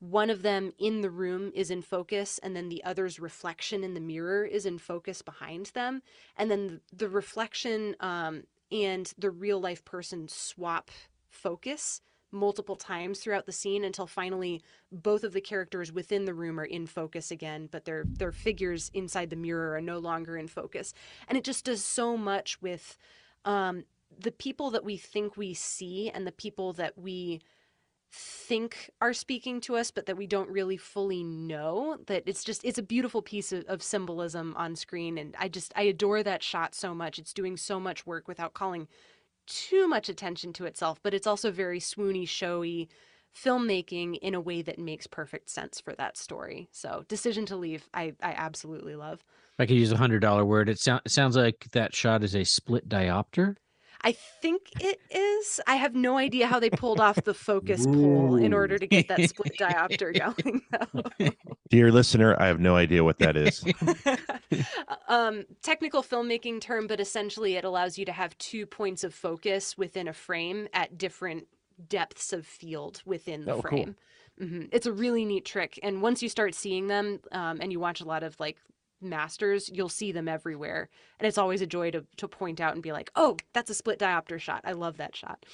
one 0.00 0.30
of 0.30 0.42
them 0.42 0.72
in 0.78 1.00
the 1.00 1.10
room 1.10 1.50
is 1.54 1.70
in 1.70 1.82
focus 1.82 2.38
and 2.42 2.54
then 2.54 2.68
the 2.68 2.84
other's 2.84 3.18
reflection 3.18 3.82
in 3.82 3.94
the 3.94 4.00
mirror 4.00 4.44
is 4.44 4.64
in 4.64 4.78
focus 4.78 5.22
behind 5.22 5.66
them. 5.74 6.02
And 6.36 6.50
then 6.50 6.80
the, 6.92 7.08
reflection 7.08 7.96
um, 7.98 8.44
and 8.70 9.12
the 9.18 9.30
real 9.30 9.60
life 9.60 9.84
person 9.84 10.28
swap 10.28 10.90
focus 11.30 12.00
multiple 12.30 12.76
times 12.76 13.20
throughout 13.20 13.46
the 13.46 13.52
scene 13.52 13.84
until 13.84 14.06
finally 14.06 14.62
both 14.92 15.24
of 15.24 15.32
the 15.32 15.40
characters 15.40 15.90
within 15.90 16.26
the 16.26 16.34
room 16.34 16.60
are 16.60 16.64
in 16.64 16.86
focus 16.86 17.30
again 17.30 17.68
but 17.70 17.84
their 17.84 18.04
their 18.06 18.32
figures 18.32 18.90
inside 18.94 19.30
the 19.30 19.36
mirror 19.36 19.74
are 19.74 19.80
no 19.80 19.98
longer 19.98 20.36
in 20.36 20.48
focus. 20.48 20.94
And 21.28 21.36
it 21.36 21.44
just 21.44 21.64
does 21.64 21.82
so 21.82 22.16
much 22.16 22.60
with 22.62 22.96
um, 23.44 23.84
the 24.18 24.32
people 24.32 24.70
that 24.70 24.84
we 24.84 24.96
think 24.96 25.36
we 25.36 25.54
see 25.54 26.10
and 26.10 26.26
the 26.26 26.32
people 26.32 26.72
that 26.74 26.96
we 26.98 27.40
think 28.10 28.90
are 29.02 29.12
speaking 29.12 29.60
to 29.60 29.76
us 29.76 29.90
but 29.90 30.06
that 30.06 30.16
we 30.16 30.26
don't 30.26 30.48
really 30.48 30.78
fully 30.78 31.22
know 31.22 31.98
that 32.06 32.22
it's 32.24 32.42
just 32.42 32.64
it's 32.64 32.78
a 32.78 32.82
beautiful 32.82 33.20
piece 33.20 33.52
of, 33.52 33.64
of 33.66 33.82
symbolism 33.82 34.54
on 34.56 34.74
screen. 34.74 35.18
And 35.18 35.34
i 35.38 35.48
just 35.48 35.72
i 35.76 35.82
adore 35.82 36.22
that 36.22 36.42
shot 36.42 36.74
so 36.74 36.94
much. 36.94 37.18
It's 37.18 37.34
doing 37.34 37.56
so 37.56 37.78
much 37.78 38.06
work 38.06 38.26
without 38.28 38.54
calling 38.54 38.88
too 39.48 39.88
much 39.88 40.08
attention 40.08 40.52
to 40.52 40.64
itself 40.64 41.00
but 41.02 41.14
it's 41.14 41.26
also 41.26 41.50
very 41.50 41.80
swoony 41.80 42.28
showy 42.28 42.88
filmmaking 43.34 44.18
in 44.18 44.34
a 44.34 44.40
way 44.40 44.62
that 44.62 44.78
makes 44.78 45.06
perfect 45.06 45.50
sense 45.50 45.80
for 45.80 45.94
that 45.94 46.16
story. 46.16 46.68
So 46.72 47.04
decision 47.08 47.46
to 47.46 47.56
leave 47.56 47.88
i 47.94 48.14
i 48.22 48.32
absolutely 48.32 48.96
love. 48.96 49.22
I 49.58 49.66
could 49.66 49.76
use 49.76 49.92
a 49.92 49.96
hundred 49.96 50.20
dollar 50.20 50.44
word, 50.44 50.68
it, 50.68 50.78
sound, 50.78 51.02
it 51.04 51.10
sounds 51.10 51.36
like 51.36 51.66
that 51.72 51.94
shot 51.94 52.22
is 52.22 52.34
a 52.34 52.44
split 52.44 52.88
diopter. 52.88 53.56
I 54.02 54.12
think 54.12 54.72
it 54.78 55.00
is. 55.10 55.60
I 55.66 55.76
have 55.76 55.94
no 55.94 56.16
idea 56.18 56.46
how 56.46 56.60
they 56.60 56.70
pulled 56.70 57.00
off 57.00 57.24
the 57.24 57.34
focus 57.34 57.86
pull 57.86 58.36
in 58.36 58.52
order 58.52 58.78
to 58.78 58.86
get 58.86 59.08
that 59.08 59.24
split 59.24 59.56
diopter 59.56 60.14
going. 60.16 60.62
though. 60.70 61.30
Dear 61.70 61.92
listener, 61.92 62.36
I 62.40 62.46
have 62.46 62.60
no 62.60 62.76
idea 62.76 63.04
what 63.04 63.18
that 63.18 63.36
is. 63.36 63.66
um, 65.08 65.44
technical 65.62 66.02
filmmaking 66.02 66.60
term, 66.60 66.86
but 66.86 67.00
essentially 67.00 67.56
it 67.56 67.64
allows 67.64 67.98
you 67.98 68.04
to 68.06 68.12
have 68.12 68.36
two 68.38 68.66
points 68.66 69.04
of 69.04 69.14
focus 69.14 69.76
within 69.76 70.08
a 70.08 70.12
frame 70.12 70.68
at 70.72 70.96
different 70.96 71.46
depths 71.88 72.32
of 72.32 72.46
field 72.46 73.02
within 73.04 73.44
the 73.44 73.52
Oh, 73.52 73.62
cool. 73.62 73.84
frame. 73.84 73.96
hmm 74.38 74.62
It's 74.72 74.86
a 74.86 74.92
really 74.92 75.24
neat 75.24 75.44
trick, 75.44 75.78
and 75.82 76.02
once 76.02 76.22
you 76.22 76.28
start 76.28 76.54
seeing 76.54 76.86
them, 76.86 77.20
um, 77.32 77.58
and 77.60 77.70
you 77.72 77.80
watch 77.80 78.00
a 78.00 78.04
lot 78.06 78.22
of 78.22 78.38
like 78.40 78.56
masters, 79.00 79.70
you'll 79.72 79.88
see 79.88 80.12
them 80.12 80.28
everywhere, 80.28 80.88
and 81.18 81.26
it's 81.26 81.38
always 81.38 81.60
a 81.62 81.66
joy 81.66 81.90
to 81.92 82.04
to 82.16 82.28
point 82.28 82.60
out 82.60 82.74
and 82.74 82.82
be 82.82 82.92
like, 82.92 83.10
"Oh, 83.16 83.36
that's 83.52 83.70
a 83.70 83.74
split 83.74 83.98
diopter 83.98 84.38
shot. 84.40 84.62
I 84.64 84.72
love 84.72 84.96
that 84.98 85.14
shot." 85.16 85.44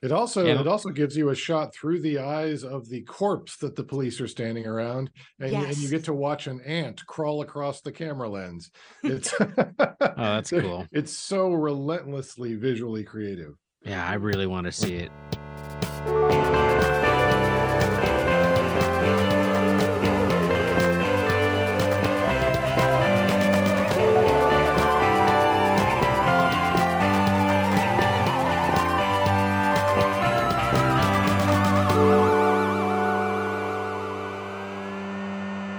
It 0.00 0.12
also 0.12 0.46
Yeah. 0.46 0.60
it 0.60 0.68
also 0.68 0.90
gives 0.90 1.16
you 1.16 1.30
a 1.30 1.34
shot 1.34 1.74
through 1.74 2.00
the 2.02 2.18
eyes 2.18 2.62
of 2.62 2.88
the 2.88 3.02
corpse 3.02 3.56
that 3.56 3.74
the 3.74 3.82
police 3.82 4.20
are 4.20 4.28
standing 4.28 4.64
around, 4.64 5.10
and, 5.40 5.50
you- 5.50 5.58
and 5.58 5.76
you 5.76 5.88
get 5.88 6.04
to 6.04 6.14
watch 6.14 6.46
an 6.46 6.60
ant 6.60 7.04
crawl 7.06 7.42
across 7.42 7.80
the 7.80 7.90
camera 7.90 8.28
lens. 8.28 8.70
It's 9.02 9.34
Oh, 9.40 9.94
that's 10.16 10.50
cool. 10.62 10.86
It's 10.92 11.12
so 11.12 11.52
relentlessly 11.52 12.54
visually 12.54 13.02
creative. 13.02 13.54
Yeah, 13.82 14.06
I 14.08 14.14
really 14.14 14.46
want 14.46 14.66
to 14.66 14.72
see 14.72 14.94
it. 14.94 16.67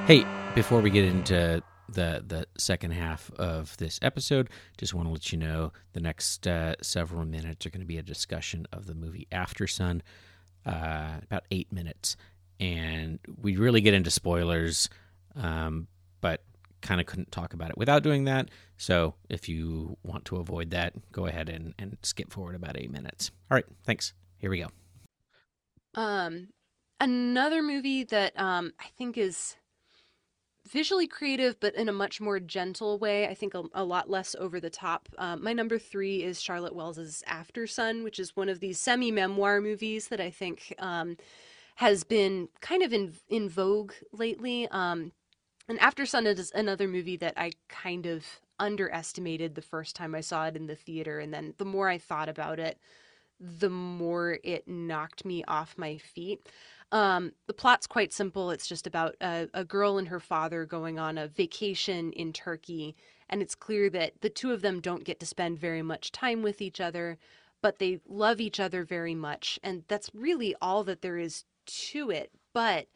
Hey, 0.09 0.25
before 0.55 0.81
we 0.81 0.89
get 0.89 1.05
into 1.05 1.61
the 1.87 2.23
the 2.25 2.47
second 2.57 2.93
half 2.93 3.29
of 3.37 3.77
this 3.77 3.99
episode, 4.01 4.49
just 4.75 4.95
want 4.95 5.07
to 5.07 5.11
let 5.11 5.31
you 5.31 5.37
know 5.37 5.71
the 5.93 5.99
next 5.99 6.47
uh, 6.47 6.73
several 6.81 7.25
minutes 7.25 7.67
are 7.67 7.69
going 7.69 7.81
to 7.81 7.85
be 7.85 7.99
a 7.99 8.01
discussion 8.01 8.65
of 8.73 8.87
the 8.87 8.95
movie 8.95 9.27
Aftersun, 9.31 10.01
uh, 10.65 11.19
about 11.21 11.43
eight 11.51 11.71
minutes, 11.71 12.17
and 12.59 13.19
we 13.39 13.55
really 13.55 13.81
get 13.81 13.93
into 13.93 14.09
spoilers, 14.09 14.89
um, 15.35 15.87
but 16.21 16.41
kind 16.81 16.99
of 16.99 17.05
couldn't 17.05 17.31
talk 17.31 17.53
about 17.53 17.69
it 17.69 17.77
without 17.77 18.01
doing 18.01 18.23
that. 18.23 18.49
So 18.77 19.13
if 19.29 19.47
you 19.47 19.95
want 20.01 20.25
to 20.25 20.37
avoid 20.37 20.71
that, 20.71 20.93
go 21.11 21.27
ahead 21.27 21.49
and, 21.49 21.75
and 21.77 21.99
skip 22.01 22.33
forward 22.33 22.55
about 22.55 22.79
eight 22.79 22.89
minutes. 22.89 23.29
All 23.51 23.55
right, 23.55 23.65
thanks. 23.83 24.13
Here 24.39 24.49
we 24.49 24.57
go. 24.57 24.69
Um, 25.93 26.47
another 26.99 27.61
movie 27.61 28.05
that 28.05 28.33
um 28.39 28.73
I 28.79 28.87
think 28.97 29.15
is 29.15 29.55
visually 30.69 31.07
creative, 31.07 31.59
but 31.59 31.75
in 31.75 31.89
a 31.89 31.93
much 31.93 32.21
more 32.21 32.39
gentle 32.39 32.97
way. 32.99 33.27
I 33.27 33.33
think 33.33 33.53
a, 33.53 33.63
a 33.73 33.83
lot 33.83 34.09
less 34.09 34.35
over 34.39 34.59
the 34.59 34.69
top. 34.69 35.09
Um, 35.17 35.43
my 35.43 35.53
number 35.53 35.79
three 35.79 36.23
is 36.23 36.41
Charlotte 36.41 36.75
Wells's 36.75 37.23
Aftersun, 37.27 38.03
which 38.03 38.19
is 38.19 38.35
one 38.35 38.49
of 38.49 38.59
these 38.59 38.79
semi-memoir 38.79 39.61
movies 39.61 40.07
that 40.09 40.19
I 40.19 40.29
think 40.29 40.73
um, 40.79 41.17
has 41.75 42.03
been 42.03 42.49
kind 42.61 42.83
of 42.83 42.93
in 42.93 43.13
in 43.29 43.49
vogue 43.49 43.93
lately. 44.11 44.67
Um, 44.69 45.11
and 45.67 45.79
Aftersun 45.79 46.25
is 46.25 46.51
another 46.55 46.87
movie 46.87 47.17
that 47.17 47.33
I 47.37 47.51
kind 47.67 48.05
of 48.05 48.25
underestimated 48.59 49.55
the 49.55 49.61
first 49.61 49.95
time 49.95 50.13
I 50.13 50.21
saw 50.21 50.47
it 50.47 50.55
in 50.55 50.67
the 50.67 50.75
theater, 50.75 51.19
and 51.19 51.33
then 51.33 51.53
the 51.57 51.65
more 51.65 51.87
I 51.87 51.97
thought 51.97 52.29
about 52.29 52.59
it, 52.59 52.77
the 53.39 53.69
more 53.69 54.39
it 54.43 54.67
knocked 54.67 55.25
me 55.25 55.43
off 55.47 55.77
my 55.77 55.97
feet. 55.97 56.49
Um, 56.91 57.33
the 57.47 57.53
plot's 57.53 57.87
quite 57.87 58.11
simple. 58.11 58.51
It's 58.51 58.67
just 58.67 58.87
about 58.87 59.15
a, 59.21 59.47
a 59.53 59.63
girl 59.63 59.97
and 59.97 60.07
her 60.07 60.19
father 60.19 60.65
going 60.65 60.97
on 60.97 61.17
a 61.17 61.27
vacation 61.27 62.11
in 62.13 62.33
Turkey, 62.33 62.95
and 63.29 63.41
it's 63.41 63.55
clear 63.55 63.89
that 63.91 64.21
the 64.21 64.29
two 64.29 64.51
of 64.51 64.61
them 64.61 64.81
don't 64.81 65.03
get 65.03 65.19
to 65.19 65.25
spend 65.25 65.59
very 65.59 65.83
much 65.83 66.11
time 66.11 66.41
with 66.41 66.61
each 66.61 66.81
other, 66.81 67.17
but 67.61 67.77
they 67.77 67.99
love 68.07 68.41
each 68.41 68.59
other 68.59 68.83
very 68.83 69.13
much, 69.13 69.59
and 69.63 69.83
that's 69.87 70.09
really 70.13 70.55
all 70.61 70.83
that 70.83 71.01
there 71.01 71.17
is 71.17 71.45
to 71.65 72.09
it. 72.09 72.31
But 72.53 72.87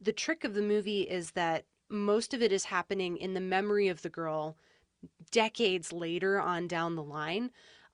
the 0.00 0.12
trick 0.12 0.44
of 0.44 0.54
the 0.54 0.62
movie 0.62 1.02
is 1.02 1.32
that 1.32 1.64
most 1.88 2.32
of 2.32 2.40
it 2.40 2.52
is 2.52 2.64
happening 2.64 3.16
in 3.16 3.34
the 3.34 3.40
memory 3.40 3.88
of 3.88 4.02
the 4.02 4.08
girl 4.08 4.56
decades 5.32 5.92
later 5.92 6.40
on 6.40 6.68
down 6.68 6.94
the 6.94 7.02
line 7.02 7.50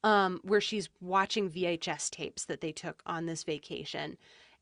um, 0.07 0.39
where 0.45 0.61
she's 0.61 0.89
watching 1.01 1.51
VHS 1.51 2.11
tapes 2.11 2.45
that 2.45 2.61
they 2.61 2.71
took 2.71 3.03
on 3.07 3.27
this 3.27 3.43
vacation. 3.43 4.17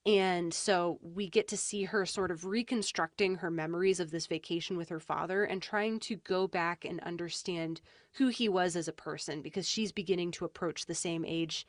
And 0.06 0.54
so 0.54 0.98
we 1.02 1.28
get 1.28 1.48
to 1.48 1.56
see 1.58 1.84
her 1.84 2.06
sort 2.06 2.30
of 2.30 2.46
reconstructing 2.46 3.36
her 3.36 3.50
memories 3.50 4.00
of 4.00 4.10
this 4.10 4.26
vacation 4.26 4.78
with 4.78 4.88
her 4.88 5.00
father 5.00 5.44
and 5.44 5.60
trying 5.60 6.00
to 6.00 6.16
go 6.16 6.48
back 6.48 6.86
and 6.86 6.98
understand 7.00 7.82
who 8.14 8.28
he 8.28 8.48
was 8.48 8.74
as 8.74 8.88
a 8.88 8.92
person 8.92 9.42
because 9.42 9.68
she's 9.68 9.92
beginning 9.92 10.30
to 10.30 10.46
approach 10.46 10.86
the 10.86 10.94
same 10.94 11.26
age 11.26 11.66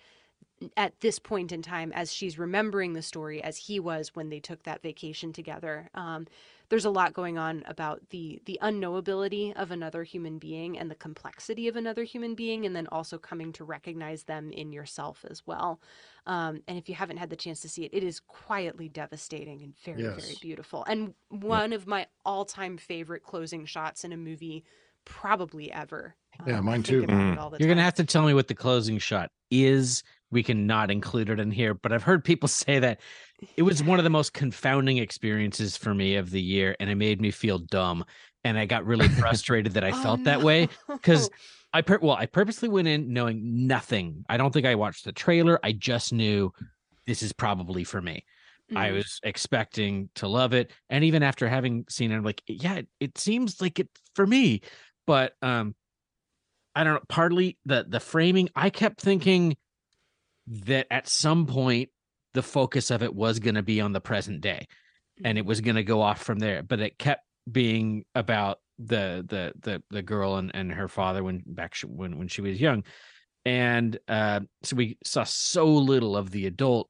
at 0.78 1.00
this 1.02 1.20
point 1.20 1.52
in 1.52 1.62
time 1.62 1.92
as 1.94 2.14
she's 2.14 2.40
remembering 2.40 2.94
the 2.94 3.02
story 3.02 3.44
as 3.44 3.58
he 3.58 3.80
was 3.80 4.16
when 4.16 4.30
they 4.30 4.40
took 4.40 4.64
that 4.64 4.82
vacation 4.82 5.34
together. 5.34 5.90
Um, 5.94 6.28
there's 6.70 6.86
a 6.86 6.90
lot 6.90 7.14
going 7.14 7.38
on 7.38 7.64
about 7.68 8.02
the 8.10 8.42
the 8.46 8.58
unknowability 8.62 9.54
of 9.56 9.70
another 9.70 10.04
human 10.04 10.40
being 10.40 10.80
and 10.80 10.90
the 10.90 10.96
complexity 10.96 11.68
of 11.68 11.76
another 11.76 12.04
human 12.04 12.34
being, 12.34 12.66
and 12.66 12.76
then 12.76 12.88
also 12.88 13.18
coming 13.18 13.52
to 13.54 13.64
recognize 13.64 14.24
them 14.24 14.52
in 14.52 14.72
yourself 14.72 15.24
as 15.30 15.46
well. 15.46 15.80
Um, 16.26 16.62
and 16.68 16.78
if 16.78 16.90
you 16.90 16.96
haven't 16.96 17.18
had 17.18 17.30
the 17.30 17.36
chance 17.36 17.60
to 17.62 17.70
see 17.70 17.84
it, 17.84 17.94
it 17.94 18.04
is 18.04 18.20
quietly 18.20 18.90
devastating 18.90 19.62
and 19.62 19.76
very 19.84 20.02
very 20.02 20.38
beautiful. 20.42 20.84
And 20.88 21.14
one 21.30 21.72
of 21.74 21.86
my 21.86 22.08
all 22.26 22.46
time 22.46 22.78
favorite 22.78 23.24
closing 23.24 23.66
shots 23.66 24.04
in 24.04 24.12
a 24.12 24.18
movie, 24.18 24.64
probably 25.04 25.72
ever. 25.72 26.16
Yeah, 26.48 26.60
Um, 26.60 26.66
mine 26.66 26.84
too. 26.84 27.04
Mm. 27.04 27.60
You're 27.60 27.70
gonna 27.70 27.84
have 27.84 27.94
to 27.96 28.06
tell 28.06 28.26
me 28.26 28.34
what 28.34 28.48
the 28.48 28.56
closing 28.56 28.98
shot 28.98 29.32
is. 29.52 30.04
We 30.32 30.44
can 30.44 30.68
not 30.68 30.92
include 30.92 31.30
it 31.30 31.40
in 31.40 31.52
here, 31.52 31.74
but 31.74 31.92
I've 31.94 32.04
heard 32.04 32.24
people 32.24 32.48
say 32.50 32.80
that 32.80 33.02
it 33.58 33.64
was 33.64 33.84
one 33.84 34.00
of 34.00 34.04
the 34.04 34.10
most 34.10 34.34
confounding 34.34 34.98
experiences 34.98 35.78
for 35.78 35.94
me 35.94 36.16
of 36.16 36.32
the 36.32 36.42
year, 36.42 36.76
and 36.80 36.90
it 36.90 36.96
made 36.96 37.22
me 37.22 37.32
feel 37.32 37.60
dumb. 37.60 38.06
And 38.44 38.58
I 38.58 38.66
got 38.66 38.86
really 38.86 39.10
frustrated 39.20 39.74
that 39.74 39.84
I 39.84 39.92
Oh, 39.92 39.94
felt 39.94 40.24
that 40.26 40.42
way 40.42 40.70
because 41.02 41.30
I 41.74 41.82
per- 41.82 42.00
well, 42.02 42.16
I 42.16 42.26
purposely 42.26 42.70
went 42.70 42.88
in 42.88 43.12
knowing 43.14 43.68
nothing. 43.68 44.26
I 44.30 44.38
don't 44.38 44.52
think 44.54 44.66
I 44.66 44.76
watched 44.76 45.06
the 45.06 45.12
trailer. 45.12 45.60
I 45.64 45.72
just 45.74 46.14
knew 46.14 46.52
this 47.08 47.24
is 47.24 47.34
probably 47.34 47.84
for 47.84 48.02
me. 48.02 48.26
I 48.76 48.92
Mhm. 48.92 48.92
was 48.92 49.20
expecting 49.24 50.10
to 50.16 50.28
love 50.28 50.54
it, 50.54 50.72
and 50.90 51.04
even 51.04 51.24
after 51.24 51.48
having 51.48 51.86
seen 51.90 52.12
it, 52.12 52.18
I'm 52.18 52.24
like, 52.24 52.44
yeah, 52.48 52.76
it, 52.76 52.88
it 53.00 53.18
seems 53.18 53.62
like 53.62 53.80
it 53.80 53.90
for 54.16 54.28
me. 54.28 54.62
But 55.08 55.36
um, 55.42 55.76
I 56.76 56.84
don't 56.84 56.96
know. 56.96 57.02
Partly 57.10 57.58
the 57.66 57.86
the 57.88 58.00
framing, 58.00 58.50
I 58.56 58.70
kept 58.70 59.00
thinking 59.02 59.56
that 60.48 60.88
at 60.92 61.08
some 61.08 61.46
point 61.46 61.90
the 62.34 62.44
focus 62.44 62.92
of 62.92 63.02
it 63.02 63.14
was 63.14 63.40
going 63.40 63.56
to 63.56 63.64
be 63.64 63.82
on 63.82 63.94
the 63.94 64.02
present 64.02 64.42
day, 64.42 64.68
and 65.24 65.38
it 65.38 65.46
was 65.46 65.62
going 65.62 65.76
to 65.76 65.84
go 65.84 66.02
off 66.02 66.22
from 66.22 66.40
there. 66.40 66.64
But 66.64 66.80
it 66.80 66.98
kept 66.98 67.24
being 67.50 68.06
about 68.14 68.60
the 68.78 69.26
the 69.28 69.54
the 69.62 69.84
the 69.90 70.02
girl 70.02 70.36
and 70.36 70.52
and 70.54 70.72
her 70.72 70.88
father 70.88 71.24
when 71.24 71.44
back 71.46 71.76
sh- 71.76 71.86
when 71.86 72.18
when 72.18 72.28
she 72.28 72.42
was 72.42 72.60
young, 72.60 72.84
and 73.46 73.98
uh, 74.08 74.42
so 74.64 74.76
we 74.76 74.98
saw 75.04 75.24
so 75.24 75.68
little 75.68 76.18
of 76.18 76.32
the 76.32 76.46
adult 76.48 76.90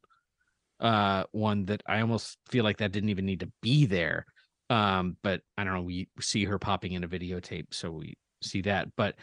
uh 0.81 1.23
one 1.31 1.65
that 1.65 1.81
I 1.87 2.01
almost 2.01 2.37
feel 2.49 2.65
like 2.65 2.77
that 2.77 2.91
didn't 2.91 3.09
even 3.09 3.25
need 3.25 3.39
to 3.41 3.51
be 3.61 3.85
there. 3.85 4.25
Um, 4.69 5.15
but 5.21 5.41
I 5.57 5.63
don't 5.63 5.73
know, 5.73 5.81
we 5.83 6.09
see 6.19 6.45
her 6.45 6.59
popping 6.59 6.93
in 6.93 7.03
a 7.03 7.07
videotape, 7.07 7.67
so 7.71 7.91
we 7.91 8.17
see 8.41 8.61
that. 8.61 8.89
But 8.97 9.15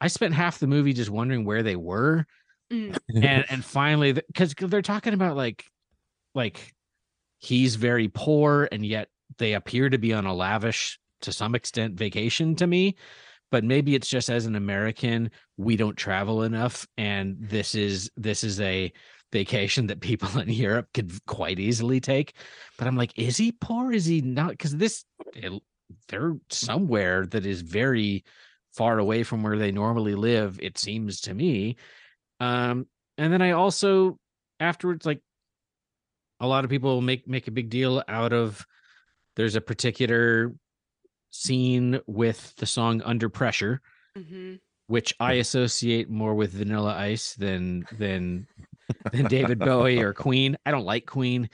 I 0.00 0.08
spent 0.08 0.34
half 0.34 0.58
the 0.58 0.66
movie 0.66 0.92
just 0.92 1.10
wondering 1.10 1.44
where 1.44 1.62
they 1.62 1.76
were. 1.76 2.26
Mm. 2.72 2.98
And 3.14 3.44
and 3.48 3.64
finally 3.64 4.12
because 4.12 4.54
they're 4.54 4.82
talking 4.82 5.14
about 5.14 5.36
like 5.36 5.64
like 6.34 6.74
he's 7.38 7.76
very 7.76 8.08
poor 8.08 8.68
and 8.70 8.84
yet 8.84 9.08
they 9.38 9.54
appear 9.54 9.88
to 9.88 9.98
be 9.98 10.12
on 10.12 10.26
a 10.26 10.34
lavish 10.34 10.98
to 11.22 11.32
some 11.32 11.54
extent 11.54 11.94
vacation 11.94 12.54
to 12.56 12.66
me. 12.66 12.96
But 13.50 13.64
maybe 13.64 13.94
it's 13.94 14.08
just 14.08 14.28
as 14.28 14.44
an 14.46 14.56
american 14.56 15.30
we 15.56 15.76
don't 15.76 15.96
travel 15.96 16.42
enough 16.42 16.86
and 16.96 17.36
this 17.40 17.74
is 17.74 18.10
this 18.16 18.44
is 18.44 18.60
a 18.60 18.92
vacation 19.32 19.86
that 19.86 20.00
people 20.00 20.38
in 20.40 20.48
europe 20.50 20.88
could 20.92 21.12
quite 21.26 21.58
easily 21.58 22.00
take. 22.00 22.34
But 22.76 22.86
i'm 22.86 22.96
like 22.96 23.12
is 23.18 23.36
he 23.36 23.52
poor? 23.52 23.92
Is 23.92 24.04
he 24.04 24.20
not? 24.20 24.50
Because 24.50 24.76
this 24.76 25.04
it- 25.34 25.62
they're 26.08 26.36
somewhere 26.50 27.24
that 27.26 27.46
is 27.46 27.62
very 27.62 28.22
far 28.76 28.98
away 28.98 29.22
from 29.22 29.42
where 29.42 29.56
they 29.56 29.72
normally 29.72 30.14
live 30.14 30.58
it 30.62 30.76
seems 30.76 31.22
to 31.22 31.32
me 31.32 31.76
um 32.40 32.86
and 33.16 33.32
then 33.32 33.42
i 33.42 33.50
also 33.52 34.18
afterwards 34.60 35.04
like 35.06 35.20
a 36.40 36.46
lot 36.46 36.64
of 36.64 36.70
people 36.70 37.00
make 37.00 37.26
make 37.26 37.48
a 37.48 37.50
big 37.52 37.68
deal 37.70 38.02
out 38.08 38.32
of 38.32 38.64
there's 39.36 39.56
a 39.56 39.60
particular 39.60 40.52
scene 41.30 42.00
with 42.06 42.54
the 42.56 42.66
song 42.66 43.02
under 43.04 43.28
pressure 43.28 43.80
Mhm. 44.16 44.58
which 44.86 45.14
i 45.20 45.34
associate 45.34 46.08
more 46.10 46.34
with 46.34 46.52
vanilla 46.52 46.94
ice 46.96 47.34
than 47.34 47.86
than 47.98 48.46
than 49.12 49.26
david 49.26 49.58
bowie 49.58 50.00
or 50.00 50.12
queen. 50.26 50.56
I 50.64 50.70
don't 50.70 50.86
like 50.86 51.06
queen. 51.06 51.50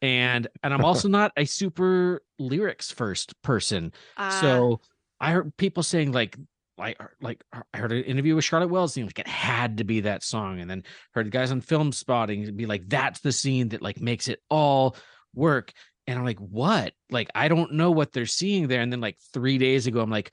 And 0.00 0.46
and 0.62 0.72
i'm 0.72 0.84
also 0.84 1.08
not 1.08 1.32
a 1.36 1.44
super 1.44 2.22
lyrics 2.38 2.92
first 2.92 3.34
person. 3.42 3.92
Ah, 4.16 4.28
so 4.40 4.80
I 5.20 5.32
heard 5.32 5.56
people 5.56 5.82
saying 5.82 6.12
like 6.12 6.38
like 6.78 6.96
er, 7.00 7.12
like 7.20 7.42
er, 7.54 7.64
I 7.74 7.78
heard 7.78 7.92
an 7.92 8.04
interview 8.04 8.34
with 8.34 8.44
Charlotte 8.44 8.70
Wells 8.70 8.94
saying 8.94 9.06
like 9.06 9.18
it 9.18 9.26
had 9.26 9.78
to 9.78 9.84
be 9.84 10.00
that 10.00 10.22
song, 10.22 10.60
and 10.60 10.70
then 10.70 10.84
heard 11.12 11.30
guys 11.30 11.50
on 11.50 11.62
Filmspotting 11.62 12.56
be 12.56 12.66
like 12.66 12.88
that's 12.88 13.20
the 13.20 13.32
scene 13.32 13.70
that 13.70 13.82
like 13.82 14.00
makes 14.00 14.28
it 14.28 14.40
all 14.48 14.96
work. 15.34 15.72
And 16.06 16.18
I'm 16.18 16.24
like, 16.24 16.38
what? 16.38 16.94
Like 17.10 17.28
I 17.34 17.48
don't 17.48 17.74
know 17.74 17.90
what 17.90 18.12
they're 18.12 18.26
seeing 18.26 18.68
there. 18.68 18.80
And 18.80 18.92
then 18.92 19.00
like 19.00 19.18
three 19.32 19.58
days 19.58 19.86
ago, 19.86 20.00
I'm 20.00 20.10
like, 20.10 20.32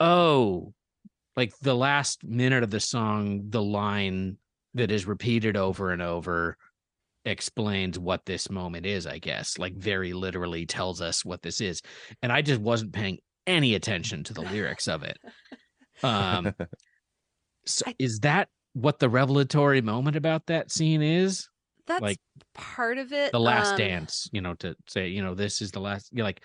oh, 0.00 0.72
like 1.36 1.52
the 1.60 1.74
last 1.74 2.24
minute 2.24 2.62
of 2.62 2.70
the 2.70 2.80
song, 2.80 3.50
the 3.50 3.62
line 3.62 4.38
that 4.74 4.90
is 4.90 5.06
repeated 5.06 5.56
over 5.56 5.90
and 5.90 6.00
over 6.00 6.56
explains 7.24 7.98
what 7.98 8.24
this 8.24 8.50
moment 8.50 8.86
is, 8.86 9.06
I 9.06 9.18
guess. 9.18 9.58
Like 9.58 9.74
very 9.76 10.12
literally 10.12 10.66
tells 10.66 11.00
us 11.00 11.24
what 11.24 11.42
this 11.42 11.60
is. 11.60 11.82
And 12.22 12.32
I 12.32 12.42
just 12.42 12.60
wasn't 12.60 12.92
paying 12.92 13.18
any 13.46 13.74
attention 13.74 14.24
to 14.24 14.34
the 14.34 14.42
lyrics 14.42 14.88
of 14.88 15.02
it. 15.02 15.18
Um 16.02 16.54
so 17.64 17.84
I- 17.86 17.94
is 17.98 18.20
that 18.20 18.48
what 18.72 18.98
the 18.98 19.08
revelatory 19.08 19.82
moment 19.82 20.16
about 20.16 20.46
that 20.46 20.72
scene 20.72 21.02
is? 21.02 21.48
That's 21.86 22.02
like, 22.02 22.18
part 22.54 22.98
of 22.98 23.12
it. 23.12 23.32
The 23.32 23.40
last 23.40 23.72
um, 23.72 23.78
dance, 23.78 24.28
you 24.32 24.40
know, 24.40 24.54
to 24.54 24.74
say, 24.88 25.08
you 25.08 25.22
know, 25.22 25.34
this 25.34 25.60
is 25.60 25.70
the 25.70 25.80
last 25.80 26.08
you're 26.12 26.24
like 26.24 26.42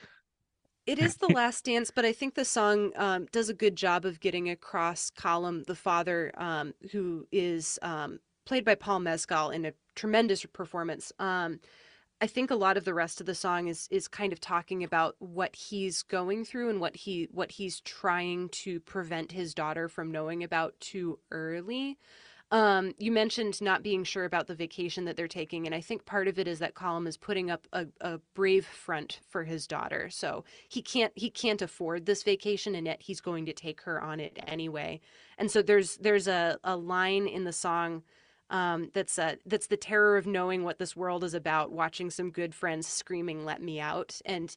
It 0.86 1.00
is 1.00 1.16
the 1.16 1.28
last 1.28 1.66
dance, 1.66 1.92
but 1.92 2.06
I 2.06 2.12
think 2.12 2.36
the 2.36 2.46
song 2.46 2.92
um, 2.96 3.28
does 3.32 3.50
a 3.50 3.54
good 3.54 3.76
job 3.76 4.06
of 4.06 4.20
getting 4.20 4.50
across 4.50 5.10
Calum, 5.10 5.64
the 5.64 5.76
father, 5.76 6.32
um, 6.38 6.74
who 6.92 7.28
is 7.32 7.80
um, 7.82 8.20
played 8.46 8.66
by 8.66 8.76
Paul 8.76 9.00
Mescal 9.00 9.50
in 9.50 9.66
a 9.66 9.74
tremendous 9.96 10.46
performance. 10.46 11.12
I 12.20 12.28
think 12.28 12.50
a 12.50 12.56
lot 12.56 12.78
of 12.78 12.86
the 12.86 12.96
rest 12.96 13.20
of 13.20 13.28
the 13.28 13.36
song 13.36 13.68
is 13.68 13.88
is 13.92 14.08
kind 14.08 14.34
of 14.34 14.40
talking 14.40 14.84
about 14.84 15.16
what 15.20 15.56
he's 15.56 16.02
going 16.02 16.46
through 16.46 16.70
and 16.70 16.82
what 16.82 16.96
he 16.96 17.28
what 17.32 17.52
he's 17.52 17.80
trying 17.82 18.50
to 18.50 18.80
prevent 18.80 19.32
his 19.32 19.54
daughter 19.54 19.88
from 19.88 20.12
knowing 20.12 20.44
about 20.44 20.80
too 20.80 21.20
early. 21.32 21.98
Um, 22.50 22.94
you 22.98 23.12
mentioned 23.12 23.62
not 23.62 23.84
being 23.84 24.06
sure 24.06 24.24
about 24.24 24.48
the 24.48 24.56
vacation 24.56 25.04
that 25.06 25.18
they're 25.18 25.28
taking, 25.28 25.66
and 25.66 25.76
I 25.76 25.82
think 25.82 26.06
part 26.06 26.30
of 26.30 26.40
it 26.40 26.48
is 26.48 26.60
that 26.60 26.76
Calum 26.76 27.06
is 27.06 27.18
putting 27.18 27.52
up 27.52 27.68
a, 27.74 27.88
a 28.00 28.20
brave 28.36 28.66
front 28.66 29.20
for 29.28 29.44
his 29.44 29.68
daughter. 29.68 30.10
So 30.10 30.46
he 30.70 30.82
can't 30.82 31.12
he 31.16 31.30
can't 31.30 31.62
afford 31.62 32.06
this 32.06 32.24
vacation, 32.24 32.74
and 32.74 32.88
yet 32.88 33.02
he's 33.02 33.22
going 33.22 33.46
to 33.48 33.54
take 33.54 33.82
her 33.82 34.02
on 34.02 34.20
it 34.20 34.40
anyway. 34.48 35.02
And 35.38 35.52
so 35.52 35.62
there's 35.62 35.98
there's 35.98 36.28
a, 36.28 36.58
a 36.64 36.78
line 36.78 37.28
in 37.28 37.44
the 37.44 37.54
song 37.54 38.04
um, 38.50 38.90
that's 38.94 39.18
a, 39.18 39.38
that's 39.46 39.68
the 39.68 39.78
terror 39.78 40.18
of 40.18 40.28
knowing 40.28 40.64
what 40.64 40.80
this 40.80 40.96
world 40.96 41.24
is 41.24 41.34
about, 41.34 41.72
watching 41.72 42.10
some 42.10 42.32
good 42.32 42.56
friends 42.56 42.88
screaming 42.88 43.46
"Let 43.46 43.62
me 43.62 43.80
out," 43.80 44.22
and 44.26 44.56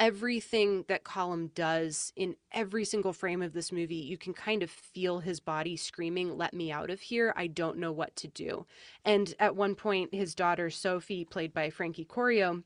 everything 0.00 0.86
that 0.88 1.04
Calum 1.04 1.50
does 1.54 2.10
in 2.16 2.34
every 2.52 2.86
single 2.86 3.12
frame 3.12 3.42
of 3.42 3.52
this 3.52 3.70
movie, 3.70 3.96
you 3.96 4.16
can 4.16 4.32
kind 4.32 4.62
of 4.62 4.70
feel 4.70 5.20
his 5.20 5.40
body 5.40 5.76
screaming, 5.76 6.38
Let 6.38 6.54
me 6.54 6.72
out 6.72 6.88
of 6.88 7.00
here. 7.00 7.34
I 7.36 7.46
don't 7.46 7.76
know 7.76 7.92
what 7.92 8.16
to 8.16 8.28
do. 8.28 8.66
And 9.04 9.34
at 9.38 9.54
one 9.54 9.74
point, 9.74 10.14
his 10.14 10.34
daughter, 10.34 10.70
Sophie, 10.70 11.26
played 11.26 11.52
by 11.52 11.68
Frankie 11.68 12.06
Corio, 12.06 12.62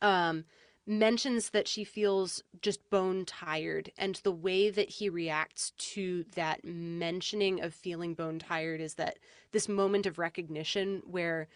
um, 0.00 0.44
mentions 0.86 1.50
that 1.50 1.68
she 1.68 1.84
feels 1.84 2.42
just 2.62 2.88
bone 2.90 3.24
tired. 3.24 3.92
And 3.96 4.16
the 4.16 4.32
way 4.32 4.70
that 4.70 4.90
he 4.90 5.08
reacts 5.08 5.72
to 5.92 6.24
that 6.34 6.64
mentioning 6.64 7.60
of 7.60 7.74
feeling 7.74 8.14
bone 8.14 8.38
tired 8.38 8.80
is 8.80 8.94
that 8.94 9.18
this 9.52 9.68
moment 9.68 10.06
of 10.06 10.18
recognition 10.18 11.02
where 11.04 11.48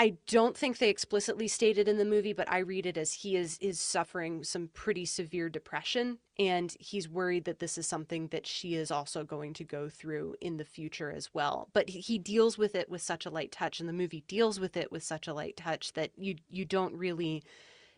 I 0.00 0.16
don't 0.26 0.56
think 0.56 0.78
they 0.78 0.88
explicitly 0.88 1.46
stated 1.46 1.86
in 1.86 1.98
the 1.98 2.06
movie, 2.06 2.32
but 2.32 2.50
I 2.50 2.60
read 2.60 2.86
it 2.86 2.96
as 2.96 3.12
he 3.12 3.36
is 3.36 3.58
is 3.60 3.78
suffering 3.78 4.42
some 4.44 4.70
pretty 4.72 5.04
severe 5.04 5.50
depression 5.50 6.16
and 6.38 6.74
he's 6.80 7.06
worried 7.06 7.44
that 7.44 7.58
this 7.58 7.76
is 7.76 7.86
something 7.86 8.28
that 8.28 8.46
she 8.46 8.76
is 8.76 8.90
also 8.90 9.24
going 9.24 9.52
to 9.52 9.62
go 9.64 9.90
through 9.90 10.36
in 10.40 10.56
the 10.56 10.64
future 10.64 11.12
as 11.12 11.34
well. 11.34 11.68
But 11.74 11.90
he, 11.90 12.18
deals 12.18 12.56
with 12.56 12.74
it 12.74 12.88
with 12.88 13.02
such 13.02 13.26
a 13.26 13.30
light 13.30 13.52
touch 13.52 13.78
and 13.78 13.86
the 13.86 13.92
movie 13.92 14.24
deals 14.26 14.58
with 14.58 14.74
it 14.74 14.90
with 14.90 15.02
such 15.02 15.28
a 15.28 15.34
light 15.34 15.58
touch 15.58 15.92
that 15.92 16.12
you 16.16 16.36
you 16.48 16.64
don't 16.64 16.96
really 16.96 17.44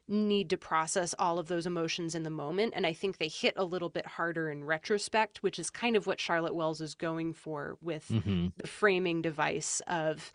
need 0.09 0.51
to 0.51 0.57
process 0.57 1.15
all 1.21 1.39
of 1.39 1.47
those 1.47 1.67
emotions 1.67 2.17
in 2.17 2.25
the 2.25 2.31
moment 2.31 2.73
and 2.75 2.85
I 2.85 2.95
think 2.95 3.19
they 3.19 3.29
hit 3.29 3.55
a 3.57 3.65
little 3.65 3.91
bit 3.91 4.07
harder 4.07 4.51
in 4.51 4.65
retrospect, 4.65 5.45
which 5.45 5.61
is 5.61 5.71
kind 5.71 5.95
of 5.95 6.09
what 6.09 6.19
Charlotte 6.19 6.57
Wells 6.57 6.81
is 6.81 6.97
going 6.97 7.33
for 7.33 7.79
with 7.81 8.09
mhm. 8.09 8.51
the 8.57 8.67
framing 8.67 9.23
device 9.23 9.81
of 9.87 10.33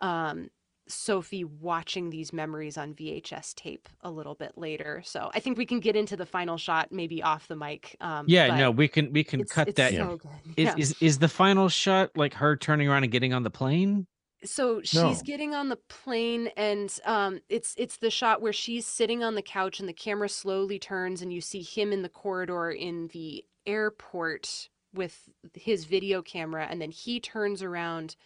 um, 0.00 0.50
Sophie 0.86 1.44
watching 1.44 2.10
these 2.10 2.32
memories 2.32 2.76
on 2.76 2.94
VHS 2.94 3.54
tape 3.54 3.88
a 4.02 4.10
little 4.10 4.34
bit 4.34 4.52
later. 4.56 5.02
So 5.04 5.30
I 5.34 5.40
think 5.40 5.56
we 5.58 5.66
can 5.66 5.80
get 5.80 5.96
into 5.96 6.16
the 6.16 6.26
final 6.26 6.56
shot 6.56 6.92
maybe 6.92 7.22
off 7.22 7.48
the 7.48 7.56
mic. 7.56 7.96
Um, 8.00 8.26
Yeah, 8.28 8.56
no, 8.56 8.70
we 8.70 8.88
can 8.88 9.12
we 9.12 9.24
can 9.24 9.40
it's, 9.40 9.52
cut 9.52 9.68
it's 9.68 9.76
that. 9.76 9.92
So 9.94 10.18
good. 10.18 10.30
Is, 10.56 10.64
yeah. 10.66 10.74
is 10.76 10.96
is 11.00 11.18
the 11.18 11.28
final 11.28 11.68
shot 11.68 12.10
like 12.16 12.34
her 12.34 12.56
turning 12.56 12.88
around 12.88 13.04
and 13.04 13.12
getting 13.12 13.32
on 13.32 13.42
the 13.42 13.50
plane? 13.50 14.06
so 14.44 14.82
she's 14.82 14.94
No. 15.00 15.14
getting 15.24 15.54
on 15.54 15.70
the 15.70 15.78
plane 15.88 16.50
and 16.56 16.98
um 17.06 17.40
it's 17.48 17.74
it's 17.78 17.96
the 17.96 18.10
shot 18.10 18.42
where 18.42 18.52
she's 18.52 18.86
sitting 18.86 19.24
on 19.24 19.36
the 19.36 19.42
couch 19.42 19.80
and 19.80 19.88
the 19.88 19.92
camera 19.94 20.28
slowly 20.28 20.78
turns 20.78 21.22
and 21.22 21.32
you 21.32 21.40
see 21.40 21.62
him 21.62 21.92
in 21.94 22.02
the 22.02 22.10
corridor 22.10 22.70
in 22.70 23.08
the 23.14 23.42
airport 23.66 24.68
with 24.92 25.30
his 25.54 25.86
video 25.86 26.20
camera 26.20 26.66
and 26.70 26.80
then 26.80 26.90
he 26.90 27.18
turns 27.20 27.62
around 27.62 28.16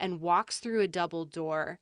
and 0.00 0.20
walks 0.20 0.58
through 0.58 0.80
a 0.80 0.88
double 0.88 1.24
door 1.24 1.78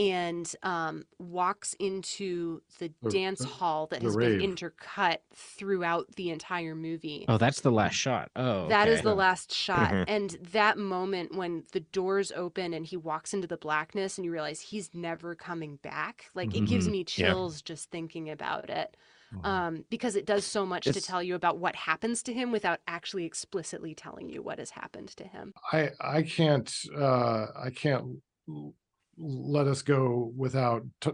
and 0.00 0.54
um 0.62 1.04
walks 1.18 1.74
into 1.78 2.62
the 2.78 2.90
The- 3.02 3.10
dance 3.10 3.44
hall 3.44 3.86
that 3.88 4.00
the 4.00 4.06
has 4.06 4.16
rave. 4.16 4.40
been 4.40 4.56
intercut 4.56 5.18
throughout 5.34 6.16
the 6.16 6.30
entire 6.30 6.74
movie. 6.74 7.26
Oh, 7.28 7.36
that's 7.38 7.60
the 7.60 7.70
last 7.70 7.94
shot. 7.94 8.30
Oh, 8.34 8.66
That 8.68 8.88
is 8.88 9.00
okay. 9.00 9.04
the 9.04 9.14
last 9.14 9.52
shot. 9.52 9.90
Mhm. 9.92 10.04
And 10.08 10.30
that 10.52 10.78
moment 10.78 11.34
when 11.36 11.64
the 11.72 11.80
doors 11.80 12.32
open 12.32 12.72
and 12.72 12.86
he 12.86 12.96
walks 12.96 13.34
into 13.34 13.46
the 13.46 13.56
blackness 13.58 14.16
and 14.16 14.24
you 14.24 14.32
realize 14.32 14.60
he's 14.60 14.90
never 14.94 15.34
coming 15.34 15.76
back, 15.76 16.30
like 16.34 16.54
it 16.56 16.66
gives 16.66 16.88
Mhm. 16.88 16.92
me 16.92 16.98
Yeah. 17.00 17.04
chills 17.04 17.60
just 17.62 17.90
thinking 17.90 18.30
about 18.30 18.70
it. 18.70 18.96
Wow. 19.32 19.40
Um, 19.68 19.84
because 19.90 20.16
it 20.16 20.26
does 20.26 20.44
so 20.44 20.66
much 20.66 20.84
to 20.84 21.00
tell 21.00 21.22
you 21.22 21.36
about 21.36 21.58
what 21.58 21.76
happens 21.76 22.20
to 22.24 22.32
him 22.32 22.50
without 22.50 22.80
actually 22.88 23.26
explicitly 23.26 23.94
telling 23.94 24.28
you 24.28 24.42
what 24.42 24.58
has 24.58 24.70
happened 24.70 25.08
to 25.16 25.24
him. 25.24 25.52
I 25.72 25.90
I 26.00 26.22
can't 26.22 26.74
uh 26.96 27.46
I 27.54 27.70
can't 27.70 28.22
l- 28.48 28.74
let 29.16 29.66
us 29.66 29.82
go 29.82 30.32
without 30.36 30.82
t- 31.00 31.10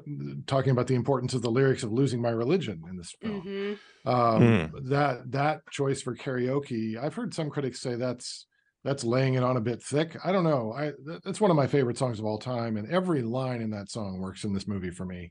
talking 0.46 0.70
about 0.70 0.86
the 0.86 0.94
importance 0.94 1.34
of 1.34 1.42
the 1.42 1.50
lyrics 1.50 1.82
of 1.82 1.92
losing 1.92 2.20
my 2.22 2.30
religion 2.30 2.82
in 2.88 2.96
this 2.96 3.12
film. 3.20 3.42
hmm 3.42 4.10
Um 4.10 4.70
that 4.84 5.30
that 5.32 5.62
choice 5.70 6.02
for 6.02 6.14
karaoke, 6.14 6.96
I've 6.96 7.14
heard 7.14 7.34
some 7.34 7.50
critics 7.50 7.80
say 7.80 7.96
that's 7.96 8.46
that's 8.84 9.02
laying 9.02 9.34
it 9.34 9.42
on 9.42 9.56
a 9.56 9.60
bit 9.60 9.82
thick. 9.82 10.16
I 10.24 10.30
don't 10.30 10.44
know. 10.44 10.72
I 10.72 10.92
that's 11.24 11.40
one 11.40 11.50
of 11.50 11.56
my 11.56 11.66
favorite 11.66 11.98
songs 11.98 12.20
of 12.20 12.24
all 12.24 12.38
time 12.38 12.76
and 12.76 12.88
every 12.90 13.22
line 13.22 13.60
in 13.60 13.70
that 13.70 13.90
song 13.90 14.20
works 14.20 14.44
in 14.44 14.52
this 14.52 14.68
movie 14.68 14.90
for 14.92 15.04
me. 15.04 15.30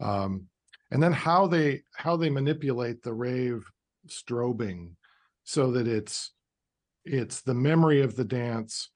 Um 0.00 0.48
and 0.90 1.02
then 1.02 1.12
how 1.12 1.46
they 1.46 1.82
how 1.94 2.16
they 2.16 2.30
manipulate 2.30 3.02
the 3.02 3.14
rave 3.14 3.70
strobing 4.08 4.94
so 5.44 5.72
that 5.72 5.86
it's 5.86 6.32
it's 7.04 7.42
the 7.42 7.54
memory 7.54 8.02
of 8.02 8.16
the 8.16 8.24
dance 8.24 8.90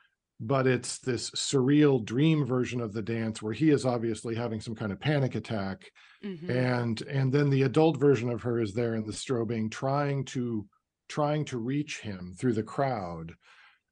but 0.45 0.67
it's 0.67 0.99
this 0.99 1.31
surreal 1.31 2.05
dream 2.05 2.45
version 2.45 2.81
of 2.81 2.93
the 2.93 3.03
dance 3.03 3.41
where 3.41 3.53
he 3.53 3.71
is 3.71 3.87
obviously 3.87 4.35
having 4.35 4.61
some 4.61 4.75
kind 4.75 4.91
of 4.93 5.01
panic 5.01 5.35
attack 5.35 5.91
hmm 6.23 6.51
and 6.51 7.03
and 7.03 7.33
then 7.33 7.51
the 7.51 7.63
adult 7.63 7.99
version 7.99 8.29
of 8.29 8.43
her 8.43 8.61
is 8.61 8.75
there 8.75 8.95
in 8.95 9.05
the 9.07 9.13
strobing 9.13 9.71
trying 9.71 10.25
to 10.25 10.67
trying 11.09 11.45
to 11.45 11.59
reach 11.59 12.01
him 12.01 12.33
through 12.39 12.53
the 12.53 12.63
crowd. 12.63 13.33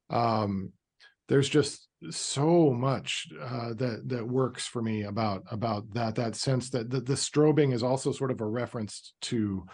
Um 0.09 0.71
there's 1.27 1.49
just 1.49 1.87
so 2.09 2.71
much 2.71 3.27
uh 3.41 3.73
that 3.75 4.01
that 4.07 4.27
works 4.27 4.65
for 4.65 4.81
me 4.81 5.03
about 5.03 5.43
about 5.51 5.93
that 5.93 6.15
that 6.15 6.35
sense 6.35 6.69
that 6.69 6.89
the, 6.89 6.99
the 6.99 7.13
strobing 7.13 7.73
is 7.73 7.83
also 7.83 8.11
sort 8.11 8.31
of 8.31 8.41
a 8.41 8.45
reference 8.45 9.13
to 9.21 9.65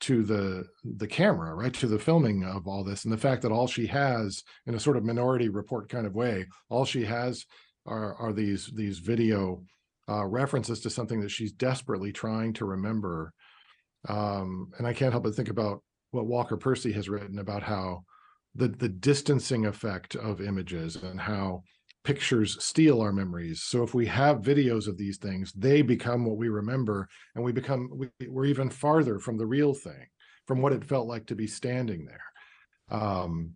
to 0.00 0.22
the 0.22 0.64
the 0.84 1.06
camera 1.06 1.54
right 1.54 1.74
to 1.74 1.86
the 1.86 1.98
filming 1.98 2.44
of 2.44 2.68
all 2.68 2.84
this 2.84 3.04
and 3.04 3.12
the 3.12 3.18
fact 3.18 3.42
that 3.42 3.50
all 3.50 3.66
she 3.66 3.86
has 3.86 4.44
in 4.66 4.74
a 4.74 4.80
sort 4.80 4.96
of 4.96 5.04
minority 5.04 5.48
report 5.48 5.88
kind 5.88 6.06
of 6.06 6.14
way 6.14 6.46
all 6.68 6.84
she 6.84 7.04
has 7.04 7.44
are 7.84 8.14
are 8.16 8.32
these 8.32 8.66
these 8.74 8.98
video 8.98 9.62
uh, 10.08 10.24
references 10.24 10.80
to 10.80 10.90
something 10.90 11.20
that 11.20 11.30
she's 11.30 11.52
desperately 11.52 12.12
trying 12.12 12.52
to 12.54 12.64
remember. 12.64 13.32
Um, 14.08 14.70
and 14.78 14.86
I 14.86 14.92
can't 14.92 15.12
help 15.12 15.24
but 15.24 15.34
think 15.34 15.50
about 15.50 15.82
what 16.12 16.26
Walker 16.26 16.56
Percy 16.56 16.92
has 16.92 17.08
written 17.08 17.38
about 17.38 17.62
how 17.62 18.04
the 18.54 18.68
the 18.68 18.88
distancing 18.88 19.66
effect 19.66 20.16
of 20.16 20.40
images 20.40 20.96
and 20.96 21.20
how 21.20 21.62
pictures 22.08 22.56
steal 22.64 23.02
our 23.02 23.12
memories. 23.12 23.64
So 23.64 23.82
if 23.82 23.92
we 23.92 24.06
have 24.06 24.38
videos 24.52 24.88
of 24.88 24.96
these 24.96 25.18
things, 25.18 25.52
they 25.52 25.82
become 25.82 26.24
what 26.24 26.38
we 26.38 26.48
remember, 26.48 27.06
and 27.34 27.44
we 27.44 27.52
become 27.52 27.90
we, 28.00 28.08
we're 28.26 28.46
even 28.46 28.70
farther 28.70 29.18
from 29.18 29.36
the 29.36 29.50
real 29.56 29.74
thing, 29.74 30.06
from 30.46 30.62
what 30.62 30.72
it 30.72 30.84
felt 30.92 31.06
like 31.06 31.26
to 31.26 31.34
be 31.34 31.46
standing 31.46 32.06
there. 32.06 32.98
Um, 33.00 33.52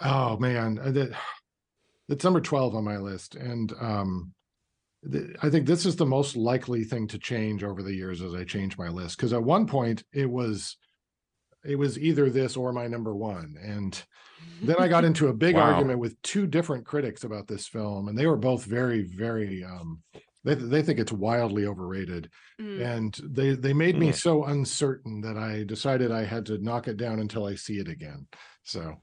oh 0.00 0.38
man, 0.38 0.78
uh, 0.78 0.90
that 0.92 1.10
that's 2.08 2.24
number 2.24 2.40
twelve 2.40 2.74
on 2.74 2.84
my 2.84 2.96
list, 2.96 3.34
and 3.34 3.70
um, 3.78 4.32
I 5.42 5.50
think 5.50 5.66
this 5.66 5.84
is 5.84 5.96
the 5.96 6.06
most 6.06 6.34
likely 6.34 6.82
thing 6.82 7.06
to 7.08 7.18
change 7.18 7.62
over 7.62 7.82
the 7.82 7.94
years 7.94 8.22
as 8.22 8.34
I 8.34 8.44
change 8.44 8.78
my 8.78 8.88
list. 8.88 9.18
Because 9.18 9.34
at 9.34 9.42
one 9.42 9.66
point 9.66 10.02
it 10.14 10.30
was, 10.30 10.78
it 11.68 11.76
was 11.76 11.98
either 11.98 12.30
this 12.30 12.56
or 12.56 12.72
my 12.72 12.86
number 12.86 13.14
one, 13.14 13.56
and 13.62 14.02
then 14.62 14.76
I 14.78 14.88
got 14.88 15.04
into 15.04 15.28
a 15.28 15.34
big 15.34 15.56
Wow. 15.56 15.62
argument 15.72 15.98
with 16.00 16.20
two 16.22 16.46
different 16.46 16.86
critics 16.86 17.24
about 17.24 17.46
this 17.46 17.66
film, 17.66 18.08
and 18.08 18.16
they 18.18 18.26
were 18.26 18.36
both 18.36 18.64
very, 18.64 19.02
very. 19.02 19.64
um 19.64 20.02
they, 20.44 20.54
they 20.54 20.82
think 20.82 21.00
it's 21.00 21.12
wildly 21.12 21.66
overrated, 21.66 22.30
Mm. 22.60 22.84
and 22.84 23.20
they 23.34 23.54
they 23.54 23.72
made 23.72 23.96
me 23.96 24.10
Mm. 24.10 24.14
so 24.14 24.44
uncertain 24.44 25.20
that 25.22 25.36
I 25.36 25.64
decided 25.64 26.12
I 26.12 26.24
had 26.24 26.46
to 26.46 26.58
knock 26.58 26.88
it 26.88 26.96
down 26.96 27.18
until 27.18 27.44
I 27.46 27.54
see 27.56 27.78
it 27.78 27.88
again. 27.88 28.26
So 28.64 28.94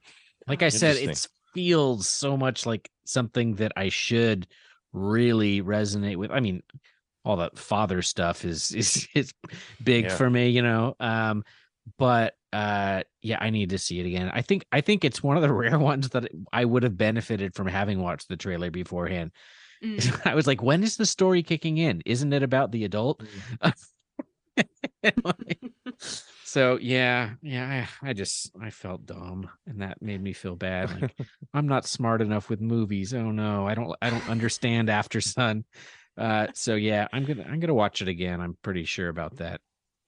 Like 0.48 0.64
I 0.64 0.70
said, 0.70 0.98
it 0.98 1.28
feels 1.54 2.08
so 2.08 2.38
much 2.38 2.66
like 2.66 2.90
something 3.06 3.56
that 3.56 3.74
I 3.76 3.90
should 3.90 4.48
really 4.92 5.62
resonate 5.62 6.16
with. 6.18 6.32
I 6.32 6.40
mean, 6.40 6.64
all 7.26 7.38
that 7.38 7.58
father 7.58 8.02
stuff 8.02 8.46
is 8.46 8.72
is 8.76 9.08
is 9.14 9.34
big 9.84 10.06
Yeah. 10.06 10.18
for 10.18 10.30
me, 10.30 10.50
you 10.50 10.62
know. 10.62 10.96
Um, 11.00 11.44
but 11.98 12.36
uh, 12.54 13.04
yeah, 13.22 13.38
I 13.42 13.50
need 13.50 13.72
to 13.72 13.78
see 13.78 14.00
it 14.00 14.06
again. 14.06 14.30
I 14.34 14.42
think 14.42 14.66
I 14.72 14.82
think 14.82 15.04
it's 15.04 15.24
one 15.24 15.36
of 15.36 15.44
the 15.44 15.52
rare 15.54 15.80
ones 15.80 16.10
that 16.10 16.30
I 16.52 16.64
would 16.66 16.84
have 16.84 16.98
benefited 16.98 17.56
from 17.56 17.68
having 17.68 18.02
watched 18.02 18.30
the 18.30 18.38
trailer 18.38 18.72
beforehand. 18.72 19.32
Mm. 19.84 20.22
I 20.26 20.36
was 20.36 20.48
like, 20.48 20.62
when 20.62 20.84
is 20.84 20.96
the 20.96 21.06
story 21.06 21.44
kicking 21.44 21.78
in? 21.78 22.02
Isn't 22.06 22.32
it 22.32 22.44
about 22.44 22.72
the 22.72 22.86
adult? 22.86 23.24
so 26.44 26.78
yeah, 26.80 27.32
yeah, 27.42 27.88
I, 28.04 28.10
I 28.10 28.14
just 28.14 28.52
I 28.62 28.70
felt 28.70 29.06
dumb, 29.06 29.50
and 29.66 29.82
that 29.82 30.02
made 30.02 30.22
me 30.22 30.34
feel 30.34 30.56
bad. 30.56 31.02
Like 31.02 31.16
I'm 31.54 31.68
not 31.68 31.88
smart 31.88 32.22
enough 32.22 32.50
with 32.50 32.62
movies. 32.62 33.14
Oh 33.14 33.32
no, 33.32 33.68
I 33.68 33.74
don't 33.74 33.96
I 34.02 34.12
don't 34.12 34.30
understand 34.30 34.90
Aftersun. 34.90 35.64
Uh, 36.16 36.48
so 36.54 36.76
yeah, 36.76 37.08
I'm 37.12 37.26
gonna 37.26 37.44
I'm 37.44 37.60
gonna 37.60 37.74
watch 37.74 38.04
it 38.04 38.08
again. 38.08 38.40
I'm 38.40 38.56
pretty 38.62 38.84
sure 38.84 39.10
about 39.10 39.38
that. 39.38 39.60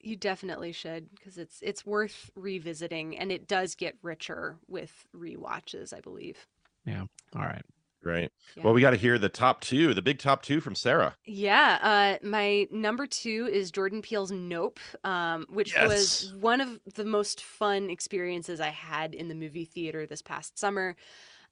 You 0.06 0.14
definitely 0.14 0.70
should 0.70 1.12
because 1.16 1.36
it's 1.36 1.58
it's 1.62 1.84
worth 1.84 2.30
revisiting 2.36 3.18
and 3.18 3.32
it 3.32 3.48
does 3.48 3.74
get 3.74 3.96
richer 4.02 4.56
with 4.68 5.04
rewatches, 5.12 5.92
I 5.92 6.00
believe. 6.00 6.46
Yeah. 6.84 7.06
All 7.34 7.42
right. 7.42 7.64
Right. 8.04 8.30
Yeah. 8.56 8.62
Well, 8.62 8.72
we 8.72 8.82
got 8.82 8.90
to 8.90 8.96
hear 8.96 9.18
the 9.18 9.28
top 9.28 9.62
two, 9.62 9.94
the 9.94 10.02
big 10.02 10.20
top 10.20 10.42
two 10.42 10.60
from 10.60 10.76
Sarah. 10.76 11.16
Yeah, 11.24 12.18
uh, 12.22 12.24
my 12.24 12.68
number 12.70 13.08
two 13.08 13.48
is 13.52 13.72
Jordan 13.72 14.00
Peele's 14.00 14.30
Nope, 14.30 14.78
um, 15.02 15.44
which 15.48 15.74
was 15.76 16.32
one 16.38 16.60
of 16.60 16.78
the 16.94 17.04
most 17.04 17.42
fun 17.42 17.90
experiences 17.90 18.60
I 18.60 18.68
had 18.68 19.12
in 19.12 19.26
the 19.26 19.34
movie 19.34 19.64
theater 19.64 20.06
this 20.06 20.22
past 20.22 20.56
summer. 20.56 20.94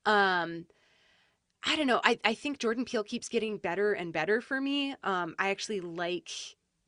Um, 0.06 0.66
I 1.66 1.74
don't 1.74 1.88
know. 1.88 2.00
I, 2.04 2.20
I 2.24 2.34
think 2.34 2.60
Jordan 2.60 2.84
Peele 2.84 3.02
keeps 3.02 3.28
getting 3.28 3.58
better 3.58 3.94
and 3.94 4.12
better 4.12 4.40
for 4.40 4.60
me. 4.60 4.94
Um, 5.02 5.34
I 5.40 5.50
actually 5.50 5.80
like 5.80 6.30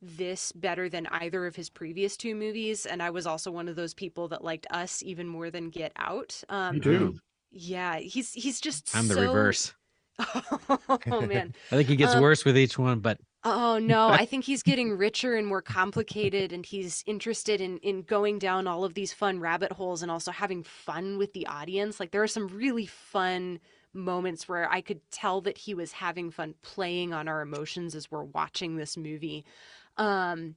this 0.01 0.51
better 0.51 0.89
than 0.89 1.07
either 1.07 1.45
of 1.45 1.55
his 1.55 1.69
previous 1.69 2.17
two 2.17 2.35
movies, 2.35 2.85
and 2.85 3.01
I 3.01 3.09
was 3.09 3.25
also 3.25 3.51
one 3.51 3.67
of 3.67 3.75
those 3.75 3.93
people 3.93 4.27
that 4.29 4.43
liked 4.43 4.67
Us 4.69 5.01
even 5.03 5.27
more 5.27 5.49
than 5.49 5.69
Get 5.69 5.91
Out. 5.97 6.41
Um, 6.49 6.75
Me 6.75 6.81
too. 6.81 7.19
Yeah, 7.51 7.97
he's 7.97 8.33
he's 8.33 8.59
just 8.61 8.95
I'm 8.95 9.07
the 9.07 9.15
reverse. 9.15 9.73
oh 10.19 11.21
man. 11.21 11.53
I 11.71 11.75
think 11.75 11.87
he 11.87 11.95
gets 11.95 12.15
Um, 12.15 12.21
worse 12.21 12.43
with 12.45 12.57
each 12.57 12.77
one, 12.77 12.99
but 12.99 13.19
Oh 13.43 13.79
no, 13.79 14.09
I 14.09 14.25
think 14.25 14.45
he's 14.45 14.63
getting 14.63 14.97
richer 14.97 15.35
and 15.35 15.47
more 15.47 15.61
complicated 15.61 16.51
and 16.51 16.65
he's 16.65 17.03
interested 17.05 17.61
in 17.61 17.77
in 17.79 18.01
going 18.01 18.39
down 18.39 18.67
all 18.67 18.83
of 18.83 18.93
these 18.93 19.13
fun 19.13 19.39
rabbit 19.39 19.71
holes 19.71 20.01
and 20.01 20.11
also 20.11 20.31
having 20.31 20.63
fun 20.63 21.17
with 21.17 21.33
the 21.33 21.47
audience. 21.47 21.99
Like 21.99 22.11
there 22.11 22.23
are 22.23 22.27
some 22.27 22.47
really 22.47 22.85
fun 22.85 23.59
moments 23.93 24.47
where 24.47 24.69
I 24.71 24.81
could 24.81 25.01
tell 25.11 25.41
that 25.41 25.57
he 25.57 25.73
was 25.73 25.91
having 25.93 26.29
fun 26.31 26.55
playing 26.61 27.13
on 27.13 27.27
our 27.27 27.41
emotions 27.41 27.95
as 27.95 28.11
we're 28.11 28.23
watching 28.23 28.75
this 28.75 28.97
movie. 28.97 29.45
Um 29.97 30.55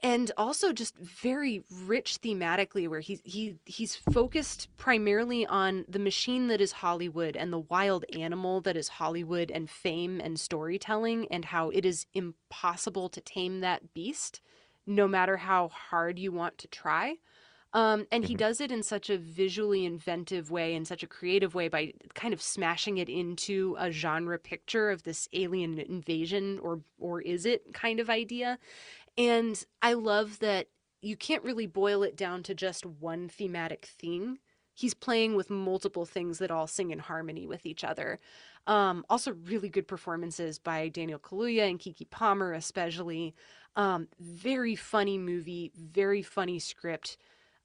and 0.00 0.30
also 0.36 0.72
just 0.72 0.96
very 0.98 1.64
rich 1.84 2.20
thematically 2.20 2.88
where 2.88 3.00
he's 3.00 3.20
he 3.24 3.56
he's 3.64 3.96
focused 3.96 4.68
primarily 4.76 5.46
on 5.46 5.84
the 5.88 5.98
machine 5.98 6.48
that 6.48 6.60
is 6.60 6.72
Hollywood 6.72 7.34
and 7.34 7.52
the 7.52 7.60
wild 7.60 8.04
animal 8.14 8.60
that 8.62 8.76
is 8.76 8.88
Hollywood 8.88 9.50
and 9.50 9.70
fame 9.70 10.20
and 10.20 10.38
storytelling 10.38 11.26
and 11.30 11.46
how 11.46 11.70
it 11.70 11.86
is 11.86 12.06
impossible 12.12 13.08
to 13.08 13.20
tame 13.20 13.60
that 13.60 13.94
beast 13.94 14.40
no 14.86 15.08
matter 15.08 15.38
how 15.38 15.68
hard 15.68 16.18
you 16.18 16.30
want 16.30 16.58
to 16.58 16.68
try. 16.68 17.16
Um, 17.76 18.06
and 18.10 18.24
he 18.24 18.34
Mhm. 18.34 18.38
does 18.38 18.60
it 18.60 18.72
in 18.72 18.82
such 18.82 19.10
a 19.10 19.18
visually 19.18 19.84
inventive 19.86 20.50
way, 20.50 20.74
in 20.74 20.84
such 20.86 21.04
a 21.04 21.06
creative 21.06 21.54
way, 21.54 21.68
by 21.68 21.92
kind 22.14 22.34
of 22.34 22.42
smashing 22.42 22.98
it 22.98 23.08
into 23.10 23.76
a 23.78 23.92
genre 23.92 24.38
picture 24.40 24.90
of 24.90 25.04
this 25.04 25.28
alien 25.34 25.78
invasion, 25.78 26.58
or 26.60 26.82
or 26.98 27.20
is 27.22 27.46
it 27.46 27.74
kind 27.74 28.00
of 28.00 28.10
idea. 28.10 28.58
And 29.18 29.64
I 29.82 29.94
love 29.94 30.38
that 30.40 30.68
you 31.02 31.16
can't 31.16 31.44
really 31.44 31.66
boil 31.66 32.02
it 32.02 32.16
down 32.16 32.42
to 32.44 32.54
just 32.54 32.86
one 32.86 33.28
thematic 33.28 33.86
thing. 33.86 34.38
He's 34.74 34.94
playing 34.94 35.36
with 35.36 35.50
multiple 35.50 36.06
things 36.06 36.38
that 36.38 36.50
all 36.50 36.66
sing 36.66 36.90
in 36.90 36.98
harmony 37.00 37.46
with 37.46 37.66
each 37.66 37.84
other. 37.84 38.20
Um, 38.66 39.04
also, 39.08 39.32
really 39.32 39.68
good 39.70 39.88
performances 39.88 40.58
by 40.58 40.88
Daniel 40.88 41.18
Kaluuya 41.20 41.68
and 41.70 41.78
Keke 41.78 42.10
Palmer, 42.10 42.52
especially. 42.52 43.34
Um, 43.76 44.08
very 44.20 44.74
funny 44.76 45.18
movie, 45.18 45.72
very 45.76 46.22
funny 46.22 46.58
script. 46.58 47.16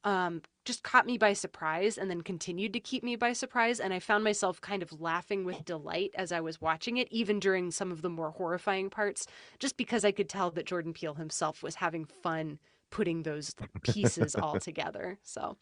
Um, 0.03 0.41
just 0.65 0.83
caught 0.83 1.05
me 1.05 1.17
by 1.17 1.33
surprise 1.33 1.97
and 1.97 2.09
then 2.09 2.21
continued 2.21 2.73
to 2.73 2.79
keep 2.79 3.03
me 3.03 3.15
by 3.15 3.33
surprise. 3.33 3.79
And 3.79 3.93
I 3.93 3.99
found 3.99 4.23
myself 4.23 4.61
kind 4.61 4.81
of 4.83 5.01
laughing 5.01 5.43
with 5.43 5.65
delight 5.65 6.11
as 6.15 6.31
I 6.31 6.41
was 6.41 6.61
watching 6.61 6.97
it, 6.97 7.07
even 7.11 7.39
during 7.39 7.71
some 7.71 7.91
of 7.91 8.01
the 8.01 8.09
more 8.09 8.31
horrifying 8.31 8.89
parts, 8.89 9.27
just 9.59 9.77
because 9.77 10.05
I 10.05 10.11
could 10.11 10.29
tell 10.29 10.51
that 10.51 10.65
Jordan 10.65 10.93
Peele 10.93 11.15
himself 11.15 11.63
was 11.63 11.75
having 11.75 12.05
fun 12.05 12.59
putting 12.89 13.23
those 13.23 13.55
pieces 13.83 14.35
all 14.35 14.59
together. 14.59 15.17
So, 15.23 15.57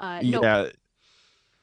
uh, 0.00 0.20
no, 0.22 0.42
Yeah. 0.42 0.68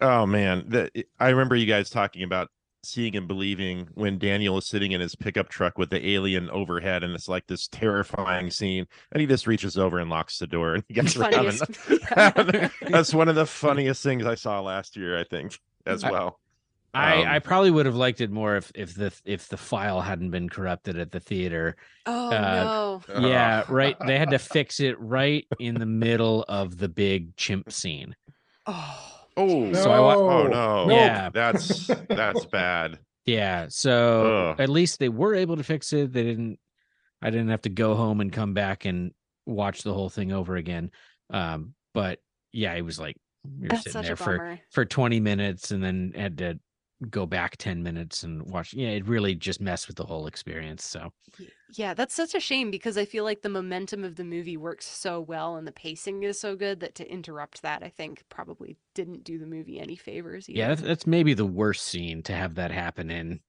Oh 0.02 0.26
man, 0.26 0.64
the, 0.68 0.90
I 1.20 1.30
remember 1.30 1.56
you 1.56 1.66
guys 1.66 1.90
talking 1.90 2.24
about 2.24 2.50
seeing 2.84 3.16
and 3.16 3.28
believing 3.28 3.90
when 3.94 4.18
Daniel 4.18 4.58
is 4.58 4.68
sitting 4.68 4.92
in 4.94 5.02
his 5.02 5.16
pickup 5.16 5.50
truck 5.50 5.78
with 5.78 5.90
the 5.90 6.06
alien 6.10 6.50
overhead, 6.50 7.04
and 7.04 7.14
it's 7.14 7.28
like 7.28 7.48
this 7.48 7.68
terrifying 7.68 8.50
scene, 8.52 8.88
and 9.12 9.22
he 9.22 9.28
just 9.28 9.48
reaches 9.48 9.78
over 9.78 10.00
and 10.00 10.10
locks 10.10 10.40
the 10.40 10.48
door, 10.48 10.76
and 10.76 10.84
he 10.88 10.94
gets 10.94 11.14
having, 11.14 11.52
funniest. 11.52 11.64
That's 12.90 13.14
one 13.14 13.28
of 13.30 13.36
the 13.36 13.46
funniest 13.46 14.04
things 14.04 14.26
I 14.26 14.36
saw 14.36 14.60
last 14.62 14.96
year, 14.96 15.20
I 15.20 15.24
think, 15.24 15.60
as 15.86 16.04
well. 16.04 16.40
I, 16.94 17.22
Um, 17.22 17.28
I 17.28 17.40
probably 17.40 17.70
would 17.70 17.86
have 17.86 17.96
liked 17.96 18.20
it 18.20 18.32
more 18.32 18.56
if 18.56 18.72
if 18.74 18.96
the 18.96 19.14
if 19.24 19.48
the 19.48 19.58
file 19.58 20.02
hadn't 20.02 20.32
been 20.32 20.50
corrupted 20.50 20.98
at 20.98 21.12
the 21.12 21.20
theater. 21.20 21.76
oh 22.08 22.32
Uh, 22.32 23.20
no. 23.20 23.28
Yeah, 23.28 23.64
right. 23.70 23.96
They 24.08 24.18
had 24.18 24.32
to 24.32 24.40
fix 24.40 24.80
it 24.80 25.00
right 25.00 25.46
in 25.60 25.76
the 25.76 25.86
middle 25.86 26.46
of 26.48 26.78
the 26.78 26.90
big 26.90 27.36
chimp 27.36 27.72
scene. 27.72 28.16
Oh. 28.66 29.19
Oh, 29.38 29.72
So 29.74 29.92
I 29.92 30.00
wa- 30.00 30.16
oh 30.16 30.48
No. 30.48 30.86
no, 30.88 30.96
Yeah. 30.96 31.30
that's 31.30 31.88
that's 32.10 32.46
bad. 32.46 33.00
Yeah, 33.26 33.68
so 33.70 34.52
Ugh. 34.52 34.60
at 34.60 34.70
least 34.70 35.00
they 35.00 35.10
were 35.10 35.36
able 35.36 35.58
to 35.58 35.64
fix 35.64 35.94
it. 35.94 36.12
They 36.14 36.24
didn't. 36.24 36.60
I 37.22 37.30
didn't 37.30 37.50
have 37.50 37.62
to 37.64 37.70
go 37.70 37.96
home 37.96 38.22
and 38.22 38.32
come 38.32 38.54
back 38.54 38.86
and 38.86 39.12
watch 39.46 39.84
the 39.84 39.94
whole 39.94 40.10
thing 40.10 40.32
over 40.32 40.56
again. 40.56 40.92
Um, 41.30 41.74
but 41.94 42.20
yeah, 42.54 42.74
it 42.74 42.82
was 42.82 43.00
like 43.00 43.18
you're 43.60 43.70
That's 43.70 43.84
sitting 43.84 44.02
there 44.04 44.16
for 44.16 44.60
for 44.72 44.86
20 44.86 45.20
minutes 45.20 45.72
and 45.72 45.84
then 45.84 46.14
had 46.16 46.38
to 46.40 46.60
go 47.10 47.26
back 47.26 47.58
10 47.58 47.82
minutes 47.84 48.24
and 48.24 48.44
watch. 48.44 48.74
Yeah, 48.74 48.90
it 48.90 49.08
really 49.08 49.36
just 49.36 49.62
messed 49.62 49.88
with 49.88 49.98
the 49.98 50.06
whole 50.06 50.28
experience. 50.28 50.84
So 50.86 51.12
Yeah, 51.70 51.94
that's 51.94 52.14
such 52.16 52.36
a 52.36 52.40
shame 52.40 52.72
because 52.72 52.98
I 52.98 53.06
feel 53.06 53.24
like 53.24 53.42
the 53.42 53.50
momentum 53.50 54.04
of 54.04 54.16
the 54.16 54.24
movie 54.24 54.58
works 54.58 54.86
so 54.86 55.22
well 55.22 55.56
and 55.56 55.68
the 55.68 55.72
pacing 55.72 56.24
is 56.24 56.40
so 56.40 56.56
good 56.56 56.80
that 56.82 56.96
to 56.96 57.10
interrupt 57.10 57.62
that, 57.62 57.84
I 57.84 57.90
think 57.90 58.24
probably 58.30 58.78
didn't 58.96 59.24
do 59.24 59.38
the 59.38 59.46
movie 59.46 59.80
any 59.80 59.96
favors. 59.96 60.50
Either. 60.50 60.58
yeah, 60.58 60.68
that's, 60.70 60.82
that's 60.82 61.08
maybe 61.08 61.34
the 61.34 61.46
worst 61.46 61.86
scene 61.86 62.24
to 62.24 62.34
have 62.34 62.56
that 62.56 62.72
happen 62.72 63.10
in. 63.10 63.40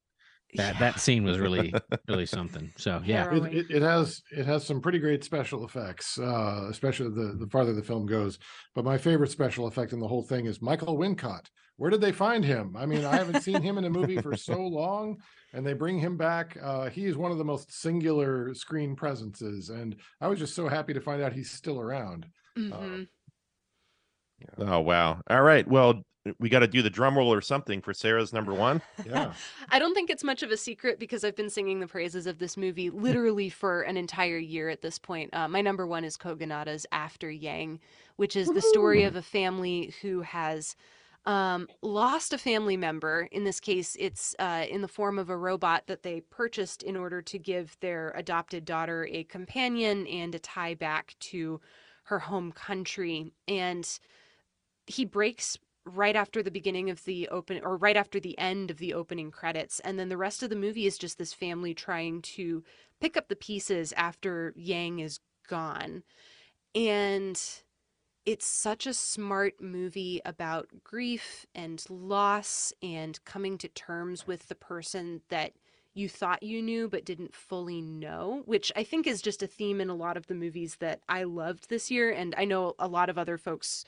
That 0.57 0.75
Yeah. 0.75 0.79
that 0.81 1.01
scene 1.01 1.25
was 1.25 1.39
really 1.39 1.73
really 2.09 2.27
something. 2.27 2.73
So 2.77 3.01
yeah, 3.05 3.27
It, 3.31 3.47
it, 3.53 3.67
it 3.71 3.83
has 3.83 4.23
it 4.31 4.47
has 4.47 4.67
some 4.67 4.81
pretty 4.81 4.99
great 4.99 5.23
special 5.25 5.65
effects, 5.65 6.19
uh, 6.19 6.67
especially 6.71 7.11
the 7.11 7.37
the 7.39 7.49
farther 7.51 7.73
the 7.73 7.83
film 7.83 8.07
goes. 8.07 8.39
But 8.75 8.85
my 8.85 8.99
favorite 8.99 9.31
special 9.31 9.67
effect 9.67 9.93
in 9.93 10.01
the 10.01 10.09
whole 10.09 10.25
thing 10.25 10.47
is 10.47 10.61
Michael 10.61 10.99
Wincott. 10.99 11.47
Where 11.81 11.89
did 11.89 12.03
they 12.03 12.13
find 12.13 12.45
him? 12.45 12.77
I 12.77 12.85
mean, 12.85 13.07
I 13.07 13.17
haven't 13.17 13.41
seen 13.41 13.63
him 13.63 13.79
in 13.79 13.87
a 13.87 13.91
movie 13.91 14.21
for 14.21 14.37
so 14.37 14.61
long, 14.61 15.17
and 15.55 15.67
they 15.67 15.73
bring 15.73 15.99
him 15.99 16.19
back. 16.19 16.59
Uh, 16.63 16.91
he 16.91 17.07
is 17.07 17.17
one 17.17 17.33
of 17.33 17.39
the 17.39 17.45
most 17.45 17.73
singular 17.73 18.53
screen 18.53 18.95
presences, 18.95 19.71
and 19.71 19.97
I 20.21 20.29
was 20.29 20.39
just 20.39 20.55
so 20.55 20.69
happy 20.69 20.93
to 20.93 21.01
find 21.01 21.23
out 21.23 21.33
he's 21.33 21.51
still 21.51 21.81
around. 21.81 22.27
Mhm. 22.55 23.09
Oh 24.59 24.81
wow! 24.81 25.23
All 25.31 25.41
right, 25.41 25.67
well, 25.67 26.05
we 26.39 26.51
got 26.51 26.59
to 26.59 26.69
do 26.69 26.83
the 26.83 26.91
drum 26.91 27.17
roll 27.17 27.33
or 27.33 27.41
something 27.41 27.81
for 27.81 27.95
Sarah's 27.95 28.35
number 28.35 28.53
one. 28.53 28.83
Yeah. 29.07 29.33
I 29.71 29.79
don't 29.79 29.95
think 29.95 30.11
it's 30.11 30.23
much 30.23 30.43
of 30.43 30.51
a 30.51 30.59
secret 30.59 30.99
because 30.99 31.25
I've 31.25 31.35
been 31.35 31.49
singing 31.49 31.81
the 31.81 31.87
praises 31.87 32.27
of 32.27 32.39
this 32.39 32.59
movie 32.59 32.91
literally 32.91 33.49
for 33.63 33.81
an 33.81 33.97
entire 33.97 34.37
year 34.37 34.69
at 34.69 34.83
this 34.83 34.99
point. 34.99 35.33
Uh, 35.33 35.49
my 35.49 35.63
number 35.63 35.87
one 35.87 36.05
is 36.05 36.19
Kogonada's 36.19 36.85
After 36.93 37.31
Yang, 37.31 37.81
which 38.17 38.37
is 38.37 38.49
the 38.49 38.61
story 38.61 39.05
of 39.05 39.17
a 39.17 39.23
family 39.23 39.95
who 40.03 40.21
has 40.21 40.77
um, 41.27 41.69
lost 41.83 42.33
a 42.33 42.39
family 42.39 42.77
member. 42.77 43.29
In 43.31 43.45
this 43.45 43.61
case, 43.61 43.97
it's 43.99 44.35
uh, 44.39 44.65
in 44.69 44.81
the 44.81 44.89
form 44.89 45.19
of 45.19 45.31
a 45.31 45.37
robot 45.37 45.87
that 45.87 46.03
they 46.03 46.21
purchased 46.21 46.83
in 46.83 46.97
order 46.97 47.21
to 47.23 47.39
give 47.39 47.77
their 47.81 48.11
adopted 48.17 48.65
daughter 48.65 49.07
a 49.11 49.25
companion 49.25 50.07
and 50.07 50.35
a 50.35 50.39
tie 50.39 50.75
back 50.75 51.15
to 51.21 51.61
her 52.05 52.19
home 52.19 52.53
country. 52.53 53.33
And 53.47 53.87
he 54.87 55.05
breaks 55.05 55.59
right 55.85 56.17
after 56.17 56.43
the 56.43 56.51
beginning 56.51 56.91
of 56.91 57.05
the 57.05 57.29
open 57.29 57.61
or 57.63 57.77
right 57.77 57.97
after 57.97 58.21
the 58.21 58.39
end 58.39 58.71
of 58.71 58.79
the 58.79 58.93
opening 58.95 59.31
credits 59.31 59.81
and 59.81 59.99
then 59.99 60.09
the 60.09 60.17
rest 60.17 60.43
of 60.43 60.51
the 60.51 60.57
movie 60.57 60.87
is 60.87 60.99
just 60.99 61.17
this 61.17 61.33
family 61.33 61.73
trying 61.73 62.21
to 62.21 62.63
pick 63.01 63.17
up 63.17 63.29
the 63.29 63.37
pieces 63.37 63.95
after 63.97 64.53
Yang 64.57 64.99
is 65.01 65.21
gone 65.49 66.03
and 66.75 67.43
it's 68.27 68.47
such 68.47 68.87
a 68.87 68.95
smart 68.95 69.61
movie 69.61 70.21
about 70.25 70.69
grief 70.85 71.47
and 71.55 71.85
loss 71.89 72.73
and 72.83 73.23
coming 73.25 73.59
to 73.59 73.69
terms 73.69 74.27
with 74.27 74.49
the 74.49 74.55
person 74.55 75.23
that 75.29 75.53
you 75.95 76.09
thought 76.09 76.43
you 76.43 76.63
knew 76.63 76.89
but 76.89 77.05
didn't 77.05 77.35
fully 77.35 77.81
know, 77.81 78.43
which 78.47 78.71
I 78.77 78.85
think 78.85 79.07
is 79.07 79.23
just 79.23 79.43
a 79.43 79.47
theme 79.47 79.81
in 79.81 79.91
a 79.91 79.95
lot 79.95 80.17
of 80.17 80.27
the 80.27 80.35
movies 80.35 80.77
that 80.77 81.01
I 81.09 81.25
loved 81.25 81.69
this 81.69 81.91
year. 81.91 82.11
And 82.11 82.35
I 82.39 82.45
know 82.45 82.75
a 82.79 82.87
lot 82.87 83.09
of 83.09 83.19
other 83.19 83.39
folks 83.39 83.85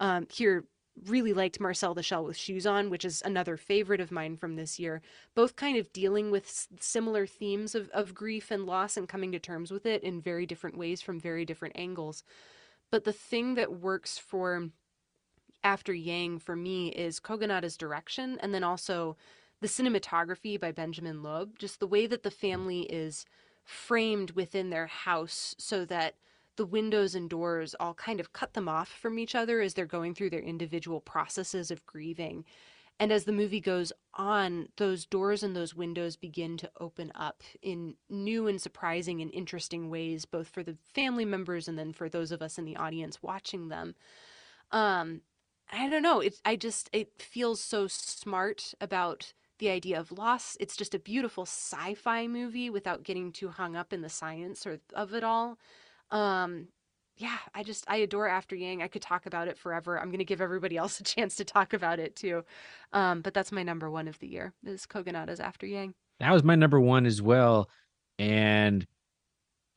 um, 0.00 0.26
here 0.32 0.64
really 1.06 1.32
liked 1.32 1.60
Marcel 1.60 1.94
the 1.94 2.02
Shell 2.02 2.24
with 2.24 2.36
Shoes 2.36 2.66
On, 2.66 2.90
which 2.90 3.04
is 3.04 3.22
another 3.24 3.56
favorite 3.56 4.00
of 4.00 4.12
mine 4.12 4.36
from 4.36 4.56
this 4.56 4.78
year. 4.78 5.02
Both 5.34 5.56
kind 5.56 5.76
of 5.76 5.92
dealing 5.92 6.30
with 6.30 6.68
similar 6.80 7.26
themes 7.26 7.74
of, 7.74 7.88
of 7.90 8.14
grief 8.14 8.50
and 8.50 8.64
loss 8.64 8.96
and 8.96 9.08
coming 9.08 9.32
to 9.32 9.38
terms 9.38 9.70
with 9.70 9.86
it 9.86 10.02
in 10.02 10.20
very 10.20 10.46
different 10.46 10.76
ways 10.76 11.00
from 11.00 11.18
very 11.18 11.44
different 11.44 11.76
angles. 11.78 12.24
But 12.92 13.04
the 13.04 13.12
thing 13.12 13.54
that 13.54 13.80
works 13.80 14.18
for 14.18 14.68
After 15.64 15.94
Yang 15.94 16.40
for 16.40 16.54
me 16.54 16.88
is 16.90 17.20
Kogonada's 17.20 17.78
direction 17.78 18.38
and 18.40 18.52
then 18.52 18.62
also 18.62 19.16
the 19.62 19.66
cinematography 19.66 20.60
by 20.60 20.72
Benjamin 20.72 21.22
Loeb, 21.22 21.58
just 21.58 21.80
the 21.80 21.86
way 21.86 22.06
that 22.06 22.22
the 22.22 22.30
family 22.30 22.82
is 22.82 23.24
framed 23.64 24.32
within 24.32 24.68
their 24.68 24.88
house 24.88 25.54
so 25.58 25.86
that 25.86 26.16
the 26.56 26.66
windows 26.66 27.14
and 27.14 27.30
doors 27.30 27.74
all 27.80 27.94
kind 27.94 28.20
of 28.20 28.34
cut 28.34 28.52
them 28.52 28.68
off 28.68 28.88
from 28.88 29.18
each 29.18 29.34
other 29.34 29.62
as 29.62 29.72
they're 29.72 29.86
going 29.86 30.14
through 30.14 30.28
their 30.28 30.40
individual 30.40 31.00
processes 31.00 31.70
of 31.70 31.86
grieving. 31.86 32.44
And 33.02 33.10
as 33.10 33.24
the 33.24 33.32
movie 33.32 33.58
goes 33.58 33.92
on, 34.14 34.68
those 34.76 35.06
doors 35.06 35.42
and 35.42 35.56
those 35.56 35.74
windows 35.74 36.14
begin 36.14 36.56
to 36.58 36.70
open 36.78 37.10
up 37.16 37.42
in 37.60 37.96
new 38.08 38.46
and 38.46 38.62
surprising 38.62 39.20
and 39.20 39.34
interesting 39.34 39.90
ways, 39.90 40.24
both 40.24 40.46
for 40.46 40.62
the 40.62 40.76
family 40.94 41.24
members 41.24 41.66
and 41.66 41.76
then 41.76 41.92
for 41.92 42.08
those 42.08 42.30
of 42.30 42.40
us 42.40 42.58
in 42.58 42.64
the 42.64 42.76
audience 42.76 43.20
watching 43.20 43.70
them. 43.70 43.96
Um, 44.70 45.22
I 45.72 45.88
don't 45.88 46.04
know. 46.04 46.22
I 46.44 46.54
just 46.54 46.90
it 46.92 47.20
feels 47.20 47.60
so 47.60 47.88
smart 47.88 48.72
about 48.80 49.32
the 49.58 49.68
idea 49.68 49.98
of 49.98 50.12
loss. 50.12 50.56
It's 50.60 50.76
just 50.76 50.94
a 50.94 51.00
beautiful 51.00 51.44
sci-fi 51.44 52.28
movie 52.28 52.70
without 52.70 53.02
getting 53.02 53.32
too 53.32 53.48
hung 53.48 53.74
up 53.74 53.92
in 53.92 54.02
the 54.02 54.08
science 54.08 54.64
or 54.64 54.78
of 54.94 55.12
it 55.12 55.24
all. 55.24 55.58
Um, 56.12 56.68
yeah, 57.22 57.38
I 57.54 57.62
just 57.62 57.84
I 57.88 57.96
adore 57.98 58.26
After 58.28 58.56
Yang. 58.56 58.82
I 58.82 58.88
could 58.88 59.02
talk 59.02 59.26
about 59.26 59.46
it 59.46 59.56
forever. 59.56 59.98
I'm 60.00 60.10
gonna 60.10 60.24
give 60.24 60.40
everybody 60.40 60.76
else 60.82 60.98
a 60.98 61.04
chance 61.04 61.36
to 61.36 61.44
talk 61.44 61.72
about 61.72 62.00
it 62.00 62.16
too. 62.16 62.44
Um, 62.92 63.20
but 63.20 63.32
that's 63.32 63.52
my 63.52 63.62
number 63.62 63.88
one 63.88 64.08
of 64.08 64.18
the 64.18 64.26
year 64.26 64.52
is 64.64 64.86
Kogonada's 64.86 65.38
After 65.40 65.66
Yang. 65.66 65.94
That 66.18 66.32
was 66.32 66.42
my 66.42 66.56
number 66.56 66.80
one 66.80 67.06
as 67.06 67.22
well, 67.22 67.70
and 68.18 68.86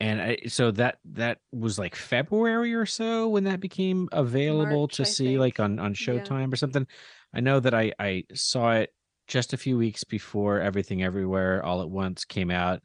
and 0.00 0.20
I, 0.20 0.38
so 0.48 0.72
that 0.72 0.98
that 1.12 1.38
was 1.52 1.78
like 1.78 1.94
February 1.94 2.74
or 2.74 2.84
so 2.86 3.28
when 3.28 3.44
that 3.44 3.60
became 3.60 4.08
available 4.12 4.80
March, 4.80 4.96
to 4.96 5.02
I 5.02 5.06
see, 5.06 5.38
like 5.38 5.56
think. 5.56 5.60
on 5.64 5.78
on 5.78 5.90
Yeah. 5.92 5.96
Showtime 5.96 6.52
or 6.52 6.56
something. 6.56 6.86
I 7.32 7.40
know 7.40 7.60
that 7.60 7.74
I 7.74 7.92
I 7.98 8.24
saw 8.34 8.72
it 8.72 8.92
just 9.28 9.52
a 9.52 9.56
few 9.56 9.78
weeks 9.78 10.04
before 10.04 10.60
Everything 10.60 11.02
Everywhere 11.02 11.64
All 11.64 11.80
at 11.80 11.90
Once 11.90 12.24
came 12.24 12.50
out, 12.50 12.82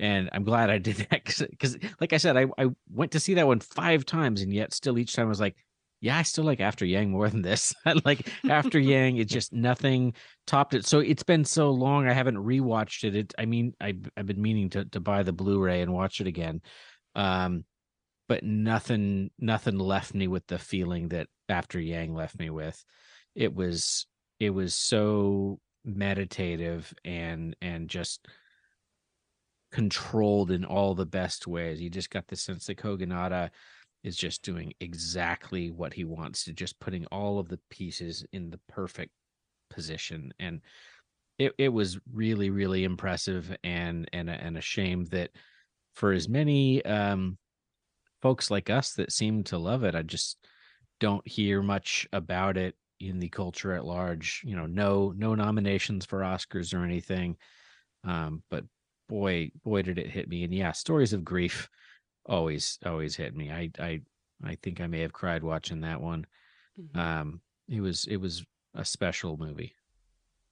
and 0.00 0.30
I'm 0.32 0.44
glad 0.44 0.70
I 0.70 0.78
did 0.78 0.96
that 1.10 1.24
because, 1.24 1.76
like 2.00 2.12
I 2.12 2.16
said, 2.16 2.36
I 2.36 2.46
I 2.58 2.68
went 2.90 3.12
to 3.12 3.20
see 3.20 3.34
that 3.34 3.46
one 3.46 3.60
five 3.60 4.04
times, 4.04 4.42
and 4.42 4.52
yet 4.52 4.74
still 4.74 4.98
each 4.98 5.14
time 5.14 5.26
I 5.26 5.28
was 5.28 5.40
like, 5.40 5.56
yeah, 6.00 6.16
I 6.16 6.22
still 6.22 6.44
like 6.44 6.60
After 6.60 6.84
Yang 6.84 7.10
more 7.10 7.28
than 7.28 7.42
this. 7.42 7.74
like 8.04 8.28
After 8.48 8.78
Yang, 8.78 9.18
it's 9.18 9.32
just 9.32 9.52
nothing 9.52 10.14
topped 10.46 10.74
it. 10.74 10.86
So 10.86 11.00
it's 11.00 11.22
been 11.22 11.44
so 11.44 11.70
long, 11.70 12.08
I 12.08 12.12
haven't 12.12 12.36
rewatched 12.36 13.04
it. 13.04 13.14
It, 13.14 13.34
I 13.38 13.44
mean, 13.44 13.74
I 13.80 13.96
I've 14.16 14.26
been 14.26 14.42
meaning 14.42 14.70
to 14.70 14.84
to 14.86 15.00
buy 15.00 15.22
the 15.22 15.32
Blu-ray 15.32 15.82
and 15.82 15.92
watch 15.92 16.20
it 16.20 16.26
again, 16.26 16.62
um, 17.14 17.64
but 18.28 18.42
nothing 18.42 19.30
nothing 19.38 19.78
left 19.78 20.14
me 20.14 20.26
with 20.26 20.46
the 20.46 20.58
feeling 20.58 21.08
that 21.08 21.28
After 21.48 21.78
Yang 21.78 22.14
left 22.14 22.38
me 22.38 22.50
with. 22.50 22.82
It 23.34 23.54
was 23.54 24.06
it 24.38 24.50
was 24.50 24.74
so 24.74 25.60
meditative 25.84 26.92
and 27.04 27.56
and 27.60 27.88
just 27.88 28.26
controlled 29.72 30.50
in 30.50 30.64
all 30.64 30.94
the 30.94 31.06
best 31.06 31.46
ways. 31.46 31.80
You 31.80 31.90
just 31.90 32.10
got 32.10 32.26
the 32.28 32.36
sense 32.36 32.66
that 32.66 32.78
Kogonada 32.78 33.50
is 34.02 34.16
just 34.16 34.42
doing 34.42 34.72
exactly 34.80 35.70
what 35.70 35.92
he 35.92 36.04
wants 36.04 36.44
to, 36.44 36.52
just 36.52 36.80
putting 36.80 37.06
all 37.06 37.38
of 37.38 37.48
the 37.48 37.60
pieces 37.70 38.24
in 38.32 38.50
the 38.50 38.60
perfect 38.68 39.12
position. 39.68 40.32
And 40.38 40.60
it, 41.38 41.52
it 41.58 41.68
was 41.68 41.98
really, 42.12 42.50
really 42.50 42.84
impressive 42.84 43.54
and 43.64 44.08
and 44.12 44.28
a, 44.28 44.32
and 44.32 44.58
a 44.58 44.62
shame 44.62 45.04
that 45.06 45.30
for 45.94 46.12
as 46.12 46.28
many 46.28 46.84
um 46.84 47.36
folks 48.22 48.50
like 48.50 48.70
us 48.70 48.92
that 48.94 49.12
seem 49.12 49.42
to 49.44 49.58
love 49.58 49.84
it, 49.84 49.94
I 49.94 50.02
just 50.02 50.36
don't 50.98 51.26
hear 51.26 51.62
much 51.62 52.06
about 52.12 52.56
it 52.56 52.74
in 53.00 53.18
the 53.18 53.30
culture 53.30 53.72
at 53.72 53.84
large. 53.84 54.42
You 54.44 54.56
know, 54.56 54.66
no 54.66 55.14
no 55.16 55.34
nominations 55.34 56.04
for 56.04 56.20
Oscars 56.20 56.74
or 56.74 56.84
anything. 56.84 57.36
Um, 58.04 58.42
but 58.50 58.64
boy, 59.10 59.50
boy, 59.64 59.82
did 59.82 59.98
it 59.98 60.08
hit 60.08 60.28
me. 60.28 60.44
And 60.44 60.54
yeah, 60.54 60.72
stories 60.72 61.12
of 61.12 61.24
grief 61.24 61.68
always 62.24 62.78
always 62.86 63.16
hit 63.16 63.34
me. 63.36 63.50
I 63.50 63.70
I 63.78 64.00
I 64.42 64.54
think 64.62 64.80
I 64.80 64.86
may 64.86 65.00
have 65.00 65.12
cried 65.12 65.42
watching 65.42 65.80
that 65.82 66.00
one. 66.00 66.26
Mhm. 66.80 66.96
Um, 66.96 67.40
it 67.68 67.80
was 67.80 68.06
it 68.06 68.16
was 68.16 68.44
a 68.74 68.84
special 68.84 69.36
movie. 69.36 69.74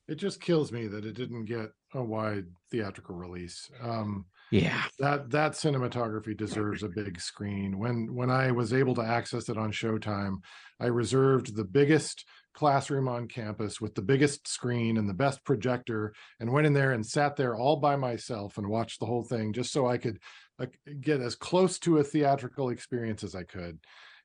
It 0.09 0.16
just 0.16 0.40
kills 0.40 0.72
me 0.72 0.86
that 0.89 1.05
it 1.05 1.12
didn't 1.14 1.44
get 1.44 1.70
a 1.94 2.02
wide 2.02 2.47
theatrical 2.70 3.14
release. 3.14 3.70
Um, 3.80 4.26
Yeah, 4.51 4.82
that 4.98 5.30
that 5.30 5.52
cinematography 5.52 6.35
deserves 6.36 6.82
a 6.82 6.89
big 6.89 7.20
screen. 7.20 7.78
When 7.78 8.14
when 8.14 8.30
I 8.30 8.51
was 8.51 8.72
able 8.72 8.94
to 8.97 9.02
access 9.02 9.48
it 9.48 9.59
on 9.59 9.70
Showtime, 9.70 10.39
I 10.80 10.86
reserved 10.86 11.55
the 11.55 11.64
biggest 11.64 12.24
classroom 12.59 13.09
on 13.09 13.28
campus 13.28 13.80
with 13.80 13.94
the 13.94 14.02
biggest 14.02 14.48
screen 14.48 14.97
and 14.97 15.09
the 15.09 15.14
best 15.14 15.44
projector, 15.44 16.12
and 16.40 16.52
went 16.52 16.66
in 16.66 16.72
there 16.72 16.93
and 16.93 17.06
sat 17.06 17.36
there 17.36 17.56
all 17.56 17.76
by 17.76 17.97
myself 17.97 18.59
and 18.59 18.68
watched 18.68 19.01
the 19.01 19.06
whole 19.06 19.24
thing 19.24 19.52
just 19.52 19.72
so 19.72 19.86
I 19.86 19.98
could 19.98 20.18
uh, 20.59 20.66
get 21.01 21.20
as 21.20 21.35
close 21.36 21.78
to 21.80 21.98
a 21.98 22.05
theatrical 22.05 22.70
experience 22.70 23.22
as 23.22 23.35
I 23.35 23.44
could. 23.44 23.78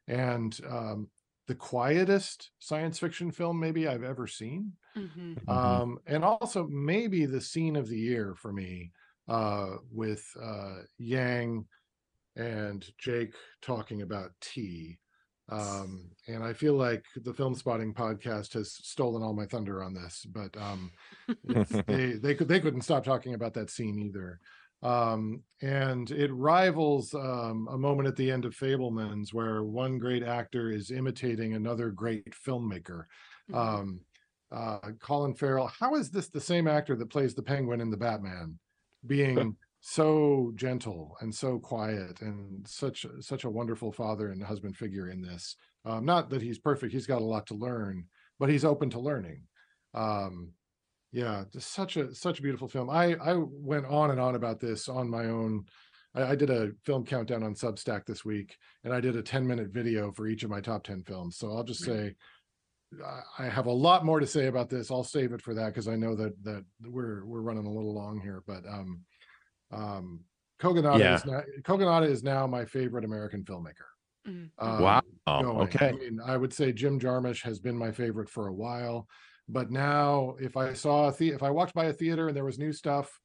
And 0.08 0.58
um, 0.68 1.10
the 1.48 1.56
quietest 1.56 2.52
science 2.60 3.00
fiction 3.00 3.32
film 3.32 3.60
maybe 3.60 3.88
I've 3.88 4.04
ever 4.04 4.28
seen 4.28 4.74
Mhm. 4.96 5.36
Mhm. 5.48 5.84
um 5.84 6.00
and 6.06 6.24
also 6.24 6.68
maybe 6.68 7.26
the 7.26 7.42
scene 7.42 7.76
of 7.76 7.88
the 7.88 7.98
year 7.98 8.36
for 8.36 8.54
me 8.54 8.92
uh 9.28 9.78
with 9.92 10.26
uh 10.42 10.80
yang 10.98 11.68
and 12.36 12.92
jake 12.98 13.36
talking 13.62 14.02
about 14.02 14.32
tea 14.42 15.00
um 15.50 16.10
and 16.28 16.44
i 16.44 16.54
feel 16.54 16.74
like 16.74 17.06
the 17.18 17.34
Filmspotting 17.34 17.94
podcast 17.94 18.54
has 18.54 18.72
stolen 18.72 19.22
all 19.22 19.34
my 19.34 19.46
thunder 19.46 19.84
on 19.84 19.94
this 19.94 20.26
but 20.32 20.56
um 20.58 20.92
they 21.88 22.14
they 22.14 22.34
could 22.34 22.48
they 22.48 22.60
couldn't 22.60 22.82
stop 22.82 23.04
talking 23.04 23.34
about 23.34 23.54
that 23.54 23.70
scene 23.70 24.00
either 24.00 24.40
um 24.84 25.42
and 25.62 26.12
it 26.12 26.32
rivals 26.34 27.14
um 27.14 27.68
a 27.72 27.78
moment 27.78 28.08
at 28.08 28.16
the 28.16 28.32
end 28.32 28.46
of 28.46 28.56
fabelmans 28.56 29.34
where 29.34 29.64
one 29.64 29.98
great 29.98 30.24
actor 30.24 30.72
is 30.72 30.92
imitating 30.92 31.54
another 31.54 31.90
great 31.90 32.32
filmmaker 32.32 33.06
Mhm. 33.52 33.58
um 33.58 34.00
uh 34.52 34.80
colin 35.00 35.34
farrell 35.34 35.68
how 35.68 35.96
is 35.96 36.10
this 36.10 36.30
the 36.30 36.40
same 36.40 36.68
actor 36.68 36.96
that 36.96 37.10
plays 37.10 37.34
the 37.36 37.44
penguin 37.44 37.82
in 37.82 37.90
the 37.90 37.98
batman 37.98 38.58
being 39.06 39.58
so 39.86 40.54
gentle 40.56 41.18
and 41.20 41.36
so 41.36 41.60
quiet 41.60 42.22
and 42.22 42.66
such 42.66 43.06
such 43.20 43.44
a 43.44 43.50
wonderful 43.50 43.92
father 43.92 44.30
and 44.30 44.42
husband 44.42 44.78
figure 44.78 45.10
in 45.10 45.22
this 45.22 45.58
um 45.84 46.06
not 46.06 46.30
that 46.30 46.42
he's 46.42 46.58
perfect 46.58 46.94
he's 46.94 47.06
got 47.06 47.22
a 47.22 47.26
lot 47.26 47.46
to 47.46 47.54
learn 47.54 48.06
but 48.40 48.48
he's 48.48 48.64
open 48.64 48.90
to 48.90 48.98
learning 48.98 49.42
um 49.94 50.50
yeah 51.12 51.44
just 51.52 51.74
such 51.74 51.98
a 51.98 52.16
such 52.16 52.40
a 52.40 52.42
beautiful 52.42 52.70
film 52.70 52.90
i 52.90 53.14
i 53.16 53.36
went 53.36 53.86
on 53.88 54.10
and 54.12 54.22
on 54.22 54.36
about 54.36 54.58
this 54.58 54.88
on 54.88 55.10
my 55.10 55.26
own 55.26 55.66
I, 56.16 56.24
I 56.28 56.36
did 56.36 56.50
a 56.50 56.72
film 56.86 57.06
countdown 57.06 57.44
on 57.44 57.54
substack 57.54 58.06
this 58.06 58.24
week 58.24 58.56
and 58.86 58.94
i 58.94 59.02
did 59.02 59.18
a 59.18 59.22
10 59.22 59.46
minute 59.46 59.74
video 59.74 60.14
for 60.14 60.28
each 60.28 60.44
of 60.44 60.50
my 60.50 60.62
top 60.62 60.86
10 60.86 61.04
films 61.04 61.36
so 61.36 61.52
i'll 61.52 61.66
just 61.66 61.84
say 61.84 62.16
I- 63.04 63.24
I 63.40 63.50
have 63.50 63.66
a 63.66 63.72
lot 63.72 64.06
more 64.06 64.20
to 64.20 64.28
say 64.28 64.46
about 64.46 64.70
this. 64.70 64.92
I'll 64.92 65.04
save 65.04 65.34
it 65.34 65.42
for 65.42 65.56
that 65.56 65.70
because 65.70 65.88
I 65.88 65.96
know 65.96 66.16
that 66.16 66.34
that 66.44 66.64
we're 66.84 67.26
we're 67.26 67.42
running 67.42 67.66
a 67.66 67.72
little 67.72 67.92
long 67.92 68.22
here. 68.22 68.44
But 68.46 68.68
um, 68.68 69.02
um, 69.74 70.26
Kogonada 70.60 71.02
Yeah. 71.02 71.14
is 71.14 71.26
now, 71.26 71.42
Kogonada 71.64 72.08
is 72.08 72.24
now 72.24 72.48
my 72.48 72.66
favorite 72.66 73.06
American 73.06 73.44
filmmaker. 73.44 73.90
Mhm. 74.28 74.52
Um, 74.60 74.80
Wow. 74.80 75.02
going. 75.40 75.78
I 75.90 75.92
Okay. 75.92 75.94
mean, 75.98 76.20
I 76.26 76.38
would 76.38 76.54
say 76.54 76.72
Jim 76.74 77.00
Jarmusch 77.00 77.42
has 77.44 77.60
been 77.60 77.78
my 77.78 77.92
favorite 77.92 78.30
for 78.30 78.48
a 78.48 78.54
while, 78.54 79.08
but 79.48 79.72
now 79.72 80.36
if 80.40 80.56
I 80.58 80.74
saw 80.74 81.10
a 81.10 81.14
the 81.14 81.30
if 81.32 81.44
I 81.44 81.50
walked 81.52 81.74
by 81.74 81.86
a 81.86 81.94
theater 81.94 82.28
and 82.28 82.38
there 82.38 82.46
was 82.46 82.60
new 82.60 82.72
stuff 82.74 83.20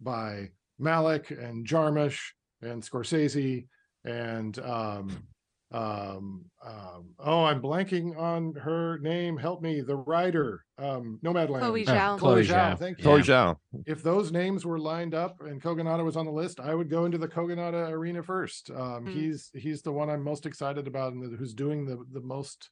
by 0.00 0.50
Malick 0.80 1.30
and 1.30 1.66
Jarmusch 1.66 2.20
and 2.60 2.82
Scorsese 2.82 3.68
and 4.04 4.58
um 4.58 5.28
um 5.74 6.44
um 6.64 7.14
oh 7.18 7.44
i'm 7.44 7.60
blanking 7.62 8.16
on 8.18 8.52
her 8.54 8.98
name 8.98 9.36
help 9.36 9.62
me 9.62 9.80
the 9.80 9.96
writer 9.96 10.64
um 10.78 11.18
nomadland 11.24 11.60
Chloe 11.60 11.84
Oh, 11.86 11.92
Zhao. 11.92 12.18
chloe 12.18 12.18
Chloe 12.18 12.44
zhao 12.44 12.72
Zhao. 12.74 12.78
thank 12.78 12.98
you 12.98 13.04
Chloe 13.04 13.20
Zhao. 13.22 13.56
if 13.86 14.02
those 14.02 14.30
names 14.32 14.64
were 14.66 14.78
lined 14.78 15.14
up 15.14 15.40
and 15.40 15.62
Kogonada 15.62 16.04
was 16.04 16.16
on 16.16 16.26
the 16.26 16.32
list, 16.32 16.60
I 16.60 16.74
would 16.74 16.90
go 16.90 17.04
into 17.06 17.18
the 17.18 17.28
Kogonada 17.28 17.90
arena 17.90 18.22
first. 18.22 18.70
Um, 18.70 19.06
Hmm. 19.06 19.12
He's 19.12 19.50
he's 19.54 19.82
the 19.82 19.92
one 19.92 20.10
I'm 20.10 20.22
most 20.22 20.44
excited 20.46 20.86
about 20.86 21.12
and 21.14 21.38
who's 21.38 21.54
doing 21.54 21.86
the 21.86 22.04
the 22.12 22.20
most 22.20 22.68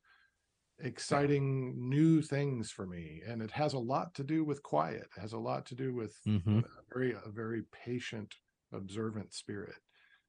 exciting 0.79 1.75
new 1.89 2.23
things 2.23 2.71
for 2.71 2.87
me. 2.87 3.23
And 3.27 3.43
it 3.43 3.51
has 3.51 3.75
a 3.75 3.79
lot 3.79 4.15
to 4.15 4.25
do 4.25 4.45
with 4.45 4.63
quiet. 4.63 5.09
It 5.17 5.21
has 5.21 5.33
a 5.33 5.39
lot 5.39 5.67
to 5.67 5.75
do 5.75 5.95
with 5.95 6.15
Mhm. 6.27 6.65
a 6.65 6.83
very 6.95 7.13
a 7.13 7.29
very 7.31 7.63
patient, 7.73 8.35
observant 8.73 9.33
spirit. 9.33 9.77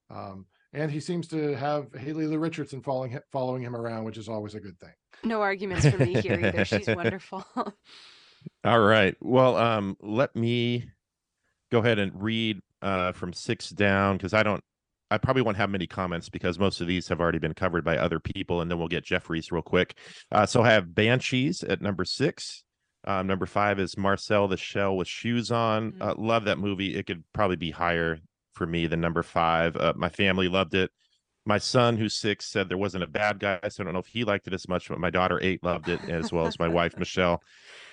Um, 0.09 0.45
and 0.73 0.91
he 0.91 0.99
seems 0.99 1.27
to 1.29 1.55
have 1.55 1.93
Haley 1.93 2.27
Lu 2.27 2.37
Richardson 2.37 2.81
following 2.81 3.11
him, 3.11 3.21
following 3.31 3.61
him 3.61 3.75
around, 3.75 4.05
which 4.05 4.17
is 4.17 4.29
always 4.29 4.55
a 4.55 4.59
good 4.59 4.79
thing. 4.79 4.93
No 5.23 5.41
arguments 5.41 5.87
for 5.87 5.97
me 5.97 6.19
here 6.21 6.39
either. 6.43 6.65
She's 6.65 6.87
wonderful. 6.87 7.45
All 8.63 8.79
right. 8.79 9.15
Well, 9.21 9.55
um, 9.57 9.97
let 10.01 10.35
me 10.35 10.85
go 11.71 11.79
ahead 11.79 11.99
and 11.99 12.21
read 12.21 12.59
uh, 12.81 13.11
from 13.11 13.33
six 13.33 13.69
down 13.69 14.17
because 14.17 14.33
I 14.33 14.43
don't. 14.43 14.63
I 15.11 15.17
probably 15.17 15.41
won't 15.41 15.57
have 15.57 15.69
many 15.69 15.87
comments 15.87 16.29
because 16.29 16.57
most 16.57 16.79
of 16.79 16.87
these 16.87 17.09
have 17.09 17.19
already 17.19 17.37
been 17.37 17.53
covered 17.53 17.83
by 17.83 17.97
other 17.97 18.19
people, 18.19 18.61
and 18.61 18.71
then 18.71 18.79
we'll 18.79 18.87
get 18.87 19.03
Jeffries 19.03 19.51
real 19.51 19.61
quick. 19.61 19.97
Uh, 20.31 20.45
so 20.45 20.61
I 20.61 20.71
have 20.71 20.95
Banshees 20.95 21.63
at 21.63 21.81
number 21.81 22.05
six. 22.05 22.63
Um, 23.03 23.27
number 23.27 23.45
five 23.45 23.77
is 23.77 23.97
Marcel 23.97 24.47
the 24.47 24.55
Shell 24.55 24.95
with 24.95 25.09
Shoes 25.09 25.51
On. 25.51 25.91
Mhm. 25.91 26.01
Uh, 26.01 26.15
love 26.17 26.45
that 26.45 26.59
movie. 26.59 26.95
It 26.95 27.07
could 27.07 27.23
probably 27.33 27.57
be 27.57 27.71
higher 27.71 28.19
for 28.53 28.67
me 28.67 28.87
than 28.87 29.01
number 29.01 29.23
five. 29.23 29.75
Uh, 29.75 29.93
my 29.95 30.09
family 30.09 30.47
loved 30.47 30.73
it. 30.73 30.91
My 31.45 31.57
son, 31.57 31.97
who's 31.97 32.19
six, 32.19 32.45
said 32.45 32.69
there 32.69 32.77
wasn't 32.77 33.03
a 33.03 33.07
bad 33.07 33.39
guy, 33.39 33.59
so 33.69 33.81
I 33.81 33.85
don't 33.85 33.93
know 33.93 33.99
if 33.99 34.07
he 34.07 34.23
liked 34.23 34.47
it 34.47 34.53
as 34.53 34.67
much, 34.67 34.89
but 34.89 34.99
my 34.99 35.09
daughter 35.09 35.39
eight 35.41 35.63
loved 35.63 35.89
it 35.89 35.99
as 36.07 36.31
well 36.31 36.45
as 36.45 36.59
my 36.59 36.67
wife 36.67 36.95
Michelle. 36.99 37.41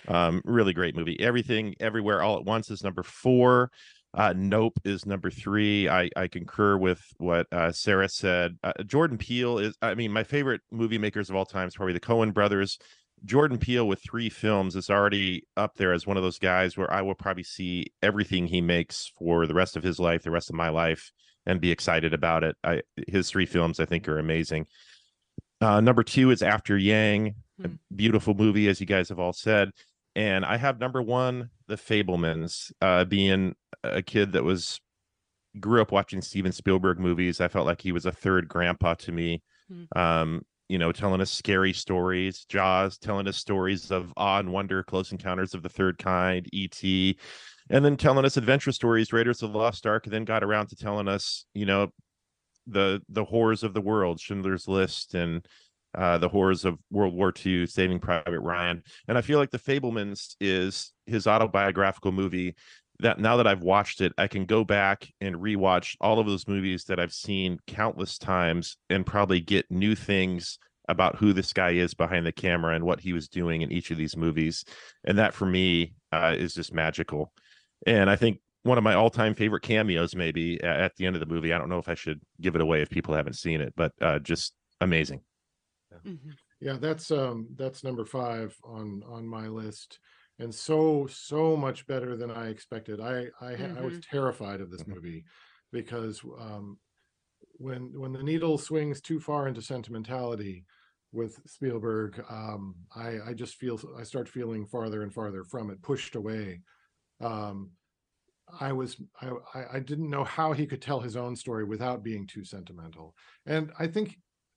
Um, 0.06 0.42
really 0.44 0.74
great 0.74 0.94
movie. 0.94 1.18
Everything, 1.20 1.74
everywhere, 1.80 2.22
all 2.22 2.36
at 2.36 2.44
once 2.44 2.70
is 2.70 2.84
number 2.84 3.02
four. 3.02 3.70
Uh, 4.14 4.32
nope 4.36 4.78
is 4.84 5.06
number 5.06 5.30
three. 5.30 5.88
I 5.88 6.08
I 6.16 6.28
concur 6.28 6.76
with 6.78 7.02
what 7.18 7.46
uh, 7.52 7.72
Sarah 7.72 8.08
said. 8.08 8.56
Uh, 8.62 8.72
Jordan 8.86 9.18
Peele 9.18 9.58
is, 9.58 9.76
I 9.82 9.94
mean, 9.94 10.12
my 10.12 10.24
favorite 10.24 10.62
movie 10.70 10.98
makers 10.98 11.28
of 11.28 11.36
all 11.36 11.44
time 11.44 11.68
is 11.68 11.74
probably 11.74 11.92
the 11.92 12.00
Coen 12.00 12.32
brothers. 12.32 12.78
Jordan 13.24 13.58
Peele 13.58 13.86
with 13.86 14.02
three 14.02 14.28
films 14.30 14.76
is 14.76 14.90
already 14.90 15.44
up 15.56 15.74
there 15.76 15.92
as 15.92 16.06
one 16.06 16.16
of 16.16 16.22
those 16.22 16.38
guys 16.38 16.76
where 16.76 16.92
I 16.92 17.02
will 17.02 17.14
probably 17.14 17.42
see 17.42 17.86
everything 18.02 18.46
he 18.46 18.60
makes 18.60 19.12
for 19.18 19.46
the 19.46 19.54
rest 19.54 19.76
of 19.76 19.82
his 19.82 19.98
life, 19.98 20.22
the 20.22 20.30
rest 20.30 20.50
of 20.50 20.56
my 20.56 20.68
life, 20.68 21.10
and 21.46 21.60
be 21.60 21.70
excited 21.70 22.14
about 22.14 22.44
it. 22.44 22.56
I 22.64 22.82
his 23.06 23.30
three 23.30 23.46
films 23.46 23.80
I 23.80 23.84
think 23.84 24.08
are 24.08 24.18
amazing. 24.18 24.66
Uh, 25.60 25.80
number 25.80 26.02
two 26.02 26.30
is 26.30 26.42
After 26.42 26.76
Yang, 26.78 27.34
a 27.64 27.68
Hmm. 27.68 27.74
beautiful 27.94 28.34
movie, 28.34 28.68
as 28.68 28.80
you 28.80 28.86
guys 28.86 29.08
have 29.08 29.18
all 29.18 29.32
said. 29.32 29.70
And 30.14 30.44
I 30.44 30.56
have 30.56 30.78
number 30.80 31.02
one, 31.02 31.50
The 31.66 31.76
Fabelmans, 31.76 32.72
uh, 32.80 33.04
being 33.04 33.54
a 33.82 34.02
kid 34.02 34.32
that 34.32 34.44
was 34.44 34.80
grew 35.58 35.80
up 35.82 35.90
watching 35.90 36.20
Steven 36.22 36.52
Spielberg 36.52 36.98
movies. 37.00 37.40
I 37.40 37.48
felt 37.48 37.66
like 37.66 37.80
he 37.80 37.90
was 37.92 38.06
a 38.06 38.12
third 38.12 38.46
grandpa 38.48 38.94
to 38.94 39.12
me. 39.12 39.42
Hmm. 39.68 39.84
Um, 39.98 40.42
you 40.68 40.78
know, 40.78 40.92
telling 40.92 41.20
us 41.20 41.30
scary 41.30 41.72
stories, 41.72 42.44
Jaws, 42.44 42.98
telling 42.98 43.26
us 43.26 43.36
stories 43.36 43.90
of 43.90 44.12
awe 44.16 44.38
and 44.38 44.52
wonder, 44.52 44.82
Close 44.82 45.12
Encounters 45.12 45.54
of 45.54 45.62
the 45.62 45.68
Third 45.68 45.98
Kind, 45.98 46.48
E.T., 46.52 47.18
and 47.70 47.84
then 47.84 47.96
telling 47.96 48.24
us 48.24 48.36
adventure 48.36 48.72
stories, 48.72 49.12
Raiders 49.12 49.42
of 49.42 49.52
the 49.52 49.58
Lost 49.58 49.86
Ark, 49.86 50.06
and 50.06 50.12
then 50.12 50.24
got 50.24 50.44
around 50.44 50.68
to 50.68 50.76
telling 50.76 51.08
us, 51.08 51.46
you 51.54 51.66
know, 51.66 51.88
the 52.66 53.02
the 53.08 53.24
horrors 53.24 53.62
of 53.62 53.74
the 53.74 53.80
world, 53.80 54.20
Schindler's 54.20 54.68
List, 54.68 55.14
and 55.14 55.46
uh, 55.94 56.18
the 56.18 56.28
horrors 56.28 56.64
of 56.64 56.78
World 56.90 57.14
War 57.14 57.32
II, 57.44 57.66
Saving 57.66 57.98
Private 57.98 58.40
Ryan. 58.40 58.82
And 59.06 59.16
I 59.16 59.22
feel 59.22 59.38
like 59.38 59.50
The 59.50 59.58
Fabelmans 59.58 60.34
is 60.40 60.92
his 61.06 61.26
autobiographical 61.26 62.12
movie 62.12 62.54
that 63.00 63.18
now 63.18 63.36
that 63.36 63.46
I've 63.46 63.62
watched 63.62 64.00
it, 64.00 64.12
I 64.18 64.26
can 64.26 64.44
go 64.44 64.64
back 64.64 65.08
and 65.20 65.36
rewatch 65.36 65.96
all 66.00 66.18
of 66.18 66.26
those 66.26 66.48
movies 66.48 66.84
that 66.84 66.98
I've 66.98 67.12
seen 67.12 67.58
countless 67.66 68.18
times 68.18 68.76
and 68.90 69.06
probably 69.06 69.40
get 69.40 69.70
new 69.70 69.94
things 69.94 70.58
about 70.88 71.16
who 71.16 71.32
this 71.32 71.52
guy 71.52 71.70
is 71.70 71.94
behind 71.94 72.26
the 72.26 72.32
camera 72.32 72.74
and 72.74 72.84
what 72.84 73.00
he 73.00 73.12
was 73.12 73.28
doing 73.28 73.62
in 73.62 73.70
each 73.70 73.90
of 73.90 73.98
these 73.98 74.16
movies. 74.16 74.64
And 75.04 75.18
that 75.18 75.34
for 75.34 75.46
me 75.46 75.94
uh, 76.12 76.34
is 76.36 76.54
just 76.54 76.72
magical. 76.72 77.32
And 77.86 78.08
I 78.08 78.16
think 78.16 78.40
one 78.62 78.78
of 78.78 78.84
my 78.84 78.94
all-time 78.94 79.34
favorite 79.34 79.62
cameos 79.62 80.16
maybe 80.16 80.60
at 80.62 80.96
the 80.96 81.06
end 81.06 81.14
of 81.14 81.20
the 81.20 81.26
movie. 81.26 81.52
I 81.52 81.58
don't 81.58 81.68
know 81.68 81.78
if 81.78 81.88
I 81.88 81.94
should 81.94 82.20
give 82.40 82.54
it 82.54 82.60
away 82.60 82.82
if 82.82 82.90
people 82.90 83.14
haven't 83.14 83.36
seen 83.36 83.60
it, 83.60 83.74
but 83.76 83.92
uh, 84.00 84.18
just 84.18 84.54
amazing. 84.80 85.20
Mhm. 86.04 86.34
Yeah, 86.60 86.76
that's 86.80 87.10
um 87.10 87.48
that's 87.54 87.84
number 87.84 88.04
five 88.04 88.56
on 88.64 89.02
on 89.06 89.26
my 89.26 89.46
list, 89.46 90.00
and 90.38 90.54
so 90.54 91.06
so 91.06 91.56
much 91.56 91.86
better 91.86 92.16
than 92.16 92.30
I 92.30 92.48
expected. 92.48 93.00
I 93.00 93.30
I 93.40 93.56
ha- 93.56 93.72
I 93.74 93.82
was 93.82 93.98
terrified 94.00 94.60
of 94.60 94.70
this 94.70 94.86
Mhm. 94.86 94.86
movie 94.86 95.24
because 95.72 96.22
um 96.38 96.80
when 97.58 97.98
when 97.98 98.12
the 98.12 98.22
needle 98.22 98.58
swings 98.58 99.00
too 99.00 99.20
far 99.20 99.48
into 99.48 99.62
sentimentality 99.62 100.66
with 101.12 101.40
Spielberg, 101.48 102.22
um 102.28 102.86
I 102.94 103.20
I 103.30 103.34
just 103.34 103.56
feel 103.56 103.80
I 103.98 104.04
start 104.04 104.28
feeling 104.28 104.66
farther 104.66 105.02
and 105.02 105.12
farther 105.14 105.44
from 105.44 105.70
it, 105.70 105.82
pushed 105.82 106.14
away. 106.16 106.62
Um 107.20 107.72
I 108.60 108.72
was 108.72 109.00
I 109.20 109.30
I 109.54 109.76
I 109.76 109.80
didn't 109.80 110.10
know 110.10 110.24
how 110.24 110.52
he 110.52 110.66
could 110.66 110.82
tell 110.82 111.00
his 111.00 111.16
own 111.16 111.36
story 111.36 111.64
without 111.64 112.02
being 112.02 112.26
too 112.26 112.44
sentimental, 112.44 113.14
and 113.46 113.72
I 113.78 113.86
think 113.88 114.16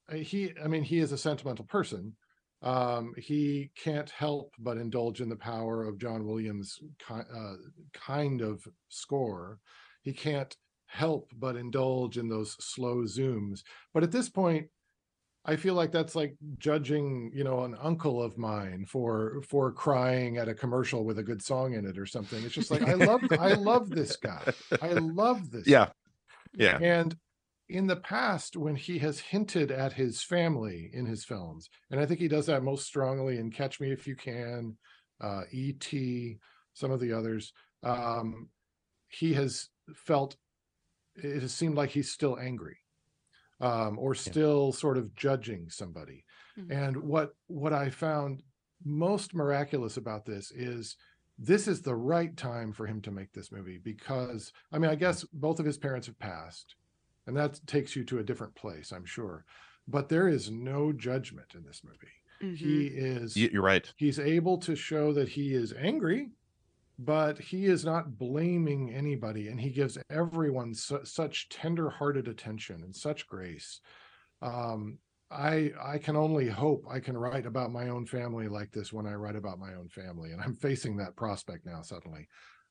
uh, 0.10 0.16
he 0.16 0.58
i 0.60 0.68
mean 0.68 0.84
he 0.84 1.00
is 1.00 1.12
a 1.12 1.18
sentimental 1.18 1.66
person 1.66 2.16
um 2.62 3.14
he 3.18 3.72
can't 3.76 4.10
help 4.12 4.54
but 4.60 4.78
indulge 4.78 5.20
in 5.20 5.30
the 5.30 5.36
power 5.36 5.84
of 5.84 5.98
john 5.98 6.26
williams 6.28 6.80
ki- 7.00 7.14
uh, 7.36 7.56
kind 7.94 8.42
of 8.42 8.68
score. 8.90 9.60
He 10.04 10.14
can't 10.14 10.56
help 10.88 11.32
but 11.38 11.56
indulge 11.56 12.18
in 12.18 12.28
those 12.28 12.58
slow 12.60 13.04
zooms. 13.04 13.62
But 13.94 14.04
at 14.04 14.12
this 14.12 14.30
point 14.30 14.68
i 15.44 15.56
feel 15.56 15.74
like 15.74 15.92
that's 15.92 16.16
like 16.16 16.36
judging 16.60 17.32
you 17.34 17.44
know 17.44 17.64
an 17.64 17.76
uncle 17.82 18.22
of 18.22 18.38
mine 18.38 18.86
for 18.88 19.42
for 19.48 19.72
crying 19.72 20.38
at 20.38 20.48
a 20.48 20.54
commercial 20.54 21.04
with 21.04 21.18
a 21.18 21.24
good 21.24 21.42
song 21.42 21.74
in 21.74 21.86
it 21.86 21.98
or 21.98 22.06
something. 22.06 22.44
It's 22.44 22.54
just 22.54 22.70
like 22.70 22.84
i 22.84 22.94
love 22.94 23.22
i 23.40 23.54
love 23.54 23.90
this 23.90 24.16
guy. 24.18 24.44
I 24.82 24.90
love 24.90 25.50
this 25.50 25.66
Yeah. 25.68 25.90
Yeah. 26.56 26.78
and 26.82 27.16
in 27.72 27.88
the 27.88 27.96
past, 27.96 28.58
when 28.58 28.76
he 28.76 29.00
has 29.00 29.20
hinted 29.20 29.72
at 29.72 29.94
his 29.94 30.22
family 30.22 30.90
in 30.94 31.06
his 31.06 31.24
films, 31.24 31.70
and 31.90 32.00
I 32.00 32.06
think 32.06 32.20
he 32.20 32.28
does 32.28 32.46
that 32.48 32.64
most 32.64 32.86
strongly 32.86 33.38
in 33.38 33.52
Catch 33.52 33.80
Me 33.80 33.92
If 33.92 34.08
You 34.08 34.16
Can, 34.16 34.78
uh, 35.22 35.44
E.T., 35.52 36.38
some 36.74 36.92
of 36.92 37.00
the 37.00 37.14
others, 37.14 37.54
um, 37.84 38.50
he 39.08 39.34
has 39.34 39.70
felt 39.94 40.36
it 41.16 41.42
has 41.42 41.54
seemed 41.54 41.76
like 41.76 41.90
he's 41.90 42.12
still 42.12 42.38
angry 42.40 42.78
um, 43.60 44.00
or 44.00 44.16
still 44.16 44.72
sort 44.72 44.98
of 44.98 45.14
judging 45.16 45.70
somebody. 45.70 46.26
Mhm. 46.58 46.72
And 46.72 46.98
what 46.98 47.34
what 47.48 47.74
I 47.74 47.90
found 47.90 48.44
most 48.84 49.34
miraculous 49.34 49.98
about 49.98 50.26
this 50.26 50.52
is 50.52 50.98
this 51.38 51.68
is 51.68 51.82
the 51.82 51.96
right 51.96 52.36
time 52.36 52.72
for 52.72 52.88
him 52.88 53.02
to 53.02 53.12
make 53.12 53.32
this 53.34 53.52
movie 53.52 53.80
because 53.84 54.52
I 54.72 54.80
mean 54.80 54.90
I 54.90 54.96
guess 54.96 55.24
both 55.34 55.60
of 55.60 55.66
his 55.66 55.78
parents 55.78 56.08
have 56.08 56.20
passed 56.20 56.76
and 57.32 57.38
that 57.40 57.66
takes 57.66 57.96
you 57.96 58.04
to 58.04 58.20
a 58.20 58.24
different 58.24 58.54
place 58.56 58.92
I'm 58.92 59.06
sure 59.06 59.46
but 59.88 60.10
there 60.10 60.28
is 60.28 60.52
no 60.52 60.92
judgment 60.92 61.56
in 61.56 61.64
this 61.64 61.82
movie 61.84 61.98
Mhm. 62.44 62.58
he 62.58 62.88
is 62.88 63.38
you're 63.38 63.62
right. 63.62 63.92
he's 63.98 64.20
able 64.20 64.58
to 64.60 64.76
show 64.76 65.14
that 65.14 65.30
he 65.30 65.54
is 65.54 65.74
angry 65.74 66.32
but 67.00 67.40
he 67.40 67.66
is 67.68 67.86
not 67.86 68.18
blaming 68.18 68.94
anybody 68.94 69.48
and 69.48 69.60
he 69.62 69.70
gives 69.70 69.98
everyone 70.10 70.74
su- 70.74 71.06
such 71.06 71.48
tender-hearted 71.50 72.28
attention 72.28 72.84
and 72.84 72.94
such 72.96 73.28
grace 73.28 73.80
um 74.42 74.98
i 75.32 75.72
i 75.82 75.98
can 75.98 76.16
only 76.18 76.48
hope 76.50 76.84
i 76.90 77.00
can 77.00 77.18
write 77.18 77.46
about 77.46 77.72
my 77.72 77.88
own 77.90 78.06
family 78.06 78.48
like 78.50 78.72
this 78.72 78.92
when 78.92 79.06
i 79.08 79.14
write 79.14 79.36
about 79.38 79.58
my 79.60 79.74
own 79.76 79.88
family 79.88 80.32
and 80.34 80.42
i'm 80.42 80.56
facing 80.56 80.98
that 80.98 81.16
prospect 81.16 81.66
now 81.66 81.82
suddenly 81.82 82.28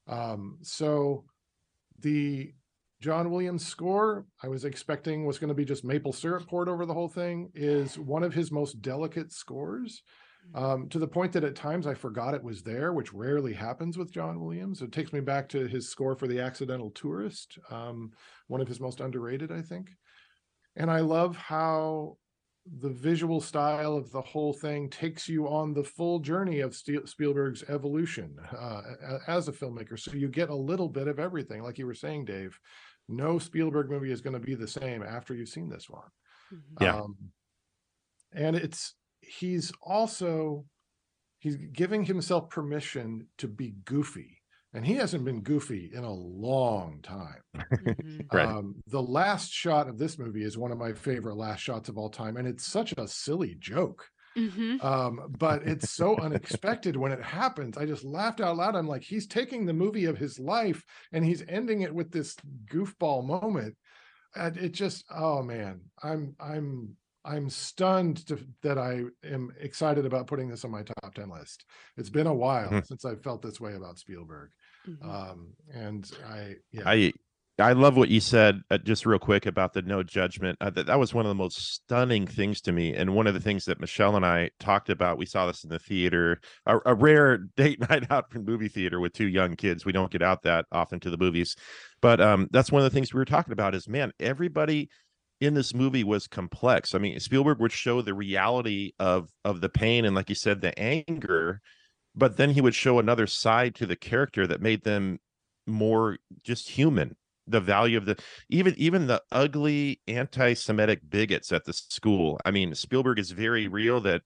um 0.07 0.59
so 0.63 1.25
the 2.01 2.53
john 3.01 3.31
williams 3.31 3.67
score 3.67 4.27
i 4.43 4.49
was 4.49 4.65
expecting 4.65 5.25
was 5.25 5.39
going 5.39 5.49
to 5.49 5.55
be 5.55 5.65
just 5.65 5.85
maple 5.85 6.13
syrup 6.13 6.47
poured 6.47 6.69
over 6.69 6.85
the 6.87 6.95
whole 6.95 7.09
thing 7.09 7.51
is 7.55 7.99
one 7.99 8.23
of 8.23 8.35
his 8.35 8.51
most 8.51 8.81
delicate 8.83 9.33
scores 9.33 10.03
um, 10.55 10.89
to 10.89 10.99
the 10.99 11.07
point 11.07 11.33
that 11.33 11.45
at 11.45 11.55
times 11.55 11.87
I 11.87 11.95
forgot 11.95 12.35
it 12.35 12.43
was 12.43 12.63
there, 12.63 12.93
which 12.93 13.13
rarely 13.13 13.53
happens 13.53 13.97
with 13.97 14.13
John 14.13 14.41
Williams. 14.41 14.83
It 14.83 14.91
takes 14.91 15.13
me 15.13 15.21
back 15.21 15.49
to 15.51 15.67
his 15.67 15.89
score 15.89 16.17
for 16.17 16.27
The 16.27 16.41
Accidental 16.41 16.91
Tourist, 16.91 17.59
um, 17.71 18.11
one 18.49 18.61
of 18.61 18.67
his 18.67 18.81
most 18.81 19.01
underrated, 19.01 19.53
I 19.53 19.63
think. 19.63 19.91
And 20.77 20.91
I 20.91 21.01
love 21.01 21.37
how 21.37 22.17
the 22.79 22.91
visual 22.91 23.41
style 23.41 23.97
of 23.97 24.11
the 24.13 24.21
whole 24.21 24.53
thing 24.53 24.91
takes 24.91 25.29
you 25.29 25.49
on 25.49 25.73
the 25.73 25.85
full 25.85 26.19
journey 26.19 26.61
of 26.61 26.77
Spielberg's 26.77 27.65
evolution 27.69 28.37
uh, 28.57 28.83
as 29.27 29.49
a 29.49 29.53
filmmaker. 29.53 29.99
So 29.99 30.13
you 30.13 30.29
get 30.29 30.51
a 30.51 30.55
little 30.55 30.89
bit 30.89 31.09
of 31.09 31.19
everything. 31.19 31.63
Like 31.63 31.79
you 31.79 31.87
were 31.87 31.95
saying, 31.95 32.27
Dave, 32.27 32.59
no 33.11 33.39
Spielberg 33.39 33.91
movie 33.91 34.13
is 34.13 34.21
going 34.21 34.35
to 34.35 34.41
be 34.47 34.55
the 34.55 34.69
same 34.69 35.03
after 35.03 35.35
you've 35.35 35.49
seen 35.49 35.69
this 35.69 35.89
one. 35.91 36.09
Mhm. 36.53 36.61
Yeah. 36.83 37.01
Um, 37.01 37.17
and 38.33 38.57
it's 38.57 38.95
he's 39.21 39.73
also 39.83 40.65
he's 41.39 41.57
giving 41.57 42.05
himself 42.05 42.49
permission 42.51 43.27
to 43.39 43.49
be 43.49 43.75
goofy 43.85 44.39
and 44.73 44.87
he 44.87 44.95
hasn't 44.95 45.25
been 45.25 45.43
goofy 45.43 45.91
in 45.93 46.05
a 46.05 46.13
long 46.13 47.01
time 47.03 47.43
Mhm. 47.57 48.27
Right. 48.33 48.47
um, 48.49 48.83
the 48.87 49.03
last 49.03 49.51
shot 49.53 49.89
of 49.89 49.99
this 49.99 50.19
movie 50.19 50.45
is 50.45 50.57
one 50.59 50.71
of 50.73 50.79
my 50.79 50.93
favorite 50.93 51.37
last 51.37 51.61
shots 51.61 51.89
of 51.89 51.99
all 51.99 52.09
time 52.11 52.37
and 52.37 52.47
it's 52.49 52.67
such 52.67 52.95
a 52.97 53.09
silly 53.09 53.57
joke 53.59 54.09
Mhm. 54.37 54.81
um, 54.81 55.35
but 55.39 55.63
it's 55.67 55.87
so 55.89 56.19
unexpected 56.19 56.97
when 56.97 57.13
it 57.13 57.23
happens. 57.23 57.77
I 57.77 57.87
just 57.87 58.05
laughed 58.05 58.41
out 58.41 58.57
loud. 58.57 58.77
I'm 58.77 58.89
like, 58.89 59.03
he's 59.03 59.27
taking 59.27 59.67
the 59.67 59.75
movie 59.75 60.07
of 60.07 60.19
his 60.19 60.39
life 60.39 60.85
and 61.13 61.25
he's 61.25 61.43
ending 61.49 61.83
it 61.83 61.95
with 61.95 62.11
this 62.13 62.37
goofball 62.67 63.25
moment. 63.27 63.77
And 64.35 64.57
it 64.57 64.71
just, 64.73 65.05
oh 65.11 65.43
man, 65.43 65.91
I'm 66.03 66.37
I'm 66.41 66.97
I'm 67.25 67.51
stunned 67.51 68.27
to, 68.29 68.47
that 68.63 68.79
I 68.79 69.05
am 69.25 69.53
excited 69.59 70.07
about 70.07 70.27
putting 70.29 70.49
this 70.49 70.65
on 70.65 70.71
my 70.71 70.83
top 70.85 71.15
10 71.15 71.31
list. 71.31 71.67
It's 71.97 72.11
been 72.11 72.27
a 72.29 72.35
while 72.35 72.71
Mhm. 72.71 72.83
since 72.85 73.05
I 73.05 73.17
felt 73.17 73.43
this 73.43 73.61
way 73.61 73.75
about 73.75 73.99
Spielberg. 73.99 74.53
Mhm. 74.85 75.21
Um, 75.21 75.55
and 75.73 76.11
I 76.25 76.57
yeah, 76.73 76.85
I 76.85 77.13
I 77.61 77.73
love 77.73 77.97
what 77.97 78.09
you 78.09 78.21
said 78.21 78.63
uh, 78.71 78.79
just 78.79 79.07
real 79.07 79.19
quick 79.19 79.47
about 79.47 79.73
the 79.73 79.83
no 79.83 80.03
judgment. 80.03 80.59
Uh, 80.61 80.71
that, 80.71 80.87
that 80.87 80.99
was 80.99 81.13
one 81.13 81.25
of 81.25 81.29
the 81.29 81.35
most 81.35 81.75
stunning 81.75 82.27
things 82.27 82.61
to 82.63 82.73
me, 82.73 82.95
and 82.95 83.15
one 83.15 83.27
of 83.27 83.35
the 83.35 83.41
things 83.41 83.65
that 83.67 83.81
Michelle 83.81 84.17
and 84.17 84.25
I 84.25 84.51
talked 84.59 84.91
about. 84.91 85.19
We 85.19 85.27
saw 85.27 85.47
this 85.47 85.65
in 85.65 85.71
the 85.71 85.79
theater, 85.79 86.41
a, 86.67 86.79
a 86.87 86.95
rare 86.95 87.39
date 87.57 87.81
night 87.89 88.11
out 88.11 88.31
from 88.31 88.45
movie 88.45 88.69
theater 88.69 89.01
with 89.01 89.13
two 89.13 89.29
young 89.29 89.57
kids. 89.57 89.85
We 89.85 89.93
don't 89.93 90.11
get 90.11 90.23
out 90.23 90.43
that 90.43 90.67
often 90.73 91.01
to 91.01 91.11
the 91.11 91.19
movies, 91.19 91.57
but 92.01 92.21
um, 92.21 92.49
that's 92.51 92.73
one 92.73 92.83
of 92.83 92.91
the 92.91 92.95
things 92.95 93.13
we 93.13 93.19
were 93.19 93.25
talking 93.25 93.53
about. 93.53 93.75
Is 93.75 93.89
man, 93.89 94.13
everybody 94.19 94.89
in 95.41 95.55
this 95.55 95.75
movie 95.75 96.05
was 96.05 96.27
complex. 96.27 96.95
I 96.95 96.99
mean, 96.99 97.19
Spielberg 97.21 97.61
would 97.61 97.73
show 97.73 98.03
the 98.03 98.15
reality 98.15 98.93
of 98.99 99.29
of 99.45 99.61
the 99.61 99.69
pain 99.69 100.05
and, 100.05 100.15
like 100.15 100.29
you 100.29 100.35
said, 100.35 100.61
the 100.61 100.79
anger, 100.79 101.61
but 102.15 102.37
then 102.37 102.51
he 102.51 102.61
would 102.61 102.75
show 102.75 102.99
another 102.99 103.27
side 103.27 103.75
to 103.77 103.87
the 103.87 103.97
character 103.97 104.47
that 104.47 104.61
made 104.61 104.85
them 104.85 105.19
more 105.67 106.19
just 106.43 106.71
human 106.71 107.17
the 107.47 107.61
value 107.61 107.99
of 107.99 108.07
the 108.07 108.17
even 108.49 108.75
even 108.77 109.07
the 109.07 109.23
ugly 109.33 110.01
anti-semitic 110.07 111.01
bigots 111.09 111.53
at 111.53 111.65
the 111.65 111.73
school. 111.73 112.41
I 112.45 112.51
mean 112.51 112.75
spielberg 112.75 113.19
is 113.19 113.31
very 113.31 113.65
mm-hmm. 113.65 113.75
real 113.75 114.01
that 114.03 114.23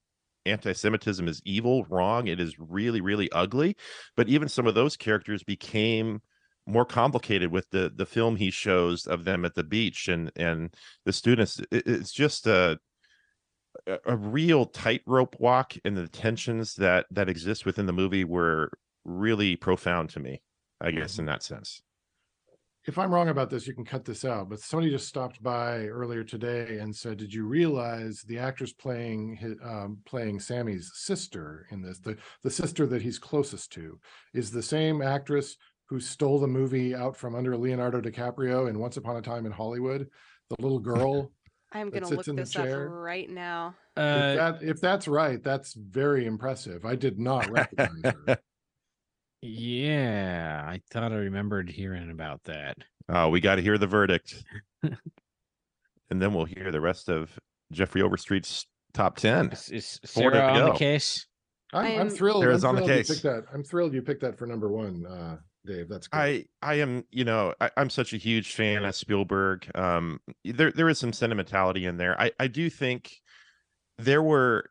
anti-semitism 0.46 1.26
is 1.26 1.40
evil 1.46 1.84
wrong 1.88 2.26
it 2.26 2.40
is 2.40 2.56
really 2.58 3.00
really 3.00 3.30
ugly. 3.32 3.76
But 4.16 4.28
even 4.28 4.48
some 4.48 4.66
of 4.66 4.74
those 4.74 4.96
characters 4.96 5.42
became 5.42 6.20
more 6.66 6.84
complicated 6.84 7.50
with 7.50 7.68
the 7.70 7.92
the 7.94 8.06
film 8.06 8.36
he 8.36 8.50
shows 8.50 9.06
of 9.06 9.24
them 9.24 9.44
at 9.44 9.54
the 9.54 9.64
beach 9.64 10.08
and 10.08 10.30
and 10.36 10.74
the 11.04 11.12
students. 11.12 11.60
It- 11.70 11.86
it's 11.86 12.12
just 12.12 12.46
a 12.46 12.78
a- 13.86 13.98
a 14.06 14.16
real 14.16 14.66
tightrope 14.66 15.36
walk 15.38 15.74
and 15.84 15.96
the 15.96 16.08
tensions 16.08 16.74
that 16.74 17.06
that 17.10 17.28
exist 17.28 17.66
within 17.66 17.86
the 17.86 17.92
movie 17.92 18.24
were 18.24 18.70
really 19.04 19.56
profound 19.56 20.10
to 20.10 20.20
me 20.20 20.40
i 20.80 20.90
guess 20.90 21.12
mm-hmm. 21.12 21.20
in 21.22 21.26
that 21.26 21.42
sense 21.42 21.82
if 22.86 22.98
I'm 22.98 23.12
wrong 23.12 23.28
about 23.28 23.50
this, 23.50 23.66
you 23.66 23.74
can 23.74 23.84
cut 23.84 24.04
this 24.04 24.24
out. 24.24 24.48
But 24.48 24.60
somebody 24.60 24.90
just 24.90 25.08
stopped 25.08 25.42
by 25.42 25.86
earlier 25.86 26.22
today 26.22 26.78
and 26.78 26.94
said, 26.94 27.16
"Did 27.16 27.32
you 27.32 27.46
realize 27.46 28.22
the 28.22 28.38
actress 28.38 28.72
playing 28.72 29.36
his, 29.36 29.54
um, 29.62 29.98
playing 30.04 30.40
Sammy's 30.40 30.90
sister 30.94 31.66
in 31.70 31.80
this, 31.80 31.98
the 31.98 32.16
the 32.42 32.50
sister 32.50 32.86
that 32.86 33.02
he's 33.02 33.18
closest 33.18 33.72
to, 33.72 33.98
is 34.34 34.50
the 34.50 34.62
same 34.62 35.00
actress 35.00 35.56
who 35.88 36.00
stole 36.00 36.38
the 36.38 36.46
movie 36.46 36.94
out 36.94 37.16
from 37.16 37.34
under 37.34 37.56
Leonardo 37.56 38.00
DiCaprio 38.00 38.68
in 38.68 38.78
Once 38.78 38.96
Upon 38.96 39.16
a 39.16 39.22
Time 39.22 39.46
in 39.46 39.52
Hollywood? 39.52 40.08
The 40.50 40.56
little 40.62 40.80
girl. 40.80 41.30
I'm 41.72 41.90
gonna 41.90 42.06
sits 42.06 42.16
look 42.18 42.28
in 42.28 42.36
the 42.36 42.42
this 42.42 42.54
up 42.54 42.66
chair. 42.66 42.88
right 42.88 43.28
now. 43.28 43.74
if, 43.96 44.02
Uh, 44.02 44.34
that, 44.36 44.62
if 44.62 44.80
that's 44.80 45.08
right, 45.08 45.42
that's 45.42 45.74
very 45.74 46.24
impressive. 46.24 46.84
I 46.84 46.94
did 46.94 47.18
not 47.18 47.50
recognize 47.50 48.14
her. 48.26 48.38
yeah, 49.44 50.64
I 50.66 50.80
thought 50.90 51.12
I 51.12 51.16
remembered 51.16 51.68
hearing 51.70 52.10
about 52.10 52.42
that. 52.44 52.76
Oh, 53.08 53.28
we 53.28 53.40
got 53.40 53.56
to 53.56 53.62
hear 53.62 53.76
the 53.78 53.86
verdict. 53.86 54.42
and 54.82 54.96
then 56.10 56.32
we'll 56.32 56.46
hear 56.46 56.70
the 56.72 56.80
rest 56.80 57.08
of 57.08 57.38
Jeffrey 57.72 58.00
Overstreet's 58.02 58.66
top 58.94 59.16
10. 59.16 59.50
Is, 59.52 59.68
is 59.70 60.00
Four 60.06 60.30
to 60.30 60.36
Sarah 60.36 60.52
on 60.52 60.60
the 60.64 60.70
go. 60.72 60.76
case? 60.78 61.26
I'm, 61.72 61.84
I'm 61.84 61.98
I'm- 61.98 62.10
thrilled. 62.10 62.42
I'm 62.42 62.46
Sarah's 62.48 62.64
on 62.64 62.74
the 62.76 62.80
thrilled 62.82 62.90
you 62.90 63.04
case. 63.04 63.10
picked 63.10 63.22
that. 63.24 63.44
I'm 63.52 63.64
thrilled 63.64 63.92
you 63.94 64.02
picked 64.02 64.22
that 64.22 64.38
for 64.38 64.46
number 64.46 64.68
one, 64.70 65.04
uh, 65.06 65.36
Dave. 65.66 65.88
That's 65.88 66.06
good. 66.08 66.18
I 66.18 66.44
I 66.62 66.74
am, 66.74 67.04
you 67.10 67.24
know, 67.24 67.52
I, 67.60 67.70
I'm 67.76 67.90
such 67.90 68.12
a 68.12 68.16
huge 68.16 68.52
fan 68.54 68.84
of 68.84 68.94
Spielberg. 68.94 69.70
Um 69.74 70.20
there 70.44 70.70
there 70.70 70.88
is 70.88 70.98
some 70.98 71.12
sentimentality 71.12 71.84
in 71.86 71.96
there. 71.96 72.20
I 72.20 72.30
I 72.38 72.46
do 72.48 72.70
think 72.70 73.10
there 73.98 74.22
were 74.22 74.70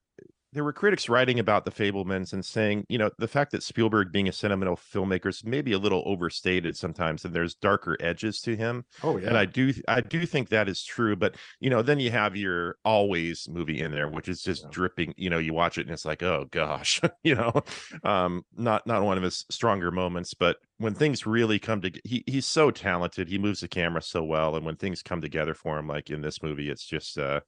there 0.54 0.64
were 0.64 0.72
critics 0.72 1.10
writing 1.10 1.40
about 1.40 1.66
the 1.66 1.72
Fabelmans 1.72 2.32
and 2.32 2.46
saying, 2.46 2.86
you 2.88 2.98
know, 2.98 3.10
the 3.18 3.28
fact 3.28 3.52
that 3.52 3.64
Spielberg 3.64 4.12
being 4.12 4.28
a 4.28 4.32
sentimental 4.32 4.76
filmmaker 4.78 5.28
is 5.28 5.44
maybe 5.44 5.74
a 5.74 5.78
little 5.80 6.04
overstated 6.06 6.78
sometimes, 6.78 7.26
and 7.26 7.34
there's 7.34 7.56
darker 7.56 7.98
edges 8.00 8.40
to 8.42 8.56
him. 8.56 8.86
oh 9.02 9.18
yeah. 9.18 9.28
and 9.30 9.38
I 9.38 9.46
do 9.46 9.74
I 9.88 10.02
do 10.02 10.26
think 10.26 10.50
that 10.50 10.70
is 10.70 10.84
true. 10.84 11.16
But 11.16 11.36
you 11.60 11.70
know, 11.70 11.82
then 11.82 12.00
you 12.00 12.12
have 12.12 12.36
your 12.36 12.78
always 12.86 13.50
movie 13.50 13.82
in 13.82 13.92
there, 13.92 14.08
which 14.08 14.30
is 14.30 14.42
just 14.44 14.64
Yeah. 14.64 14.70
dripping. 14.72 15.14
You 15.18 15.30
know, 15.30 15.40
you 15.40 15.54
watch 15.54 15.78
it 15.78 15.82
and 15.88 15.92
it's 15.92 16.06
like, 16.06 16.24
oh 16.24 16.46
gosh, 16.52 17.02
you 17.24 17.36
know, 17.36 17.64
um, 18.04 18.44
not 18.56 18.86
not 18.88 19.04
one 19.04 19.18
of 19.18 19.24
his 19.24 19.46
stronger 19.50 19.92
moments. 19.92 20.34
But 20.34 20.58
when 20.78 20.94
things 20.94 21.26
really 21.26 21.60
come 21.60 21.82
to, 21.82 21.92
he 22.04 22.24
he's 22.28 22.46
so 22.46 22.70
talented. 22.72 23.28
He 23.28 23.38
moves 23.38 23.62
the 23.62 23.68
camera 23.68 24.02
so 24.02 24.24
well, 24.24 24.56
and 24.56 24.66
when 24.66 24.76
things 24.76 25.02
come 25.02 25.22
together 25.22 25.54
for 25.54 25.80
him, 25.80 25.88
like 25.88 26.10
in 26.10 26.22
this 26.22 26.44
movie, 26.44 26.70
it's 26.70 26.86
just 26.86 27.18
uh, 27.18 27.42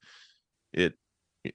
it 0.72 0.94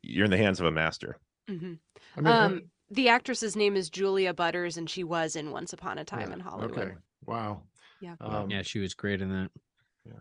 you're 0.02 0.26
in 0.26 0.32
the 0.32 0.38
hands 0.38 0.60
of 0.60 0.66
a 0.66 0.72
master. 0.72 1.18
Mhm. 1.50 1.80
I 2.16 2.22
mean, 2.22 2.28
Um, 2.34 2.62
the 2.90 3.10
actress's 3.10 3.56
name 3.56 3.76
is 3.76 3.90
Julia 3.90 4.34
Butters, 4.34 4.78
and 4.78 4.90
she 4.90 5.04
was 5.04 5.36
in 5.36 5.52
Once 5.52 5.74
Upon 5.74 5.98
a 5.98 6.06
Time 6.06 6.30
yeah, 6.30 6.34
in 6.34 6.40
Hollywood. 6.42 6.78
Okay. 6.78 6.96
Wow. 7.26 7.64
Yeah. 8.02 8.16
Um, 8.20 8.50
yeah, 8.50 8.62
she 8.64 8.80
was 8.80 8.94
great 8.94 9.22
in 9.22 9.30
that. 9.30 9.52
Yeah. 10.06 10.14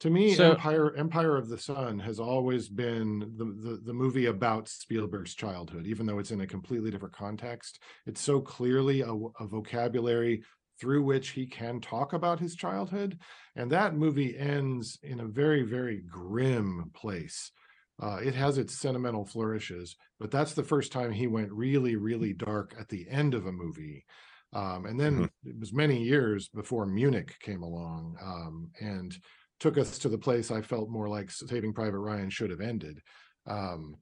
To 0.00 0.10
me, 0.10 0.34
So- 0.34 0.52
Empire 0.52 0.94
Empire 0.96 1.36
of 1.36 1.48
the 1.48 1.58
Sun 1.58 2.00
has 2.00 2.18
always 2.18 2.68
been 2.68 3.20
the, 3.36 3.44
the 3.44 3.80
the 3.84 3.92
movie 3.94 4.26
about 4.26 4.68
Spielberg's 4.68 5.34
childhood, 5.34 5.86
even 5.86 6.06
though 6.06 6.18
it's 6.18 6.32
in 6.32 6.40
a 6.40 6.46
completely 6.46 6.90
different 6.90 7.14
context. 7.14 7.80
It's 8.06 8.20
so 8.20 8.40
clearly 8.40 9.02
a, 9.02 9.06
w- 9.06 9.32
a 9.38 9.46
vocabulary 9.46 10.42
through 10.80 11.04
which 11.04 11.28
he 11.30 11.46
can 11.46 11.80
talk 11.80 12.12
about 12.14 12.40
his 12.40 12.56
childhood, 12.56 13.20
and 13.54 13.70
that 13.70 13.94
movie 13.94 14.36
ends 14.36 14.98
in 15.04 15.20
a 15.20 15.28
very 15.28 15.62
very 15.62 16.00
grim 16.00 16.90
place. 16.94 17.52
Uh, 18.00 18.16
it 18.22 18.34
has 18.34 18.58
its 18.58 18.78
sentimental 18.78 19.24
flourishes, 19.24 19.96
but 20.18 20.30
that's 20.30 20.54
the 20.54 20.64
first 20.64 20.92
time 20.92 21.12
he 21.12 21.26
went 21.26 21.52
really 21.52 21.96
really 21.96 22.32
dark 22.32 22.74
at 22.78 22.88
the 22.88 23.08
end 23.08 23.34
of 23.34 23.46
a 23.46 23.52
movie. 23.52 24.04
Um, 24.52 24.86
and 24.86 25.00
then 25.00 25.30
it 25.44 25.58
was 25.58 25.72
many 25.72 26.02
years 26.02 26.48
before 26.48 26.84
Munich 26.86 27.36
came 27.40 27.62
along, 27.62 28.18
um, 28.20 28.72
and 28.80 29.16
took 29.60 29.78
us 29.78 29.98
to 30.00 30.08
the 30.08 30.18
place 30.18 30.50
I 30.50 30.60
felt 30.62 30.90
more 30.90 31.08
like 31.08 31.30
Saving 31.30 31.72
Private 31.72 31.98
Ryan 32.00 32.30
should 32.30 32.50
have 32.50 32.60
ended. 32.60 33.00
Um, 33.46 33.96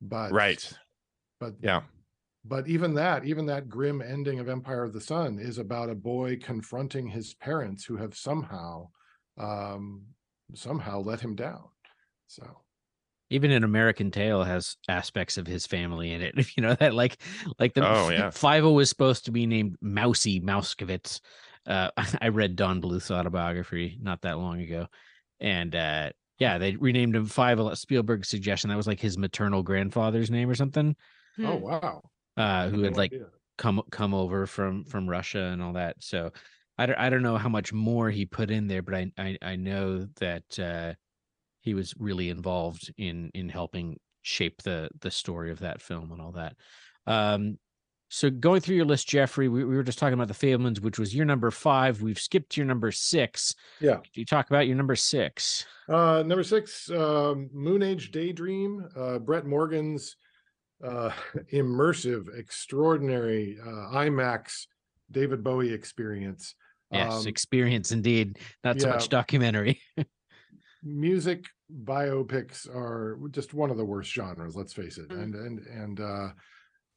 but 0.00 0.34
Right. 0.34 0.72
but 1.40 1.54
Yeah. 1.60 1.82
but 2.44 2.68
even 2.68 2.94
that, 2.94 3.24
even 3.24 3.46
that 3.46 3.68
grim 3.68 4.02
ending 4.02 4.38
of 4.38 4.48
Empire 4.48 4.84
of 4.84 4.92
the 4.92 5.00
Sun 5.00 5.38
is 5.38 5.58
about 5.58 5.90
a 5.90 5.94
boy 5.94 6.36
confronting 6.38 7.08
his 7.08 7.34
parents 7.34 7.84
who 7.86 7.96
have 7.96 8.16
somehow 8.16 8.90
um 9.38 10.08
somehow 10.54 11.00
let 11.00 11.20
him 11.20 11.34
down. 11.34 11.70
So 12.28 12.63
Even 13.34 13.50
an 13.50 13.64
American 13.64 14.10
Tale 14.10 14.42
has 14.44 14.76
aspects 14.88 15.36
of 15.36 15.46
his 15.46 15.66
family 15.66 16.12
in 16.12 16.22
it. 16.22 16.34
You 16.56 16.62
know 16.62 16.74
that 16.74 16.94
like 16.94 17.20
like 17.58 17.74
the 17.74 17.86
Oh, 17.86 18.08
yeah. 18.10 18.28
Fievel 18.30 18.74
was 18.74 18.88
supposed 18.88 19.24
to 19.26 19.32
be 19.32 19.46
named 19.46 19.76
Mousy 19.80 20.40
Mouskowitz. 20.40 21.20
Uh, 21.66 21.90
I 22.20 22.28
read 22.28 22.56
Don 22.56 22.80
Bluth's 22.80 23.10
autobiography 23.10 23.98
not 24.00 24.22
that 24.22 24.38
long 24.38 24.60
ago, 24.60 24.86
and 25.40 25.74
uh, 25.74 26.10
yeah, 26.38 26.58
they 26.58 26.76
renamed 26.76 27.16
him 27.16 27.26
Fievel. 27.26 27.76
Spielberg's 27.76 28.28
suggestion 28.28 28.70
that 28.70 28.76
was 28.76 28.86
like 28.86 29.00
his 29.00 29.18
maternal 29.18 29.62
grandfather's 29.62 30.30
name 30.30 30.48
or 30.50 30.54
something. 30.54 30.94
oh 31.42 31.56
Hmm. 31.56 31.62
wow. 31.62 32.02
Uh, 32.36 32.68
who 32.68 32.78
No 32.78 32.84
had 32.84 32.96
like 32.96 33.12
idea. 33.12 33.26
come 33.58 33.82
come 33.90 34.14
over 34.14 34.46
from 34.46 34.84
from 34.84 35.08
Russia 35.08 35.40
and 35.52 35.62
all 35.62 35.74
that. 35.74 35.96
So 36.00 36.32
I 36.78 36.86
don't 36.86 36.98
I 36.98 37.10
don't 37.10 37.22
know 37.22 37.36
how 37.36 37.48
much 37.48 37.72
more 37.72 38.10
he 38.10 38.26
put 38.26 38.50
in 38.50 38.66
there, 38.66 38.82
but 38.82 38.94
I 38.94 39.12
I, 39.18 39.38
I 39.42 39.56
know 39.56 40.06
that 40.20 40.58
uh, 40.58 40.94
he 41.64 41.74
was 41.74 41.94
really 41.98 42.30
involved 42.30 42.92
in 42.98 43.30
in 43.34 43.48
helping 43.48 43.98
shape 44.22 44.62
the 44.62 44.88
the 45.00 45.10
story 45.10 45.50
of 45.50 45.60
that 45.60 45.82
film 45.82 46.12
and 46.12 46.20
all 46.20 46.32
that. 46.32 46.56
Um, 47.06 47.58
so 48.10 48.30
going 48.30 48.60
through 48.60 48.76
your 48.76 48.84
list, 48.84 49.08
Jeffrey, 49.08 49.48
we, 49.48 49.64
we 49.64 49.74
were 49.74 49.82
just 49.82 49.98
talking 49.98 50.14
about 50.14 50.28
the 50.28 50.34
Fabelmans, 50.34 50.78
which 50.80 51.00
was 51.00 51.14
your 51.14 51.24
number 51.24 51.50
five. 51.50 52.00
We've 52.00 52.18
skipped 52.18 52.52
to 52.52 52.60
your 52.60 52.66
number 52.68 52.92
six. 52.92 53.56
Yeah. 53.80 53.96
Could 53.96 54.16
you 54.16 54.24
talk 54.24 54.48
about 54.50 54.68
your 54.68 54.76
number 54.76 54.94
six? 54.94 55.66
Uh, 55.88 56.22
number 56.24 56.44
six, 56.44 56.88
um, 56.90 57.50
Moon 57.52 57.82
Age 57.82 58.12
Daydream, 58.12 58.86
uh, 58.96 59.18
Brett 59.18 59.46
Morgen's 59.46 60.16
uh, 60.84 61.10
immersive, 61.52 62.38
extraordinary 62.38 63.58
uh, 63.60 63.96
IMAX 63.96 64.66
David 65.10 65.42
Bowie 65.42 65.72
experience. 65.72 66.54
Yes, 66.92 67.12
Um, 67.12 67.26
experience 67.26 67.90
indeed, 67.90 68.38
not 68.62 68.80
so 68.80 68.86
yeah. 68.88 68.94
much 68.94 69.08
documentary. 69.08 69.80
music 70.84 71.46
biopics 71.82 72.68
are 72.68 73.18
just 73.30 73.54
one 73.54 73.70
of 73.70 73.76
the 73.78 73.84
worst 73.84 74.12
genres 74.12 74.54
let's 74.54 74.74
face 74.74 74.98
it 74.98 75.08
Mm. 75.08 75.22
and 75.22 75.34
and 75.34 75.58
and 75.66 76.00
uh 76.00 76.28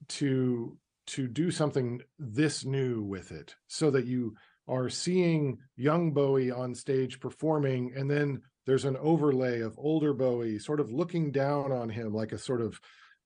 to 0.09 0.77
to 1.07 1.27
do 1.27 1.49
something 1.51 2.01
this 2.19 2.65
new 2.65 3.01
with 3.01 3.31
it 3.31 3.55
so 3.67 3.89
that 3.91 4.05
you 4.05 4.35
are 4.67 4.89
seeing 4.89 5.57
young 5.77 6.11
bowie 6.11 6.51
on 6.51 6.75
stage 6.75 7.19
performing 7.19 7.93
and 7.95 8.11
then 8.11 8.41
there's 8.65 8.83
an 8.85 8.97
overlay 8.97 9.61
of 9.61 9.73
older 9.77 10.13
bowie 10.13 10.59
sort 10.59 10.81
of 10.81 10.91
looking 10.91 11.31
down 11.31 11.71
on 11.71 11.87
him 11.89 12.13
like 12.13 12.33
a 12.33 12.37
sort 12.37 12.59
of 12.61 12.79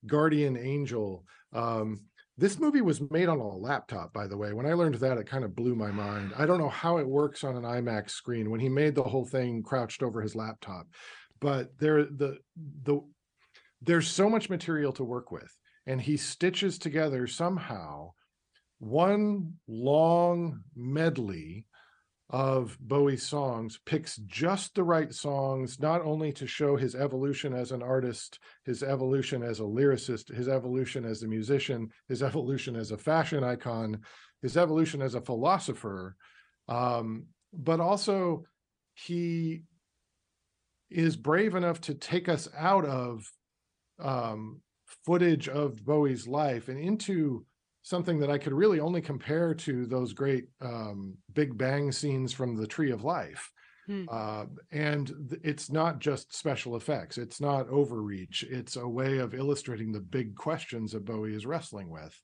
guardian 0.06 0.56
angel 0.56 1.24
um 1.52 2.00
this 2.42 2.58
movie 2.58 2.80
was 2.80 3.00
made 3.10 3.28
on 3.28 3.38
a 3.38 3.56
laptop 3.56 4.12
by 4.12 4.26
the 4.26 4.36
way. 4.36 4.52
When 4.52 4.66
i 4.66 4.72
learned 4.72 4.96
that 4.96 5.16
it 5.16 5.28
kind 5.28 5.44
of 5.44 5.54
blew 5.54 5.76
my 5.76 5.92
mind. 5.92 6.32
I 6.36 6.44
don't 6.44 6.58
know 6.58 6.68
how 6.68 6.98
it 6.98 7.06
works 7.06 7.44
on 7.44 7.56
an 7.56 7.62
imax 7.62 8.10
screen 8.10 8.50
when 8.50 8.58
he 8.58 8.68
made 8.68 8.96
the 8.96 9.02
whole 9.02 9.24
thing 9.24 9.62
crouched 9.62 10.02
over 10.02 10.20
his 10.20 10.34
laptop 10.34 10.86
but 11.42 11.76
there 11.78 12.04
the 12.04 12.38
the 12.84 13.00
there's 13.82 14.08
so 14.08 14.30
much 14.30 14.48
material 14.48 14.92
to 14.92 15.04
work 15.04 15.30
with 15.30 15.52
and 15.86 16.00
he 16.00 16.16
stitches 16.16 16.78
together 16.78 17.26
somehow 17.26 18.10
one 18.78 19.52
long 19.68 20.62
medley 20.74 21.66
of 22.32 22.78
Bowie's 22.80 23.22
songs, 23.22 23.78
picks 23.84 24.16
just 24.16 24.74
the 24.74 24.82
right 24.82 25.12
songs, 25.12 25.78
not 25.78 26.00
only 26.00 26.32
to 26.32 26.46
show 26.46 26.76
his 26.76 26.94
evolution 26.94 27.52
as 27.52 27.72
an 27.72 27.82
artist, 27.82 28.38
his 28.64 28.82
evolution 28.82 29.42
as 29.42 29.60
a 29.60 29.64
lyricist, 29.64 30.34
his 30.34 30.48
evolution 30.48 31.04
as 31.04 31.22
a 31.22 31.28
musician, 31.28 31.90
his 32.08 32.22
evolution 32.22 32.74
as 32.74 32.90
a 32.90 32.96
fashion 32.96 33.44
icon, 33.44 34.00
his 34.40 34.56
evolution 34.56 35.02
as 35.02 35.14
a 35.14 35.20
philosopher, 35.20 36.16
um, 36.68 37.26
but 37.52 37.80
also 37.80 38.44
he 38.94 39.64
is 40.90 41.16
brave 41.16 41.54
enough 41.54 41.82
to 41.82 41.94
take 41.94 42.30
us 42.30 42.48
out 42.56 42.86
of 42.86 43.30
um, 43.98 44.62
footage 45.04 45.50
of 45.50 45.84
Bowie's 45.84 46.26
life 46.26 46.68
and 46.68 46.78
into 46.78 47.44
something 47.82 48.18
that 48.20 48.30
I 48.30 48.38
could 48.38 48.52
really 48.52 48.80
only 48.80 49.00
compare 49.00 49.54
to 49.54 49.86
those 49.86 50.12
great 50.12 50.46
um, 50.60 51.14
Big 51.32 51.56
Bang 51.58 51.92
scenes 51.92 52.32
from 52.32 52.56
the 52.56 52.66
Tree 52.66 52.92
of 52.92 53.04
Life. 53.04 53.50
Hmm. 53.86 54.04
Uh, 54.10 54.44
and 54.70 55.08
th- 55.28 55.40
it's 55.42 55.70
not 55.70 55.98
just 55.98 56.36
special 56.36 56.76
effects, 56.76 57.18
it's 57.18 57.40
not 57.40 57.68
overreach, 57.68 58.44
it's 58.48 58.76
a 58.76 58.86
way 58.86 59.18
of 59.18 59.34
illustrating 59.34 59.90
the 59.90 60.00
big 60.00 60.36
questions 60.36 60.92
that 60.92 61.04
Bowie 61.04 61.34
is 61.34 61.46
wrestling 61.46 61.90
with. 61.90 62.16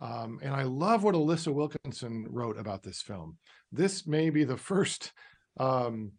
Um, 0.00 0.40
and 0.42 0.52
I 0.52 0.64
love 0.64 1.04
what 1.04 1.14
Alissa 1.14 1.54
Wilkinson 1.54 2.26
wrote 2.28 2.58
about 2.58 2.82
this 2.82 3.00
film. 3.00 3.38
This 3.70 4.06
may 4.06 4.30
be 4.30 4.42
the 4.44 4.56
first 4.56 5.12
um, 5.58 6.12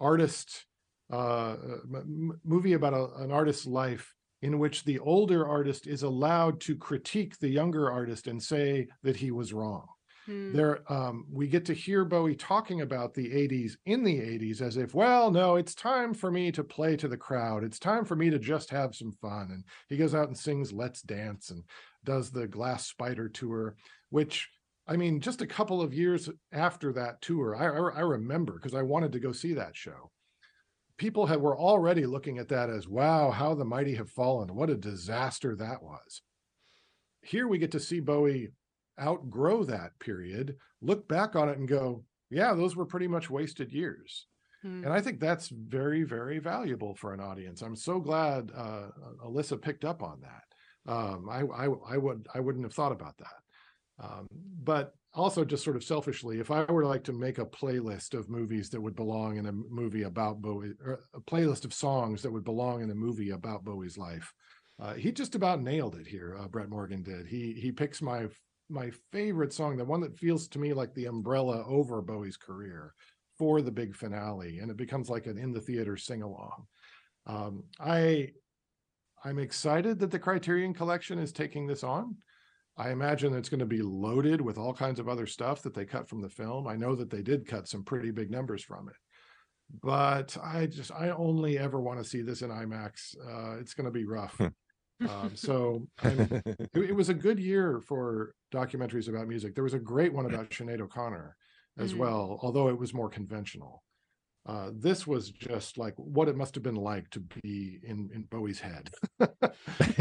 artist 0.00 0.64
uh, 1.12 1.56
m- 1.94 2.40
movie 2.42 2.72
about 2.72 2.94
a, 2.94 3.22
an 3.22 3.30
artist's 3.30 3.66
life 3.66 4.14
in 4.42 4.58
which 4.58 4.84
the 4.84 4.98
older 5.00 5.46
artist 5.46 5.86
is 5.86 6.02
allowed 6.02 6.60
to 6.60 6.76
critique 6.76 7.38
the 7.38 7.48
younger 7.48 7.90
artist 7.90 8.26
and 8.26 8.42
say 8.42 8.88
that 9.02 9.16
he 9.16 9.30
was 9.30 9.52
wrong. 9.52 9.86
Hmm. 10.26 10.52
There, 10.52 10.92
um, 10.92 11.26
we 11.30 11.46
get 11.46 11.64
to 11.66 11.74
hear 11.74 12.04
Bowie 12.04 12.36
talking 12.36 12.82
about 12.82 13.14
the 13.14 13.28
80s 13.28 13.72
in 13.86 14.04
the 14.04 14.18
80s 14.18 14.60
as 14.60 14.76
if, 14.76 14.94
well, 14.94 15.30
no, 15.30 15.56
it's 15.56 15.74
time 15.74 16.14
for 16.14 16.30
me 16.30 16.52
to 16.52 16.64
play 16.64 16.96
to 16.96 17.08
the 17.08 17.16
crowd. 17.16 17.64
It's 17.64 17.78
time 17.78 18.04
for 18.04 18.16
me 18.16 18.30
to 18.30 18.38
just 18.38 18.70
have 18.70 18.94
some 18.94 19.12
fun. 19.12 19.48
And 19.50 19.64
he 19.88 19.96
goes 19.96 20.14
out 20.14 20.28
and 20.28 20.36
sings 20.36 20.72
Let's 20.72 21.02
Dance 21.02 21.50
and 21.50 21.64
does 22.04 22.30
the 22.30 22.46
Glass 22.46 22.86
Spider 22.86 23.28
tour, 23.28 23.76
which 24.10 24.48
I 24.86 24.96
mean, 24.96 25.20
just 25.20 25.40
a 25.40 25.46
couple 25.46 25.80
of 25.80 25.94
years 25.94 26.28
after 26.52 26.92
that 26.94 27.20
tour, 27.22 27.54
I, 27.54 27.66
I, 27.66 27.98
I 27.98 28.00
remember 28.00 28.54
because 28.54 28.74
I 28.74 28.82
wanted 28.82 29.12
to 29.12 29.20
go 29.20 29.30
see 29.30 29.54
that 29.54 29.76
show. 29.76 30.10
People 31.00 31.24
had 31.24 31.40
were 31.40 31.56
already 31.56 32.04
looking 32.04 32.36
at 32.36 32.48
that 32.48 32.68
as, 32.68 32.86
wow, 32.86 33.30
how 33.30 33.54
the 33.54 33.64
mighty 33.64 33.94
have 33.94 34.10
fallen. 34.10 34.54
What 34.54 34.68
a 34.68 34.76
disaster 34.76 35.56
that 35.56 35.82
was. 35.82 36.20
Here 37.22 37.48
we 37.48 37.56
get 37.56 37.70
to 37.70 37.80
see 37.80 38.00
Bowie 38.00 38.50
outgrow 39.00 39.64
that 39.64 39.98
period, 39.98 40.56
look 40.82 41.08
back 41.08 41.36
on 41.36 41.48
it 41.48 41.56
and 41.56 41.66
go, 41.66 42.04
yeah, 42.28 42.52
those 42.52 42.76
were 42.76 42.84
pretty 42.84 43.08
much 43.08 43.30
wasted 43.30 43.72
years. 43.72 44.26
Hmm. 44.60 44.84
And 44.84 44.92
I 44.92 45.00
think 45.00 45.20
that's 45.20 45.48
very, 45.48 46.02
very 46.02 46.38
valuable 46.38 46.94
for 46.94 47.14
an 47.14 47.20
audience. 47.20 47.62
I'm 47.62 47.76
so 47.76 47.98
glad 47.98 48.52
uh, 48.54 48.88
Alissa 49.24 49.58
picked 49.58 49.86
up 49.86 50.02
on 50.02 50.20
that. 50.20 50.92
Um, 50.92 51.30
I, 51.30 51.64
I, 51.64 51.94
I 51.94 51.96
would, 51.96 52.26
I 52.34 52.40
wouldn't 52.40 52.66
have 52.66 52.74
thought 52.74 52.92
about 52.92 53.16
that. 53.16 54.04
Um, 54.04 54.26
but 54.62 54.94
also, 55.12 55.44
just 55.44 55.64
sort 55.64 55.76
of 55.76 55.82
selfishly, 55.82 56.38
if 56.38 56.50
I 56.50 56.64
were 56.64 56.84
like 56.84 57.02
to 57.04 57.12
make 57.12 57.38
a 57.38 57.44
playlist 57.44 58.14
of 58.14 58.28
movies 58.28 58.70
that 58.70 58.80
would 58.80 58.94
belong 58.94 59.38
in 59.38 59.46
a 59.46 59.52
movie 59.52 60.04
about 60.04 60.40
Bowie, 60.40 60.74
or 60.84 61.00
a 61.14 61.20
playlist 61.20 61.64
of 61.64 61.74
songs 61.74 62.22
that 62.22 62.30
would 62.30 62.44
belong 62.44 62.82
in 62.82 62.90
a 62.90 62.94
movie 62.94 63.30
about 63.30 63.64
Bowie's 63.64 63.98
life, 63.98 64.32
uh, 64.80 64.94
he 64.94 65.10
just 65.10 65.34
about 65.34 65.60
nailed 65.60 65.96
it 65.96 66.06
here. 66.06 66.36
Uh, 66.38 66.46
Brett 66.46 66.70
Morgen 66.70 67.02
did. 67.02 67.26
He 67.26 67.52
he 67.54 67.72
picks 67.72 68.00
my 68.00 68.28
my 68.68 68.92
favorite 69.10 69.52
song, 69.52 69.76
the 69.76 69.84
one 69.84 70.00
that 70.00 70.16
feels 70.16 70.46
to 70.48 70.60
me 70.60 70.72
like 70.72 70.94
the 70.94 71.06
umbrella 71.06 71.64
over 71.66 72.00
Bowie's 72.00 72.36
career 72.36 72.94
for 73.36 73.62
the 73.62 73.72
big 73.72 73.96
finale, 73.96 74.58
and 74.58 74.70
it 74.70 74.76
becomes 74.76 75.10
like 75.10 75.26
an 75.26 75.38
in 75.38 75.52
the 75.52 75.60
theater 75.60 75.96
sing 75.96 76.22
along. 76.22 76.66
Um, 77.26 77.64
I 77.80 78.30
I'm 79.24 79.38
excited 79.38 79.98
that 79.98 80.10
the 80.10 80.18
Criterion 80.18 80.72
Collection 80.72 81.18
is 81.18 81.32
taking 81.32 81.66
this 81.66 81.82
on. 81.82 82.16
I 82.80 82.92
imagine 82.92 83.34
it's 83.34 83.50
going 83.50 83.60
to 83.60 83.66
be 83.66 83.82
loaded 83.82 84.40
with 84.40 84.56
all 84.56 84.72
kinds 84.72 84.98
of 84.98 85.06
other 85.08 85.26
stuff 85.26 85.60
that 85.62 85.74
they 85.74 85.84
cut 85.84 86.08
from 86.08 86.22
the 86.22 86.30
film. 86.30 86.66
I 86.66 86.76
know 86.76 86.94
that 86.96 87.10
they 87.10 87.20
did 87.22 87.46
cut 87.46 87.68
some 87.68 87.84
pretty 87.84 88.10
big 88.10 88.30
numbers 88.30 88.62
from 88.64 88.88
it, 88.88 88.96
but 89.82 90.34
I 90.42 90.64
just 90.66 90.90
I 90.90 91.10
only 91.10 91.58
ever 91.58 91.78
want 91.78 91.98
to 91.98 92.08
see 92.08 92.22
this 92.22 92.40
in 92.40 92.48
IMAX. 92.50 93.14
Uh, 93.18 93.58
it's 93.60 93.74
going 93.74 93.84
to 93.84 93.90
be 93.90 94.06
rough. 94.06 94.40
um, 94.40 95.32
so 95.34 95.86
I'm 96.02 96.20
it, 96.20 96.70
it 96.74 96.94
was 96.94 97.10
a 97.10 97.14
good 97.14 97.38
year 97.38 97.82
for 97.86 98.34
documentaries 98.50 99.08
about 99.10 99.28
music. 99.28 99.54
There 99.54 99.64
was 99.64 99.74
a 99.74 99.78
great 99.78 100.14
one 100.14 100.24
about 100.24 100.48
Sinead 100.48 100.80
O'Connor 100.80 101.36
as 101.78 101.92
Mhm. 101.92 101.98
well, 101.98 102.38
although 102.42 102.68
it 102.68 102.78
was 102.78 102.94
more 102.94 103.10
conventional. 103.10 103.82
Uh, 104.46 104.70
this 104.72 105.06
was 105.06 105.30
just 105.30 105.76
like 105.76 105.94
what 105.96 106.28
it 106.28 106.36
must 106.36 106.54
have 106.54 106.64
been 106.64 106.74
like 106.74 107.08
to 107.10 107.20
be 107.42 107.78
in 107.82 108.10
in 108.14 108.22
Bowie's 108.30 108.60
head. 108.60 108.90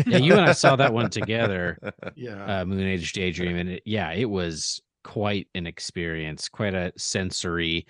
Yeah, 0.06 0.18
you 0.18 0.34
and 0.34 0.41
I 0.41 0.53
saw 0.53 0.76
that 0.78 0.94
one 0.94 1.10
together, 1.10 1.78
yeah, 2.16 2.61
uh, 2.61 2.66
Moon 2.66 2.88
Age 2.88 3.11
Daydream, 3.14 3.57
and 3.57 3.70
it, 3.70 3.84
yeah, 3.86 4.11
it 4.11 4.30
was 4.30 4.82
quite 5.03 5.48
an 5.53 5.68
experience, 5.68 6.49
quite 6.49 6.74
a 6.74 6.91
sensory, 6.98 7.86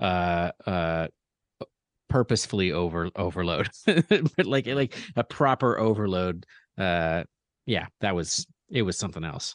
uh, 0.00 0.50
uh, 0.66 1.08
purposefully 2.08 2.72
over 2.72 3.10
overload, 3.14 3.68
but 3.86 4.46
like 4.46 4.66
like 4.66 4.96
a 5.16 5.24
proper 5.24 5.78
overload. 5.78 6.46
Uh, 6.78 7.24
yeah, 7.66 7.86
that 8.00 8.14
was 8.14 8.46
it 8.70 8.82
was 8.82 8.98
something 8.98 9.24
else. 9.24 9.54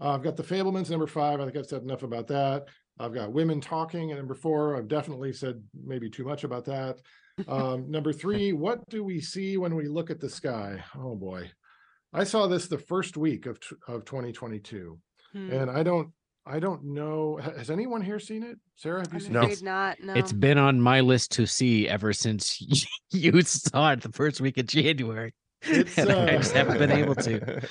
Uh, 0.00 0.14
I've 0.14 0.22
got 0.22 0.36
the 0.36 0.42
Fabelmans 0.42 0.90
number 0.90 1.06
five. 1.06 1.40
I 1.40 1.44
think 1.44 1.56
I've 1.56 1.66
said 1.66 1.82
enough 1.82 2.02
about 2.02 2.26
that. 2.28 2.66
I've 3.00 3.14
got 3.14 3.32
women 3.32 3.60
talking 3.60 4.10
at 4.12 4.18
number 4.18 4.34
four. 4.34 4.76
I've 4.76 4.88
definitely 4.88 5.32
said 5.32 5.62
maybe 5.74 6.10
too 6.10 6.24
much 6.24 6.44
about 6.44 6.64
that. 6.66 6.98
Um, 7.48 7.90
number 7.90 8.12
three, 8.12 8.52
what 8.52 8.86
do 8.90 9.02
we 9.02 9.18
see 9.22 9.56
when 9.56 9.74
we 9.74 9.88
look 9.88 10.10
at 10.10 10.20
the 10.20 10.28
sky? 10.28 10.84
Oh 10.94 11.14
boy, 11.14 11.50
I 12.12 12.24
saw 12.24 12.46
this 12.46 12.66
the 12.66 12.76
first 12.76 13.16
week 13.16 13.46
of 13.46 13.58
t- 13.60 13.76
of 13.88 14.04
2022, 14.04 14.98
Hmm. 15.32 15.50
and 15.50 15.70
I 15.70 15.82
don't 15.82 16.10
I 16.44 16.58
don't 16.58 16.84
know. 16.84 17.38
Has 17.56 17.70
anyone 17.70 18.02
here 18.02 18.18
seen 18.18 18.42
it? 18.42 18.58
Sarah, 18.76 19.00
have 19.00 19.12
you 19.12 19.18
I'm 19.18 19.20
seen 19.24 19.32
No. 19.32 19.42
it? 19.42 19.62
Not, 19.62 20.00
no. 20.02 20.12
It's 20.14 20.34
been 20.34 20.58
on 20.58 20.82
my 20.82 21.00
list 21.00 21.30
to 21.32 21.46
see 21.46 21.88
ever 21.88 22.12
since 22.12 22.60
you 23.10 23.40
saw 23.42 23.92
it 23.92 24.02
the 24.02 24.12
first 24.12 24.42
week 24.42 24.58
of 24.58 24.66
January. 24.66 25.32
It's, 25.62 25.96
and 25.98 26.10
I 26.10 26.34
uh, 26.34 26.38
just 26.38 26.52
haven't 26.52 26.76
been 26.78 26.92
able 26.92 27.14
to. 27.14 27.62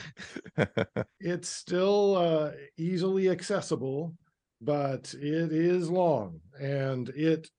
It's 1.19 1.49
still 1.49 2.15
uh, 2.15 2.51
easily 2.77 3.29
accessible, 3.29 4.15
but 4.61 5.13
it 5.13 5.51
is 5.51 5.89
long, 5.89 6.39
and 6.59 7.09
it 7.09 7.49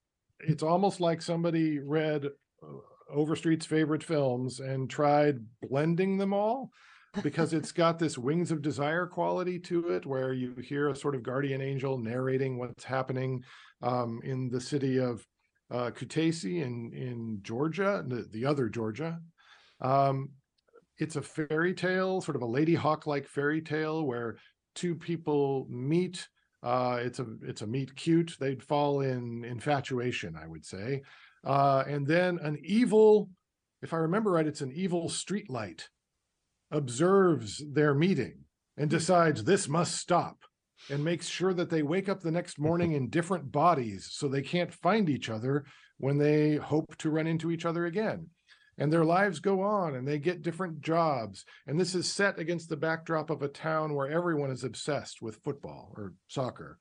it's 0.40 0.62
almost 0.62 1.00
like 1.00 1.20
somebody 1.20 1.78
read 1.78 2.26
uh, 2.26 2.66
Overstreet's 3.14 3.66
favorite 3.66 4.02
films 4.02 4.60
and 4.60 4.88
tried 4.88 5.38
blending 5.62 6.16
them 6.16 6.32
all 6.32 6.70
because 7.22 7.52
it's 7.52 7.72
got 7.72 7.98
this 7.98 8.16
wings 8.16 8.50
of 8.50 8.62
desire 8.62 9.06
quality 9.06 9.58
to 9.58 9.88
it 9.90 10.06
where 10.06 10.32
you 10.32 10.54
hear 10.62 10.88
a 10.88 10.96
sort 10.96 11.14
of 11.14 11.22
guardian 11.22 11.60
angel 11.60 11.98
narrating 11.98 12.56
what's 12.56 12.84
happening 12.84 13.42
um, 13.82 14.20
in 14.24 14.48
the 14.48 14.60
city 14.60 14.98
of 14.98 15.26
uh, 15.70 15.90
Kutaisi 15.90 16.62
in 16.62 16.92
in 16.92 17.38
Georgia, 17.42 18.04
the, 18.06 18.26
the 18.32 18.44
other 18.44 18.68
Georgia. 18.68 19.18
Um, 19.80 20.30
it's 20.98 21.16
a 21.16 21.22
fairy 21.22 21.74
tale, 21.74 22.20
sort 22.20 22.36
of 22.36 22.42
a 22.42 22.46
Ladyhawke 22.46 23.06
like 23.06 23.26
fairy 23.26 23.62
tale 23.62 24.04
where 24.04 24.36
two 24.74 24.94
people 24.94 25.66
meet. 25.70 26.28
Uh, 26.62 26.98
it's 27.00 27.18
a 27.18 27.26
it's 27.42 27.62
a 27.62 27.66
meet 27.66 27.94
cute. 27.96 28.36
They'd 28.38 28.62
fall 28.62 29.00
in 29.00 29.44
infatuation, 29.44 30.36
I 30.36 30.46
would 30.46 30.64
say, 30.64 31.02
uh, 31.44 31.84
and 31.86 32.06
then 32.06 32.38
an 32.42 32.58
evil, 32.62 33.30
if 33.82 33.94
I 33.94 33.98
remember 33.98 34.32
right, 34.32 34.46
it's 34.46 34.60
an 34.60 34.72
evil 34.74 35.08
streetlight 35.08 35.84
observes 36.70 37.62
their 37.72 37.94
meeting 37.94 38.44
and 38.76 38.88
decides 38.90 39.42
this 39.44 39.68
must 39.68 39.96
stop. 39.96 40.36
and 40.88 41.04
makes 41.04 41.28
sure 41.28 41.52
that 41.52 41.68
they 41.68 41.82
wake 41.82 42.08
up 42.08 42.20
the 42.20 42.30
next 42.30 42.58
morning 42.58 42.92
in 42.92 43.10
different 43.10 43.52
bodies 43.52 44.08
so 44.10 44.28
they 44.28 44.40
can't 44.42 44.72
find 44.72 45.10
each 45.10 45.28
other 45.28 45.64
when 45.98 46.16
they 46.16 46.56
hope 46.56 46.96
to 46.96 47.10
run 47.10 47.26
into 47.26 47.50
each 47.50 47.66
other 47.66 47.84
again. 47.86 48.26
And 48.78 48.92
their 48.92 49.04
lives 49.04 49.40
go 49.40 49.60
on 49.60 49.94
and 49.94 50.06
they 50.06 50.18
get 50.18 50.42
different 50.42 50.80
jobs. 50.80 51.44
And 51.66 51.78
this 51.78 51.94
is 51.94 52.10
set 52.10 52.38
against 52.38 52.68
the 52.68 52.76
backdrop 52.76 53.30
of 53.30 53.42
a 53.42 53.48
town 53.48 53.94
where 53.94 54.10
everyone 54.10 54.50
is 54.50 54.64
obsessed 54.64 55.20
with 55.20 55.42
football 55.44 55.92
or 55.96 56.14
soccer 56.28 56.78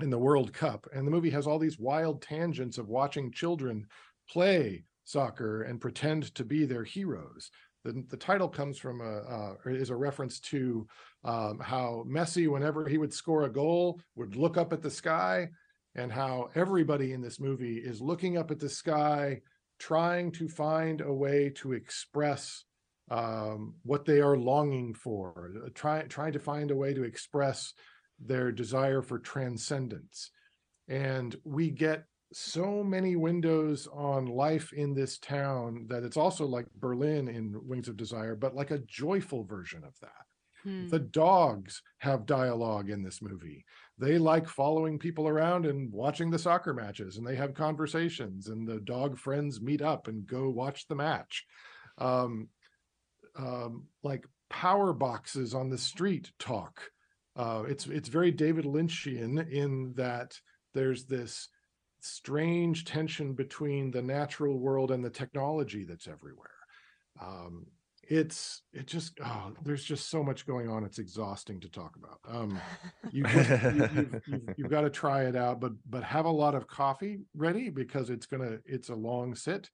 in 0.00 0.10
the 0.10 0.18
World 0.18 0.52
Cup. 0.52 0.86
And 0.92 1.06
the 1.06 1.10
movie 1.10 1.30
has 1.30 1.46
all 1.46 1.58
these 1.58 1.78
wild 1.78 2.22
tangents 2.22 2.78
of 2.78 2.88
watching 2.88 3.32
children 3.32 3.86
play 4.28 4.84
soccer 5.04 5.62
and 5.62 5.80
pretend 5.80 6.34
to 6.34 6.44
be 6.44 6.64
their 6.64 6.84
heroes. 6.84 7.50
The, 7.84 8.04
the 8.08 8.16
title 8.16 8.48
comes 8.48 8.78
from 8.78 9.00
a 9.00 9.18
uh, 9.18 9.54
is 9.66 9.90
a 9.90 9.96
reference 9.96 10.38
to 10.40 10.86
um, 11.24 11.58
how 11.60 12.04
Messi, 12.06 12.46
whenever 12.46 12.86
he 12.86 12.98
would 12.98 13.14
score 13.14 13.44
a 13.44 13.52
goal, 13.52 14.00
would 14.16 14.36
look 14.36 14.58
up 14.58 14.72
at 14.72 14.82
the 14.82 14.90
sky, 14.90 15.48
and 15.94 16.12
how 16.12 16.50
everybody 16.54 17.12
in 17.12 17.22
this 17.22 17.40
movie 17.40 17.78
is 17.78 18.00
looking 18.00 18.36
up 18.36 18.50
at 18.50 18.60
the 18.60 18.68
sky, 18.68 19.40
trying 19.80 20.30
to 20.30 20.48
find 20.48 21.00
a 21.00 21.12
way 21.12 21.50
to 21.56 21.72
express 21.72 22.64
um, 23.10 23.74
what 23.82 24.04
they 24.04 24.20
are 24.20 24.36
longing 24.36 24.94
for, 24.94 25.50
uh, 25.64 25.68
try, 25.74 26.02
trying 26.02 26.32
to 26.32 26.38
find 26.38 26.70
a 26.70 26.76
way 26.76 26.94
to 26.94 27.02
express 27.02 27.72
their 28.20 28.52
desire 28.52 29.02
for 29.02 29.18
transcendence. 29.18 30.30
And 30.86 31.34
we 31.44 31.70
get 31.70 32.04
so 32.32 32.84
many 32.84 33.16
windows 33.16 33.88
on 33.92 34.26
life 34.26 34.72
in 34.72 34.94
this 34.94 35.18
town 35.18 35.86
that 35.88 36.04
it's 36.04 36.16
also 36.16 36.46
like 36.46 36.66
Berlin 36.76 37.28
in 37.28 37.60
Wings 37.66 37.88
of 37.88 37.96
Desire, 37.96 38.36
but 38.36 38.54
like 38.54 38.70
a 38.70 38.78
joyful 38.86 39.42
version 39.42 39.82
of 39.82 39.94
that. 40.00 40.10
Hmm. 40.62 40.88
The 40.88 41.00
dogs 41.00 41.82
have 41.98 42.26
dialogue 42.26 42.90
in 42.90 43.02
this 43.02 43.20
movie. 43.22 43.64
They 44.00 44.16
like 44.16 44.48
following 44.48 44.98
people 44.98 45.28
around 45.28 45.66
and 45.66 45.92
watching 45.92 46.30
the 46.30 46.38
soccer 46.38 46.72
matches, 46.72 47.18
and 47.18 47.26
they 47.26 47.36
have 47.36 47.52
conversations, 47.52 48.48
and 48.48 48.66
the 48.66 48.80
dog 48.80 49.18
friends 49.18 49.60
meet 49.60 49.82
up 49.82 50.08
and 50.08 50.26
go 50.26 50.48
watch 50.48 50.88
the 50.88 50.94
match. 50.94 51.44
Um, 51.98 52.48
um, 53.36 53.84
like 54.02 54.24
power 54.48 54.94
boxes 54.94 55.54
on 55.54 55.68
the 55.68 55.76
street 55.76 56.32
talk. 56.38 56.80
Uh, 57.36 57.64
it's 57.68 57.86
it's 57.86 58.08
very 58.08 58.30
David 58.30 58.64
Lynchian 58.64 59.46
in 59.50 59.92
that 59.96 60.40
there's 60.72 61.04
this 61.04 61.48
strange 62.00 62.86
tension 62.86 63.34
between 63.34 63.90
the 63.90 64.02
natural 64.02 64.58
world 64.58 64.90
and 64.90 65.04
the 65.04 65.10
technology 65.10 65.84
that's 65.84 66.08
everywhere. 66.08 66.48
Um, 67.20 67.66
it's 68.10 68.62
it 68.72 68.86
just 68.86 69.18
oh, 69.24 69.52
there's 69.62 69.84
just 69.84 70.10
so 70.10 70.22
much 70.24 70.44
going 70.44 70.68
on. 70.68 70.84
It's 70.84 70.98
exhausting 70.98 71.60
to 71.60 71.70
talk 71.70 71.94
about. 71.96 72.18
Um, 72.28 72.60
you 73.12 73.22
just, 73.22 73.48
you, 73.48 73.88
you've, 73.94 74.22
you've, 74.26 74.42
you've 74.56 74.70
got 74.70 74.80
to 74.80 74.90
try 74.90 75.24
it 75.26 75.36
out, 75.36 75.60
but 75.60 75.72
but 75.88 76.02
have 76.02 76.24
a 76.24 76.30
lot 76.30 76.56
of 76.56 76.66
coffee 76.66 77.20
ready 77.36 77.70
because 77.70 78.10
it's 78.10 78.26
gonna 78.26 78.58
it's 78.66 78.88
a 78.88 78.94
long 78.94 79.36
sit. 79.36 79.70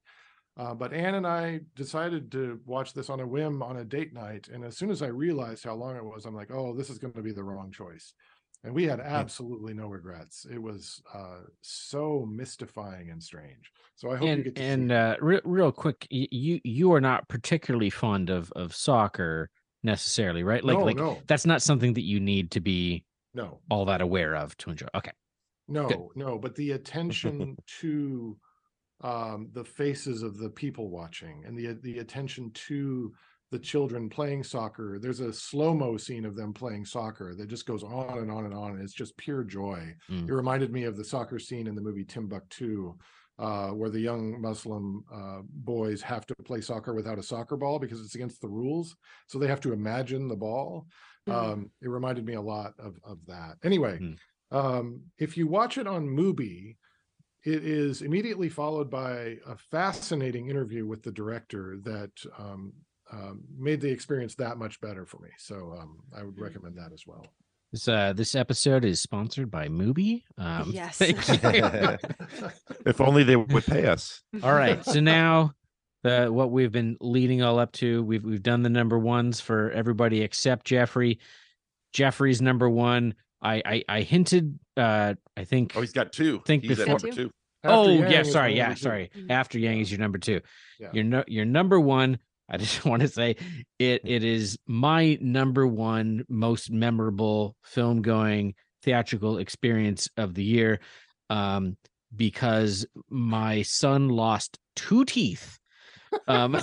Uh, 0.58 0.74
but 0.74 0.92
Anne 0.92 1.16
and 1.16 1.26
I 1.26 1.60
decided 1.74 2.30
to 2.32 2.60
watch 2.64 2.92
this 2.92 3.10
on 3.10 3.20
a 3.20 3.26
whim 3.26 3.62
on 3.62 3.78
a 3.78 3.84
date 3.84 4.12
night, 4.12 4.48
and 4.52 4.64
as 4.64 4.76
soon 4.76 4.90
as 4.90 5.00
I 5.00 5.08
realized 5.08 5.64
how 5.64 5.74
long 5.74 5.96
it 5.96 6.04
was, 6.04 6.26
I'm 6.26 6.34
like, 6.34 6.50
oh, 6.52 6.74
this 6.74 6.90
is 6.90 6.98
going 6.98 7.14
to 7.14 7.22
be 7.22 7.32
the 7.32 7.44
wrong 7.44 7.70
choice. 7.70 8.12
And 8.66 8.74
we 8.74 8.82
had 8.82 8.98
absolutely 8.98 9.74
no 9.74 9.86
regrets. 9.86 10.44
It 10.50 10.60
was 10.60 11.00
uh, 11.14 11.42
so 11.62 12.26
mystifying 12.28 13.10
and 13.10 13.22
strange. 13.22 13.70
So 13.94 14.10
I 14.10 14.16
hope 14.16 14.24
you 14.24 14.28
and 14.32 14.44
get 14.44 14.56
to 14.56 14.62
and 14.62 14.92
uh, 14.92 15.16
re- 15.20 15.40
real 15.44 15.70
quick, 15.70 16.04
you 16.10 16.60
you 16.64 16.92
are 16.92 17.00
not 17.00 17.28
particularly 17.28 17.90
fond 17.90 18.28
of 18.28 18.52
of 18.56 18.74
soccer 18.74 19.50
necessarily, 19.84 20.42
right? 20.42 20.64
Like 20.64 20.78
no, 20.78 20.84
like 20.84 20.96
no, 20.96 21.22
that's 21.28 21.46
not 21.46 21.62
something 21.62 21.94
that 21.94 22.02
you 22.02 22.18
need 22.18 22.50
to 22.50 22.60
be 22.60 23.04
no, 23.34 23.60
all 23.70 23.84
that 23.84 24.00
aware 24.00 24.34
of 24.34 24.56
to 24.56 24.70
enjoy. 24.70 24.88
Okay, 24.96 25.12
no, 25.68 26.10
no. 26.16 26.36
But 26.36 26.56
the 26.56 26.72
attention 26.72 27.56
to 27.80 28.36
um, 29.00 29.50
the 29.52 29.64
faces 29.64 30.24
of 30.24 30.38
the 30.38 30.50
people 30.50 30.90
watching 30.90 31.44
and 31.46 31.56
the 31.56 31.74
the 31.82 32.00
attention 32.00 32.50
to 32.50 33.14
the 33.56 33.62
children 33.62 34.10
playing 34.10 34.44
soccer. 34.44 34.98
There's 35.00 35.20
a 35.20 35.32
slow 35.32 35.72
mo 35.72 35.96
scene 35.96 36.26
of 36.26 36.36
them 36.36 36.52
playing 36.52 36.84
soccer 36.84 37.34
that 37.34 37.48
just 37.48 37.64
goes 37.64 37.82
on 37.82 38.18
and 38.18 38.30
on 38.30 38.44
and 38.44 38.52
on. 38.52 38.72
And 38.72 38.82
it's 38.82 38.92
just 38.92 39.16
pure 39.16 39.44
joy. 39.44 39.94
Mm. 40.10 40.28
It 40.28 40.34
reminded 40.34 40.70
me 40.70 40.84
of 40.84 40.94
the 40.98 41.04
soccer 41.04 41.38
scene 41.38 41.66
in 41.66 41.74
the 41.74 41.80
movie 41.80 42.04
Timbuktu, 42.04 42.94
uh, 43.38 43.68
where 43.68 43.88
the 43.88 43.98
young 43.98 44.38
Muslim 44.42 45.04
uh, 45.10 45.40
boys 45.48 46.02
have 46.02 46.26
to 46.26 46.34
play 46.44 46.60
soccer 46.60 46.92
without 46.92 47.18
a 47.18 47.22
soccer 47.22 47.56
ball 47.56 47.78
because 47.78 48.02
it's 48.02 48.14
against 48.14 48.42
the 48.42 48.48
rules. 48.48 48.94
So 49.26 49.38
they 49.38 49.46
have 49.46 49.62
to 49.62 49.72
imagine 49.72 50.28
the 50.28 50.36
ball. 50.36 50.86
Mhm. 51.26 51.32
Um, 51.32 51.70
it 51.80 51.88
reminded 51.88 52.26
me 52.26 52.34
a 52.34 52.42
lot 52.42 52.74
of, 52.78 53.00
of 53.04 53.24
that. 53.26 53.56
Anyway, 53.64 53.98
Mm. 53.98 54.18
um, 54.50 55.00
if 55.16 55.38
you 55.38 55.46
watch 55.46 55.78
it 55.78 55.86
on 55.86 56.06
Mubi, 56.06 56.76
it 57.46 57.64
is 57.64 58.02
immediately 58.02 58.50
followed 58.50 58.90
by 58.90 59.38
a 59.46 59.56
fascinating 59.56 60.50
interview 60.50 60.84
with 60.84 61.02
the 61.02 61.12
director 61.12 61.78
that 61.84 62.10
um, 62.36 62.74
um, 63.12 63.40
made 63.56 63.80
the 63.80 63.90
experience 63.90 64.34
that 64.36 64.58
much 64.58 64.80
better 64.80 65.06
for 65.06 65.18
me. 65.20 65.28
So 65.38 65.74
um, 65.78 65.98
I 66.16 66.22
would 66.22 66.38
recommend 66.40 66.76
that 66.78 66.92
as 66.92 67.04
well. 67.06 67.24
this 67.72 67.88
uh 67.88 68.12
this 68.14 68.34
episode 68.34 68.84
is 68.84 69.00
sponsored 69.00 69.50
by 69.50 69.68
Mubi. 69.68 70.22
Um, 70.38 70.70
Yes. 70.74 70.98
thank 70.98 71.28
you. 71.28 71.98
if 72.86 73.00
only 73.00 73.22
they 73.24 73.36
would 73.36 73.64
pay 73.66 73.86
us. 73.86 74.22
all 74.42 74.54
right, 74.54 74.84
so 74.84 75.00
now 75.00 75.52
the 76.02 76.28
what 76.32 76.50
we've 76.50 76.72
been 76.72 76.96
leading 77.00 77.42
all 77.42 77.58
up 77.58 77.72
to, 77.72 78.02
we've 78.02 78.24
we've 78.24 78.42
done 78.42 78.62
the 78.62 78.70
number 78.70 78.98
ones 78.98 79.40
for 79.40 79.70
everybody 79.72 80.22
except 80.22 80.66
Jeffrey. 80.66 81.18
Jeffrey's 81.92 82.42
number 82.42 82.68
one. 82.68 83.14
I 83.42 83.62
I, 83.64 83.84
I 83.88 84.00
hinted. 84.02 84.58
uh 84.76 85.14
I 85.36 85.44
think. 85.44 85.72
Oh, 85.76 85.80
he's 85.80 85.92
got 85.92 86.12
two. 86.12 86.40
Think 86.46 86.62
he's 86.64 86.78
at 86.80 86.86
before- 86.86 86.98
number 86.98 87.16
two. 87.16 87.30
After 87.64 87.76
oh 87.76 87.88
Yang 87.88 88.12
yeah, 88.12 88.22
sorry, 88.22 88.56
yeah, 88.56 88.74
sorry. 88.74 89.10
Mhm. 89.16 89.30
After 89.30 89.58
Yang 89.58 89.80
is 89.80 89.90
your 89.90 89.98
number 90.00 90.18
two. 90.18 90.40
Yeah. 90.78 90.90
Your 90.92 91.04
no, 91.04 91.24
your 91.26 91.44
number 91.44 91.80
one. 91.80 92.18
I 92.48 92.56
just 92.56 92.84
want 92.84 93.02
to 93.02 93.08
say 93.08 93.36
it. 93.78 94.02
It 94.04 94.24
is 94.24 94.58
my 94.66 95.18
number 95.20 95.66
one 95.66 96.24
most 96.28 96.70
memorable 96.70 97.56
film 97.62 98.02
going 98.02 98.54
theatrical 98.82 99.38
experience 99.38 100.08
of 100.16 100.34
the 100.34 100.44
year, 100.44 100.80
um, 101.30 101.76
because 102.14 102.86
my 103.10 103.62
son 103.62 104.08
lost 104.08 104.58
two 104.76 105.04
teeth. 105.04 105.58
Um, 106.28 106.56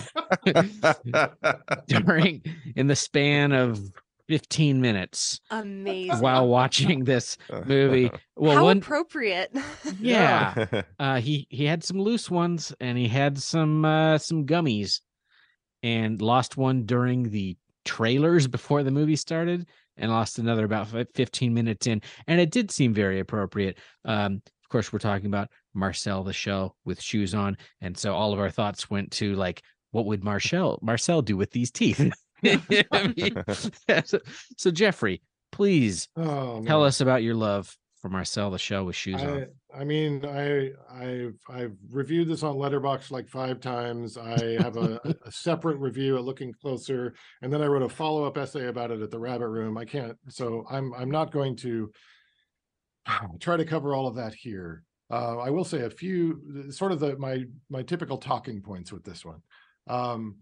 during 1.88 2.41
in 2.76 2.88
the 2.88 2.95
span 2.95 3.51
of 3.51 3.80
15 4.30 4.81
minutes 4.81 5.39
Amazing. 5.51 6.19
while 6.19 6.47
watching 6.47 7.03
this 7.03 7.38
movie. 7.65 8.10
Well, 8.35 8.55
How 8.55 8.64
one 8.64 8.77
appropriate. 8.77 9.55
yeah, 9.99 10.84
uh 10.99 11.19
he 11.19 11.45
he 11.49 11.65
had 11.65 11.84
some 11.84 11.99
loose 11.99 12.31
ones 12.31 12.73
and 12.80 12.97
he 12.97 13.07
had 13.07 13.38
some 13.38 13.84
uh 13.85 14.18
some 14.18 14.45
gummies 14.45 15.01
and 15.84 16.22
lost 16.22 16.57
one 16.57 16.85
during 16.85 17.30
the 17.30 17.55
trailers 17.85 18.47
before 18.47 18.81
the 18.81 18.91
movie 18.91 19.15
started 19.15 19.68
and 19.97 20.10
lost 20.10 20.39
another 20.39 20.65
about 20.65 20.88
15 20.88 21.53
minutes 21.53 21.85
in 21.85 22.01
and 22.27 22.39
it 22.39 22.49
did 22.49 22.72
seem 22.72 22.93
very 22.93 23.19
appropriate. 23.19 23.77
Um 24.05 24.41
of 24.45 24.69
course 24.69 24.91
we're 24.91 24.99
talking 24.99 25.27
about 25.27 25.49
marcel 25.76 26.23
the 26.23 26.34
shell 26.34 26.76
with 26.85 26.99
shoes 27.01 27.35
on 27.35 27.57
and 27.81 27.95
so 27.95 28.15
all 28.15 28.34
of 28.34 28.39
our 28.39 28.49
thoughts 28.49 28.89
went 28.89 29.11
to 29.11 29.35
like 29.35 29.61
what 29.91 30.05
would 30.05 30.23
marcel 30.23 30.80
marcel 30.81 31.22
do 31.22 31.38
with 31.38 31.51
these 31.51 31.69
teeth? 31.69 32.11
I 32.43 33.14
mean, 33.18 33.43
so, 34.05 34.19
so 34.57 34.72
jeffrey 34.72 35.22
please 35.51 36.07
Oh, 36.15 36.64
tell 36.65 36.84
us 36.84 37.01
about 37.01 37.22
your 37.22 37.35
love 37.35 37.77
for 38.03 38.09
marcel 38.09 38.51
the 38.51 38.59
shell 38.59 38.85
with 38.85 38.97
shoes 38.97 39.21
on 39.21 39.47
I, 39.73 39.80
I 39.80 39.84
mean, 39.85 40.25
I 40.25 40.71
I've 40.91 41.39
I've 41.49 41.77
reviewed 41.89 42.27
this 42.27 42.43
on 42.43 42.57
Letterboxd 42.57 43.11
like 43.11 43.30
five 43.30 43.61
times. 43.61 44.17
I 44.17 44.61
have 44.61 44.75
a, 44.75 44.99
a 45.25 45.31
separate 45.31 45.77
review 45.77 46.17
at 46.17 46.25
Looking 46.25 46.53
Closer, 46.61 47.13
and 47.41 47.51
then 47.51 47.61
I 47.61 47.67
wrote 47.67 47.81
a 47.81 47.88
follow 47.88 48.25
up 48.25 48.38
essay 48.38 48.67
about 48.67 48.91
it 48.91 49.01
at 49.01 49.09
the 49.09 49.17
Rabbit 49.17 49.47
Room. 49.47 49.77
I 49.77 49.85
can't, 49.85 50.17
so 50.27 50.65
I'm 50.69 50.93
I'm 50.93 51.09
not 51.09 51.31
going 51.31 51.55
to 51.57 51.91
try 53.39 53.55
to 53.55 53.63
cover 53.63 53.95
all 53.95 54.05
of 54.05 54.15
that 54.15 54.34
here. 54.34 54.84
Uh, 55.09 55.38
I 55.38 55.49
will 55.49 55.63
say 55.63 55.84
a 55.84 55.89
few, 55.89 56.71
sort 56.71 56.91
of 56.91 56.99
the 56.99 57.17
my 57.17 57.45
my 57.69 57.84
typical 57.84 58.17
talking 58.17 58.61
points 58.61 58.91
with 58.91 59.05
this 59.05 59.23
one. 59.23 59.41
Um, 59.88 60.35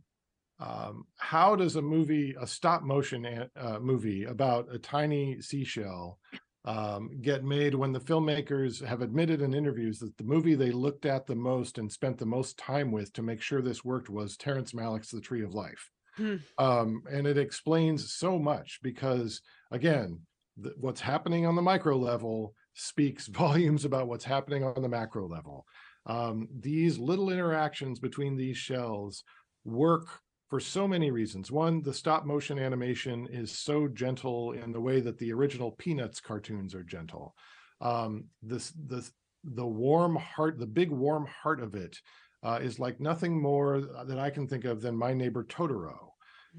um, 0.60 1.06
how 1.18 1.56
does 1.56 1.76
a 1.76 1.82
movie, 1.82 2.36
a 2.42 2.48
stop 2.48 2.82
motion 2.82 3.48
uh, 3.56 3.78
movie 3.80 4.26
about 4.26 4.68
a 4.74 4.80
tiny 4.80 5.42
seashell, 5.42 6.18
um, 6.66 7.10
get 7.22 7.44
made 7.44 7.74
when 7.74 7.92
the 7.92 8.00
filmmakers 8.00 8.86
have 8.86 9.02
admitted 9.02 9.42
in 9.42 9.54
interviews 9.54 9.98
that 10.00 10.16
the 10.18 10.24
movie 10.24 10.56
they 10.56 10.72
looked 10.72 11.06
at 11.06 11.26
the 11.26 11.36
most 11.36 11.78
and 11.78 11.92
spent 11.92 12.18
the 12.18 12.26
most 12.26 12.58
time 12.58 12.92
with 12.92 13.12
to 13.14 13.24
make 13.24 13.42
sure 13.42 13.62
this 13.62 13.84
worked 13.84 14.10
was 14.10 14.38
Terrence 14.38 14.74
Malick's 14.74 15.10
The 15.10 15.22
Tree 15.22 15.44
of 15.44 15.56
Life. 15.56 15.90
Hmm. 16.18 16.36
Um, 16.58 17.04
and 17.10 17.26
it 17.26 17.38
explains 17.38 18.14
so 18.14 18.38
much 18.38 18.80
because, 18.84 19.42
again, 19.72 20.20
th- 20.62 20.76
what's 20.78 21.02
happening 21.02 21.46
on 21.46 21.56
the 21.56 21.62
micro 21.62 21.98
level 21.98 22.54
speaks 22.74 23.28
volumes 23.28 23.86
about 23.86 24.08
what's 24.08 24.26
happening 24.26 24.64
on 24.64 24.82
the 24.82 24.90
macro 24.90 25.28
level. 25.28 25.66
Um, 26.06 26.48
these 26.60 26.98
little 26.98 27.30
interactions 27.30 28.00
between 28.00 28.36
these 28.36 28.58
shells 28.58 29.24
work 29.64 30.08
for 30.52 30.60
so 30.60 30.86
many 30.86 31.12
reasons. 31.12 31.50
One, 31.50 31.82
the 31.82 31.94
stop 31.94 32.26
motion 32.26 32.60
animation 32.60 33.26
is 33.32 33.58
so 33.58 33.88
gentle 33.88 34.52
in 34.52 34.74
the 34.74 34.82
way 34.82 35.00
that 35.00 35.18
the 35.18 35.32
original 35.32 35.72
Peanuts 35.72 36.20
cartoons 36.20 36.76
are 36.76 36.84
gentle. 36.84 37.34
Um, 37.80 38.26
this 38.44 38.72
the 38.72 39.10
the 39.46 39.66
warm 39.66 40.18
heart, 40.18 40.60
the 40.60 40.68
big 40.68 40.92
warm 40.92 41.26
heart 41.26 41.62
of 41.64 41.74
it, 41.74 41.98
uh, 42.44 42.60
is 42.62 42.80
like 42.80 43.00
nothing 43.00 43.42
more 43.42 43.80
that 44.06 44.20
I 44.20 44.30
can 44.30 44.46
think 44.46 44.66
of 44.66 44.82
than 44.82 44.96
My 44.98 45.14
Neighbor 45.14 45.46
Totoro. 45.46 46.10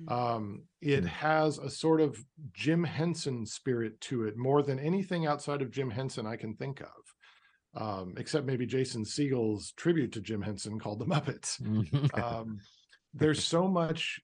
Mm. 0.00 0.10
Um, 0.10 0.62
it 0.80 1.04
Mm. 1.04 1.08
has 1.08 1.58
a 1.58 1.68
sort 1.68 2.00
of 2.00 2.16
Jim 2.54 2.82
Henson 2.84 3.44
spirit 3.44 4.00
to 4.08 4.24
it 4.24 4.38
more 4.38 4.62
than 4.62 4.78
anything 4.80 5.26
outside 5.26 5.60
of 5.60 5.70
Jim 5.70 5.90
Henson 5.90 6.26
I 6.26 6.36
can 6.36 6.54
think 6.56 6.80
of. 6.80 6.88
Um, 7.74 8.14
except 8.16 8.46
maybe 8.46 8.64
Jason 8.66 9.04
Segel's 9.04 9.72
tribute 9.76 10.12
to 10.12 10.20
Jim 10.22 10.40
Henson 10.42 10.78
called 10.78 10.98
The 10.98 11.06
Muppets 11.06 11.60
um, 12.22 12.58
there's 13.14 13.44
so 13.44 13.68
much 13.68 14.20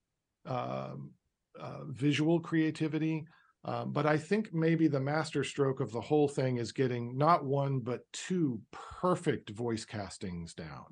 um, 0.47 1.10
uh, 1.59 1.85
visual 1.89 2.40
creativity 2.40 3.24
um, 3.65 3.93
but 3.93 4.06
i 4.06 4.16
think 4.16 4.55
maybe 4.55 4.89
the 4.89 5.01
master 5.01 5.43
stroke 5.43 5.81
of 5.81 5.90
the 5.93 6.01
whole 6.01 6.28
thing 6.28 6.59
is 6.59 6.73
getting 6.73 7.16
not 7.16 7.44
one 7.44 7.81
but 7.81 8.01
two 8.12 8.60
perfect 9.01 9.51
voice 9.51 9.85
castings 9.85 10.55
down. 10.55 10.85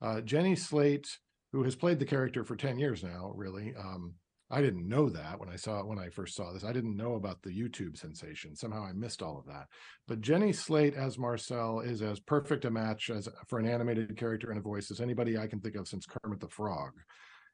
Uh, 0.00 0.20
jenny 0.20 0.54
slate 0.54 1.08
who 1.52 1.62
has 1.62 1.76
played 1.76 1.98
the 1.98 2.04
character 2.04 2.44
for 2.44 2.56
10 2.56 2.78
years 2.78 3.02
now 3.02 3.32
really 3.34 3.74
um, 3.78 4.14
i 4.50 4.60
didn't 4.60 4.86
know 4.86 5.08
that 5.08 5.40
when 5.40 5.48
i 5.48 5.56
saw 5.56 5.80
it 5.80 5.86
when 5.86 5.98
i 5.98 6.08
first 6.10 6.36
saw 6.36 6.52
this. 6.52 6.64
I 6.64 6.72
didn't 6.72 6.96
know 6.96 7.14
about 7.14 7.42
the 7.42 7.50
youtube 7.50 7.96
sensation. 7.96 8.54
Somehow 8.54 8.84
i 8.84 8.92
missed 8.92 9.22
all 9.22 9.38
of 9.38 9.46
that. 9.46 9.66
But 10.06 10.20
jenny 10.20 10.52
slate 10.52 10.94
as 10.94 11.18
marcel 11.18 11.80
is 11.80 12.02
as 12.02 12.20
perfect 12.20 12.66
a 12.66 12.70
match 12.70 13.08
as 13.08 13.28
for 13.48 13.58
an 13.58 13.66
animated 13.66 14.16
character 14.16 14.50
and 14.50 14.58
a 14.58 14.62
voice 14.62 14.90
as 14.90 15.00
anybody 15.00 15.38
i 15.38 15.46
can 15.46 15.60
think 15.60 15.76
of 15.76 15.88
since 15.88 16.06
kermit 16.06 16.40
the 16.40 16.48
frog 16.48 16.92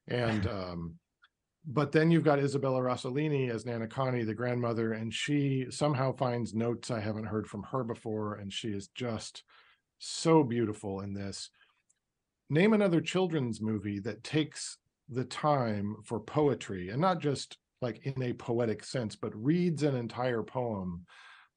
and 0.09 0.47
um 0.47 0.94
but 1.70 1.93
then 1.93 2.10
you've 2.10 2.24
got 2.24 2.39
Isabella 2.39 2.80
Rossellini 2.80 3.51
as 3.51 3.66
Nana 3.66 3.86
Connie, 3.86 4.24
the 4.24 4.35
grandmother, 4.35 4.94
and 4.94 5.12
she 5.12 5.66
somehow 5.68 6.16
finds 6.16 6.55
notes 6.55 6.90
I 6.90 6.98
haven't 6.98 7.26
heard 7.26 7.47
from 7.47 7.62
her 7.64 7.85
before, 7.85 8.36
and 8.36 8.51
she 8.51 8.68
is 8.68 8.89
just 8.94 9.43
so 9.98 10.43
beautiful 10.43 11.01
in 11.01 11.12
this. 11.12 11.51
Name 12.48 12.72
another 12.72 13.02
children's 13.02 13.60
movie 13.60 13.98
that 14.01 14.24
takes 14.24 14.78
the 15.10 15.24
time 15.24 15.97
for 16.05 16.20
poetry, 16.20 16.89
and 16.89 17.02
not 17.02 17.20
just 17.20 17.59
like 17.82 18.01
in 18.05 18.22
a 18.22 18.32
poetic 18.32 18.82
sense, 18.82 19.14
but 19.14 19.36
reads 19.36 19.82
an 19.82 19.94
entire 19.94 20.43
poem 20.43 21.05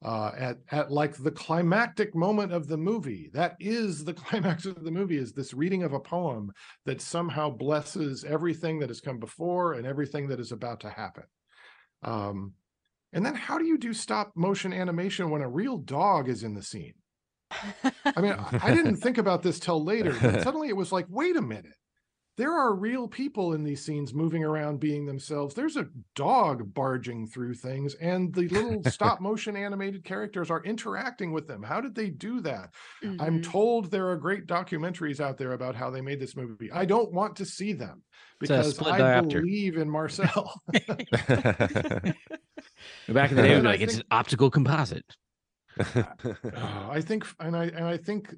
uh, 0.04 0.32
at 0.36 0.58
at 0.70 0.90
like 0.90 1.16
the 1.16 1.30
climactic 1.30 2.14
moment 2.14 2.52
of 2.52 2.66
the 2.66 2.76
movie. 2.76 3.30
That 3.32 3.56
is 3.60 4.04
the 4.04 4.14
climax 4.22 4.66
of 4.66 4.82
the 4.82 4.90
movie. 4.90 5.16
Is 5.18 5.32
this 5.32 5.54
reading 5.54 5.82
of 5.82 5.92
a 5.92 6.00
poem 6.00 6.52
that 6.86 7.00
somehow 7.00 7.50
blesses 7.50 8.24
everything 8.24 8.80
that 8.80 8.90
has 8.90 9.00
come 9.00 9.18
before 9.18 9.74
and 9.74 9.86
everything 9.86 10.28
that 10.28 10.40
is 10.40 10.52
about 10.52 10.80
to 10.80 10.90
happen. 10.90 11.24
Um, 12.02 12.54
and 13.12 13.24
then 13.24 13.34
how 13.34 13.58
do 13.58 13.66
you 13.66 13.78
do 13.78 13.92
stop 13.92 14.32
motion 14.34 14.72
animation 14.72 15.30
when 15.30 15.42
a 15.42 15.48
real 15.48 15.76
dog 15.76 16.28
is 16.28 16.42
in 16.42 16.54
the 16.54 16.62
scene? 16.62 16.94
I 18.04 18.20
mean, 18.20 18.32
I- 18.32 18.74
didn't 18.74 18.96
think 18.96 19.18
about 19.18 19.42
this 19.42 19.60
till 19.60 19.84
later, 19.84 20.16
but 20.20 20.42
suddenly 20.42 20.68
it 20.68 20.76
was 20.76 20.90
like, 20.92 21.06
wait 21.08 21.36
a 21.36 21.42
minute. 21.42 21.74
There 22.42 22.58
are 22.58 22.74
real 22.74 23.06
people 23.06 23.52
in 23.52 23.62
these 23.62 23.84
scenes 23.84 24.12
moving 24.12 24.42
around 24.42 24.80
being 24.80 25.06
themselves. 25.06 25.54
There's 25.54 25.76
a 25.76 25.86
dog 26.16 26.74
barging 26.74 27.28
through 27.28 27.54
things, 27.54 27.94
and 27.94 28.34
the 28.34 28.48
little 28.48 28.82
stop 28.90 29.20
motion 29.20 29.54
animated 29.56 30.02
characters 30.02 30.50
are 30.50 30.60
interacting 30.64 31.30
with 31.30 31.46
them. 31.46 31.62
How 31.62 31.80
did 31.80 31.94
they 31.94 32.10
do 32.10 32.40
that? 32.40 32.74
I'm 33.04 33.38
Mhm. 33.38 33.44
told 33.44 33.92
there 33.92 34.08
are 34.08 34.16
great 34.16 34.48
documentaries 34.48 35.20
out 35.20 35.38
there 35.38 35.52
about 35.52 35.76
how 35.76 35.88
they 35.88 36.00
made 36.00 36.18
this 36.18 36.34
movie. 36.34 36.68
I 36.72 36.84
don't 36.84 37.12
want 37.12 37.36
to 37.36 37.44
see 37.44 37.74
them 37.74 38.02
It's 38.40 38.50
a 38.50 38.54
because 38.54 38.74
split 38.74 38.94
I 38.94 38.98
diopter. 39.00 39.40
believe 39.42 39.76
in 39.76 39.88
Marcel. 39.88 40.52
Back 43.08 43.30
in 43.30 43.36
the 43.36 43.42
day, 43.42 43.50
we'd 43.50 43.54
be 43.54 43.54
And 43.54 43.68
I 43.68 43.70
like 43.70 43.80
it's 43.82 43.98
an 43.98 44.02
optical 44.10 44.50
composite. 44.50 45.04
Uh, 45.78 46.02
I 46.90 47.00
think, 47.00 47.24
and 47.38 47.56
I 47.56 47.66
and 47.66 47.84
I 47.84 47.98
think 47.98 48.34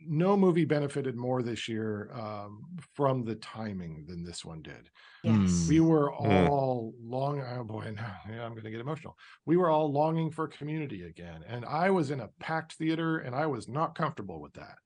no 0.00 0.36
movie 0.36 0.64
benefited 0.64 1.16
more 1.16 1.42
this 1.42 1.68
year 1.68 2.10
um, 2.12 2.64
from 2.94 3.24
the 3.24 3.34
timing 3.36 4.04
than 4.06 4.24
this 4.24 4.44
one 4.44 4.62
did. 4.62 4.88
yes. 5.22 5.66
We 5.68 5.80
were 5.80 6.10
Mm. 6.10 6.18
all 6.48 6.94
long. 7.02 7.40
Oh 7.42 7.64
boy, 7.64 7.90
now 7.96 8.16
yeah, 8.28 8.44
I'm 8.44 8.52
going 8.52 8.64
to 8.64 8.70
get 8.70 8.80
emotional. 8.80 9.16
We 9.44 9.56
were 9.56 9.68
all 9.70 9.92
longing 9.92 10.30
for 10.30 10.48
community 10.48 11.02
again, 11.02 11.42
and 11.46 11.64
I 11.64 11.90
was 11.90 12.10
in 12.10 12.20
a 12.20 12.30
packed 12.40 12.74
theater, 12.74 13.18
and 13.18 13.34
I 13.34 13.46
was 13.46 13.68
not 13.68 13.94
comfortable 13.94 14.40
with 14.40 14.54
that. 14.54 14.78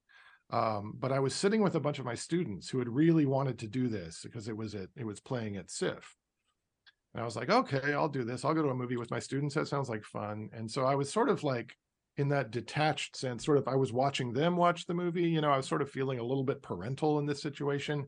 Um, 0.50 0.94
but 0.98 1.12
I 1.12 1.20
was 1.20 1.34
sitting 1.34 1.62
with 1.62 1.76
a 1.76 1.80
bunch 1.80 2.00
of 2.00 2.04
my 2.04 2.16
students 2.16 2.68
who 2.68 2.80
had 2.80 2.88
really 2.88 3.24
wanted 3.24 3.58
to 3.60 3.68
do 3.68 3.86
this 3.88 4.22
because 4.24 4.48
it 4.48 4.56
was 4.56 4.74
at 4.74 4.88
it 4.96 5.04
was 5.06 5.20
playing 5.20 5.56
at 5.56 5.70
SIFF. 5.70 6.16
And 7.14 7.22
I 7.22 7.24
was 7.24 7.36
like, 7.36 7.50
okay, 7.50 7.92
I'll 7.92 8.08
do 8.08 8.24
this. 8.24 8.44
I'll 8.44 8.54
go 8.54 8.62
to 8.62 8.70
a 8.70 8.74
movie 8.74 8.96
with 8.96 9.10
my 9.10 9.18
students. 9.18 9.54
That 9.54 9.66
sounds 9.68 9.88
like 9.88 10.04
fun. 10.04 10.48
And 10.52 10.70
so 10.70 10.84
I 10.84 10.94
was 10.94 11.12
sort 11.12 11.28
of 11.28 11.42
like 11.42 11.76
in 12.16 12.28
that 12.28 12.51
detached 12.51 13.16
sense, 13.16 13.45
sort 13.45 13.59
of 13.59 13.69
I 13.69 13.77
was 13.77 13.93
watching 13.93 14.32
them 14.32 14.57
watch 14.57 14.87
the 14.87 14.95
movie. 14.95 15.28
You 15.28 15.41
know, 15.41 15.51
I 15.51 15.57
was 15.57 15.66
sort 15.69 15.82
of 15.82 15.91
feeling 15.91 16.19
a 16.19 16.24
little 16.24 16.45
bit 16.45 16.62
parental 16.62 17.19
in 17.19 17.27
this 17.27 17.43
situation. 17.43 18.07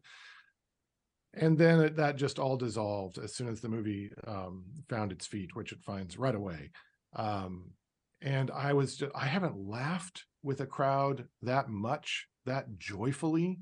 And 1.34 1.56
then 1.56 1.80
it, 1.80 1.96
that 1.96 2.16
just 2.16 2.38
all 2.38 2.56
dissolved 2.58 3.18
as 3.18 3.34
soon 3.34 3.48
as 3.48 3.60
the 3.60 3.68
movie 3.68 4.10
um, 4.26 4.64
found 4.90 5.12
its 5.12 5.26
feet, 5.26 5.54
which 5.56 5.72
it 5.72 5.82
finds 5.82 6.18
right 6.18 6.34
away. 6.34 6.70
Um, 7.16 7.70
and 8.20 8.50
I 8.50 8.74
was 8.74 8.96
just, 8.96 9.12
I 9.14 9.26
haven't 9.26 9.56
laughed 9.56 10.24
with 10.42 10.60
a 10.60 10.66
crowd 10.66 11.26
that 11.42 11.68
much, 11.70 12.26
that 12.44 12.66
joyfully 12.78 13.60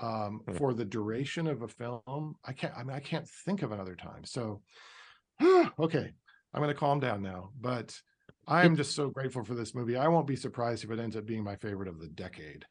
um, 0.00 0.40
Hmm. 0.48 0.54
for 0.56 0.72
the 0.74 0.84
duration 0.86 1.46
of 1.46 1.62
a 1.62 1.68
film. 1.68 2.34
I 2.44 2.52
can't, 2.54 2.74
I 2.76 2.82
mean, 2.82 2.96
I 2.96 3.00
can't 3.00 3.28
think 3.44 3.62
of 3.62 3.72
another 3.72 3.94
time. 3.94 4.24
So, 4.24 4.62
okay, 5.42 6.12
I'm 6.54 6.62
going 6.62 6.68
to 6.68 6.74
calm 6.74 6.98
down 6.98 7.22
now. 7.22 7.50
But 7.60 7.94
I 8.46 8.64
am 8.64 8.76
just 8.76 8.94
so 8.94 9.08
grateful 9.10 9.44
for 9.44 9.54
this 9.54 9.74
movie. 9.74 9.96
I 9.96 10.08
won't 10.08 10.26
be 10.26 10.36
surprised 10.36 10.84
if 10.84 10.90
it 10.90 10.98
ends 10.98 11.16
up 11.16 11.26
being 11.26 11.44
my 11.44 11.56
favorite 11.56 11.88
of 11.88 12.00
the 12.00 12.08
decade. 12.08 12.64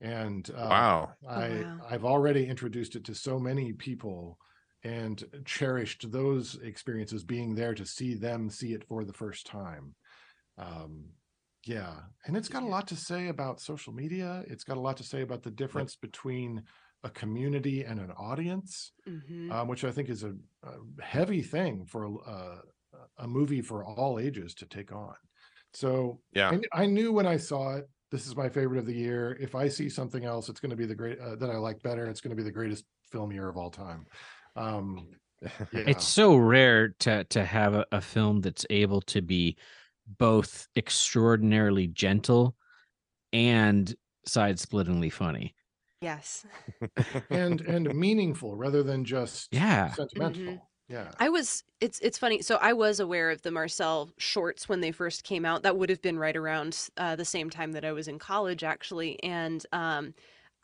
And 0.00 0.48
uh, 0.50 0.68
wow. 0.70 1.14
I 1.28 1.64
wow. 1.64 1.80
I've 1.88 2.04
already 2.04 2.46
introduced 2.46 2.96
it 2.96 3.04
to 3.06 3.14
so 3.14 3.38
many 3.38 3.72
people 3.72 4.38
and 4.84 5.24
cherished 5.44 6.10
those 6.12 6.54
experiences 6.56 7.24
being 7.24 7.54
there 7.54 7.74
to 7.74 7.84
see 7.84 8.14
them 8.14 8.48
see 8.48 8.72
it 8.74 8.84
for 8.86 9.04
the 9.04 9.12
first 9.12 9.46
time. 9.46 9.96
Um 10.56 11.14
yeah, 11.66 12.02
and 12.26 12.36
it's 12.36 12.48
got 12.48 12.62
a 12.62 12.66
lot 12.66 12.86
to 12.88 12.96
say 12.96 13.28
about 13.28 13.60
social 13.60 13.92
media. 13.92 14.44
It's 14.46 14.64
got 14.64 14.76
a 14.76 14.80
lot 14.80 14.96
to 14.98 15.04
say 15.04 15.22
about 15.22 15.42
the 15.42 15.50
difference 15.50 15.96
between 15.96 16.64
a 17.02 17.10
community 17.10 17.84
and 17.84 18.00
an 18.00 18.12
audience, 18.12 18.92
Mhm. 19.06 19.50
um, 19.50 19.68
which 19.68 19.84
I 19.84 19.92
think 19.92 20.08
is 20.08 20.24
a, 20.24 20.34
a 20.62 21.02
heavy 21.02 21.42
thing 21.42 21.84
for 21.86 22.04
a, 22.04 22.60
a 23.18 23.26
movie 23.26 23.60
for 23.62 23.84
all 23.84 24.18
ages 24.18 24.54
to 24.54 24.66
take 24.66 24.92
on. 24.92 25.14
So 25.72 26.20
Yeah. 26.34 26.50
I, 26.72 26.82
I 26.82 26.86
knew 26.86 27.12
when 27.12 27.26
I 27.26 27.36
saw 27.36 27.76
it, 27.76 27.88
this 28.10 28.26
is 28.26 28.34
my 28.36 28.48
favorite 28.48 28.78
of 28.78 28.86
the 28.86 28.94
year. 28.94 29.36
If 29.40 29.54
I 29.54 29.68
see 29.68 29.88
something 29.88 30.24
else, 30.24 30.48
it's 30.48 30.60
going 30.60 30.70
to 30.70 30.76
be 30.76 30.86
the 30.86 30.94
great 30.94 31.18
uh, 31.20 31.36
that 31.36 31.50
I 31.50 31.56
like 31.56 31.82
better. 31.82 32.06
It's 32.06 32.20
going 32.22 32.30
to 32.30 32.36
be 32.36 32.42
the 32.42 32.52
greatest 32.52 32.84
film 33.12 33.32
year 33.32 33.48
of 33.48 33.56
all 33.56 33.70
time. 33.70 34.06
Um, 34.56 35.08
yeah. 35.42 35.48
It's 35.86 36.06
so 36.06 36.34
rare 36.36 36.88
to 37.00 37.24
to 37.24 37.44
have 37.44 37.74
a, 37.74 37.84
a 37.92 38.00
film 38.00 38.40
that's 38.40 38.64
able 38.70 39.00
to 39.02 39.20
be 39.22 39.56
both 40.18 40.66
extraordinarily 40.74 41.86
gentle 41.88 42.56
and 43.32 43.94
side-splittingly 44.26 45.12
funny. 45.12 45.54
yes. 46.00 46.46
and 47.30 47.60
and 47.60 47.94
meaningful 47.94 48.56
rather 48.56 48.82
than 48.82 49.04
just 49.04 49.48
Yeah. 49.52 49.92
sentimental. 49.92 50.42
Mhm. 50.42 50.60
Yeah. 50.88 51.10
I 51.18 51.28
was 51.28 51.64
it's 51.80 51.98
it's 52.00 52.18
funny. 52.18 52.42
So 52.42 52.56
I 52.60 52.72
was 52.72 52.98
aware 52.98 53.30
of 53.30 53.42
the 53.42 53.50
Marcel 53.50 54.10
shorts 54.16 54.68
when 54.68 54.80
they 54.80 54.90
first 54.90 55.24
came 55.24 55.44
out. 55.44 55.62
That 55.62 55.76
would 55.76 55.90
have 55.90 56.02
been 56.02 56.18
right 56.18 56.36
around 56.36 56.88
uh, 56.96 57.14
the 57.16 57.24
same 57.24 57.50
time 57.50 57.72
that 57.72 57.84
I 57.84 57.92
was 57.92 58.08
in 58.08 58.18
college 58.18 58.64
actually 58.64 59.22
and 59.22 59.64
um 59.72 60.14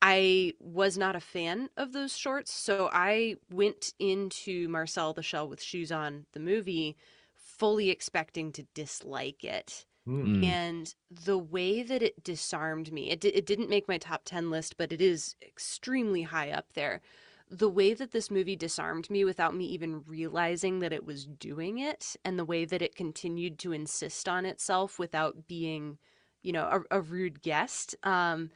I 0.03 0.53
was 0.61 0.99
not 0.99 1.17
a 1.17 1.21
fan 1.21 1.71
of 1.79 1.93
those 1.93 2.15
shorts, 2.15 2.53
so 2.53 2.91
I 2.93 3.37
went 3.51 3.95
into 3.99 4.69
Marcel 4.69 5.15
the 5.15 5.23
Shell 5.23 5.49
with 5.49 5.63
Shoes 5.63 5.91
on 5.91 6.27
the 6.33 6.41
movie 6.41 6.95
fully 7.35 7.89
expecting 7.89 8.53
to 8.53 8.67
dislike 8.75 9.45
it. 9.45 9.87
Mm. 10.07 10.45
And 10.45 10.95
the 11.11 11.39
way 11.39 11.83
that 11.83 12.03
it 12.03 12.23
disarmed 12.23 12.93
me, 12.93 13.11
it, 13.11 13.25
it 13.25 13.47
didn't 13.47 13.71
make 13.71 13.89
my 13.89 13.97
top 13.97 14.23
10 14.27 14.51
list, 14.51 14.77
but 14.77 14.93
it 14.93 15.01
is 15.01 15.37
extremely 15.41 16.23
high 16.23 16.51
up 16.51 16.75
there. 16.75 17.01
The 17.51 17.69
way 17.69 17.95
that 17.95 18.11
this 18.13 18.31
movie 18.31 18.57
disarmed 18.57 19.11
me 19.11 19.25
without 19.25 19.55
me 19.55 19.67
even 19.67 20.03
realizing 20.07 20.81
that 20.81 20.93
it 20.93 21.05
was 21.05 21.27
doing 21.27 21.79
it, 21.79 22.17
and 22.25 22.39
the 22.39 22.45
way 22.45 22.65
that 22.65 22.83
it 22.83 22.97
continued 22.97 23.59
to 23.61 23.73
insist 23.73 24.29
on 24.29 24.47
itself 24.47 24.99
without 24.99 25.47
being, 25.47 25.99
you 26.43 26.53
know, 26.53 26.83
a, 26.91 26.99
a 26.99 27.01
rude 27.01 27.43
guest. 27.43 27.95
Um, 28.03 28.51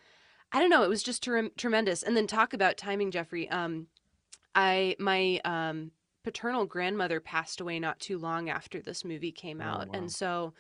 I 0.52 0.59
don't 0.60 0.70
know. 0.70 0.82
It 0.82 0.89
was 0.89 1.02
just 1.02 1.23
trem- 1.23 1.52
tremendous. 1.56 2.02
And 2.02 2.16
then 2.16 2.27
talk 2.27 2.55
about 2.55 2.77
timing, 2.78 3.10
Jeffrey. 3.10 3.48
Um, 3.51 3.89
I 4.55 4.97
my 4.98 5.40
um, 5.44 5.93
paternal 6.24 6.66
grandmother 6.66 7.20
passed 7.20 7.60
away 7.60 7.78
not 7.78 8.01
too 8.01 8.19
long 8.19 8.48
after 8.48 8.81
this 8.81 9.05
movie 9.05 9.32
came 9.32 9.60
Oh, 9.60 9.65
out, 9.65 9.89
wow. 9.89 9.94
and 9.94 10.10
so 10.10 10.55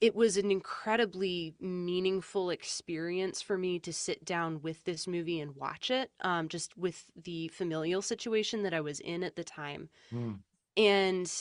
it 0.00 0.14
was 0.14 0.36
an 0.36 0.50
incredibly 0.50 1.54
meaningful 1.60 2.50
experience 2.50 3.42
for 3.42 3.58
me 3.58 3.78
to 3.80 3.92
sit 3.92 4.24
down 4.24 4.62
with 4.62 4.84
this 4.84 5.06
movie 5.06 5.40
and 5.40 5.56
watch 5.56 5.90
it, 5.90 6.10
um, 6.20 6.48
just 6.48 6.76
with 6.78 7.06
the 7.16 7.48
familial 7.48 8.00
situation 8.00 8.62
that 8.62 8.74
I 8.74 8.80
was 8.80 9.00
in 9.00 9.24
at 9.24 9.34
the 9.34 9.44
time. 9.44 9.88
Hmm. 10.10 10.34
And 10.76 11.32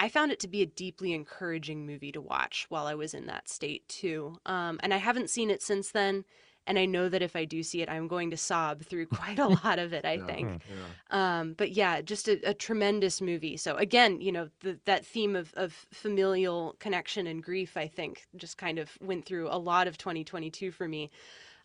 I 0.00 0.08
found 0.08 0.32
it 0.32 0.40
to 0.40 0.48
be 0.48 0.62
a 0.62 0.66
deeply 0.66 1.12
encouraging 1.12 1.86
movie 1.86 2.12
to 2.12 2.20
watch 2.20 2.66
while 2.70 2.86
I 2.86 2.94
was 2.94 3.12
in 3.12 3.26
that 3.26 3.48
state 3.48 3.86
too. 3.88 4.38
Um, 4.46 4.80
and 4.82 4.94
I 4.94 4.98
haven't 4.98 5.30
seen 5.30 5.50
it 5.50 5.62
since 5.62 5.90
then. 5.90 6.24
And 6.66 6.78
I 6.78 6.86
know 6.86 7.08
that 7.08 7.22
if 7.22 7.36
I 7.36 7.44
do 7.44 7.62
see 7.62 7.82
it, 7.82 7.88
I'm 7.90 8.08
going 8.08 8.30
to 8.30 8.36
sob 8.36 8.82
through 8.82 9.06
quite 9.20 9.38
a 9.38 9.48
lot 9.64 9.78
of 9.78 9.92
it, 9.92 10.04
I 10.04 10.16
Yeah. 10.16 10.26
think. 10.26 10.48
Yeah. 10.68 11.38
Um, 11.40 11.54
but 11.54 11.72
yeah, 11.72 12.00
just 12.00 12.28
a, 12.28 12.40
a 12.48 12.54
tremendous 12.54 13.20
movie. 13.20 13.56
So 13.56 13.76
again, 13.76 14.20
you 14.20 14.32
know, 14.32 14.48
the, 14.60 14.78
that 14.86 15.04
theme 15.04 15.36
of, 15.36 15.52
of 15.54 15.72
familial 15.92 16.76
connection 16.78 17.26
and 17.26 17.42
grief, 17.42 17.76
I 17.76 17.86
think, 17.86 18.26
just 18.36 18.58
kind 18.58 18.78
of 18.78 18.96
went 19.00 19.26
through 19.26 19.48
a 19.50 19.58
lot 19.58 19.86
of 19.86 19.98
2022 19.98 20.70
for 20.70 20.88
me, 20.88 21.10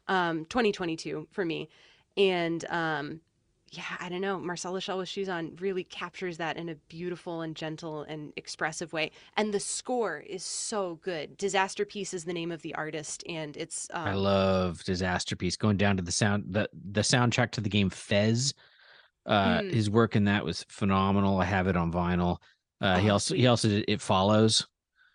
um, 0.08 0.46
2022 0.46 1.28
for 1.32 1.46
me. 1.46 1.70
And 2.18 2.66
um, 2.70 3.22
yeah, 3.72 3.84
I 4.00 4.10
don't 4.10 4.22
know, 4.22 4.40
Marcel 4.40 4.74
the 4.74 4.82
Shell 4.82 4.98
with 5.00 5.10
Shoes 5.10 5.30
On 5.30 5.56
really 5.60 5.84
captures 5.84 6.38
that 6.38 6.58
in 6.58 6.70
a 6.70 6.76
beautiful 6.90 7.42
and 7.42 7.56
gentle 7.56 8.04
and 8.04 8.34
expressive 8.36 8.92
way. 8.94 9.12
And 9.38 9.54
the 9.54 9.60
score 9.60 10.20
is 10.20 10.44
so 10.44 11.00
good. 11.04 11.38
Disasterpeace 11.38 12.14
is 12.14 12.26
the 12.26 12.34
name 12.34 12.52
of 12.52 12.62
the 12.62 12.74
artist, 12.76 13.24
and 13.28 13.56
it's 13.58 13.88
um, 13.94 14.08
I 14.08 14.14
love 14.14 14.80
Disasterpeace. 14.84 15.58
Going 15.58 15.78
down 15.78 15.98
to 15.98 16.04
the 16.04 16.12
sound 16.12 16.46
the 16.50 16.70
the 16.92 17.02
soundtrack 17.02 17.52
to 17.52 17.62
the 17.62 17.70
game 17.70 17.90
Fez. 17.90 18.54
Uh 19.26 19.60
Mm. 19.60 19.74
his 19.74 19.90
work 19.90 20.16
in 20.16 20.24
that 20.26 20.44
was 20.46 20.66
phenomenal. 20.70 21.40
I 21.40 21.46
have 21.46 21.68
it 21.68 21.76
on 21.76 21.92
vinyl. 21.92 22.38
Uh 22.82 22.98
he 23.00 23.10
Oh. 23.10 23.14
also 23.14 23.36
he 23.36 23.48
also 23.48 23.68
did 23.68 23.86
It 23.88 24.02
Follows. 24.02 24.66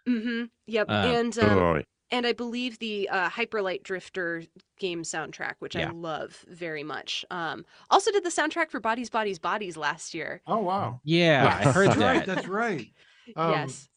mhm, 0.09 0.51
yep. 0.67 0.89
Uh, 0.89 0.93
and 0.93 1.39
um, 1.39 1.59
Oh, 1.59 1.83
and 2.11 2.27
I 2.27 2.33
believe 2.33 2.79
the 2.79 3.09
uh, 3.09 3.29
Hyperlight 3.31 3.83
Drifter 3.83 4.45
game 4.79 5.03
soundtrack, 5.03 5.55
which 5.59 5.75
Yeah. 5.75 5.89
I 5.89 5.93
love 5.93 6.45
very 6.49 6.83
much. 6.85 7.25
Um, 7.31 7.65
also 7.91 8.11
did 8.13 8.25
the 8.25 8.31
soundtrack 8.31 8.71
for 8.71 8.81
Bodies, 8.81 9.11
Bodies, 9.11 9.39
Bodies 9.39 9.77
last 9.77 10.15
year. 10.15 10.41
Oh 10.47 10.59
wow. 10.59 11.01
Yeah, 11.05 11.59
I 11.61 11.73
heard 11.73 11.89
That's 11.89 11.99
right. 11.99 12.27
that. 12.27 12.35
That's 12.35 12.49
right. 12.49 12.87
Um, 13.37 13.53
yes. 13.53 13.89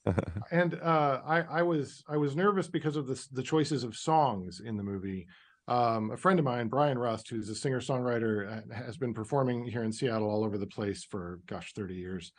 and 0.51 0.75
uh, 0.75 1.21
I, 1.25 1.41
I 1.41 1.61
was 1.61 2.01
I 2.07 2.15
was 2.15 2.33
nervous 2.37 2.69
because 2.69 2.95
of 2.95 3.07
the 3.07 3.27
the 3.33 3.43
choices 3.43 3.83
of 3.83 3.93
songs 3.97 4.61
in 4.61 4.77
the 4.77 4.83
movie. 4.83 5.27
Um, 5.67 6.11
a 6.11 6.15
friend 6.17 6.39
of 6.39 6.45
mine, 6.45 6.69
Brian 6.69 6.97
Rust, 6.97 7.27
who's 7.29 7.49
a 7.49 7.55
singer 7.55 7.81
songwriter, 7.81 8.71
has 8.71 8.95
been 8.95 9.13
performing 9.13 9.65
here 9.65 9.83
in 9.83 9.91
Seattle 9.91 10.29
all 10.29 10.45
over 10.45 10.57
the 10.57 10.65
place 10.65 11.03
for 11.03 11.41
gosh, 11.45 11.73
thirty 11.73 11.95
years. 11.95 12.31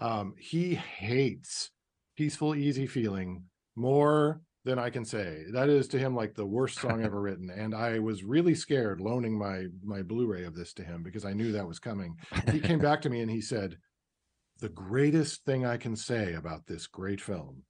Um, 0.00 0.34
he 0.38 0.76
hates 0.76 1.72
"Peaceful 2.16 2.54
Easy 2.54 2.86
Feeling" 2.86 3.46
more 3.74 4.40
than 4.66 4.78
I 4.80 4.90
can 4.90 5.04
say. 5.04 5.44
That 5.52 5.68
is 5.68 5.86
to 5.88 5.98
him 5.98 6.14
like 6.16 6.34
the 6.34 6.44
worst 6.44 6.80
song 6.80 7.04
ever 7.04 7.20
written, 7.20 7.50
and 7.50 7.72
I 7.72 8.00
was 8.00 8.24
really 8.24 8.54
scared 8.54 9.00
loaning 9.00 9.38
my 9.38 9.66
my 9.82 10.02
Blu-ray 10.02 10.44
of 10.44 10.56
this 10.56 10.74
to 10.74 10.84
him 10.84 11.04
because 11.04 11.24
I 11.24 11.32
knew 11.32 11.52
that 11.52 11.68
was 11.68 11.78
coming. 11.78 12.16
He 12.50 12.58
came 12.58 12.80
back 12.80 13.00
to 13.02 13.10
me 13.10 13.20
and 13.20 13.30
he 13.30 13.40
said, 13.40 13.78
"The 14.58 14.68
greatest 14.68 15.44
thing 15.44 15.64
I 15.64 15.76
can 15.76 15.94
say 15.96 16.34
about 16.34 16.66
this 16.66 16.86
great 16.86 17.22
film." 17.22 17.62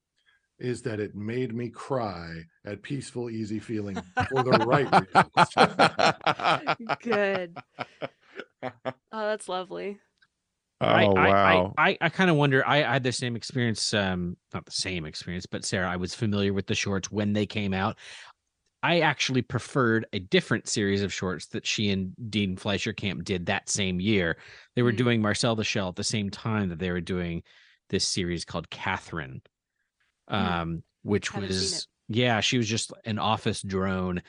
is 0.58 0.80
that 0.80 1.00
it 1.00 1.14
made 1.14 1.54
me 1.54 1.68
cry 1.68 2.30
at 2.64 2.80
peaceful, 2.80 3.28
easy 3.28 3.58
feeling 3.58 3.94
for 4.30 4.42
the 4.42 4.52
right 4.66 4.88
reasons. 5.04 6.98
Good. 7.02 7.54
Oh, 8.62 8.72
that's 9.12 9.50
lovely. 9.50 9.98
Oh 10.80 10.86
I, 10.86 11.04
I, 11.04 11.06
wow. 11.06 11.74
I, 11.76 11.90
I, 11.90 11.98
I 12.02 12.08
kind 12.08 12.30
of 12.30 12.36
wonder. 12.36 12.66
I, 12.66 12.78
I 12.78 12.94
had 12.94 13.02
the 13.02 13.12
same 13.12 13.36
experience, 13.36 13.94
um, 13.94 14.36
not 14.52 14.66
the 14.66 14.72
same 14.72 15.04
experience, 15.04 15.46
but 15.46 15.64
Sarah, 15.64 15.90
I 15.90 15.96
was 15.96 16.14
familiar 16.14 16.52
with 16.52 16.66
the 16.66 16.74
shorts 16.74 17.10
when 17.10 17.32
they 17.32 17.46
came 17.46 17.72
out. 17.74 17.98
I 18.82 19.00
actually 19.00 19.42
preferred 19.42 20.06
a 20.12 20.18
different 20.18 20.68
series 20.68 21.02
of 21.02 21.12
shorts 21.12 21.46
that 21.48 21.66
she 21.66 21.90
and 21.90 22.12
Dean 22.30 22.56
Fleischer 22.56 22.92
Camp 22.92 23.24
did 23.24 23.46
that 23.46 23.68
same 23.68 24.00
year. 24.00 24.36
They 24.76 24.82
were 24.82 24.92
Mm. 24.92 24.98
doing 24.98 25.22
Marcel 25.22 25.56
the 25.56 25.64
Shell 25.64 25.88
at 25.88 25.96
the 25.96 26.04
same 26.04 26.30
time 26.30 26.68
that 26.68 26.78
they 26.78 26.92
were 26.92 27.00
doing 27.00 27.42
this 27.88 28.06
series 28.06 28.44
called 28.44 28.70
Catherine, 28.70 29.42
Mm. 30.30 30.36
um, 30.36 30.82
which 31.02 31.34
was 31.34 31.88
yeah, 32.08 32.40
she 32.40 32.58
was 32.58 32.68
just 32.68 32.92
an 33.04 33.18
office 33.18 33.62
drone, 33.62 34.22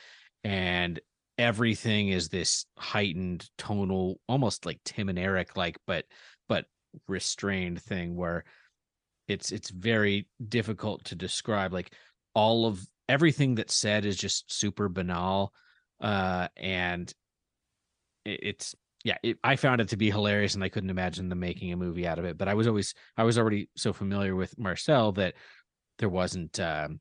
and 0.43 0.99
everything 1.37 2.09
is 2.09 2.29
this 2.29 2.65
heightened 2.77 3.47
tonal, 3.59 4.19
almost 4.27 4.65
like 4.65 4.79
Tim 4.83 5.09
and 5.09 5.19
Eric 5.19 5.55
like, 5.55 5.77
but 5.85 6.05
but 6.47 6.65
restrained 7.07 7.81
thing 7.81 8.15
where 8.15 8.43
it's 9.27 9.51
it's 9.51 9.69
very 9.69 10.27
difficult 10.47 11.03
to 11.05 11.15
describe 11.15 11.73
like 11.73 11.93
all 12.33 12.65
of 12.65 12.85
everything 13.09 13.55
that's 13.55 13.75
said 13.75 14.05
is 14.05 14.17
just 14.17 14.51
super 14.51 14.89
banal 14.89 15.53
uh 16.01 16.47
and 16.55 17.13
it, 18.25 18.39
it's 18.43 18.75
yeah 19.03 19.17
it, 19.23 19.37
i 19.43 19.55
found 19.55 19.81
it 19.81 19.89
to 19.89 19.97
be 19.97 20.09
hilarious 20.09 20.55
and 20.55 20.63
i 20.63 20.69
couldn't 20.69 20.89
imagine 20.89 21.29
them 21.29 21.39
making 21.39 21.71
a 21.71 21.77
movie 21.77 22.07
out 22.07 22.19
of 22.19 22.25
it 22.25 22.37
but 22.37 22.47
i 22.47 22.53
was 22.53 22.67
always 22.67 22.93
i 23.17 23.23
was 23.23 23.37
already 23.37 23.69
so 23.75 23.93
familiar 23.93 24.35
with 24.35 24.57
marcel 24.57 25.11
that 25.11 25.33
there 25.99 26.09
wasn't 26.09 26.59
um 26.59 26.99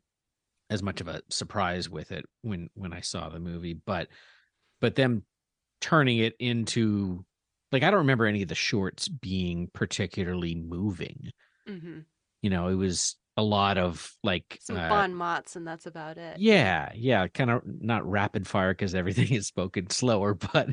as 0.69 0.83
much 0.83 1.01
of 1.01 1.09
a 1.09 1.23
surprise 1.31 1.89
with 1.89 2.13
it 2.13 2.25
when 2.43 2.69
when 2.75 2.93
i 2.93 3.01
saw 3.01 3.29
the 3.29 3.39
movie 3.39 3.79
but 3.87 4.09
but 4.81 4.95
them 4.95 5.23
turning 5.81 6.19
it 6.19 6.35
into 6.39 7.25
like 7.73 7.83
i 7.83 7.91
don't 7.91 7.99
remember 8.01 8.27
any 8.27 8.43
of 8.43 8.49
the 8.49 8.55
shorts 8.55 9.09
being 9.09 9.69
particularly 9.73 10.55
moving 10.55 11.31
hmm 11.67 12.01
you 12.43 12.51
know 12.51 12.69
it 12.69 12.75
was 12.75 13.17
a 13.37 13.43
lot 13.43 13.77
of 13.77 14.15
like 14.23 14.59
Some 14.63 14.77
uh, 14.77 14.89
bon 14.89 15.15
mots, 15.15 15.57
and 15.57 15.67
that's 15.67 15.85
about 15.87 16.17
it. 16.17 16.39
yeah 16.41 16.91
yeah 16.95 17.29
kind 17.29 17.51
of 17.51 17.63
not 17.67 18.09
rapid 18.09 18.47
fire 18.47 18.73
because 18.73 18.95
everything 18.95 19.33
is 19.35 19.47
spoken 19.47 19.91
slower 19.91 20.35
but 20.35 20.69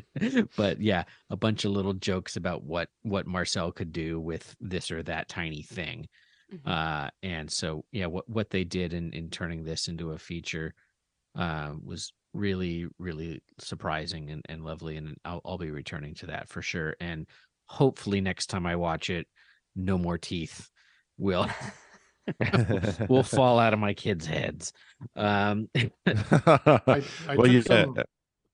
but 0.56 0.80
yeah 0.80 1.04
a 1.30 1.36
bunch 1.36 1.64
of 1.64 1.72
little 1.72 1.92
jokes 1.94 2.36
about 2.36 2.62
what 2.62 2.88
what 3.02 3.26
marcel 3.26 3.70
could 3.72 3.92
do 3.92 4.18
with 4.20 4.54
this 4.60 4.90
or 4.90 5.02
that 5.02 5.28
tiny 5.28 5.62
thing 5.62 6.06
Mhm. 6.52 6.70
uh 6.70 7.10
and 7.22 7.50
so 7.50 7.84
yeah 7.92 8.06
what 8.06 8.28
what 8.28 8.50
they 8.50 8.64
did 8.64 8.92
in 8.94 9.12
in 9.12 9.30
turning 9.30 9.64
this 9.64 9.88
into 9.88 10.12
a 10.12 10.18
feature 10.18 10.74
uh 11.36 11.72
was 11.82 12.12
really 12.34 12.86
really 12.98 13.40
surprising 13.58 14.30
and, 14.30 14.42
and 14.48 14.64
lovely 14.64 14.96
and 14.96 15.16
I'll, 15.24 15.40
I'll 15.44 15.58
be 15.58 15.70
returning 15.70 16.14
to 16.16 16.26
that 16.26 16.48
for 16.48 16.60
sure 16.60 16.96
and 17.00 17.26
hopefully 17.66 18.20
next 18.20 18.46
time 18.46 18.66
i 18.66 18.76
watch 18.76 19.08
it 19.08 19.26
no 19.76 19.96
more 19.96 20.18
teeth 20.18 20.68
will 21.16 21.48
will 23.08 23.22
fall 23.22 23.58
out 23.58 23.72
of 23.72 23.78
my 23.78 23.94
kids 23.94 24.26
heads. 24.26 24.72
Um 25.16 25.68
I, 25.74 25.90
I 26.06 27.02
well, 27.28 27.36
took 27.36 27.48
you, 27.48 27.62
some, 27.62 27.98
uh, 27.98 28.02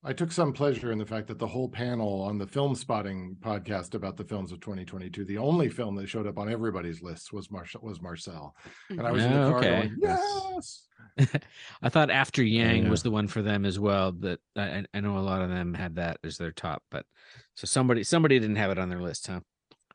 I 0.03 0.13
took 0.13 0.31
some 0.31 0.51
pleasure 0.51 0.91
in 0.91 0.97
the 0.97 1.05
fact 1.05 1.27
that 1.27 1.37
the 1.37 1.45
whole 1.47 1.69
panel 1.69 2.21
on 2.23 2.39
the 2.39 2.47
Filmspotting 2.47 3.35
podcast 3.37 3.93
about 3.93 4.17
the 4.17 4.23
films 4.23 4.51
of 4.51 4.59
2022, 4.59 5.25
the 5.25 5.37
only 5.37 5.69
film 5.69 5.95
that 5.97 6.09
showed 6.09 6.25
up 6.25 6.39
on 6.39 6.51
everybody's 6.51 7.03
lists 7.03 7.31
was 7.31 7.51
Marcel 7.51 7.81
was 7.83 8.01
Marcel. 8.01 8.55
And 8.89 9.01
I 9.05 9.11
was 9.11 9.23
in 9.23 9.31
the 9.31 9.43
Oh, 9.43 9.49
car 9.51 9.59
okay. 9.59 9.69
going, 9.87 9.97
yes. 10.01 10.87
I 11.83 11.89
thought 11.89 12.09
After 12.09 12.41
Yang 12.41 12.83
Yeah. 12.83 12.89
was 12.89 13.03
the 13.03 13.11
one 13.11 13.27
for 13.27 13.43
them 13.43 13.63
as 13.63 13.77
well. 13.77 14.11
That 14.13 14.39
I, 14.55 14.61
I- 14.61 14.85
I 14.95 14.99
know 15.01 15.17
a 15.17 15.19
lot 15.19 15.41
of 15.43 15.49
them 15.49 15.73
had 15.75 15.95
that 15.97 16.17
as 16.23 16.37
their 16.37 16.51
top, 16.51 16.81
but 16.89 17.05
so 17.53 17.67
somebody 17.67 18.03
somebody 18.03 18.39
didn't 18.39 18.55
have 18.55 18.71
it 18.71 18.79
on 18.79 18.89
their 18.89 19.01
list, 19.01 19.27
huh? 19.27 19.41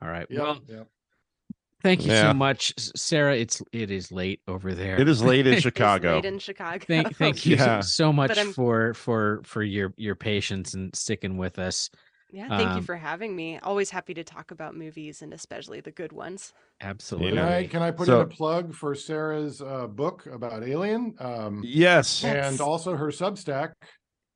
All 0.01 0.09
right. 0.09 0.27
Yep, 0.31 0.41
Well, 0.41 0.61
yep. 0.69 0.89
Thank 1.87 2.05
you 2.05 2.13
Yeah. 2.13 2.31
so 2.31 2.35
much, 2.35 2.75
Sarah. 2.97 3.37
It's 3.37 3.63
it 3.73 3.91
is 3.91 4.11
late 4.11 4.41
over 4.49 4.75
there. 4.75 5.01
it 5.01 5.09
is 5.09 5.23
late 5.23 5.47
in 5.47 5.53
It's 5.59 5.63
Chicago. 5.63 6.17
late 6.17 6.25
in 6.25 6.39
Chicago. 6.39 6.85
Thank 6.87 7.17
thank 7.17 7.47
you 7.47 7.57
so- 7.57 7.65
Yeah. 7.65 7.81
so 7.81 8.13
much 8.13 8.39
for 8.39 8.95
for 8.95 9.41
for 9.45 9.63
your 9.63 9.93
your 9.97 10.15
patience 10.15 10.75
and 10.75 10.95
sticking 10.95 11.37
with 11.37 11.59
us. 11.59 11.91
Yeah, 12.33 12.49
thank 12.49 12.71
you 12.71 12.77
Um, 12.79 12.83
for 12.83 12.97
having 12.97 13.37
me. 13.37 13.59
Always 13.61 13.89
happy 13.91 14.13
to 14.15 14.25
talk 14.25 14.51
about 14.51 14.75
movies 14.77 15.23
and 15.23 15.33
especially 15.33 15.81
the 15.81 15.93
good 15.93 16.13
ones. 16.13 16.53
Absolutely. 16.81 17.39
Can 17.39 17.39
I 17.39 17.67
can 17.69 17.83
I 17.83 17.91
put 17.93 18.07
So- 18.07 18.21
in 18.21 18.27
a 18.27 18.29
plug 18.29 18.75
for 18.75 18.95
Sarah's 18.97 19.63
uh, 19.63 19.87
book 19.87 20.27
about 20.27 20.65
Alien? 20.65 21.15
Um, 21.21 21.63
Yes. 21.65 22.23
Yes. 22.25 22.51
and 22.51 22.61
also 22.61 22.97
her 22.97 23.09
Substack, 23.09 23.73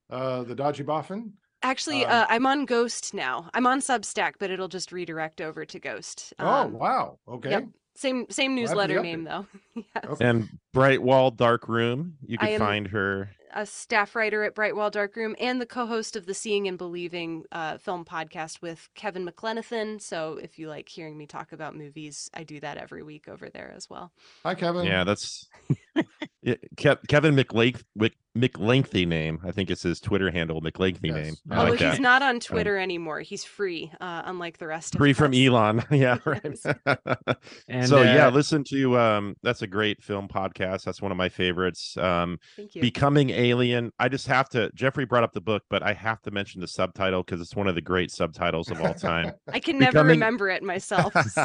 uh, 0.09 0.45
the 0.45 0.55
Dodgy 0.55 0.85
Boffin. 0.85 1.33
Actually, 1.62 2.05
Um, 2.07 2.11
uh, 2.23 2.27
I'm 2.28 2.47
on 2.47 2.65
Ghost 2.65 3.12
now. 3.15 3.51
I'm 3.55 3.66
on 3.66 3.81
Substack, 3.81 4.35
but 4.39 4.51
it'll 4.51 4.69
just 4.69 4.93
redirect 4.93 5.41
over 5.41 5.65
to 5.66 5.78
Ghost. 5.78 6.32
Oh 6.39 6.47
Um, 6.47 6.73
wow, 6.73 7.19
okay. 7.28 7.51
yep. 7.51 7.65
Same 7.97 8.27
same 8.31 8.55
Glad 8.57 8.69
for 8.70 8.74
the 8.77 8.87
newsletter 8.87 8.99
update. 9.01 9.03
name 9.03 9.24
though. 9.24 9.47
yes. 9.74 10.05
Okay. 10.05 10.24
And 10.24 10.49
Bright 10.73 11.03
Wall 11.03 11.31
Dark 11.31 11.69
Room. 11.69 12.15
You 12.27 12.39
I 12.41 12.47
can 12.47 12.55
am- 12.55 12.61
find 12.61 12.89
her. 12.89 13.31
A 13.53 13.66
staff 13.66 14.15
writer 14.15 14.45
at 14.45 14.55
Brightwall 14.55 14.93
Darkroom 14.93 15.35
and 15.41 15.61
the 15.61 15.66
co-host 15.66 16.15
of 16.15 16.24
the 16.24 16.35
Seeing 16.35 16.69
and 16.69 16.78
Believing 16.78 17.43
uh, 17.51 17.78
film 17.78 18.05
podcast 18.05 18.62
with 18.62 18.89
Kevin 18.95 19.27
McLenithan. 19.27 20.01
So 20.01 20.39
if 20.41 20.57
you 20.57 20.69
like 20.69 20.89
hearing 20.89 21.19
me 21.19 21.27
talk 21.27 21.51
about 21.51 21.74
movies, 21.74 22.31
I 22.32 22.45
do 22.45 22.61
that 22.61 22.77
every 22.77 23.03
week 23.03 23.27
over 23.27 23.51
there 23.51 23.74
as 23.77 23.91
well. 23.91 24.12
Hi, 24.45 24.55
Kevin. 24.55 24.87
Yeah, 24.87 25.03
that's 25.03 25.49
yeah, 26.43 26.55
Kev, 26.77 26.99
Kevin 27.09 27.35
McLake, 27.35 27.82
Wick, 27.97 28.12
McLengthy 28.39 29.07
name. 29.09 29.40
I 29.44 29.51
think 29.51 29.70
it's 29.70 29.82
his 29.82 29.98
Twitter 30.01 30.31
handle, 30.31 30.61
McLengthy 30.62 31.09
Yes. 31.09 31.15
name. 31.16 31.35
I 31.51 31.55
I 31.55 31.59
Although 31.59 31.70
like 31.73 31.81
he's 31.81 31.93
that. 31.94 32.01
not 32.01 32.23
on 32.23 32.39
Twitter 32.39 32.78
anymore. 32.78 33.20
He's 33.20 33.43
free, 33.43 33.90
uh, 34.01 34.23
unlike 34.24 34.59
the 34.59 34.69
rest 34.69 34.94
of 34.94 34.98
Free 34.98 35.12
from 35.12 35.32
us. 35.32 35.39
Elon. 35.39 35.85
yeah, 35.90 36.19
right. 36.24 36.57
And 37.69 37.89
so 37.89 38.02
yeah, 38.02 38.28
uh, 38.28 38.31
listen 38.31 38.62
to 38.65 38.97
um 38.98 39.35
that's 39.43 39.62
a 39.62 39.66
great 39.66 40.02
film 40.02 40.28
podcast. 40.28 40.85
That's 40.85 41.02
one 41.02 41.11
of 41.11 41.19
my 41.19 41.28
favorites. 41.28 41.97
Um 41.97 42.39
Thank 42.57 42.77
you. 42.77 42.82
Becoming 42.82 43.31
Alien. 43.31 43.90
I 43.98 44.09
just 44.09 44.27
have 44.28 44.48
to 44.51 44.70
Jeffrey 44.74 45.05
brought 45.07 45.24
up 45.24 45.32
the 45.32 45.40
book, 45.40 45.65
but 45.69 45.82
I 45.82 45.93
have 45.93 46.23
to 46.23 46.31
mention 46.31 46.61
the 46.61 46.69
subtitle 46.69 47.24
because 47.24 47.40
it's 47.40 47.57
one 47.57 47.66
of 47.66 47.74
the 47.74 47.81
great 47.81 48.11
subtitles 48.12 48.70
of 48.70 48.81
all 48.81 48.94
time. 48.94 49.32
I 49.52 49.59
can 49.59 49.78
never 49.78 49.93
Becoming- 49.93 50.11
remember 50.11 50.48
it 50.51 50.62
myself. 50.62 51.12
So. 51.31 51.44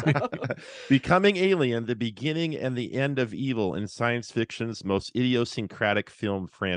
Becoming 0.88 1.36
Alien, 1.36 1.86
the 1.86 1.96
beginning 1.96 2.54
and 2.54 2.76
the 2.76 2.94
end 2.94 3.18
of 3.18 3.34
evil 3.34 3.74
in 3.74 3.88
science 3.88 4.30
fiction's 4.30 4.84
most 4.84 5.10
idiosyncratic 5.16 6.08
film 6.10 6.46
franchise. 6.46 6.75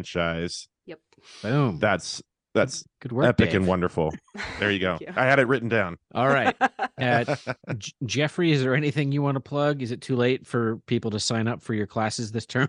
Yep. 0.85 0.99
boom. 1.43 1.79
That's 1.79 2.21
that's 2.55 2.83
Good 3.01 3.11
work, 3.11 3.27
epic 3.27 3.49
Dave. 3.51 3.57
and 3.57 3.67
wonderful. 3.67 4.11
There 4.59 4.71
you 4.71 4.79
go. 4.79 4.97
Thank 4.97 5.01
you. 5.15 5.21
I 5.21 5.25
had 5.25 5.39
it 5.39 5.47
written 5.47 5.69
down. 5.69 5.97
All 6.13 6.27
right. 6.27 6.55
Uh, 6.99 7.23
J- 7.77 7.93
Jeffrey, 8.05 8.51
is 8.51 8.61
there 8.61 8.75
anything 8.75 9.13
you 9.13 9.21
want 9.21 9.35
to 9.35 9.39
plug? 9.39 9.81
Is 9.81 9.91
it 9.91 10.01
too 10.01 10.17
late 10.17 10.45
for 10.45 10.79
people 10.85 11.09
to 11.11 11.19
sign 11.19 11.47
up 11.47 11.61
for 11.63 11.73
your 11.73 11.87
classes 11.87 12.29
this 12.29 12.45
term? 12.45 12.67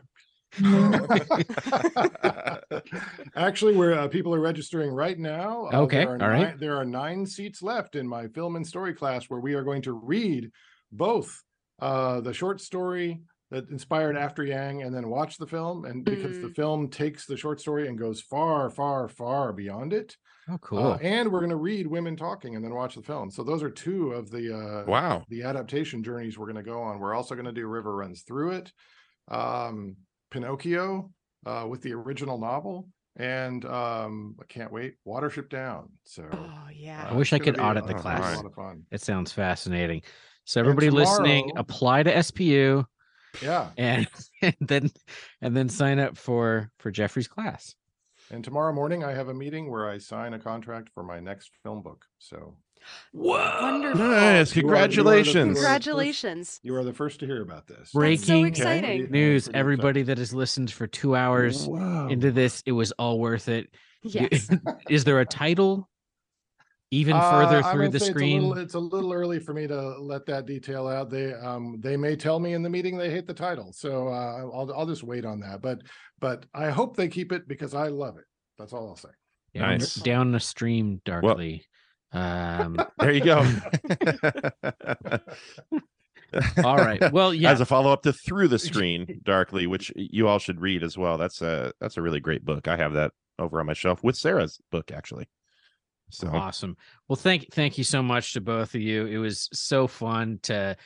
Actually, 3.35 3.77
where 3.77 3.99
uh, 3.99 4.09
people 4.09 4.35
are 4.35 4.41
registering 4.41 4.91
right 4.93 5.19
now. 5.19 5.67
uh, 5.73 5.81
Okay, 5.83 6.05
there 6.05 6.11
are 6.17 6.23
all 6.23 6.29
right. 6.29 6.43
nine- 6.51 6.59
there 6.61 6.77
are 6.77 6.85
nine 6.85 7.27
seats 7.27 7.63
left 7.63 7.97
in 7.97 8.07
my 8.07 8.29
film 8.29 8.57
and 8.57 8.67
story 8.67 8.95
class 8.95 9.25
where 9.29 9.41
we 9.41 9.55
are 9.55 9.63
going 9.65 9.83
to 9.83 9.93
read 9.93 10.51
both 10.93 11.43
uh, 11.81 12.21
the 12.21 12.33
short 12.33 12.61
story 12.61 13.21
that 13.51 13.69
inspired 13.71 14.17
After 14.17 14.45
Yang 14.45 14.83
and 14.85 14.95
then 14.95 15.09
watch 15.09 15.37
the 15.37 15.47
film. 15.47 15.85
And 15.85 16.05
because 16.05 16.39
the 16.41 16.49
Mm. 16.49 16.55
film 16.57 16.89
takes 16.89 17.27
the 17.27 17.37
short 17.37 17.61
story 17.61 17.89
and 17.89 17.99
goes 17.99 18.21
far, 18.21 18.71
far, 18.71 19.09
far 19.09 19.53
beyond 19.53 19.93
it. 19.93 20.17
Oh, 20.49 20.55
Uh, 20.55 20.59
cool. 20.59 20.99
and 21.03 21.31
we're 21.31 21.41
going 21.41 21.51
to 21.51 21.57
read 21.57 21.87
women 21.87 22.17
talking 22.17 22.55
and 22.57 22.65
then 22.65 22.75
watch 22.75 22.95
the 22.95 23.03
film. 23.03 23.31
So 23.31 23.43
those 23.45 23.63
are 23.63 23.71
two 23.71 24.13
of 24.13 24.31
the 24.31 24.57
uh, 24.57 24.85
Wow. 24.91 25.25
the 25.29 25.43
adaptation 25.43 26.03
journeys 26.03 26.39
we're 26.39 26.47
going 26.47 26.65
to 26.65 26.71
go 26.71 26.81
on. 26.83 26.99
We're 27.01 27.15
also 27.15 27.35
going 27.35 27.45
to 27.47 27.53
do 27.53 27.67
River 27.67 27.95
Runs 27.97 28.23
Through 28.23 28.53
It, 28.53 28.73
um, 29.29 29.97
Pinocchio 30.31 31.11
uh, 31.47 31.67
with 31.69 31.83
the 31.83 31.93
original 31.93 32.39
novel, 32.39 32.89
and 33.17 33.65
um, 33.65 34.37
I 34.41 34.45
can't 34.49 34.73
wait, 34.73 34.95
Watership 35.07 35.49
Down. 35.49 35.89
So 36.05 36.29
oh 36.33 36.69
yeah. 36.73 37.07
I 37.11 37.15
wish 37.15 37.33
I 37.33 37.39
could 37.39 37.55
be 37.57 37.61
audit 37.61 37.87
the 37.87 37.95
a- 37.95 37.99
a 37.99 38.01
class. 38.01 38.37
lot 38.37 38.45
of 38.47 38.55
fun. 38.55 38.85
It 38.91 39.01
sounds 39.01 39.33
fascinating. 39.33 40.03
So 40.45 40.61
And 40.61 40.69
everybody 40.69 40.91
listening, 40.91 41.53
apply 41.57 42.03
to 42.05 42.13
SPU 42.13 42.85
Yeah, 43.43 43.71
and, 43.77 44.07
and 44.43 44.57
then 44.61 44.91
and 45.41 45.57
then 45.57 45.69
sign 45.69 45.99
up 45.99 46.17
for 46.17 46.71
for 46.79 46.91
Jeffrey's 46.91 47.29
class. 47.29 47.75
and 48.31 48.43
tomorrow 48.45 48.73
morning 48.73 49.05
I 49.05 49.13
have 49.13 49.29
a 49.29 49.35
meeting 49.35 49.71
where 49.71 49.89
I 49.89 49.99
sign 49.99 50.35
a 50.35 50.39
contract 50.39 50.89
for 50.95 51.03
my 51.03 51.21
next 51.21 51.51
film 51.63 51.83
book. 51.83 52.05
So 52.19 52.57
Wonderful. 53.13 54.01
Nice. 54.01 54.57
You 54.57 54.63
you 54.63 54.69
are 54.69 54.71
you 54.71 54.77
are 54.79 54.87
Congratulations. 54.89 55.59
Congratulations. 55.59 56.61
You 56.63 56.75
are 56.77 56.85
the 56.85 56.95
first 56.95 57.21
to 57.21 57.27
hear 57.27 57.43
about 57.43 57.67
this. 57.67 57.77
That's 57.79 57.91
so 57.93 57.99
Breaking 57.99 58.47
exciting. 58.47 59.11
News, 59.11 59.51
everybody 59.53 60.03
that 60.05 60.17
has 60.17 60.33
listened 60.33 60.71
for 60.73 60.87
two 60.87 61.15
hours 61.15 61.67
Wow. 61.69 62.09
into 62.09 62.31
this, 62.31 62.63
it 62.65 62.73
was 62.73 62.93
all 62.93 63.19
worth 63.19 63.49
it. 63.49 63.69
Yes. 64.03 64.49
Is 64.89 65.05
there 65.05 65.21
a 65.21 65.27
title 65.27 65.90
even 66.91 67.15
Uh, 67.17 67.31
further 67.31 67.65
I 67.65 67.73
through 67.73 67.89
the 67.91 68.01
screen? 68.01 68.37
It's 68.39 68.45
a, 68.45 68.49
little, 68.49 68.63
it's 68.65 68.75
a 68.75 68.79
little 68.79 69.13
early 69.13 69.39
for 69.39 69.55
me 69.55 69.67
to 69.67 69.99
let 70.01 70.27
that 70.27 70.47
detail 70.47 70.87
out. 70.89 71.11
They 71.11 71.33
um 71.35 71.81
they 71.81 71.97
may 71.97 72.17
tell 72.17 72.39
me 72.41 72.53
in 72.55 72.63
the 72.63 72.71
meeting 72.71 72.97
they 72.99 73.11
hate 73.11 73.27
the 73.27 73.35
title, 73.35 73.73
so 73.73 74.09
uh, 74.09 74.49
I'll 74.53 74.73
I'll 74.77 74.87
just 74.87 75.03
wait 75.05 75.25
on 75.25 75.41
that. 75.41 75.63
But 75.63 75.83
but 76.21 76.47
I 76.55 76.71
hope 76.71 76.97
they 76.97 77.09
keep 77.09 77.33
it 77.33 77.47
because 77.49 77.75
I 77.75 77.89
love 77.89 78.17
it. 78.19 78.25
That's 78.59 78.73
all 78.73 78.89
I'll 78.89 78.97
say. 78.97 79.09
down, 79.55 79.79
Nice. 79.79 79.95
down 79.95 80.33
the 80.33 80.41
stream 80.41 81.01
darkly. 81.05 81.65
um, 82.13 82.77
There 82.99 83.13
you 83.13 83.25
go. 83.25 83.39
all 86.65 86.77
right. 86.77 87.13
Well, 87.13 87.33
yeah. 87.35 87.51
As 87.53 87.61
a 87.61 87.67
follow 87.67 87.93
up 87.93 88.03
to 88.03 88.13
Through 88.13 88.49
the 88.49 88.59
Screen 88.59 89.21
Darkly, 89.25 89.67
which 89.67 89.93
you 89.97 90.29
all 90.29 90.39
should 90.39 90.61
read 90.61 90.83
as 90.83 90.97
well. 90.99 91.19
That's 91.19 91.41
a 91.43 91.73
that's 91.81 91.97
a 91.97 92.03
really 92.03 92.21
great 92.21 92.45
book. 92.45 92.69
I 92.69 92.77
have 92.77 92.93
that 92.95 93.13
over 93.39 93.61
on 93.61 93.67
my 93.67 93.73
shelf 93.73 94.03
with 94.05 94.17
Sarah's 94.17 94.59
book 94.71 94.91
actually. 94.93 95.29
So 96.11 96.29
Awesome. 96.29 96.77
Well, 97.09 97.17
thank 97.17 97.53
thank 97.53 97.79
you 97.79 97.85
so 97.85 98.03
much 98.03 98.33
to 98.35 98.41
both 98.41 98.75
of 98.75 98.81
you. 98.81 99.07
It 99.07 99.19
was 99.19 99.49
so 99.53 99.87
fun 99.87 100.39
to 100.43 100.77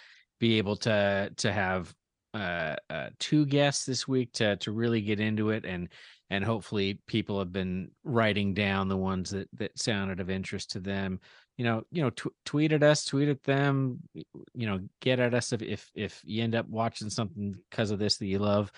be 0.40 0.58
able 0.58 0.76
to 0.76 1.30
to 1.36 1.52
have 1.52 1.94
uh, 2.34 2.74
uh 2.90 3.10
two 3.18 3.46
guests 3.46 3.86
this 3.86 4.08
week 4.08 4.32
to 4.34 4.56
to 4.56 4.72
really 4.72 5.00
get 5.00 5.20
into 5.20 5.50
it 5.50 5.64
and 5.64 5.88
and 6.30 6.44
hopefully 6.44 6.98
people 7.06 7.38
have 7.38 7.52
been 7.52 7.90
writing 8.02 8.54
down 8.54 8.88
the 8.88 8.96
ones 8.96 9.30
that 9.30 9.48
that 9.54 9.78
sounded 9.78 10.20
of 10.20 10.30
interest 10.30 10.70
to 10.72 10.80
them. 10.80 11.20
You 11.56 11.64
know, 11.64 11.84
you 11.92 12.02
know, 12.02 12.10
tw- 12.10 12.34
tweet 12.44 12.72
at 12.72 12.82
us, 12.82 13.04
tweet 13.04 13.28
at 13.28 13.42
them. 13.44 14.00
You 14.14 14.66
know, 14.66 14.80
get 15.00 15.20
at 15.20 15.34
us 15.34 15.52
if 15.52 15.62
if 15.62 15.90
if 15.94 16.20
you 16.24 16.42
end 16.42 16.54
up 16.54 16.68
watching 16.68 17.10
something 17.10 17.54
because 17.70 17.90
of 17.90 17.98
this 17.98 18.16
that 18.16 18.26
you 18.26 18.38
love. 18.38 18.72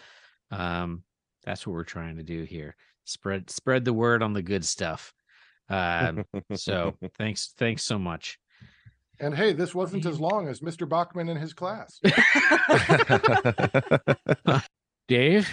Um, 0.50 1.02
that's 1.44 1.66
what 1.66 1.72
we're 1.72 1.84
trying 1.84 2.16
to 2.16 2.22
do 2.22 2.42
here. 2.42 2.76
Spread 3.04 3.48
spread 3.48 3.84
the 3.84 3.94
word 3.94 4.22
on 4.22 4.32
the 4.32 4.42
good 4.42 4.64
stuff. 4.64 5.14
Um, 5.68 6.24
so 6.54 6.94
thanks, 7.18 7.52
thanks 7.56 7.82
so 7.82 7.98
much. 7.98 8.38
And 9.18 9.34
hey, 9.34 9.52
this 9.52 9.74
wasn't 9.74 10.04
as 10.04 10.20
long 10.20 10.48
as 10.48 10.60
Mr. 10.60 10.88
Bachmann 10.88 11.28
in 11.28 11.38
his 11.38 11.54
class. 11.54 12.00
Dave, 15.08 15.48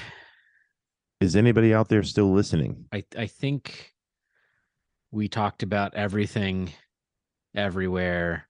is 1.22 1.36
anybody 1.36 1.74
out 1.74 1.88
there 1.88 2.04
still 2.04 2.34
listening? 2.34 2.86
I 2.92 3.04
I 3.18 3.28
think 3.28 3.94
we 5.12 5.30
talked 5.30 5.64
about 5.64 5.96
everything 5.96 6.74
everywhere 7.56 8.48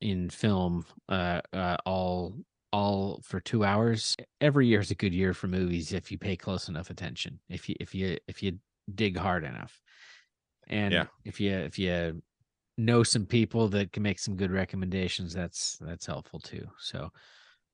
in 0.00 0.28
film 0.28 0.84
uh 1.08 1.40
uh 1.52 1.76
all 1.86 2.34
all 2.72 3.20
for 3.24 3.40
2 3.40 3.64
hours. 3.64 4.16
Every 4.40 4.68
year 4.68 4.80
is 4.80 4.90
a 4.90 4.94
good 4.94 5.12
year 5.12 5.34
for 5.34 5.48
movies 5.48 5.92
if 5.92 6.12
you 6.12 6.18
pay 6.18 6.36
close 6.36 6.68
enough 6.68 6.90
attention. 6.90 7.40
If 7.48 7.68
you 7.68 7.74
if 7.80 7.94
you 7.94 8.18
if 8.28 8.42
you 8.42 8.58
dig 8.94 9.16
hard 9.16 9.44
enough. 9.44 9.80
And 10.68 10.92
Yeah. 10.92 11.06
if 11.24 11.40
you 11.40 11.52
if 11.52 11.78
you 11.78 12.22
know 12.78 13.02
some 13.02 13.26
people 13.26 13.68
that 13.68 13.92
can 13.92 14.02
make 14.02 14.18
some 14.18 14.36
good 14.36 14.50
recommendations, 14.50 15.34
that's 15.34 15.76
that's 15.80 16.06
helpful 16.06 16.40
too. 16.40 16.66
So 16.78 17.10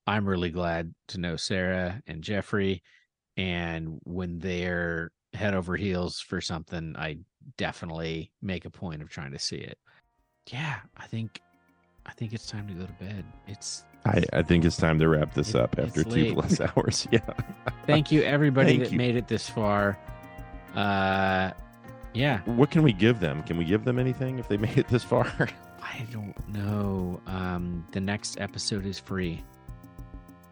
I'm 0.06 0.26
really 0.26 0.50
glad 0.50 0.94
to 1.08 1.18
know 1.20 1.36
Sarah 1.36 2.02
and 2.06 2.22
Jeffrey 2.22 2.82
and 3.36 3.98
when 4.04 4.38
they're 4.38 5.10
head 5.34 5.54
over 5.54 5.76
heels 5.76 6.18
for 6.20 6.40
something 6.40 6.94
i 6.96 7.18
definitely 7.58 8.32
make 8.40 8.64
a 8.64 8.70
point 8.70 9.02
of 9.02 9.10
trying 9.10 9.30
to 9.30 9.38
see 9.38 9.56
it 9.58 9.78
yeah 10.50 10.76
i 10.96 11.06
think 11.06 11.40
i 12.06 12.12
think 12.12 12.32
it's 12.32 12.46
time 12.46 12.66
to 12.66 12.72
go 12.72 12.86
to 12.86 12.92
bed 12.94 13.22
it's 13.46 13.84
I, 14.06 14.24
I 14.32 14.42
think 14.42 14.64
it's 14.64 14.78
time 14.78 14.98
to 15.00 15.06
wrap 15.08 15.34
this 15.34 15.50
It- 15.50 15.56
up 15.60 15.78
after 15.78 16.02
two 16.02 16.32
plus 16.32 16.60
hours. 16.76 17.06
Yeah. 17.12 17.20
thank 17.86 18.10
you 18.10 18.22
everybody 18.22 18.70
Thank 18.70 18.84
that 18.84 18.92
you. 18.92 18.98
made 18.98 19.16
it 19.16 19.28
this 19.28 19.48
far 19.48 19.98
uh 20.78 21.50
yeah 22.14 22.40
What 22.46 22.70
can 22.70 22.82
we 22.82 22.92
give 22.92 23.20
them? 23.20 23.42
Can 23.42 23.56
we 23.58 23.64
give 23.64 23.84
them 23.84 23.98
anything 23.98 24.38
if 24.38 24.48
they 24.48 24.56
made 24.66 24.78
it 24.78 24.88
this 24.88 25.04
far? 25.04 25.32
i 25.82 26.06
don't 26.10 26.34
know 26.48 27.20
um 27.26 27.84
the 27.92 28.00
next 28.00 28.40
episode 28.40 28.84
is 28.86 28.98
free 28.98 29.42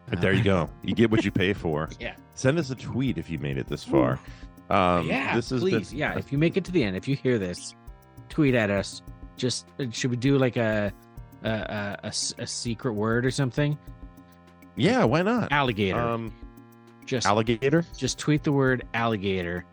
But 0.09 0.21
there 0.21 0.33
you 0.33 0.43
go. 0.43 0.69
You 0.83 0.95
get 0.95 1.11
what 1.11 1.25
you 1.25 1.31
pay 1.31 1.53
for. 1.53 1.89
Yeah. 1.99 2.15
Send 2.33 2.57
us 2.59 2.69
a 2.69 2.75
tweet 2.75 3.17
if 3.17 3.29
you 3.29 3.39
made 3.39 3.57
it 3.57 3.67
this 3.67 3.83
far. 3.83 4.19
Um, 4.69 5.07
yeah 5.07 5.35
this 5.35 5.51
is 5.51 5.61
please 5.61 5.89
the, 5.91 5.97
yeah 5.97 6.17
if 6.17 6.31
you 6.31 6.37
make 6.37 6.55
it 6.57 6.63
to 6.65 6.71
the 6.71 6.83
end 6.83 6.95
if 6.97 7.07
you 7.07 7.15
hear 7.15 7.39
this 7.39 7.73
tweet 8.29 8.53
at 8.53 8.69
us 8.69 9.01
just 9.37 9.65
uh, 9.79 9.85
should 9.91 10.11
we 10.11 10.17
do 10.17 10.37
like 10.37 10.57
a, 10.57 10.91
a 11.43 11.49
a 12.03 12.07
a 12.09 12.47
secret 12.47 12.93
word 12.93 13.25
or 13.25 13.31
something 13.31 13.77
yeah. 14.75 15.03
Why 15.05 15.21
not? 15.23 15.51
alligator 15.51 15.99
Um, 15.99 16.33
just 17.05 17.25
alligator. 17.25 17.83
just 17.97 18.19
tweet 18.19 18.43
the 18.43 18.51
word 18.51 18.85
alligator 18.93 19.65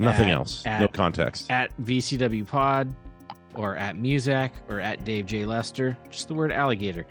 Nothing 0.00 0.30
At- 0.30 0.36
else. 0.36 0.64
no 0.64 0.88
context. 0.88 1.50
at 1.50 1.70
VCW 1.82 2.46
Pod 2.46 2.94
or 3.54 3.76
at 3.76 3.96
Muzach 3.96 4.50
or 4.68 4.80
at 4.80 5.04
Dave 5.04 5.26
J. 5.26 5.44
Lester. 5.44 5.96
Just 6.10 6.28
the 6.28 6.34
word 6.34 6.52
alligator, 6.52 7.06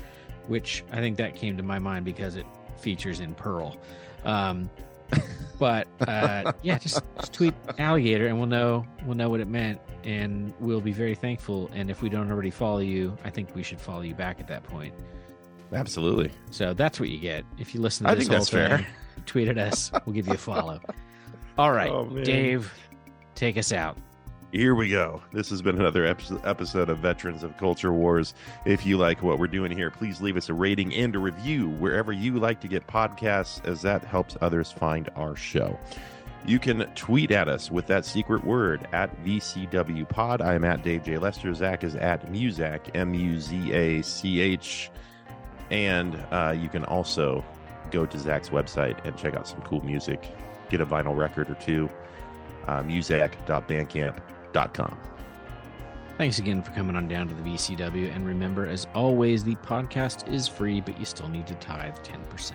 which 0.47 0.83
I 0.91 0.97
think 0.97 1.17
that 1.17 1.35
came 1.35 1.55
to 1.57 1.63
my 1.63 1.79
mind 1.79 2.05
because 2.05 2.35
it 2.35 2.45
features 2.79 3.19
in 3.19 3.33
Pearl. 3.35 3.77
Um, 4.25 4.69
but 5.59 5.87
uh, 6.07 6.53
yeah, 6.61 6.77
just, 6.77 7.01
just 7.19 7.33
tweet 7.33 7.53
alligator 7.77 8.27
and 8.27 8.37
we'll 8.37 8.47
know 8.47 8.85
we'll 9.05 9.17
know 9.17 9.29
what 9.29 9.39
it 9.39 9.47
meant 9.47 9.79
and 10.03 10.53
we'll 10.59 10.81
be 10.81 10.91
very 10.91 11.15
thankful. 11.15 11.69
And 11.73 11.89
if 11.89 12.01
we 12.01 12.09
don't 12.09 12.31
already 12.31 12.51
follow 12.51 12.79
you, 12.79 13.17
I 13.25 13.29
think 13.29 13.53
we 13.55 13.63
should 13.63 13.81
follow 13.81 14.01
you 14.01 14.15
back 14.15 14.39
at 14.39 14.47
that 14.47 14.63
point. 14.63 14.93
Absolutely. 15.73 16.31
So 16.51 16.73
that's 16.73 16.99
what 16.99 17.09
you 17.09 17.19
get 17.19 17.43
if 17.59 17.75
you 17.75 17.81
listen 17.81 18.05
to 18.05 18.11
I 18.11 18.15
this 18.15 18.27
whole 18.27 18.43
fair. 18.45 18.77
thing. 18.77 18.85
Tweet 19.25 19.47
at 19.49 19.57
us. 19.57 19.91
We'll 20.05 20.15
give 20.15 20.27
you 20.27 20.33
a 20.33 20.37
follow. 20.37 20.79
All 21.59 21.73
right, 21.73 21.91
Oh. 21.91 22.05
Dave, 22.23 22.73
take 23.35 23.57
us 23.57 23.73
out. 23.73 23.97
Here 24.53 24.75
we 24.75 24.87
go. 24.87 25.21
This 25.33 25.49
has 25.49 25.61
been 25.61 25.75
another 25.77 26.05
episode 26.05 26.89
of 26.89 26.99
Veterans 26.99 27.43
of 27.43 27.57
Culture 27.57 27.91
Wars. 27.91 28.33
If 28.65 28.85
you 28.85 28.97
like 28.97 29.21
what 29.21 29.39
we're 29.39 29.47
doing 29.47 29.69
here, 29.69 29.91
please 29.91 30.21
leave 30.21 30.37
us 30.37 30.47
a 30.47 30.53
rating 30.53 30.95
and 30.95 31.13
a 31.17 31.19
review 31.19 31.67
wherever 31.67 32.13
you 32.13 32.39
like 32.39 32.61
to 32.61 32.69
get 32.69 32.87
podcasts, 32.87 33.63
as 33.67 33.81
that 33.81 34.05
helps 34.05 34.37
others 34.39 34.71
find 34.71 35.09
our 35.17 35.35
show. 35.35 35.77
You 36.45 36.59
can 36.59 36.85
tweet 36.95 37.31
at 37.31 37.49
us 37.49 37.69
with 37.69 37.87
that 37.87 38.05
secret 38.05 38.45
word 38.45 38.87
at 38.93 39.13
VCW 39.25 40.07
Pod. 40.07 40.41
I'm 40.41 40.63
at 40.63 40.81
Dave 40.81 41.03
J. 41.03 41.17
Lester. 41.17 41.53
Zach 41.53 41.83
is 41.83 41.97
at 41.97 42.31
Muzach, 42.31 42.95
M 42.95 43.13
U 43.13 43.37
Z 43.41 43.73
A 43.73 44.01
C 44.01 44.39
H. 44.39 44.91
And 45.71 46.15
uh, 46.31 46.55
you 46.57 46.69
can 46.69 46.85
also 46.85 47.43
go 47.91 48.05
to 48.05 48.17
Zach's 48.17 48.49
website 48.49 49.03
and 49.05 49.17
check 49.17 49.35
out 49.35 49.45
some 49.45 49.61
cool 49.63 49.83
music, 49.83 50.33
get 50.69 50.81
a 50.81 50.85
vinyl 50.85 51.15
record 51.15 51.49
or 51.49 51.55
two. 51.55 51.89
Uh, 52.67 52.83
muzach.bandcamp.com. 52.83 54.99
Thanks 56.17 56.37
again 56.37 56.61
for 56.61 56.71
coming 56.71 56.97
on 56.97 57.07
down 57.07 57.29
to 57.29 57.33
the 57.33 57.41
VCW. 57.41 58.13
And 58.13 58.27
remember, 58.27 58.65
as 58.65 58.87
always, 58.93 59.41
the 59.43 59.55
podcast 59.55 60.29
is 60.31 60.49
free, 60.49 60.81
but 60.81 60.99
you 60.99 61.05
still 61.05 61.29
need 61.29 61.47
to 61.47 61.55
tithe 61.55 61.95
10%. 61.99 62.51